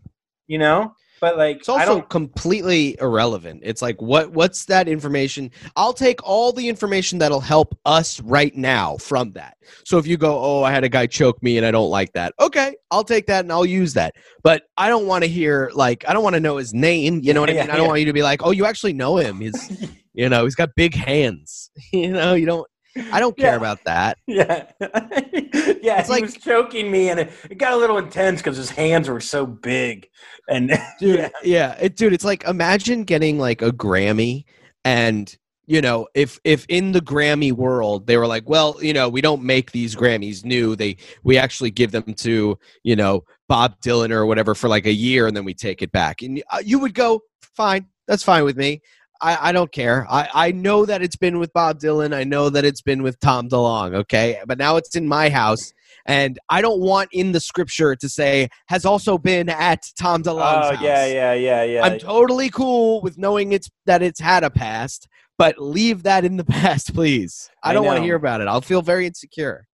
you 0.48 0.58
know 0.58 0.94
but 1.22 1.38
like 1.38 1.58
It's 1.58 1.70
i 1.70 1.74
also 1.74 1.86
don't 1.96 2.10
completely 2.10 2.98
irrelevant. 3.00 3.62
It's 3.64 3.82
like 3.82 4.02
what 4.02 4.32
what's 4.32 4.66
that 4.66 4.88
information? 4.88 5.52
I'll 5.76 5.94
take 5.94 6.20
all 6.24 6.52
the 6.52 6.68
information 6.68 7.20
that'll 7.20 7.40
help 7.40 7.78
us 7.86 8.20
right 8.22 8.56
now 8.56 8.98
from 8.98 9.32
that. 9.34 9.58
So 9.84 9.98
if 9.98 10.08
you 10.08 10.18
go, 10.18 10.40
"Oh, 10.40 10.64
I 10.64 10.72
had 10.72 10.84
a 10.84 10.90
guy 10.90 11.08
choke 11.08 11.42
me 11.42 11.58
and 11.58 11.66
I 11.66 11.72
don't 11.72 11.90
like 11.90 12.14
that." 12.14 12.34
Okay, 12.40 12.76
I'll 12.92 13.04
take 13.04 13.28
that 13.28 13.46
and 13.46 13.52
I'll 13.52 13.66
use 13.66 13.94
that. 13.94 14.16
But 14.44 14.64
I 14.78 14.88
don't 14.90 15.08
want 15.08 15.24
to 15.24 15.30
hear 15.30 15.72
like 15.74 16.04
I 16.08 16.14
don't 16.14 16.24
want 16.24 16.36
to 16.36 16.40
know 16.40 16.58
his 16.58 16.74
name, 16.74 17.20
you 17.24 17.34
know 17.34 17.42
what 17.42 17.50
I 17.50 17.54
Yeah, 17.56 17.62
mean? 17.64 17.72
I 17.72 17.76
don't 17.78 17.84
yeah. 17.84 17.88
want 17.90 18.00
you 18.02 18.06
to 18.08 18.14
be 18.14 18.24
like, 18.24 18.42
"Oh, 18.44 18.52
you 18.52 18.66
actually 18.66 18.94
know 18.94 19.18
him." 19.18 19.40
He's 19.40 19.72
you 20.14 20.30
know, 20.30 20.44
he's 20.44 20.56
got 20.56 20.70
big 20.76 20.96
hands. 20.96 21.70
you 21.94 22.12
know, 22.12 22.34
you 22.34 22.46
don't 22.46 22.68
I 23.12 23.20
don't 23.20 23.38
care 23.38 23.52
Yeah. 23.52 23.58
about 23.58 23.84
that. 23.86 24.18
yeah 24.28 24.72
yeah 24.80 26.00
It's 26.00 26.08
he 26.08 26.14
like- 26.14 26.22
was 26.24 26.38
choking 26.38 26.92
me 26.92 27.10
and 27.10 27.20
it, 27.20 27.32
it 27.50 27.58
got 27.58 27.74
a 27.74 27.78
little 27.78 27.98
intense 27.98 28.42
because 28.42 28.58
his 28.58 28.70
hands 28.70 29.10
were 29.10 29.20
so 29.22 29.46
big 29.46 30.08
and 30.50 30.70
dude 31.00 31.20
yeah. 31.20 31.30
yeah, 31.44 31.78
it, 31.80 31.96
dude 31.96 32.14
it's 32.14 32.26
like 32.26 32.44
imagine 32.46 33.04
getting 33.04 33.38
like 33.40 33.62
a 33.62 33.72
grammy 33.72 34.46
and 34.84 35.38
you 35.66 35.82
know 35.82 36.08
if 36.14 36.40
if 36.44 36.66
in 36.70 36.92
the 36.92 37.02
grammy 37.02 37.52
world 37.52 38.06
they 38.08 38.18
were 38.18 38.28
like 38.28 38.48
well 38.48 38.78
you 38.82 38.94
know 38.94 39.10
we 39.10 39.22
don't 39.22 39.42
make 39.44 39.72
these 39.72 39.96
grammys 39.96 40.46
new 40.46 40.76
they 40.76 40.96
we 41.24 41.38
actually 41.38 41.72
give 41.72 41.92
them 41.92 42.14
to 42.14 42.58
you 42.84 42.96
know 42.96 43.24
bob 43.50 43.76
dylan 43.82 44.12
or 44.12 44.26
whatever 44.26 44.54
for 44.54 44.68
like 44.68 44.86
a 44.86 44.94
year 44.94 45.26
and 45.28 45.36
then 45.36 45.44
we 45.44 45.54
take 45.56 45.82
it 45.82 45.92
back 45.92 46.22
and 46.22 46.44
uh, 46.52 46.62
you 46.64 46.78
would 46.80 46.94
go 46.94 47.20
fine 47.42 47.88
that's 48.08 48.24
fine 48.24 48.44
with 48.44 48.58
me 48.58 48.80
I, 49.22 49.50
I 49.50 49.52
don't 49.52 49.72
care. 49.72 50.06
I, 50.10 50.30
I 50.34 50.52
know 50.52 50.86
that 50.86 51.02
it's 51.02 51.16
been 51.16 51.40
with 51.40 51.52
Bob 51.54 51.80
Dylan. 51.80 52.14
I 52.14 52.24
know 52.24 52.50
that 52.50 52.66
it's 52.66 52.82
been 52.82 53.04
with 53.04 53.20
Tom 53.20 53.50
DeLonge. 53.50 53.96
Okay. 53.96 54.40
But 54.46 54.58
now 54.58 54.76
it's 54.76 54.96
in 54.96 55.08
my 55.08 55.30
house. 55.30 55.74
And 56.06 56.38
I 56.50 56.62
don't 56.62 56.82
want 56.82 57.10
in 57.14 57.32
the 57.32 57.40
scripture 57.40 57.96
to 57.96 58.10
say 58.10 58.50
has 58.68 58.86
also 58.86 59.18
been 59.18 59.50
at 59.50 59.84
Tom 59.98 60.22
DeLonge's 60.22 60.72
oh 60.72 60.76
house. 60.76 60.82
yeah 60.82 61.06
yeah 61.06 61.34
yeah 61.34 61.64
yeah 61.64 61.84
I'm 61.84 61.98
totally 61.98 62.50
cool 62.50 63.02
with 63.02 63.18
knowing 63.18 63.54
it's 63.54 63.70
that 63.86 64.04
it's 64.04 64.20
had 64.20 64.44
a 64.44 64.52
past, 64.52 65.08
but 65.38 65.58
leave 65.58 66.04
that 66.04 66.24
in 66.24 66.38
the 66.38 66.46
past, 66.46 66.94
please. 66.94 67.50
I 67.64 67.72
I 67.72 67.74
don't 67.74 67.86
want 67.86 67.98
to 67.98 68.04
hear 68.04 68.16
about 68.16 68.42
it. 68.42 68.48
I'll 68.48 68.62
feel 68.62 68.84
very 68.84 69.08
insecure. 69.08 69.68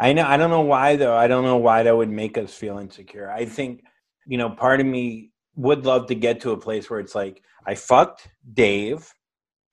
I 0.00 0.12
know. 0.12 0.24
I 0.24 0.36
don't 0.36 0.50
know 0.50 0.62
why 0.62 0.96
though. 0.96 1.16
I 1.16 1.26
don't 1.26 1.44
know 1.44 1.56
why 1.56 1.82
that 1.82 1.96
would 1.96 2.10
make 2.10 2.38
us 2.38 2.54
feel 2.54 2.78
insecure. 2.78 3.30
I 3.30 3.44
think, 3.44 3.82
you 4.26 4.38
know, 4.38 4.48
part 4.48 4.80
of 4.80 4.86
me 4.86 5.32
would 5.56 5.84
love 5.84 6.06
to 6.06 6.14
get 6.14 6.40
to 6.42 6.52
a 6.52 6.56
place 6.56 6.88
where 6.88 7.00
it's 7.00 7.14
like 7.14 7.42
I 7.66 7.74
fucked 7.74 8.28
Dave. 8.54 9.12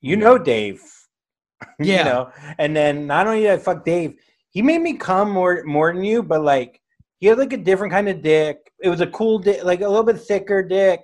You 0.00 0.16
know 0.16 0.38
Dave. 0.38 0.80
you 1.80 1.94
Yeah. 1.94 2.04
know, 2.04 2.30
and 2.58 2.76
then 2.76 3.06
not 3.06 3.26
only 3.26 3.40
did 3.42 3.50
I 3.50 3.56
fuck 3.58 3.84
Dave, 3.84 4.14
he 4.50 4.62
made 4.62 4.80
me 4.80 4.94
come 4.96 5.30
more 5.30 5.62
more 5.64 5.92
than 5.92 6.04
you, 6.04 6.22
but 6.22 6.42
like 6.42 6.80
he 7.18 7.26
had 7.28 7.38
like 7.38 7.52
a 7.52 7.56
different 7.58 7.92
kind 7.92 8.08
of 8.08 8.22
dick. 8.22 8.58
It 8.82 8.88
was 8.90 9.00
a 9.00 9.06
cool 9.08 9.38
dick, 9.38 9.64
like 9.64 9.80
a 9.80 9.88
little 9.88 10.04
bit 10.04 10.20
thicker 10.20 10.62
dick, 10.62 11.00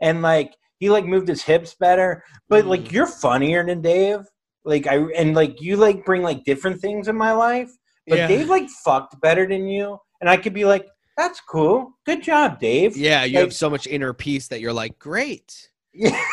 and 0.00 0.22
like 0.22 0.54
he 0.78 0.90
like 0.90 1.04
moved 1.06 1.28
his 1.28 1.42
hips 1.42 1.74
better. 1.78 2.22
But 2.48 2.66
like 2.66 2.82
Mm. 2.84 2.92
you're 2.92 3.06
funnier 3.06 3.64
than 3.66 3.82
Dave. 3.82 4.20
Like 4.64 4.86
I 4.86 4.96
and 5.16 5.34
like 5.34 5.60
you 5.60 5.76
like 5.76 6.04
bring 6.04 6.22
like 6.22 6.44
different 6.44 6.80
things 6.80 7.08
in 7.08 7.16
my 7.16 7.32
life. 7.32 7.70
But 8.06 8.18
Yeah. 8.18 8.28
Dave 8.28 8.48
like 8.48 8.68
fucked 8.84 9.20
better 9.20 9.46
than 9.46 9.66
you, 9.66 9.98
and 10.20 10.30
I 10.30 10.36
could 10.36 10.54
be 10.54 10.64
like, 10.64 10.86
"That's 11.16 11.40
cool, 11.40 11.92
good 12.04 12.22
job, 12.22 12.60
Dave." 12.60 12.96
Yeah, 12.96 13.24
you 13.24 13.34
Like- 13.34 13.42
have 13.46 13.54
so 13.54 13.68
much 13.70 13.86
inner 13.88 14.12
peace 14.12 14.46
that 14.48 14.60
you're 14.60 14.72
like, 14.72 14.98
great. 15.00 15.70
Yeah. 15.96 16.20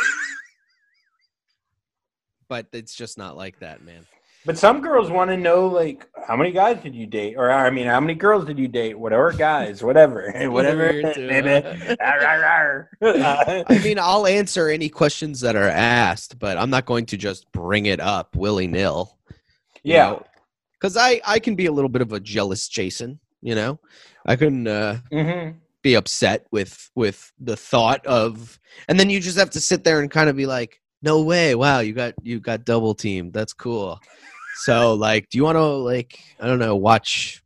But 2.50 2.68
it's 2.72 2.94
just 2.94 3.18
not 3.18 3.36
like 3.36 3.60
that, 3.62 3.84
man. 3.84 4.06
But 4.46 4.58
some 4.58 4.82
girls 4.82 5.10
want 5.10 5.32
to 5.32 5.38
know 5.38 5.68
like 5.68 6.08
how 6.28 6.36
many 6.36 6.52
guys 6.52 6.84
did 6.84 6.94
you 6.94 7.08
date, 7.08 7.36
or 7.38 7.50
I 7.50 7.70
mean, 7.70 7.88
how 7.88 8.00
many 8.02 8.14
girls 8.14 8.46
did 8.46 8.60
you 8.60 8.68
date? 8.68 9.00
Whatever 9.00 9.32
guys, 9.32 9.82
whatever, 9.82 10.32
whatever. 10.52 11.02
Whatever 11.02 12.90
I 13.02 13.80
mean, 13.84 13.98
I'll 13.98 14.28
answer 14.28 14.70
any 14.70 14.90
questions 14.90 15.40
that 15.40 15.56
are 15.56 15.70
asked, 15.70 16.38
but 16.38 16.58
I'm 16.58 16.70
not 16.70 16.86
going 16.86 17.06
to 17.08 17.18
just 17.18 17.50
bring 17.54 17.86
it 17.86 18.00
up 18.02 18.36
willy 18.36 18.68
nil. 18.68 19.18
yeah. 19.84 20.20
Because 20.74 20.98
I, 20.98 21.22
I 21.26 21.40
can 21.40 21.56
be 21.56 21.68
a 21.68 21.72
little 21.72 21.90
bit 21.90 22.02
of 22.02 22.12
a 22.12 22.20
jealous 22.20 22.68
Jason, 22.68 23.20
you 23.42 23.56
know? 23.56 23.80
I 24.26 24.36
can 24.36 24.68
uh, 24.68 25.00
hmm 25.12 25.52
be 25.84 25.94
upset 25.96 26.48
with 26.52 26.90
with 26.96 27.32
the 27.40 27.56
thought 27.56 28.04
of 28.06 28.60
and 28.88 29.00
then 29.00 29.10
you 29.10 29.20
just 29.20 29.38
have 29.38 29.50
to 29.52 29.60
sit 29.60 29.84
there 29.84 30.00
and 30.00 30.10
kind 30.10 30.30
of 30.30 30.36
be 30.36 30.46
like 30.46 30.82
no 31.02 31.22
way 31.22 31.54
wow 31.56 31.80
you 31.80 31.94
got 31.94 32.14
you 32.24 32.40
got 32.40 32.66
double 32.66 32.96
teamed 32.96 33.34
that's 33.34 33.54
cool 33.54 34.00
so 34.64 34.94
like 34.94 35.30
do 35.30 35.38
you 35.38 35.44
want 35.44 35.58
to 35.58 35.64
like 35.64 36.18
i 36.40 36.48
don't 36.48 36.60
know 36.60 36.76
watch 36.76 37.44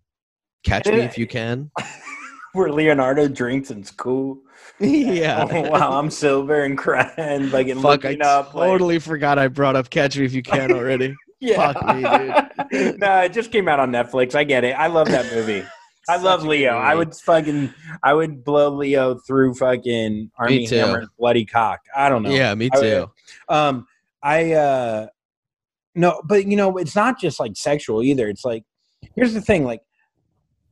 catch 0.64 0.86
me 0.86 0.94
eh. 1.02 1.04
if 1.06 1.18
you 1.18 1.28
can 1.28 1.70
Where 2.54 2.72
Leonardo 2.72 3.28
drinks 3.28 3.70
and's 3.70 3.92
cool. 3.92 4.40
yeah 4.80 5.48
oh, 5.52 5.70
wow, 5.70 6.00
I'm 6.00 6.10
sober 6.10 6.64
and 6.64 6.76
crying, 6.78 7.52
like 7.52 7.68
and 7.68 7.82
fuck 7.82 8.06
i 8.06 8.16
up. 8.16 8.54
like- 8.54 8.70
totally 8.70 9.00
forgot 9.00 9.38
i 9.38 9.48
brought 9.48 9.76
up 9.76 9.90
catch 9.90 10.18
me 10.18 10.26
if 10.26 10.34
you 10.34 10.42
can 10.44 10.72
already 10.72 11.16
Yeah. 11.40 11.72
Fuck 11.74 11.96
me, 11.96 12.02
dude. 12.72 13.00
no, 13.00 13.20
it 13.22 13.32
just 13.34 13.52
came 13.52 13.68
out 13.68 13.80
on 13.80 13.92
Netflix. 13.92 14.34
I 14.34 14.44
get 14.44 14.64
it. 14.64 14.72
I 14.74 14.88
love 14.88 15.08
that 15.10 15.32
movie. 15.32 15.64
I 16.10 16.18
love 16.18 16.40
such 16.42 16.46
a 16.46 16.50
good 16.50 16.50
Leo. 16.50 16.78
I 16.78 16.96
would 16.96 17.16
fucking, 17.16 17.74
I 18.04 18.14
would 18.14 18.44
blow 18.44 18.70
Leo 18.70 19.16
through 19.16 19.56
fucking 19.56 20.32
Armie 20.38 20.68
too. 20.68 20.76
Hammer's 20.76 21.08
bloody 21.20 21.46
cock. 21.46 21.80
I 21.96 22.10
don't 22.10 22.24
know. 22.24 22.32
Yeah, 22.32 22.54
me 22.56 22.70
I 22.74 22.80
too. 22.80 23.12
Um, 23.50 23.86
I 24.24 24.54
uh, 24.54 25.08
no, 25.96 26.22
but 26.26 26.46
you 26.48 26.56
know, 26.56 26.78
it's 26.78 26.96
not 26.96 27.20
just 27.20 27.40
like 27.40 27.56
sexual 27.56 28.04
either. 28.04 28.28
It's 28.30 28.46
like, 28.46 28.64
here's 29.16 29.34
the 29.34 29.42
thing: 29.42 29.64
like, 29.66 29.82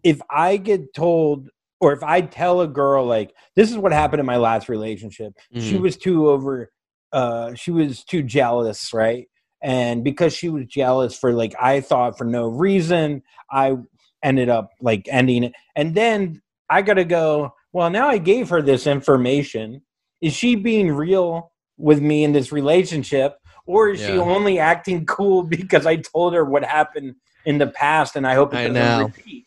if 0.04 0.22
I 0.30 0.58
get 0.58 0.94
told, 0.94 1.50
or 1.80 1.94
if 1.94 2.04
I 2.04 2.22
tell 2.22 2.62
a 2.62 2.68
girl, 2.68 3.06
like, 3.06 3.34
this 3.56 3.70
is 3.72 3.78
what 3.78 3.92
happened 3.92 4.20
in 4.20 4.26
my 4.26 4.38
last 4.38 4.70
relationship. 4.70 5.34
She 5.58 5.76
Mhm. 5.76 5.82
was 5.82 5.98
too 5.98 6.30
over. 6.30 6.72
Uh, 7.12 7.54
she 7.56 7.72
was 7.72 8.04
too 8.04 8.24
jealous, 8.24 8.94
right? 8.94 9.28
And 9.62 10.04
because 10.04 10.36
she 10.36 10.50
was 10.50 10.66
jealous 10.66 11.18
for 11.18 11.34
like 11.34 11.56
I 11.60 11.82
thought 11.82 12.18
for 12.18 12.26
no 12.26 12.48
reason, 12.48 13.24
I 13.50 13.78
ended 14.26 14.49
up 14.49 14.71
like 14.82 15.07
ending 15.09 15.45
it. 15.45 15.53
And 15.76 15.95
then 15.95 16.41
I 16.69 16.82
got 16.82 16.95
to 16.95 17.05
go. 17.05 17.53
Well, 17.71 17.89
now 17.89 18.07
I 18.07 18.17
gave 18.17 18.49
her 18.49 18.61
this 18.61 18.88
information. 18.88 19.82
Is 20.21 20.34
she 20.34 20.55
being 20.55 20.91
real 20.91 21.51
with 21.78 22.01
me 22.01 22.23
in 22.23 22.32
this 22.32 22.51
relationship, 22.51 23.38
or 23.65 23.89
is 23.89 23.99
she 23.99 24.13
only 24.13 24.59
acting 24.59 25.05
cool 25.05 25.43
because 25.57 25.86
I 25.86 25.97
told 25.97 26.34
her 26.34 26.43
what 26.43 26.63
happened 26.63 27.15
in 27.45 27.57
the 27.57 27.67
past, 27.67 28.15
and 28.15 28.26
I 28.26 28.34
hope 28.34 28.53
it 28.53 28.57
doesn't 28.57 28.73
know. 28.73 29.05
repeat? 29.05 29.45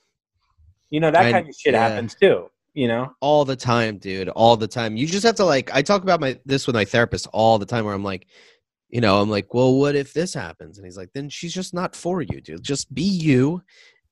You 0.91 1.01
know 1.01 1.11
that 1.11 1.27
I- 1.27 1.33
kind 1.33 1.49
of 1.49 1.55
shit 1.55 1.75
yeah. 1.75 1.89
happens 1.89 2.15
too. 2.15 2.51
You 2.75 2.87
know, 2.87 3.13
all 3.21 3.45
the 3.45 3.57
time, 3.57 3.99
dude. 3.99 4.29
All 4.29 4.57
the 4.57 4.69
time. 4.69 4.97
You 4.97 5.07
just 5.07 5.27
have 5.27 5.35
to 5.37 5.45
like. 5.45 5.75
I 5.75 5.83
talk 5.83 6.03
about 6.03 6.21
my 6.21 6.39
this 6.47 6.67
with 6.67 6.77
my 6.77 6.85
therapist 6.85 7.27
all 7.33 7.59
the 7.59 7.67
time. 7.67 7.85
Where 7.85 7.95
I'm 7.95 8.05
like, 8.05 8.29
you 8.89 9.01
know, 9.01 9.21
I'm 9.21 9.29
like, 9.29 9.53
well, 9.53 9.75
what 9.75 9.97
if 9.97 10.13
this 10.13 10.33
happens? 10.33 10.79
And 10.79 10.85
he's 10.85 10.97
like, 10.97 11.11
then 11.13 11.29
she's 11.29 11.53
just 11.53 11.75
not 11.75 11.97
for 11.97 12.23
you, 12.23 12.41
dude. 12.41 12.63
Just 12.63 12.93
be 12.95 13.03
you. 13.03 13.63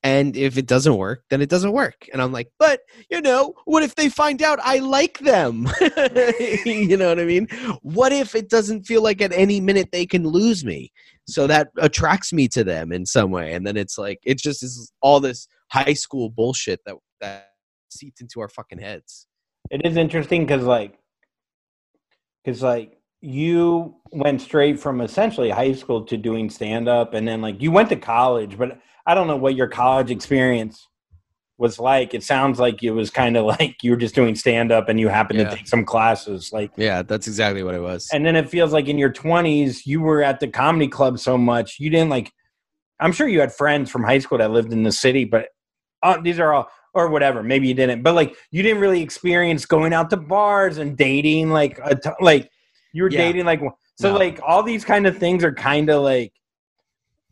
And 0.03 0.37
if 0.37 0.57
it 0.57 0.67
doesn't 0.67 0.95
work, 0.95 1.23
then 1.29 1.41
it 1.41 1.49
doesn't 1.49 1.71
work. 1.71 2.07
And 2.13 2.21
I'm 2.21 2.31
like, 2.31 2.51
but 2.59 2.81
you 3.09 3.19
know, 3.19 3.55
what 3.65 3.83
if 3.83 3.95
they 3.95 4.09
find 4.09 4.41
out 4.41 4.59
I 4.61 4.79
like 4.79 5.19
them? 5.19 5.67
you 6.65 6.95
know 6.95 7.09
what 7.09 7.19
I 7.19 7.25
mean? 7.25 7.47
What 7.81 8.13
if 8.13 8.35
it 8.35 8.49
doesn't 8.49 8.83
feel 8.83 9.01
like 9.01 9.21
at 9.21 9.33
any 9.33 9.59
minute 9.59 9.89
they 9.91 10.05
can 10.05 10.27
lose 10.27 10.63
me? 10.63 10.91
So 11.27 11.47
that 11.47 11.69
attracts 11.77 12.31
me 12.31 12.47
to 12.49 12.63
them 12.63 12.91
in 12.91 13.05
some 13.05 13.31
way. 13.31 13.53
And 13.53 13.65
then 13.65 13.75
it's 13.75 13.97
like, 13.97 14.19
it 14.23 14.37
just 14.37 14.63
is 14.63 14.91
all 15.01 15.19
this 15.19 15.47
high 15.71 15.93
school 15.93 16.29
bullshit 16.29 16.79
that 16.85 16.95
that 17.19 17.49
seeps 17.89 18.21
into 18.21 18.39
our 18.39 18.49
fucking 18.49 18.79
heads. 18.79 19.27
it 19.71 19.81
is 19.83 19.97
interesting 19.97 20.45
because 20.45 20.63
like, 20.63 20.97
because 22.45 22.61
like 22.61 22.96
you 23.21 23.95
went 24.11 24.41
straight 24.41 24.79
from 24.79 25.01
essentially 25.01 25.49
high 25.49 25.73
school 25.73 26.03
to 26.05 26.17
doing 26.17 26.49
stand 26.49 26.87
up, 26.87 27.13
and 27.13 27.27
then 27.27 27.41
like 27.41 27.61
you 27.61 27.71
went 27.71 27.89
to 27.89 27.95
college, 27.95 28.57
but 28.57 28.79
I 29.05 29.13
don't 29.15 29.27
know 29.27 29.37
what 29.37 29.55
your 29.55 29.67
college 29.67 30.11
experience 30.11 30.87
was 31.57 31.79
like. 31.79 32.13
It 32.13 32.23
sounds 32.23 32.59
like 32.59 32.83
it 32.83 32.91
was 32.91 33.09
kind 33.09 33.35
of 33.35 33.45
like 33.59 33.77
you 33.81 33.91
were 33.91 33.97
just 33.97 34.15
doing 34.15 34.35
stand 34.35 34.71
up 34.71 34.89
and 34.89 34.99
you 34.99 35.07
happened 35.07 35.39
Yeah. 35.39 35.49
to 35.49 35.55
take 35.55 35.67
some 35.67 35.85
classes, 35.85 36.51
like. 36.53 36.71
Yeah, 36.77 37.01
that's 37.01 37.27
exactly 37.27 37.63
what 37.63 37.75
it 37.75 37.81
was. 37.81 38.07
And 38.11 38.25
then 38.25 38.35
it 38.35 38.49
feels 38.49 38.73
like 38.73 38.87
in 38.87 38.97
your 38.97 39.11
20s, 39.11 39.85
you 39.85 40.01
were 40.01 40.21
at 40.21 40.39
the 40.39 40.47
comedy 40.47 40.87
club 40.87 41.19
so 41.19 41.37
much, 41.37 41.77
you 41.79 41.89
didn't 41.89 42.09
like. 42.09 42.31
I'm 42.99 43.11
sure 43.11 43.27
you 43.27 43.39
had 43.39 43.53
friends 43.53 43.91
from 43.91 44.03
high 44.03 44.17
school 44.17 44.39
that 44.39 44.49
lived 44.49 44.73
in 44.73 44.81
the 44.81 44.91
city, 44.91 45.23
but 45.23 45.49
uh, 46.01 46.19
these 46.19 46.39
are 46.39 46.51
all, 46.51 46.67
or 46.95 47.09
whatever. 47.09 47.43
Maybe 47.43 47.67
you 47.67 47.75
didn't, 47.75 48.01
but 48.01 48.15
like 48.15 48.35
you 48.49 48.63
didn't 48.63 48.81
really 48.81 49.03
experience 49.03 49.67
going 49.67 49.93
out 49.93 50.09
to 50.09 50.17
bars 50.17 50.79
and 50.79 50.97
dating, 50.97 51.51
like 51.51 51.79
a 51.83 51.95
t- 51.95 52.09
like 52.19 52.49
you 52.97 53.03
were 53.03 53.11
Yeah. 53.11 53.19
dating, 53.19 53.45
like 53.45 53.61
so, 53.95 54.11
No. 54.11 54.17
like 54.17 54.39
all 54.43 54.63
these 54.63 54.83
kind 54.83 55.05
of 55.05 55.17
things 55.17 55.43
are 55.43 55.53
kind 55.53 55.89
of 55.89 56.01
like 56.01 56.33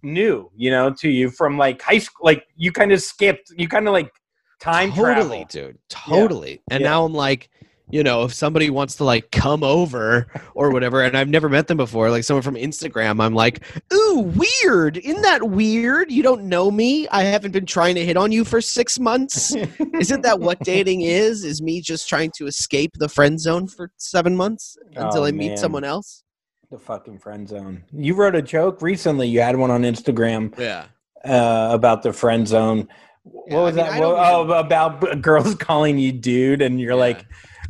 new, 0.04 0.52
you 0.56 0.70
know, 0.70 0.94
to 0.94 1.10
you 1.10 1.32
from 1.32 1.58
like 1.58 1.82
high 1.82 1.98
school. 1.98 2.24
Like 2.24 2.46
you 2.56 2.72
kind 2.72 2.92
of 2.92 3.02
skipped, 3.02 3.52
you 3.58 3.68
kind 3.68 3.88
of 3.88 3.94
like 3.94 4.12
time 4.62 4.92
totally, 4.92 5.44
travel. 5.44 5.46
dude. 5.50 5.78
Totally. 5.90 6.62
And 6.70 6.82
Yeah. 6.82 6.90
now 6.92 7.04
I'm 7.06 7.14
like, 7.14 7.50
you 7.90 8.02
know, 8.04 8.24
if 8.24 8.34
somebody 8.34 8.70
wants 8.70 8.96
to 8.96 9.04
like 9.04 9.32
come 9.32 9.64
over 9.64 10.28
or 10.56 10.72
whatever, 10.72 11.04
and 11.04 11.16
I've 11.18 11.30
never 11.30 11.50
met 11.50 11.68
them 11.68 11.78
before, 11.78 12.10
like 12.10 12.24
someone 12.24 12.42
from 12.42 12.56
Instagram, 12.56 13.22
I'm 13.24 13.34
like, 13.36 13.64
ooh, 13.94 14.34
weird. 14.64 14.98
Isn't 14.98 15.22
that 15.22 15.44
weird? 15.50 16.12
You 16.12 16.24
don't 16.24 16.46
know 16.46 16.72
me. 16.72 17.08
I 17.10 17.24
haven't 17.24 17.52
been 17.52 17.66
trying 17.66 17.96
to 17.96 18.06
hit 18.06 18.18
on 18.18 18.32
you 18.32 18.44
for 18.44 18.60
six 18.62 19.00
months. 19.00 19.56
Isn't 20.00 20.22
that 20.24 20.40
what 20.40 20.60
dating 20.64 21.02
is? 21.02 21.44
Is 21.44 21.62
me 21.62 21.80
just 21.82 22.10
trying 22.10 22.32
to 22.38 22.48
escape 22.48 22.94
the 22.98 23.08
friend 23.10 23.40
zone 23.40 23.68
for 23.68 23.92
seven 23.98 24.36
months 24.36 24.78
until 24.96 25.22
Oh, 25.22 25.26
I 25.26 25.32
meet 25.32 25.50
man. 25.50 25.58
someone 25.58 25.84
else? 25.84 26.24
The 26.72 26.80
fucking 26.80 27.20
friend 27.20 27.48
zone. 27.48 27.84
You 27.94 28.16
wrote 28.16 28.36
a 28.36 28.42
joke 28.42 28.82
recently. 28.82 29.28
You 29.28 29.42
had 29.42 29.56
one 29.56 29.70
on 29.70 29.84
Instagram. 29.84 30.58
Yeah. 30.58 30.86
uh, 31.24 31.70
about 31.72 32.02
the 32.04 32.12
friend 32.14 32.48
zone. 32.48 32.88
What 33.24 33.46
Yeah, 33.52 33.58
I 33.58 33.62
was 33.64 33.76
mean, 33.76 33.86
that? 33.86 34.00
Well, 34.00 34.12
even- 34.14 34.52
oh, 34.52 34.60
about 34.60 35.22
girls 35.22 35.56
calling 35.60 35.98
you 36.00 36.12
dude, 36.12 36.62
and 36.62 36.80
you're 36.80 36.92
Yeah. 36.94 36.96
like, 37.00 37.26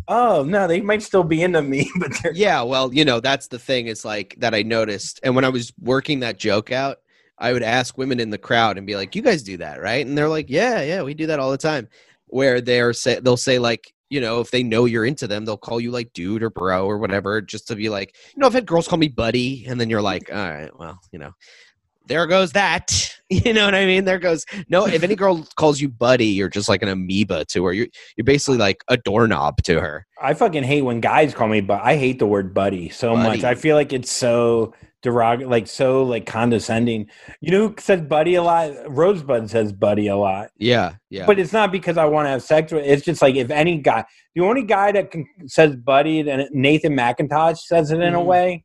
oh 0.08 0.43
no, 0.43 0.68
they 0.68 0.82
might 0.82 1.03
still 1.03 1.24
be 1.24 1.41
into 1.41 1.62
me, 1.62 1.89
but 1.99 2.12
they're 2.22 2.34
Yeah, 2.34 2.62
well, 2.62 2.93
you 2.93 3.06
know, 3.06 3.20
that's 3.20 3.47
the 3.47 3.60
thing 3.60 3.88
is 3.88 4.06
like 4.06 4.36
that 4.39 4.53
I 4.53 4.62
noticed. 4.64 5.20
And 5.24 5.36
when 5.36 5.45
I 5.45 5.49
was 5.49 5.74
working 5.80 6.20
that 6.22 6.38
joke 6.38 6.72
out, 6.72 6.97
I 7.38 7.51
would 7.53 7.64
ask 7.64 7.97
women 7.97 8.20
in 8.20 8.30
the 8.30 8.38
crowd 8.38 8.78
and 8.78 8.88
be 8.88 8.95
like, 8.95 9.16
"You 9.16 9.22
guys 9.22 9.43
do 9.43 9.58
that, 9.58 9.82
right?" 9.82 10.06
And 10.06 10.18
they're 10.18 10.30
like, 10.30 10.49
"Yeah, 10.49 10.82
yeah, 10.82 11.03
we 11.03 11.14
do 11.14 11.28
that 11.28 11.39
all 11.39 11.51
the 11.51 11.58
time." 11.58 11.89
Where 12.28 12.62
they're 12.62 12.93
say 12.93 13.20
they'll 13.20 13.38
say 13.38 13.60
like, 13.60 13.93
you 14.10 14.22
know, 14.22 14.39
if 14.39 14.51
they 14.51 14.64
know 14.64 14.86
you're 14.86 15.06
into 15.06 15.28
them, 15.28 15.45
they'll 15.45 15.58
call 15.58 15.82
you 15.82 15.91
like 15.91 16.14
dude 16.14 16.43
or 16.43 16.49
bro 16.49 16.86
or 16.86 16.97
whatever, 16.97 17.41
just 17.41 17.68
to 17.68 17.76
be 17.76 17.89
like, 17.89 18.16
you 18.36 18.39
know, 18.39 18.47
I've 18.47 18.53
had 18.53 18.66
girls 18.66 18.88
call 18.88 18.99
me 18.99 19.08
buddy, 19.08 19.66
and 19.68 19.80
then 19.80 19.89
you're 19.89 20.01
like, 20.01 20.30
all 20.32 20.38
right, 20.38 20.78
well, 20.78 20.99
you 21.12 21.20
know, 21.20 21.32
there 22.08 22.26
goes 22.28 22.51
that. 22.53 23.12
You 23.28 23.53
know 23.53 23.66
what 23.66 23.74
I 23.74 23.88
mean? 23.88 24.06
There 24.06 24.20
goes 24.20 24.45
no. 24.70 24.86
If 24.86 25.01
any 25.01 25.16
girl 25.16 25.47
calls 25.56 25.82
you 25.82 25.89
buddy, 25.89 26.28
you're 26.28 26.47
just 26.47 26.70
like 26.70 26.84
an 26.84 26.89
amoeba 26.89 27.43
to 27.45 27.66
her. 27.66 27.74
You're 27.74 27.88
you're 28.16 28.24
basically 28.24 28.60
like 28.60 28.84
a 28.88 28.97
doorknob 28.97 29.64
to 29.64 29.82
her. 29.82 30.06
I 30.22 30.36
fucking 30.36 30.62
hate 30.62 30.84
when 30.84 30.99
guys 31.01 31.34
call 31.34 31.47
me, 31.47 31.60
but 31.62 31.82
I 31.84 31.97
hate 31.97 32.20
the 32.20 32.28
word 32.28 32.53
buddy 32.53 32.89
so 32.89 33.16
much. 33.16 33.43
I 33.43 33.56
feel 33.56 33.76
like 33.76 33.91
it's 33.93 34.12
so 34.12 34.76
derog, 35.03 35.49
like 35.49 35.66
so 35.66 36.03
like 36.03 36.28
condescending. 36.28 37.10
You 37.41 37.51
know 37.51 37.68
who 37.70 37.76
says 37.80 38.01
buddy 38.01 38.36
a 38.36 38.43
lot? 38.43 38.72
Rosebud 38.95 39.49
says 39.49 39.74
buddy 39.74 40.06
a 40.08 40.16
lot, 40.18 40.51
Yeah, 40.60 40.93
yeah. 41.10 41.26
but 41.26 41.39
it's 41.39 41.51
not 41.51 41.72
because 41.72 41.97
I 41.97 42.06
want 42.06 42.28
to 42.28 42.30
have 42.30 42.43
sex 42.43 42.72
with. 42.72 42.86
It's 42.86 43.03
just 43.03 43.24
like 43.24 43.34
if 43.36 43.49
any 43.49 43.80
guy, 43.80 44.06
the 44.36 44.41
only 44.41 44.62
guy 44.62 44.91
that 44.91 45.10
can, 45.10 45.26
says 45.47 45.76
buddy, 45.76 46.22
then 46.22 46.47
Nathan 46.51 46.93
Macintosh 46.93 47.58
says 47.66 47.89
it 47.89 48.01
in 48.01 48.14
a 48.14 48.20
Mhm. 48.20 48.26
way. 48.26 48.64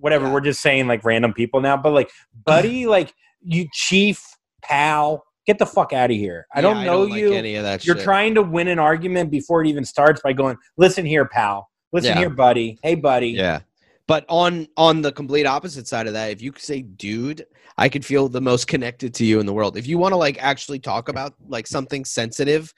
Whatever, 0.00 0.26
Yeah. 0.26 0.32
we're 0.32 0.40
just 0.40 0.60
saying 0.60 0.86
like 0.86 1.04
random 1.04 1.32
people 1.32 1.60
now, 1.60 1.76
but 1.76 1.92
like 1.92 2.10
buddy, 2.44 2.86
like 2.96 3.14
you 3.40 3.66
chief 3.72 4.24
pal, 4.62 5.24
get 5.46 5.58
the 5.58 5.66
fuck 5.66 5.92
out 5.92 6.10
of 6.10 6.16
here. 6.16 6.46
I 6.54 6.58
Yeah, 6.58 6.62
don't 6.62 6.84
know 6.84 7.02
like 7.02 7.20
you. 7.20 7.32
any 7.32 7.54
of 7.56 7.62
that 7.64 7.84
You're 7.86 7.96
shit. 7.96 8.04
trying 8.04 8.34
to 8.34 8.42
win 8.42 8.68
an 8.68 8.78
argument 8.78 9.30
before 9.30 9.62
it 9.62 9.68
even 9.68 9.84
starts 9.84 10.20
by 10.22 10.32
going, 10.32 10.56
"Listen 10.76 11.04
here, 11.06 11.24
pal. 11.26 11.68
Listen 11.92 12.12
Yeah. 12.14 12.18
here, 12.18 12.30
buddy. 12.30 12.78
Hey, 12.82 12.94
buddy." 12.96 13.28
Yeah. 13.30 13.60
But 14.08 14.24
on 14.28 14.68
on 14.76 15.02
the 15.02 15.10
complete 15.12 15.46
opposite 15.46 15.88
side 15.88 16.06
of 16.06 16.12
that, 16.12 16.30
if 16.30 16.40
you 16.40 16.52
could 16.52 16.62
say 16.62 16.82
dude, 16.82 17.44
I 17.76 17.88
could 17.88 18.04
feel 18.04 18.28
the 18.28 18.40
most 18.40 18.66
connected 18.68 19.12
to 19.14 19.24
you 19.24 19.40
in 19.40 19.46
the 19.46 19.52
world. 19.52 19.76
If 19.76 19.86
you 19.86 19.98
want 19.98 20.12
to 20.12 20.16
like 20.16 20.38
actually 20.42 20.78
talk 20.78 21.08
about 21.08 21.34
like 21.48 21.66
something 21.66 22.04
sensitive, 22.04 22.72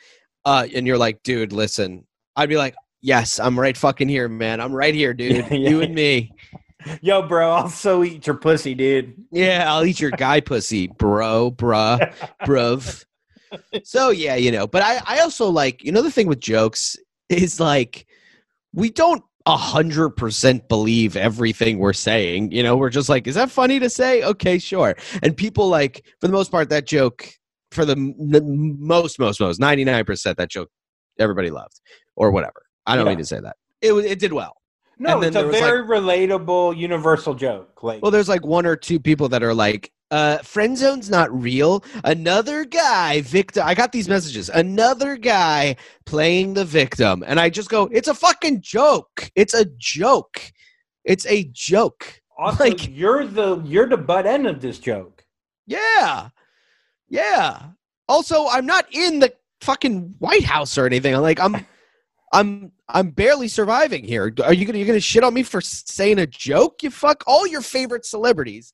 uh, 0.44 0.66
and 0.74 0.86
you're 0.86 0.96
like, 0.98 1.22
dude, 1.22 1.52
listen, 1.52 2.06
I'd 2.36 2.48
be 2.48 2.56
like, 2.56 2.74
yes, 3.02 3.38
I'm 3.38 3.58
right 3.60 3.76
fucking 3.76 4.08
here, 4.08 4.28
man. 4.28 4.60
I'm 4.60 4.72
right 4.72 4.94
here, 4.94 5.12
dude. 5.14 5.46
Yeah, 5.50 5.68
You 5.70 5.82
and 5.82 5.94
me. 5.94 6.32
Yo, 7.00 7.22
bro, 7.22 7.50
I'll 7.50 7.68
so 7.68 8.04
eat 8.04 8.26
your 8.26 8.36
pussy, 8.36 8.74
dude. 8.74 9.14
Yeah, 9.32 9.72
I'll 9.72 9.84
eat 9.84 10.00
your 10.00 10.12
guy 10.12 10.40
pussy, 10.40 10.86
bro, 10.86 11.50
bruh, 11.50 12.12
bruv. 12.44 13.04
So 13.84 14.10
yeah, 14.10 14.36
you 14.36 14.52
know, 14.52 14.66
but 14.66 14.82
I, 14.82 15.00
I 15.06 15.20
also 15.20 15.48
like, 15.48 15.82
you 15.82 15.90
know, 15.90 16.02
the 16.02 16.10
thing 16.10 16.26
with 16.28 16.40
jokes 16.40 16.96
is 17.28 17.58
like 17.58 18.06
we 18.74 18.90
don't 18.90 19.24
a 19.46 19.56
hundred 19.56 20.10
percent 20.10 20.68
believe 20.68 21.16
everything 21.16 21.78
we're 21.78 21.94
saying. 21.94 22.52
You 22.52 22.62
know, 22.62 22.76
we're 22.76 22.90
just 22.90 23.08
like, 23.08 23.26
is 23.26 23.34
that 23.34 23.50
funny 23.50 23.80
to 23.80 23.88
say? 23.88 24.22
Okay, 24.22 24.58
sure. 24.58 24.94
And 25.22 25.34
people 25.36 25.68
like, 25.68 26.04
for 26.20 26.26
the 26.26 26.32
most 26.34 26.50
part, 26.50 26.68
that 26.68 26.86
joke, 26.86 27.26
for 27.72 27.86
the 27.86 27.92
n- 27.96 28.76
most, 28.78 29.18
most, 29.18 29.40
most, 29.40 29.58
ninety 29.58 29.84
nine 29.84 30.04
percent, 30.04 30.36
that 30.36 30.50
joke, 30.50 30.70
everybody 31.18 31.50
loved 31.50 31.80
or 32.14 32.30
whatever. 32.30 32.66
I 32.86 32.94
don't 32.96 33.06
Yeah. 33.06 33.10
mean 33.12 33.18
to 33.18 33.24
say 33.24 33.40
that. 33.40 33.56
It 33.80 33.92
was, 33.92 34.04
it 34.04 34.18
did 34.18 34.32
well. 34.34 34.57
No, 34.98 35.20
it's 35.22 35.36
a 35.36 35.46
very 35.46 35.82
relatable, 35.82 36.76
universal 36.76 37.34
joke. 37.34 37.82
Like, 37.82 38.02
Well, 38.02 38.10
there's 38.10 38.28
like 38.28 38.44
one 38.44 38.66
or 38.66 38.76
two 38.76 38.98
people 38.98 39.28
that 39.30 39.42
are 39.42 39.54
like, 39.54 39.92
uh, 40.10 40.38
friend 40.38 40.76
zone's 40.76 41.10
not 41.10 41.30
real. 41.32 41.84
Another 42.02 42.64
guy, 42.64 43.20
victim. 43.20 43.62
I 43.66 43.74
got 43.74 43.92
these 43.92 44.08
messages. 44.08 44.48
Another 44.48 45.16
guy 45.16 45.76
playing 46.06 46.54
the 46.54 46.64
victim. 46.64 47.22
And 47.26 47.38
I 47.38 47.50
just 47.50 47.68
go, 47.68 47.88
it's 47.92 48.08
a 48.08 48.14
fucking 48.14 48.62
joke. 48.62 49.30
It's 49.36 49.54
a 49.54 49.66
joke. 49.76 50.40
It's 51.04 51.26
a 51.26 51.44
joke. 51.52 52.20
also, 52.38 52.64
like- 52.64 52.88
you're 52.88 53.26
the 53.26 53.56
you're 53.64 53.88
the 53.88 53.96
butt 53.96 54.26
end 54.26 54.46
of 54.46 54.60
this 54.60 54.78
joke. 54.78 55.24
Yeah. 55.66 56.28
Yeah. 57.08 57.62
Also, 58.08 58.46
I'm 58.48 58.64
not 58.66 58.86
in 58.92 59.18
the 59.20 59.32
fucking 59.60 60.14
White 60.18 60.44
House 60.44 60.78
or 60.78 60.86
anything. 60.86 61.14
I'm 61.14 61.22
like, 61.22 61.40
I'm 61.40 61.66
I'm 62.32 62.72
I'm 62.88 63.10
barely 63.10 63.48
surviving 63.48 64.04
here. 64.04 64.32
Are 64.44 64.52
you 64.52 64.64
gonna 64.64 64.78
you're 64.78 64.86
gonna 64.86 65.00
shit 65.00 65.24
on 65.24 65.34
me 65.34 65.42
for 65.42 65.60
saying 65.60 66.18
a 66.18 66.26
joke? 66.26 66.82
You 66.82 66.90
fuck 66.90 67.24
all 67.26 67.46
your 67.46 67.62
favorite 67.62 68.04
celebrities 68.04 68.72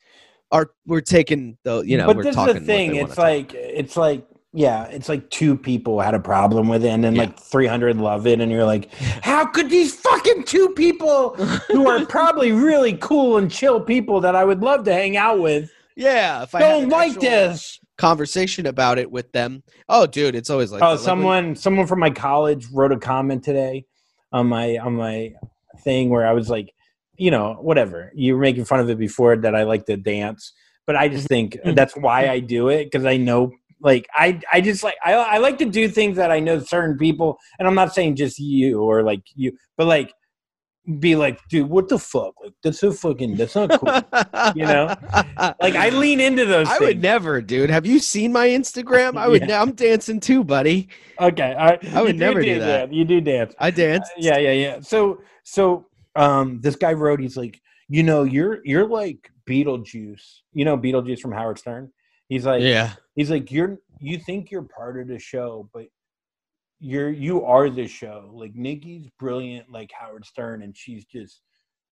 are 0.52 0.70
we're 0.86 1.00
taking 1.00 1.58
the 1.64 1.82
you 1.82 1.96
know 1.96 2.06
but 2.06 2.16
we're 2.16 2.22
this 2.24 2.36
is 2.36 2.44
the 2.44 2.60
thing. 2.60 2.94
It's 2.96 3.18
like 3.18 3.54
it's 3.54 3.96
like 3.96 4.26
yeah, 4.56 4.84
it's 4.84 5.08
like 5.08 5.28
two 5.30 5.56
people 5.56 6.00
had 6.00 6.14
a 6.14 6.20
problem 6.20 6.68
with 6.68 6.84
it, 6.84 6.88
and 6.90 7.02
then 7.02 7.16
Yeah. 7.16 7.22
like 7.22 7.40
300 7.40 7.96
love 7.96 8.24
it, 8.28 8.40
and 8.40 8.52
you're 8.52 8.64
like, 8.64 8.94
how 8.94 9.44
could 9.46 9.68
these 9.68 9.96
fucking 9.96 10.44
two 10.44 10.68
people 10.70 11.34
who 11.34 11.88
are 11.88 12.06
probably 12.08 12.52
really 12.52 12.92
cool 12.98 13.36
and 13.36 13.50
chill 13.50 13.80
people 13.80 14.20
that 14.20 14.36
I 14.36 14.44
would 14.44 14.62
love 14.62 14.84
to 14.84 14.92
hang 14.92 15.16
out 15.16 15.40
with 15.40 15.72
Yeah, 15.96 16.44
if 16.44 16.54
I 16.54 16.60
don't 16.60 16.88
like 16.88 17.08
actual 17.08 17.22
this? 17.22 17.80
Conversation 17.96 18.66
about 18.66 18.98
it 18.98 19.10
with 19.10 19.30
them. 19.32 19.62
Oh, 19.88 20.06
dude, 20.06 20.34
it's 20.34 20.50
always 20.50 20.72
like 20.72 20.82
Oh, 20.82 20.86
that. 20.86 20.92
Like 20.92 21.00
someone 21.00 21.56
someone 21.56 21.86
from 21.86 22.00
my 22.00 22.10
college 22.10 22.66
wrote 22.72 22.92
a 22.92 22.98
comment 22.98 23.42
today 23.44 23.84
on 24.32 24.48
my 24.48 24.78
on 24.78 24.94
my 24.94 25.32
thing 25.80 26.10
where 26.10 26.26
I 26.26 26.32
was 26.32 26.50
like, 26.50 26.72
you 27.16 27.30
know, 27.30 27.54
whatever. 27.60 28.10
You 28.14 28.34
were 28.34 28.40
making 28.40 28.64
fun 28.64 28.80
of 28.80 28.90
it 28.90 28.98
before 28.98 29.36
that 29.36 29.54
I 29.54 29.62
like 29.62 29.86
to 29.86 29.96
dance, 29.96 30.52
but 30.86 30.96
I 30.96 31.08
just 31.08 31.28
think 31.28 31.56
Mhm. 31.64 31.74
that's 31.74 31.96
why 31.96 32.28
I 32.28 32.40
do 32.40 32.68
it 32.68 32.84
because 32.84 33.04
I 33.04 33.16
know 33.16 33.52
like 33.80 34.06
I 34.14 34.40
I 34.52 34.60
just 34.60 34.82
like 34.82 34.96
I 35.04 35.14
I 35.14 35.38
like 35.38 35.58
to 35.58 35.64
do 35.66 35.88
things 35.88 36.16
that 36.16 36.30
I 36.30 36.40
know 36.40 36.58
certain 36.58 36.96
people 36.98 37.38
and 37.58 37.68
I'm 37.68 37.74
not 37.74 37.94
saying 37.94 38.16
just 38.16 38.38
you 38.38 38.80
or 38.82 39.02
like 39.02 39.22
you, 39.34 39.52
but 39.76 39.86
like 39.86 40.12
be 41.00 41.16
like, 41.16 41.40
dude, 41.48 41.68
what 41.68 41.88
the 41.88 41.98
fuck? 41.98 42.34
Like 42.42 42.52
that's 42.62 42.80
so 42.80 42.92
fucking 42.92 43.36
that's 43.36 43.54
not 43.54 43.70
cool. 43.80 44.52
you 44.54 44.64
know? 44.64 44.94
like 45.60 45.74
I 45.74 45.88
lean 45.90 46.20
into 46.20 46.44
those 46.44 46.68
I 46.68 46.78
things. 46.78 46.88
would 46.88 47.02
never, 47.02 47.40
dude. 47.40 47.70
Have 47.70 47.86
you 47.86 47.98
seen 47.98 48.32
my 48.32 48.48
Instagram? 48.48 49.16
I 49.16 49.28
would. 49.28 49.48
Yeah. 49.48 49.62
I'm 49.62 49.72
dancing 49.72 50.20
too, 50.20 50.44
buddy. 50.44 50.88
okay, 51.20 51.54
I, 51.58 51.78
I 51.94 52.02
would 52.02 52.16
never 52.16 52.42
do 52.42 52.58
dance, 52.58 52.64
that. 52.64 52.92
You 52.92 53.04
do 53.04 53.20
dance. 53.20 53.54
I 53.58 53.70
dance. 53.70 54.08
yeah 54.16 54.38
yeah 54.38 54.52
yeah 54.52 54.80
so 54.80 55.20
so 55.42 55.86
um 56.16 56.60
this 56.60 56.76
guy 56.76 56.92
wrote 56.92 57.20
he's 57.20 57.36
like 57.36 57.60
you 57.88 58.02
know 58.02 58.22
you're 58.22 58.60
you're 58.64 58.86
like 58.86 59.30
beetlejuice 59.48 60.40
you 60.52 60.64
know 60.64 60.76
beetlejuice 60.76 61.20
from 61.20 61.32
howard 61.32 61.58
stern 61.58 61.90
he's 62.28 62.46
like 62.46 62.62
yeah. 62.62 62.92
he's 63.14 63.30
like 63.30 63.50
you're 63.50 63.78
you 64.00 64.18
think 64.18 64.50
you're 64.50 64.62
part 64.62 65.00
of 65.00 65.08
the 65.08 65.18
show 65.18 65.68
but 65.72 65.86
you're 66.84 67.10
you 67.10 67.42
are 67.44 67.70
the 67.70 67.86
show 67.86 68.30
like 68.34 68.54
nikki's 68.54 69.08
brilliant 69.18 69.66
like 69.70 69.90
howard 69.98 70.24
stern 70.24 70.62
and 70.62 70.76
she's 70.76 71.04
just 71.06 71.40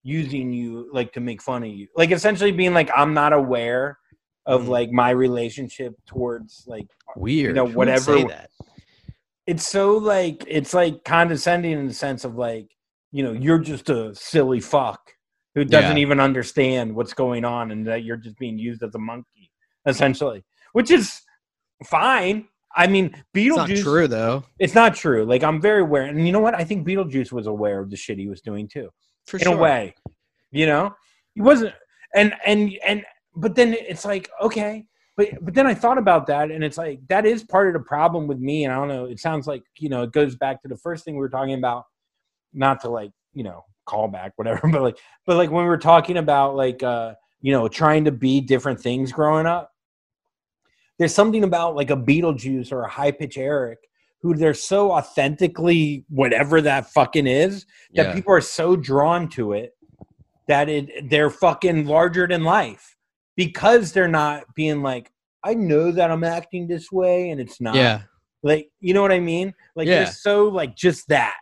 using 0.03 0.51
you 0.51 0.87
like 0.93 1.11
to 1.11 1.19
make 1.19 1.41
fun 1.41 1.63
of 1.63 1.69
you 1.69 1.87
like 1.95 2.11
essentially 2.11 2.51
being 2.51 2.73
like 2.73 2.89
i'm 2.95 3.13
not 3.13 3.33
aware 3.33 3.97
of 4.45 4.63
Mm. 4.63 4.67
like 4.67 4.91
my 4.91 5.09
relationship 5.11 5.93
towards 6.05 6.65
like 6.67 6.85
Weird. 7.15 7.55
You 7.55 7.63
know, 7.63 7.69
whatever- 7.79 8.17
say 8.17 8.23
that? 8.25 8.49
it's 9.47 9.65
so 9.65 9.97
like 9.97 10.43
it's 10.47 10.73
like 10.73 11.03
condescending 11.05 11.71
in 11.71 11.87
the 11.87 11.93
sense 11.93 12.25
of 12.25 12.35
like 12.35 12.67
you 13.11 13.23
know 13.23 13.31
you're 13.31 13.59
just 13.73 13.89
a 13.89 14.13
silly 14.13 14.59
fuck 14.59 15.01
who 15.55 15.63
doesn't 15.63 15.97
Yeah. 15.97 16.01
even 16.05 16.19
understand 16.19 16.93
what's 16.93 17.13
going 17.13 17.45
on 17.45 17.71
and 17.71 17.87
that 17.87 18.03
you're 18.03 18.17
just 18.17 18.37
being 18.37 18.57
used 18.57 18.83
as 18.83 18.93
a 18.95 18.99
monkey 18.99 19.49
essentially 19.87 20.43
which 20.73 20.91
is 20.91 21.21
fine 21.85 22.47
i 22.75 22.87
mean 22.87 23.05
It's 23.33 23.55
not 23.55 23.69
beetlejuice 23.69 23.83
true 23.83 24.07
though. 24.07 24.43
it's 24.59 24.73
not 24.75 24.95
true. 24.95 25.25
Like 25.25 25.43
i'm 25.43 25.59
very 25.61 25.81
aware 25.81 26.03
and 26.03 26.25
you 26.25 26.31
know 26.33 26.39
what? 26.39 26.55
I 26.55 26.63
think 26.63 26.87
beetlejuice 26.87 27.31
was 27.31 27.47
aware 27.47 27.79
of 27.79 27.89
the 27.89 27.95
shit 27.97 28.17
he 28.17 28.27
was 28.27 28.41
doing 28.41 28.67
too. 28.67 28.89
For 29.27 29.37
in 29.37 29.43
sure. 29.43 29.55
a 29.55 29.57
way 29.57 29.95
you 30.51 30.65
know? 30.67 30.95
He 31.33 31.41
wasn't 31.41 31.73
and 32.15 32.33
and 32.45 32.71
and 32.85 33.03
but 33.35 33.55
then 33.55 33.73
it's 33.73 34.05
like 34.05 34.29
okay. 34.41 34.85
But 35.15 35.27
but 35.45 35.53
then 35.53 35.67
i 35.67 35.75
thought 35.75 35.99
about 35.99 36.25
that 36.27 36.49
and 36.49 36.63
it's 36.63 36.77
like 36.77 36.99
that 37.07 37.23
is 37.25 37.43
part 37.43 37.67
of 37.67 37.73
the 37.73 37.87
problem 37.87 38.25
with 38.25 38.39
me 38.39 38.63
and 38.63 38.73
i 38.73 38.75
don't 38.77 38.87
know 38.87 39.05
it 39.05 39.19
sounds 39.19 39.45
like 39.45 39.61
you 39.77 39.87
know 39.87 40.01
it 40.01 40.11
goes 40.11 40.35
back 40.35 40.59
to 40.63 40.67
the 40.67 40.77
first 40.77 41.05
thing 41.05 41.13
we 41.13 41.19
were 41.19 41.29
talking 41.29 41.53
about 41.53 41.83
not 42.51 42.81
to 42.81 42.89
like 42.89 43.11
you 43.33 43.43
know 43.43 43.63
call 43.85 44.07
back 44.07 44.31
whatever 44.37 44.67
but 44.69 44.81
like 44.81 44.97
but 45.27 45.37
like 45.37 45.51
when 45.51 45.65
we 45.65 45.69
were 45.69 45.77
talking 45.77 46.17
about 46.17 46.55
like 46.55 46.81
uh 46.81 47.13
you 47.41 47.51
know 47.51 47.67
trying 47.67 48.05
to 48.05 48.11
be 48.11 48.41
different 48.41 48.79
things 48.79 49.11
growing 49.11 49.45
up 49.45 49.69
there's 51.03 51.13
something 51.13 51.43
about 51.43 51.75
like 51.75 51.89
a 51.89 51.97
beetlejuice 51.97 52.71
or 52.71 52.83
a 52.83 52.89
high 52.89 53.11
pitch 53.11 53.37
eric 53.37 53.79
who 54.21 54.33
they're 54.33 54.53
so 54.53 54.91
authentically 54.91 56.05
whatever 56.07 56.61
that 56.61 56.89
fucking 56.91 57.27
is 57.27 57.65
that 57.93 58.07
Yeah. 58.07 58.13
people 58.13 58.33
are 58.33 58.39
so 58.41 58.77
drawn 58.77 59.27
to 59.31 59.51
it 59.51 59.73
that 60.47 60.69
it 60.69 61.09
they're 61.09 61.29
fucking 61.29 61.85
larger 61.87 62.25
than 62.27 62.43
life 62.43 62.95
because 63.35 63.91
they're 63.91 64.07
not 64.07 64.43
being 64.55 64.81
like 64.81 65.11
I 65.43 65.55
know 65.55 65.91
that 65.91 66.09
I'm 66.09 66.23
acting 66.23 66.67
this 66.67 66.89
way 66.89 67.29
and 67.29 67.41
it's 67.41 67.59
not. 67.59 67.75
Yeah. 67.75 68.03
Like 68.43 68.69
you 68.79 68.93
know 68.93 69.01
what 69.01 69.11
I 69.11 69.19
mean? 69.19 69.53
Like 69.75 69.87
Yeah. 69.87 70.03
they're 70.05 70.13
so 70.13 70.47
like 70.47 70.73
just 70.75 71.09
that. 71.09 71.35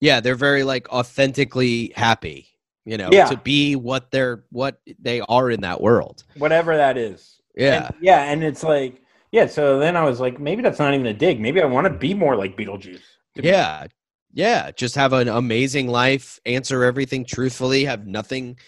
Yeah. 0.00 0.18
They're 0.18 0.34
very 0.34 0.64
like 0.64 0.88
authentically 0.90 1.92
happy. 1.94 2.48
You 2.84 2.96
know, 2.96 3.10
Yeah. 3.12 3.26
to 3.26 3.36
be 3.36 3.76
what 3.76 4.10
they're 4.10 4.44
what 4.50 4.80
they 4.98 5.20
are 5.28 5.50
in 5.52 5.60
that 5.60 5.80
world. 5.80 6.24
Whatever 6.36 6.76
that 6.76 6.96
is. 6.98 7.37
Yeah. 7.58 7.86
And- 7.86 7.94
yeah, 8.00 8.22
and 8.32 8.42
it's 8.44 8.62
like 8.62 9.02
yeah, 9.32 9.46
so 9.46 9.78
then 9.78 9.94
I 9.96 10.04
was 10.04 10.20
like 10.20 10.40
maybe 10.40 10.62
that's 10.62 10.78
not 10.78 10.94
even 10.94 11.06
a 11.06 11.12
dig. 11.12 11.38
Maybe 11.40 11.60
I 11.60 11.66
want 11.66 11.86
to 11.86 11.92
be 11.92 12.14
more 12.14 12.34
like 12.36 12.56
Beetlejuice. 12.56 13.02
to 13.36 13.42
be- 13.42 13.48
Yeah. 13.48 13.86
Yeah. 14.34 14.70
Just 14.72 14.94
have 14.94 15.12
an 15.14 15.26
amazing 15.28 15.88
life, 15.88 16.38
answer 16.46 16.84
everything 16.84 17.24
truthfully, 17.24 17.84
have 17.86 18.06
nothing 18.06 18.58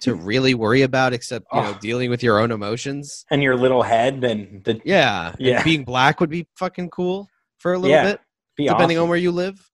to 0.00 0.14
really 0.30 0.54
worry 0.54 0.82
about 0.82 1.12
except, 1.12 1.46
you 1.52 1.60
know, 1.60 1.74
Oh. 1.74 1.78
dealing 1.80 2.08
with 2.10 2.22
your 2.22 2.38
own 2.38 2.50
emotions. 2.50 3.24
And 3.30 3.42
your 3.42 3.56
little 3.56 3.82
head 3.82 4.24
and 4.24 4.64
the 4.64 4.80
Yeah. 4.84 5.28
and 5.28 5.36
Yeah. 5.38 5.62
being 5.62 5.84
black 5.84 6.20
would 6.20 6.30
be 6.30 6.46
fucking 6.56 6.88
cool 6.90 7.28
for 7.58 7.74
a 7.74 7.78
little 7.78 7.94
Yeah, 7.96 8.12
bit, 8.12 8.20
be 8.56 8.66
depending 8.66 8.96
awesome. 8.96 9.04
on 9.04 9.08
where 9.10 9.18
you 9.18 9.30
live. 9.30 9.70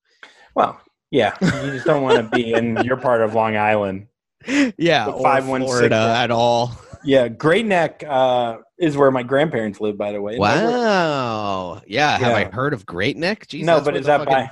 Well, 0.57 0.81
yeah, 1.13 1.35
you 1.41 1.71
just 1.73 1.87
don't 1.87 2.03
want 2.03 2.17
to 2.19 2.37
be 2.37 2.53
in 2.53 2.77
your 2.85 2.97
part 2.97 3.21
of 3.23 3.35
Long 3.35 3.57
Island. 3.57 4.09
yeah. 4.77 5.07
The 5.07 5.13
Or 5.13 5.23
516 5.23 5.67
Florida 5.67 6.15
at 6.19 6.31
all. 6.33 6.73
Yeah, 7.07 7.29
Great 7.29 7.65
Neck 7.67 8.05
uh, 8.07 8.59
is 8.79 8.97
where 8.97 9.11
my 9.11 9.23
grandparents 9.23 9.81
live, 9.81 9.97
by 9.97 10.13
the 10.13 10.21
way. 10.21 10.39
Wow. 10.39 11.81
Yeah. 11.87 12.19
Have 12.19 12.35
I 12.35 12.45
heard 12.45 12.75
of 12.75 12.85
Great 12.85 13.17
Neck? 13.17 13.47
Jeez, 13.47 13.63
no, 13.65 13.81
but 13.81 13.97
is 13.97 14.07
that 14.07 14.19
fucking- 14.19 14.33
by? 14.35 14.51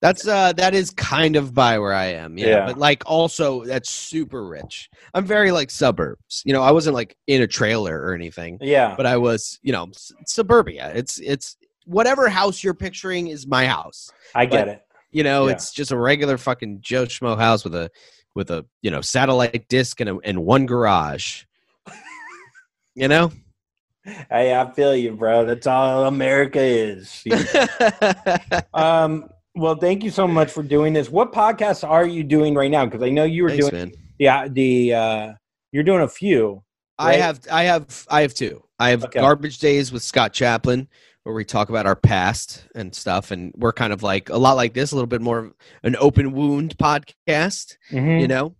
That's 0.00 0.28
uh 0.28 0.52
that 0.52 0.74
is 0.74 0.90
kind 0.90 1.34
of 1.34 1.52
by 1.52 1.80
where 1.80 1.92
I 1.92 2.12
am. 2.12 2.38
Yeah, 2.38 2.46
Yeah. 2.46 2.66
But 2.66 2.78
like 2.78 3.02
also 3.04 3.64
that's 3.64 3.90
super 3.90 4.46
rich. 4.46 4.88
I'm 5.12 5.24
very 5.24 5.50
like 5.50 5.72
suburbs. 5.72 6.40
You 6.44 6.52
know, 6.52 6.62
I 6.62 6.70
wasn't 6.70 6.94
like 6.94 7.16
in 7.26 7.42
a 7.42 7.48
trailer 7.48 8.00
or 8.00 8.14
anything, 8.14 8.58
Yeah, 8.60 8.94
but 8.96 9.06
I 9.06 9.16
was, 9.16 9.58
you 9.60 9.72
know, 9.72 9.86
s- 9.92 10.12
suburbia. 10.24 10.92
It's 10.94 11.18
it's 11.18 11.56
whatever 11.84 12.28
house 12.28 12.62
you're 12.62 12.74
picturing 12.74 13.26
is 13.26 13.44
my 13.48 13.66
house. 13.66 14.12
I 14.36 14.46
get 14.46 14.66
but- 14.66 14.74
it. 14.74 14.82
You 15.10 15.24
know, 15.24 15.46
Yeah. 15.46 15.54
it's 15.54 15.72
just 15.72 15.90
a 15.90 15.96
regular 15.96 16.38
fucking 16.38 16.78
Joe 16.80 17.06
Schmo 17.06 17.36
house 17.36 17.64
with 17.64 17.74
a 17.74 17.90
with 18.36 18.52
a, 18.52 18.64
you 18.82 18.92
know, 18.92 19.00
satellite 19.00 19.66
disc 19.68 20.00
and 20.00 20.10
a, 20.10 20.18
and 20.22 20.44
one 20.44 20.64
garage. 20.66 21.42
You 22.98 23.08
know? 23.08 23.30
Hey, 24.30 24.54
I 24.54 24.70
feel 24.72 24.96
you, 24.96 25.12
bro. 25.12 25.44
That's 25.44 25.66
all 25.66 26.06
America 26.06 26.60
is. 26.60 27.22
um, 28.74 29.28
well, 29.54 29.76
thank 29.76 30.02
you 30.02 30.10
so 30.10 30.26
much 30.26 30.50
for 30.50 30.62
doing 30.62 30.92
this. 30.92 31.10
What 31.10 31.32
podcasts 31.32 31.86
are 31.88 32.06
you 32.06 32.24
doing 32.24 32.54
right 32.54 32.70
now? 32.70 32.84
Because 32.86 33.02
I 33.02 33.10
know 33.10 33.24
you 33.24 33.42
were 33.42 33.50
Thanks, 33.50 33.68
doing 33.68 33.92
man. 34.20 34.48
the 34.48 34.52
the 34.52 34.94
uh, 34.94 35.32
you're 35.72 35.82
doing 35.84 36.02
a 36.02 36.08
few. 36.08 36.62
I 36.98 37.14
have 37.14 37.40
I 37.50 37.64
have 37.64 38.06
I 38.08 38.22
have 38.22 38.34
two. 38.34 38.64
I 38.78 38.90
have 38.90 39.04
Okay. 39.04 39.20
garbage 39.20 39.58
days 39.58 39.92
with 39.92 40.02
Scott 40.02 40.32
Chaplin 40.32 40.88
where 41.24 41.34
we 41.34 41.44
talk 41.44 41.68
about 41.68 41.84
our 41.84 41.96
past 41.96 42.64
and 42.74 42.94
stuff 42.94 43.30
and 43.30 43.52
we're 43.56 43.72
kind 43.72 43.92
of 43.92 44.02
like 44.02 44.30
a 44.30 44.36
lot 44.38 44.54
like 44.56 44.72
this, 44.72 44.92
a 44.92 44.94
little 44.94 45.06
bit 45.06 45.20
more 45.20 45.38
of 45.40 45.52
an 45.82 45.94
open 46.00 46.32
wound 46.32 46.76
podcast, 46.78 47.76
Mhm. 47.92 48.20
you 48.20 48.26
know. 48.28 48.54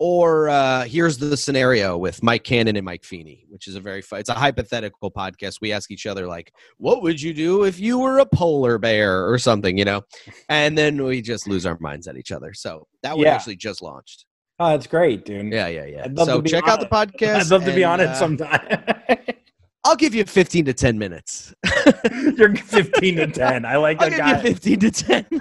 Or 0.00 0.48
uh 0.48 0.84
here's 0.84 1.18
the 1.18 1.36
scenario 1.36 1.98
with 1.98 2.22
Mike 2.22 2.44
Cannon 2.44 2.76
and 2.76 2.84
Mike 2.84 3.04
Feeney, 3.04 3.44
which 3.48 3.66
is 3.66 3.74
a 3.74 3.80
very 3.80 4.00
fun, 4.00 4.20
it's 4.20 4.28
a 4.28 4.34
hypothetical 4.34 5.10
podcast. 5.10 5.60
We 5.60 5.72
ask 5.72 5.90
each 5.90 6.06
other 6.06 6.26
like, 6.26 6.52
what 6.76 7.02
would 7.02 7.20
you 7.20 7.34
do 7.34 7.64
if 7.64 7.80
you 7.80 7.98
were 7.98 8.18
a 8.18 8.26
polar 8.26 8.78
bear 8.78 9.28
or 9.28 9.38
something, 9.38 9.76
you 9.76 9.84
know? 9.84 10.02
And 10.48 10.78
then 10.78 11.02
we 11.02 11.20
just 11.20 11.48
lose 11.48 11.66
our 11.66 11.76
minds 11.80 12.06
at 12.06 12.16
each 12.16 12.30
other. 12.30 12.54
So 12.54 12.86
that 13.02 13.16
one 13.16 13.26
Yeah. 13.26 13.34
actually 13.34 13.56
just 13.56 13.82
launched. 13.82 14.24
Oh, 14.60 14.70
that's 14.70 14.86
great, 14.88 15.24
dude. 15.24 15.52
Yeah, 15.52 15.68
yeah, 15.68 15.84
yeah. 15.84 16.24
So 16.24 16.42
check 16.42 16.66
out 16.66 16.80
the 16.80 16.86
podcast. 16.86 17.34
I'd 17.40 17.50
love 17.50 17.64
to 17.64 17.72
be 17.74 17.84
on 17.84 18.00
it 18.00 18.08
uh, 18.08 18.14
sometime. 18.14 18.84
I'll 19.84 19.96
give 19.96 20.14
you 20.14 20.24
15 20.24 20.64
to 20.66 20.74
10 20.74 20.98
minutes. 20.98 21.54
You're 22.36 22.54
15 22.54 23.16
to 23.16 23.26
10. 23.28 23.64
I 23.64 23.76
like 23.76 24.00
I'll 24.02 24.10
that 24.10 24.16
give 24.16 24.18
guy. 24.18 24.36
you 24.36 24.54
15 24.54 24.80
to 24.80 24.90
10. 24.90 25.26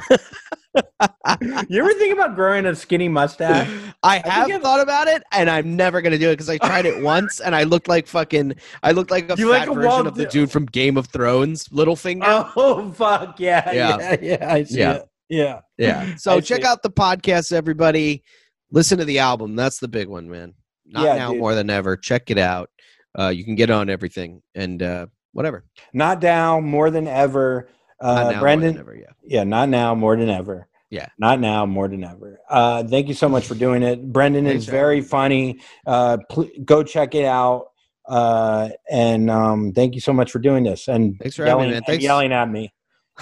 You 1.70 1.80
ever 1.80 1.94
think 1.96 2.14
about 2.14 2.36
growing 2.36 2.68
a 2.68 2.76
skinny 2.76 3.08
mustache? 3.10 3.68
I 4.04 4.18
have 4.28 4.48
I've- 4.50 4.60
thought 4.60 4.80
about 4.80 5.08
it, 5.08 5.24
and 5.32 5.50
I'm 5.50 5.76
never 5.76 6.02
gonna 6.02 6.20
do 6.20 6.30
it 6.30 6.34
because 6.34 6.50
I 6.50 6.60
tried 6.60 6.86
it 6.86 7.02
once, 7.02 7.40
and 7.40 7.56
I 7.56 7.64
looked 7.64 7.88
like 7.88 8.06
fucking. 8.06 8.54
I 8.84 8.92
looked 8.92 9.10
like 9.10 9.28
a 9.32 9.36
You 9.38 9.50
like 9.50 9.68
a 9.68 9.74
version 9.74 9.90
Walt 9.90 10.06
of 10.08 10.14
the 10.14 10.28
dude 10.28 10.52
from 10.52 10.68
Game 10.68 10.96
of 10.96 11.08
Thrones, 11.08 11.68
Littlefinger. 11.70 12.52
Oh 12.56 12.92
fuck 12.92 13.40
yeah, 13.40 13.72
Yeah. 13.72 13.98
yeah, 13.98 14.18
yeah. 14.22 14.54
I 14.54 14.64
see 14.66 14.78
Yeah. 14.80 14.94
it. 14.94 15.06
Yeah. 15.30 15.60
yeah. 15.80 16.16
So 16.18 16.36
I 16.38 16.42
check 16.42 16.64
out 16.64 16.84
the 16.84 16.92
podcast, 16.92 17.52
everybody. 17.52 18.24
Listen 18.72 19.00
to 19.00 19.06
the 19.06 19.18
album. 19.20 19.56
That's 19.56 19.80
the 19.80 19.88
big 19.88 20.08
one, 20.08 20.30
man. 20.30 20.54
Not 20.86 21.06
Yeah, 21.06 21.16
now 21.16 21.32
dude. 21.32 21.40
more 21.40 21.56
than 21.56 21.72
ever. 21.72 21.98
Check 21.98 22.30
it 22.30 22.38
out. 22.38 22.70
Uh, 23.18 23.30
you 23.30 23.44
can 23.44 23.56
get 23.56 23.70
on 23.70 23.90
everything 23.90 24.42
and 24.56 24.82
uh, 24.82 25.06
whatever. 25.34 25.66
Not 25.94 26.22
now, 26.22 26.60
more 26.60 26.90
than 26.90 27.08
ever. 27.08 27.68
Uh, 28.00 28.32
now 28.32 28.40
Brendan, 28.40 28.78
ever, 28.78 28.96
yeah. 28.96 29.06
yeah, 29.24 29.44
not 29.44 29.70
now, 29.70 29.96
more 29.96 30.16
than 30.16 30.30
ever. 30.30 30.68
Yeah. 30.90 31.08
Not 31.18 31.40
now, 31.40 31.66
more 31.66 31.88
than 31.88 32.04
ever. 32.04 32.40
Uh, 32.50 32.84
thank 32.84 33.08
you 33.08 33.14
so 33.14 33.28
much 33.28 33.46
for 33.46 33.56
doing 33.56 33.84
it. 33.84 34.02
Brendan 34.14 34.46
Thanks 34.46 34.64
is 34.64 34.70
very 34.70 35.02
funny. 35.02 35.60
Uh, 35.86 36.18
pl- 36.30 36.50
go 36.64 36.84
check 36.84 37.14
it 37.16 37.26
out. 37.26 37.68
Uh, 38.08 38.70
and 38.90 39.30
um, 39.30 39.74
thank 39.74 39.94
you 39.96 40.00
so 40.00 40.14
much 40.14 40.32
for 40.32 40.40
doing 40.40 40.64
this 40.64 40.88
and 40.88 41.20
Thanks 41.20 41.36
for 41.36 41.44
having 41.44 41.56
yelling, 41.58 41.70
me, 41.70 41.74
man. 41.74 41.84
Thanks. 41.86 42.04
yelling 42.04 42.32
at 42.32 42.50
me. 42.50 42.74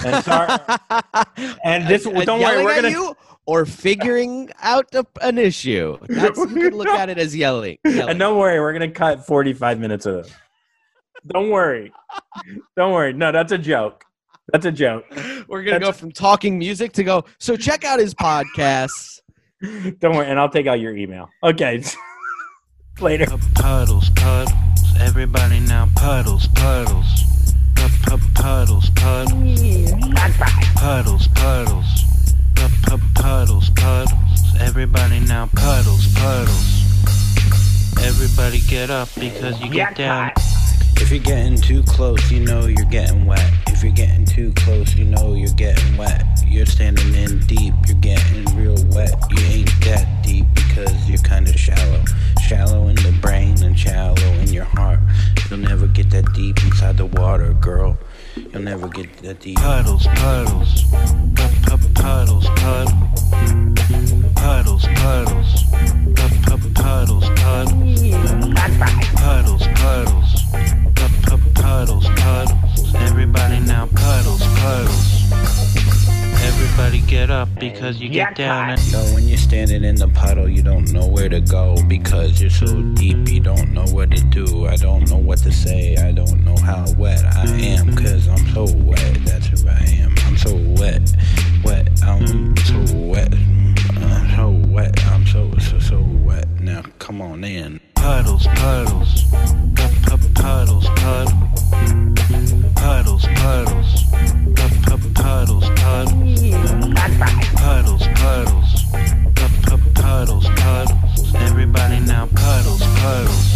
And 0.04 0.24
sorry. 0.24 0.60
And 1.64 1.88
this- 1.88 2.06
Uh, 2.06 2.24
don't 2.24 2.40
worry, 2.42 2.64
we're 2.64 2.76
gonna- 2.76 2.90
you 2.90 3.16
or 3.48 3.66
figuring 3.66 4.50
out 4.62 4.94
a, 4.96 5.06
an 5.22 5.38
issue. 5.38 5.98
That's 6.08 6.38
you 6.38 6.48
could 6.48 6.74
look 6.74 6.88
at 7.02 7.10
it 7.10 7.18
as 7.18 7.36
yelling. 7.36 7.78
yelling. 7.86 8.10
and 8.10 8.20
don't 8.20 8.38
worry, 8.38 8.60
we're 8.60 8.74
gonna 8.74 8.90
cut 8.92 9.26
45 9.26 9.80
minutes 9.80 10.06
of 10.06 10.24
this. 10.24 10.34
Don't 11.28 11.50
worry. 11.50 11.92
Don't 12.78 12.94
worry. 12.94 13.14
No, 13.14 13.32
that's 13.32 13.52
a 13.52 13.58
joke. 13.58 14.04
That's 14.52 14.66
a 14.66 14.72
joke. 14.72 15.06
We're 15.48 15.64
gonna 15.64 15.80
go 15.80 15.92
from 15.92 16.12
talking 16.12 16.58
music 16.60 16.92
to 16.94 17.04
go. 17.04 17.26
So 17.40 17.56
check 17.56 17.84
out 17.84 18.00
his 18.00 18.14
podcasts. 18.14 19.22
Don't 20.00 20.16
worry, 20.16 20.28
and 20.28 20.40
I'll 20.40 20.50
take 20.50 20.68
out 20.68 20.80
your 20.80 20.96
email. 20.96 21.30
Okay. 21.44 21.82
Later. 23.02 23.26
Puddles, 23.56 24.10
puddles, 24.12 24.54
everybody 25.00 25.60
now 25.60 25.90
puddles, 25.96 26.48
puddles. 26.48 27.24
Pu- 27.76 28.18
pu- 28.18 28.32
Puddles, 28.36 28.90
puddles. 28.92 29.92
Puddles, 30.76 31.28
puddles. 31.30 32.06
Pu- 32.56 32.70
pu- 32.84 33.00
Puddles, 33.16 33.70
puddles. 33.72 34.12
Everybody 34.60 35.20
now 35.22 35.50
puddles, 35.56 36.08
puddles. 36.16 36.84
Everybody 38.04 38.60
get 38.68 38.90
up 38.90 39.10
because 39.20 39.60
you 39.62 39.70
get 39.70 39.96
down. 39.96 40.32
If 40.98 41.12
you're 41.12 41.20
getting 41.20 41.58
too 41.58 41.84
close, 41.84 42.32
you 42.32 42.40
know 42.40 42.62
you're 42.68 42.90
getting 42.90 43.26
wet. 43.26 43.52
If 43.68 43.84
you're 43.84 43.92
getting 43.92 44.26
too 44.26 44.54
close, 44.56 44.96
you 44.96 45.06
know 45.06 45.34
you're 45.34 45.54
getting 45.54 45.98
wet. 45.98 46.24
You're 46.46 46.66
standing 46.66 47.14
in 47.14 47.40
deep, 47.48 47.74
you're 47.88 47.98
getting 48.00 48.46
real 48.56 48.78
wet. 48.92 49.14
You 49.32 49.44
ain't 49.48 49.72
that 49.86 50.08
deep 50.24 50.46
because 50.56 51.10
you're 51.10 51.18
kinda 51.20 51.56
shallow. 51.58 52.04
Shallow 52.48 52.88
in 52.88 52.96
the 52.96 53.12
brain 53.22 53.62
and 53.64 53.78
shallow 53.78 54.16
in 54.40 54.48
your 54.54 54.64
heart. 54.66 55.00
You'll 55.50 55.60
never 55.60 55.88
get 55.88 56.10
that 56.12 56.32
deep 56.34 56.64
inside 56.64 56.98
the 56.98 57.08
water, 57.08 57.54
girl. 57.54 57.98
You'll 58.36 58.62
never 58.64 58.88
get 58.90 59.16
that 59.18 59.40
deep. 59.40 59.58
Puddles, 59.58 60.06
puddles. 60.08 60.84
Pu- 61.36 61.78
pu- 61.78 61.94
Puddles, 61.94 62.48
puddles. 62.56 62.94
Puddles, 64.36 64.86
puddles. 64.86 65.64
Pu- 66.16 66.58
pu- 66.58 66.74
Puddles, 66.74 67.30
puddles. 67.40 68.02
Puddles, 69.16 69.68
puddles. 69.80 70.30
Pu- 70.96 71.38
pu- 71.38 71.52
Puddles, 71.62 72.08
puddles. 72.10 72.96
Everybody 72.96 73.60
now 73.62 73.88
puddles, 73.96 74.42
puddles. 74.60 75.75
Everybody 76.56 77.02
get 77.02 77.30
up 77.30 77.50
because 77.60 78.00
you 78.00 78.08
get 78.08 78.36
down 78.36 78.70
and 78.70 78.80
So 78.80 79.00
when 79.14 79.28
you're 79.28 79.38
standing 79.38 79.84
in 79.84 79.96
the 79.96 80.08
puddle, 80.08 80.48
you 80.48 80.64
don't 80.64 80.90
know 80.94 81.06
where 81.06 81.28
to 81.28 81.42
go 81.42 81.76
because 81.88 82.40
you're 82.40 82.50
so 82.50 82.82
deep. 82.94 83.28
You 83.28 83.42
don't 83.42 83.74
know 83.74 83.84
what 83.88 84.12
to 84.12 84.24
do. 84.24 84.66
I 84.66 84.78
don't 84.78 85.10
know 85.10 85.18
what 85.18 85.40
to 85.40 85.52
say. 85.52 85.98
I 85.98 86.14
don't 86.14 86.46
know 86.46 86.56
how 86.56 86.86
wet 86.98 87.26
I 87.26 87.46
am 87.48 87.88
because 87.88 88.30
I'm 88.30 88.48
so 88.54 88.74
wet. 88.78 89.18
That's 89.26 89.48
who 89.48 89.68
I 89.68 89.84
am. 90.00 90.16
I'm 90.26 90.38
so 90.38 90.56
wet, 90.80 91.14
wet. 91.66 91.90
I'm 92.04 92.56
so 92.56 92.96
wet. 92.96 93.34
I'm 93.34 94.30
so 94.36 94.68
wet. 94.70 95.06
I'm 95.08 95.26
so 95.26 95.52
so 95.58 95.80
so 95.80 96.00
wet. 96.24 96.48
Now 96.62 96.84
come 97.00 97.22
on 97.22 97.44
in. 97.44 97.82
Puddles, 98.06 98.46
puddles. 98.46 99.24
Pu- 99.76 99.96
pu- 100.06 100.34
Puddles, 100.36 100.88
puddles. 101.02 101.34
Puddles, 102.76 103.26
puddles. 103.42 104.04
Pu- 104.58 104.76
pu- 104.86 105.14
Puddles, 105.14 105.68
puddles. 105.82 106.40
Puddles, 107.62 108.06
puddles. 108.22 108.70
Pu- 109.38 109.56
pu- 109.66 109.92
Puddles, 110.02 110.48
puddles. 110.62 111.36
Everybody 111.50 112.00
now 112.02 112.28
puddles, 112.28 112.84
puddles. 113.02 113.48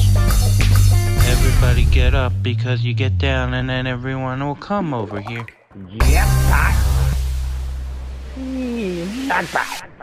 Everybody 1.34 1.86
get 1.86 2.16
up 2.16 2.34
because 2.42 2.84
you 2.84 2.96
get 2.96 3.20
down 3.20 3.54
and 3.54 3.70
then 3.70 3.86
everyone 3.86 4.40
will 4.44 4.56
come 4.56 4.96
over 4.96 5.22
here. 5.22 5.46
Yes, 6.08 6.28
sir. 6.50 6.74
Not 9.28 9.46
bad. 9.54 9.99